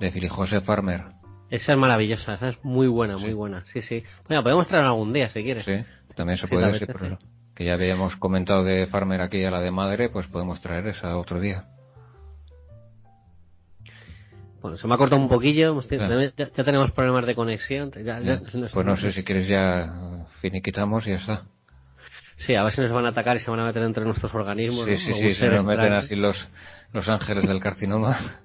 de 0.00 0.10
Philip 0.12 0.30
José 0.30 0.60
Farmer. 0.60 1.02
Esa 1.50 1.72
es 1.72 1.78
maravillosa, 1.78 2.34
esa 2.34 2.50
es 2.50 2.58
muy 2.62 2.88
buena, 2.88 3.16
muy 3.16 3.32
buena. 3.32 3.64
Sí, 3.64 3.80
sí. 3.80 4.04
Bueno, 4.28 4.42
podemos 4.42 4.68
traer 4.68 4.84
algún 4.84 5.14
día 5.14 5.30
si 5.30 5.42
quieres. 5.42 5.64
Sí, 5.64 5.82
también 6.14 6.36
se 6.36 6.46
puede 6.46 6.76
eso. 6.76 7.18
que 7.54 7.64
ya 7.64 7.72
habíamos 7.72 8.16
comentado 8.16 8.64
de 8.64 8.86
Farmer 8.88 9.22
aquí 9.22 9.42
a 9.44 9.50
la 9.50 9.60
de 9.62 9.70
madre, 9.70 10.10
pues 10.10 10.26
podemos 10.26 10.60
traer 10.60 10.86
esa 10.88 11.16
otro 11.16 11.40
día. 11.40 11.64
Bueno, 14.60 14.76
se 14.76 14.86
me 14.88 14.94
ha 14.94 14.98
cortado 14.98 15.22
un 15.22 15.28
poquillo, 15.28 15.78
Ah. 15.78 16.30
ya, 16.36 16.50
ya 16.54 16.64
tenemos 16.64 16.90
problemas 16.90 17.24
de 17.26 17.34
conexión. 17.34 17.90
ya- 17.92 18.20
ya- 18.20 18.40
Pues 18.72 18.84
no 18.86 18.96
sé 18.96 19.12
si 19.12 19.24
quieres 19.24 19.48
ya 19.48 20.26
finiquitamos 20.42 21.06
y 21.06 21.10
ya 21.10 21.16
está. 21.16 21.42
Sí, 22.36 22.54
a 22.54 22.62
ver 22.62 22.72
si 22.72 22.80
nos 22.80 22.90
van 22.92 23.06
a 23.06 23.08
atacar 23.08 23.36
y 23.36 23.40
se 23.40 23.50
van 23.50 23.60
a 23.60 23.64
meter 23.64 23.82
entre 23.82 24.04
nuestros 24.04 24.32
organismos. 24.34 24.84
Sí, 24.84 24.92
¿no? 24.92 24.98
sí, 24.98 25.12
sí, 25.14 25.34
se 25.34 25.48
nos 25.48 25.64
meten 25.64 25.92
así 25.92 26.14
los, 26.14 26.36
los 26.92 27.08
ángeles 27.08 27.48
del 27.48 27.60
carcinoma. 27.60 28.42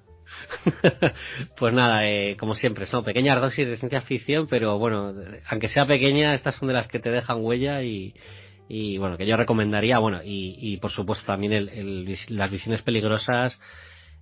Pues 1.56 1.72
nada, 1.72 2.08
eh, 2.08 2.36
como 2.38 2.54
siempre, 2.54 2.86
son 2.86 3.04
pequeñas 3.04 3.40
dosis 3.40 3.66
de 3.66 3.76
ciencia 3.76 4.00
ficción, 4.02 4.46
pero 4.48 4.78
bueno, 4.78 5.14
aunque 5.48 5.68
sea 5.68 5.86
pequeña, 5.86 6.34
estas 6.34 6.56
son 6.56 6.68
de 6.68 6.74
las 6.74 6.88
que 6.88 6.98
te 6.98 7.10
dejan 7.10 7.38
huella 7.40 7.82
y, 7.82 8.14
y 8.68 8.98
bueno, 8.98 9.16
que 9.16 9.26
yo 9.26 9.36
recomendaría, 9.36 9.98
bueno, 9.98 10.20
y, 10.24 10.56
y 10.58 10.76
por 10.78 10.90
supuesto 10.90 11.24
también 11.26 11.52
el, 11.52 11.68
el 11.68 12.16
las 12.30 12.50
visiones 12.50 12.82
peligrosas, 12.82 13.58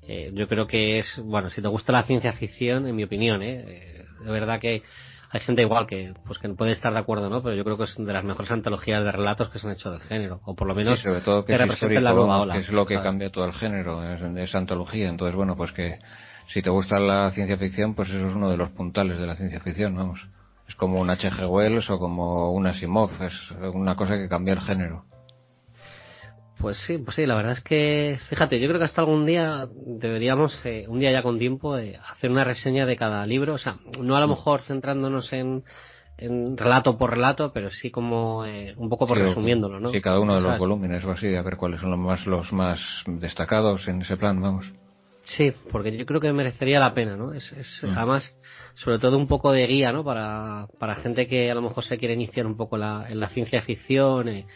eh, 0.07 0.33
yo 0.35 0.49
creo 0.49 0.67
que 0.67 0.99
es, 0.99 1.21
bueno, 1.25 1.51
si 1.51 1.63
te 1.63 1.69
gusta 1.69 1.93
la 1.93 2.03
ciencia 2.03 2.33
ficción, 2.33 2.87
en 2.87 2.97
mi 2.97 3.05
opinión, 3.05 3.43
eh, 3.43 3.65
eh, 3.67 4.05
de 4.25 4.31
verdad 4.31 4.61
que 4.61 4.83
hay 5.33 5.41
gente 5.41 5.63
igual 5.63 5.87
que, 5.87 6.13
pues 6.27 6.39
que 6.39 6.49
puede 6.51 6.73
estar 6.73 6.93
de 6.93 6.99
acuerdo, 6.99 7.31
¿no? 7.31 7.43
Pero 7.43 7.57
yo 7.57 7.65
creo 7.65 7.79
que 7.79 7.85
es 7.85 7.97
de 7.97 8.13
las 8.13 8.23
mejores 8.23 8.51
antologías 8.51 9.03
de 9.03 9.11
relatos 9.13 9.49
que 9.51 9.59
se 9.59 9.67
han 9.67 9.73
hecho 9.73 9.91
del 9.91 10.01
género, 10.01 10.41
o 10.45 10.55
por 10.55 10.69
lo 10.69 10.75
menos 10.75 10.99
Sí, 10.99 11.05
sobre 11.05 11.23
todo 11.23 11.45
que, 11.45 11.53
que 11.55 11.59
representen 11.59 12.05
la 12.05 12.13
nueva 12.13 12.41
ola. 12.43 12.55
que 12.55 12.61
es 12.61 12.69
lo 12.71 12.85
que 12.85 12.95
¿sabes? 12.95 13.07
cambia 13.09 13.31
todo 13.31 13.47
el 13.47 13.55
género, 13.55 14.05
es, 14.05 14.21
es 14.23 14.55
antología. 14.55 15.09
Entonces, 15.09 15.35
bueno, 15.35 15.57
pues 15.57 15.73
que 15.73 15.99
si 16.49 16.61
te 16.61 16.69
gusta 16.71 16.99
la 16.99 17.31
ciencia 17.31 17.57
ficción, 17.57 17.95
pues 17.95 18.11
eso 18.11 18.27
es 18.29 18.35
uno 18.35 18.51
de 18.51 18.59
los 18.59 18.71
puntales 18.71 19.19
de 19.19 19.27
la 19.27 19.37
ciencia 19.37 19.61
ficción, 19.61 19.95
vamos. 19.97 20.21
Es 20.69 20.75
como 20.77 21.01
un 21.01 21.11
H.G. 21.11 21.47
Wells 21.49 21.89
o 21.91 21.99
como 21.99 22.51
un 22.53 22.67
Asimov, 22.67 23.11
es 23.23 23.51
una 23.73 23.95
cosa 23.97 24.17
que 24.17 24.29
cambia 24.29 24.55
el 24.55 24.61
género. 24.61 25.05
Pues 26.59 26.79
sí, 26.87 26.99
pues 26.99 27.17
sí, 27.17 27.27
la 27.27 27.35
verdad 27.35 27.53
es 27.53 27.61
que, 27.61 28.19
fíjate, 28.29 28.61
yo 28.61 28.69
creo 28.69 28.79
que 28.79 28.85
hasta 28.85 29.01
algún 29.01 29.27
día 29.27 29.67
deberíamos, 29.75 30.55
eh, 30.65 30.85
un 30.89 31.01
día 31.01 31.11
ya 31.11 31.23
con 31.23 31.39
tiempo, 31.39 31.77
eh, 31.77 31.99
hacer 32.11 32.31
una 32.31 32.45
reseña 32.45 32.87
de 32.87 32.97
cada 32.97 33.27
libro, 33.27 33.55
o 33.55 33.59
sea, 33.59 33.79
no 34.01 34.17
a 34.17 34.21
lo 34.21 34.29
mejor 34.29 34.63
centrándonos 34.63 35.33
en, 35.33 35.65
en 36.19 36.57
relato 36.57 36.97
por 36.97 37.11
relato, 37.11 37.53
pero 37.53 37.71
sí 37.71 37.91
como 37.91 38.45
eh, 38.47 38.75
un 38.77 38.89
poco 38.89 39.07
por 39.07 39.17
Sí, 39.17 39.25
resumiéndolo, 39.25 39.81
¿no? 39.81 39.91
Sí, 39.91 40.01
cada 40.01 40.21
uno 40.21 40.35
de 40.35 40.41
los 40.41 40.51
¿Sabes? 40.51 40.61
volúmenes 40.61 41.05
o 41.05 41.11
así, 41.11 41.35
a 41.35 41.43
ver 41.43 41.57
cuáles 41.57 41.81
son 41.81 41.91
los 41.91 41.99
más, 41.99 42.27
los 42.27 42.53
más 42.53 42.81
destacados 43.07 43.89
en 43.89 44.03
ese 44.03 44.17
plan, 44.17 44.41
vamos. 44.41 44.67
Sí, 45.25 45.53
porque 45.71 45.97
yo 45.97 46.05
creo 46.05 46.21
que 46.21 46.33
merecería 46.33 46.81
la 46.81 46.95
pena, 46.95 47.17
¿no? 47.17 47.33
Es, 47.33 47.51
es 47.53 47.81
Mm. 47.83 47.97
además, 47.97 48.35
sobre 48.75 48.99
todo 48.99 49.17
un 49.17 49.29
poco 49.29 49.53
de 49.53 49.67
guía, 49.67 49.93
¿no? 49.93 50.05
Para, 50.05 50.67
para 50.79 50.97
gente 50.97 51.27
que 51.27 51.51
a 51.51 51.55
lo 51.55 51.63
mejor 51.63 51.85
se 51.85 51.97
quiere 51.99 52.15
iniciar 52.15 52.47
un 52.47 52.57
poco 52.57 52.77
la, 52.77 53.07
en 53.09 53.21
la 53.21 53.29
ciencia 53.29 53.63
ficción, 53.63 54.29
eh, 54.29 54.47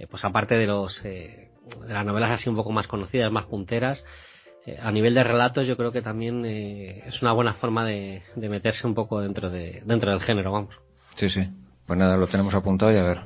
eh, 0.00 0.06
pues 0.10 0.24
aparte 0.24 0.54
de 0.56 0.66
los, 0.66 1.04
eh, 1.04 1.50
de 1.86 1.94
las 1.94 2.04
novelas 2.06 2.30
así 2.30 2.48
un 2.48 2.56
poco 2.56 2.72
más 2.72 2.86
conocidas, 2.86 3.30
más 3.30 3.44
punteras, 3.44 4.02
eh, 4.66 4.78
a 4.82 4.90
nivel 4.90 5.14
de 5.14 5.24
relatos 5.24 5.66
yo 5.66 5.76
creo 5.76 5.92
que 5.92 6.02
también 6.02 6.44
eh, 6.44 7.02
es 7.06 7.20
una 7.22 7.32
buena 7.32 7.54
forma 7.54 7.84
de, 7.84 8.22
de 8.36 8.48
meterse 8.48 8.86
un 8.86 8.94
poco 8.94 9.20
dentro 9.20 9.50
de, 9.50 9.82
dentro 9.84 10.10
del 10.10 10.20
género, 10.20 10.52
vamos. 10.52 10.74
Sí, 11.16 11.28
sí. 11.28 11.48
Pues 11.86 11.98
nada, 11.98 12.16
lo 12.16 12.26
tenemos 12.28 12.54
apuntado 12.54 12.92
y 12.92 12.96
a 12.96 13.02
ver. 13.02 13.20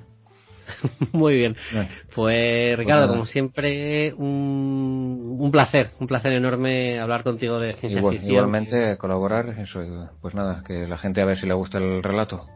Muy 1.12 1.34
bien. 1.36 1.56
Bien. 1.72 1.88
Pues 2.14 2.78
Ricardo, 2.78 3.08
como 3.08 3.26
siempre, 3.26 4.14
un, 4.14 5.36
un 5.38 5.50
placer, 5.50 5.90
un 6.00 6.06
placer 6.06 6.32
enorme 6.32 6.98
hablar 6.98 7.22
contigo 7.22 7.58
de 7.60 7.74
ciencia 7.74 7.98
Igual- 8.00 8.14
ficción. 8.14 8.32
igualmente, 8.32 8.96
colaborar, 8.96 9.50
eso, 9.58 9.80
pues 10.22 10.34
nada, 10.34 10.62
que 10.66 10.88
la 10.88 10.96
gente 10.98 11.20
a 11.20 11.26
ver 11.26 11.36
si 11.36 11.46
le 11.46 11.52
gusta 11.54 11.78
el 11.78 12.02
relato. 12.02 12.46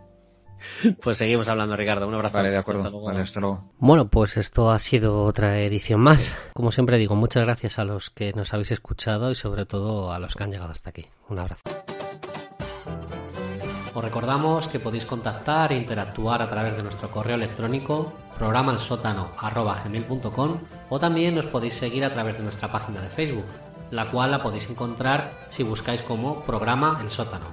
Pues 1.02 1.18
seguimos 1.18 1.48
hablando, 1.48 1.76
Ricardo. 1.76 2.06
Un 2.06 2.14
abrazo. 2.14 2.36
Vale, 2.36 2.50
de 2.50 2.58
acuerdo. 2.58 2.80
Hasta 2.80 2.90
luego. 2.90 3.06
Vale, 3.06 3.22
hasta 3.22 3.40
luego. 3.40 3.72
Bueno, 3.78 4.08
pues 4.08 4.36
esto 4.36 4.70
ha 4.70 4.78
sido 4.78 5.24
otra 5.24 5.60
edición 5.60 6.00
más. 6.00 6.36
Como 6.54 6.72
siempre 6.72 6.98
digo, 6.98 7.14
muchas 7.14 7.44
gracias 7.44 7.78
a 7.78 7.84
los 7.84 8.10
que 8.10 8.32
nos 8.32 8.52
habéis 8.54 8.72
escuchado 8.72 9.30
y 9.30 9.34
sobre 9.34 9.66
todo 9.66 10.12
a 10.12 10.18
los 10.18 10.34
que 10.34 10.44
han 10.44 10.50
llegado 10.50 10.70
hasta 10.70 10.90
aquí. 10.90 11.06
Un 11.28 11.38
abrazo. 11.38 11.62
Os 13.94 14.04
recordamos 14.04 14.68
que 14.68 14.78
podéis 14.78 15.06
contactar 15.06 15.72
e 15.72 15.76
interactuar 15.76 16.40
a 16.40 16.48
través 16.48 16.76
de 16.76 16.84
nuestro 16.84 17.10
correo 17.10 17.34
electrónico 17.34 18.12
programaelsótano.com 18.38 20.58
o 20.88 20.98
también 21.00 21.34
nos 21.34 21.46
podéis 21.46 21.74
seguir 21.74 22.04
a 22.04 22.10
través 22.10 22.36
de 22.36 22.44
nuestra 22.44 22.70
página 22.70 23.00
de 23.00 23.08
Facebook, 23.08 23.46
la 23.90 24.08
cual 24.08 24.30
la 24.30 24.40
podéis 24.40 24.70
encontrar 24.70 25.32
si 25.48 25.64
buscáis 25.64 26.02
como 26.02 26.42
programa 26.42 27.00
el 27.02 27.10
sótano. 27.10 27.46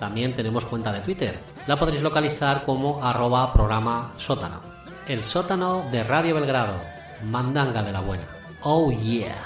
También 0.00 0.34
tenemos 0.34 0.64
cuenta 0.64 0.92
de 0.92 1.00
Twitter. 1.00 1.38
La 1.66 1.78
podréis 1.78 2.02
localizar 2.02 2.64
como 2.64 3.04
arroba 3.04 3.52
programa 3.52 4.14
sótano. 4.16 4.62
El 5.06 5.22
sótano 5.22 5.84
de 5.92 6.02
Radio 6.02 6.36
Belgrado. 6.36 6.72
Mandanga 7.22 7.82
de 7.82 7.92
la 7.92 8.00
buena. 8.00 8.24
Oh 8.62 8.90
yeah. 8.90 9.36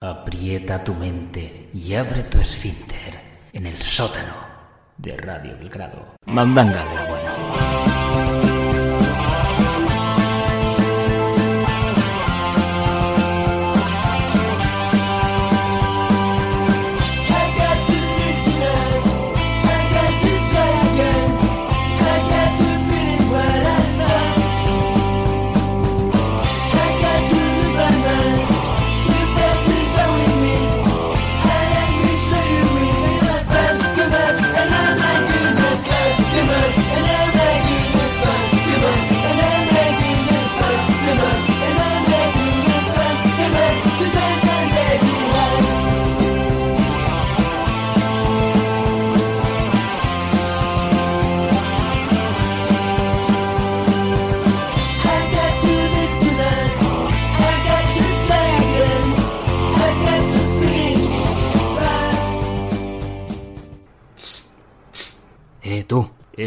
Aprieta 0.00 0.82
tu 0.82 0.94
mente 0.94 1.68
y 1.74 1.94
abre 1.94 2.22
tu 2.24 2.38
esfínter 2.38 3.20
en 3.52 3.66
el 3.66 3.80
sótano 3.80 4.34
de 4.96 5.16
Radio 5.18 5.58
Belgrado. 5.58 6.14
Mandanga 6.24 6.82
de 6.86 6.94
la 6.94 7.04
buena. 7.10 7.83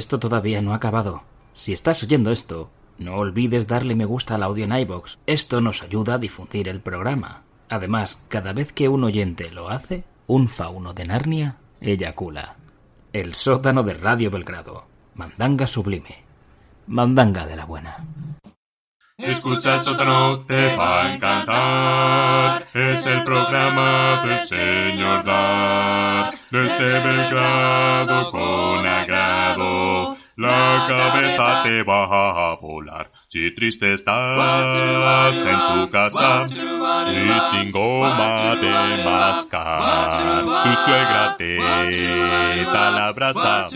Esto 0.07 0.19
todavía 0.19 0.61
no 0.61 0.71
ha 0.71 0.77
acabado. 0.77 1.23
Si 1.51 1.73
estás 1.73 2.01
oyendo 2.01 2.31
esto, 2.31 2.69
no 2.97 3.15
olvides 3.15 3.67
darle 3.67 3.93
me 3.93 4.05
gusta 4.05 4.35
al 4.35 4.43
audio 4.43 4.63
en 4.63 4.71
iVoox. 4.71 5.17
Esto 5.25 5.59
nos 5.59 5.83
ayuda 5.83 6.13
a 6.13 6.17
difundir 6.17 6.69
el 6.69 6.79
programa. 6.79 7.41
Además, 7.67 8.17
cada 8.29 8.53
vez 8.53 8.71
que 8.71 8.87
un 8.87 9.03
oyente 9.03 9.51
lo 9.51 9.67
hace, 9.67 10.05
un 10.25 10.47
fauno 10.47 10.93
de 10.93 11.07
Narnia 11.07 11.57
eyacula. 11.81 12.55
El 13.11 13.33
sótano 13.33 13.83
de 13.83 13.95
Radio 13.95 14.31
Belgrado. 14.31 14.85
Mandanga 15.15 15.67
sublime. 15.67 16.23
Mandanga 16.87 17.45
de 17.45 17.57
la 17.57 17.65
buena. 17.65 18.05
Escucha 19.17 19.75
el 19.75 19.81
sótano, 19.81 20.45
te 20.45 20.73
va 20.77 21.03
a 21.03 21.15
encantar. 21.15 22.63
Es 22.73 23.05
el 23.05 23.25
programa 23.25 24.23
del 24.25 24.47
señor 24.47 25.25
Dar. 25.25 26.33
Desde 26.49 26.93
Belgrado 26.93 28.31
con. 28.31 28.67
La 30.37 30.85
cabeza 30.87 31.63
te 31.63 31.83
va 31.83 32.51
a 32.51 32.55
volar. 32.57 33.09
Si 33.27 33.53
triste 33.55 33.93
estás 33.93 35.45
en 35.45 35.57
tu 35.73 35.89
casa 35.91 36.45
y 36.47 37.41
sin 37.49 37.71
goma 37.71 38.55
de 38.55 39.03
mascar, 39.03 40.43
tu 40.63 40.75
suegra 40.83 41.35
te 41.37 41.57
da 41.57 42.91
la 42.91 43.11
brasa 43.13 43.67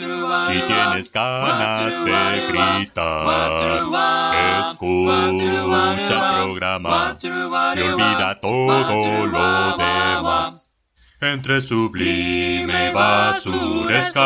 y 0.53 0.59
tienes 0.61 1.11
ganas 1.11 2.05
de 2.05 2.47
gritar. 2.49 3.81
Escucha 4.67 6.37
el 6.37 6.43
programa 6.43 7.17
y 7.21 7.81
olvida 7.81 8.39
todo 8.39 9.25
lo 9.25 9.77
demás. 9.77 10.70
Entre 11.23 11.61
sublime 11.61 12.89
y 12.89 12.93
basuresca 12.95 14.23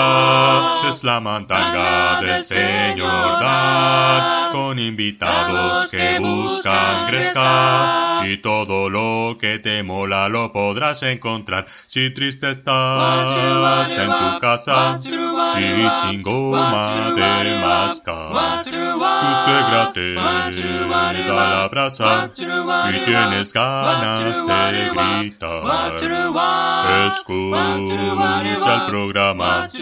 es 0.88 1.04
la 1.04 1.20
mandanga 1.20 2.22
del 2.22 2.46
señor 2.46 3.42
Dan, 3.42 4.54
con 4.54 4.80
invitados 4.80 5.92
que 5.92 6.20
buscan 6.20 7.08
gresca 7.08 8.22
y 8.26 8.38
todo 8.38 8.90
lo 8.90 9.38
que 9.38 9.60
te 9.60 9.84
mola 9.84 10.30
lo 10.30 10.54
podrás 10.54 11.04
encontrar. 11.04 11.66
Si 11.68 12.14
triste 12.14 12.52
estás 12.52 13.98
en 13.98 14.08
tu 14.08 14.40
casa 14.40 14.98
y 15.02 15.90
sin 16.02 16.22
goma 16.22 17.12
de 17.14 17.60
mascar, 17.60 18.64
tu 18.64 18.72
suegra 18.72 19.92
te 19.94 20.14
da 20.14 21.12
la 21.50 21.68
brasa 21.70 22.30
y 22.34 23.00
tienes 23.04 23.52
ganas 23.52 24.48
de 24.48 24.92
gritar. 24.96 26.85
Escucha 27.07 28.76
el 28.76 28.86
programa 28.88 29.68
y 29.74 29.82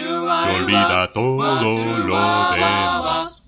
olvida 0.56 1.10
todo 1.12 1.62
lo 2.06 2.50
demás. 2.52 3.43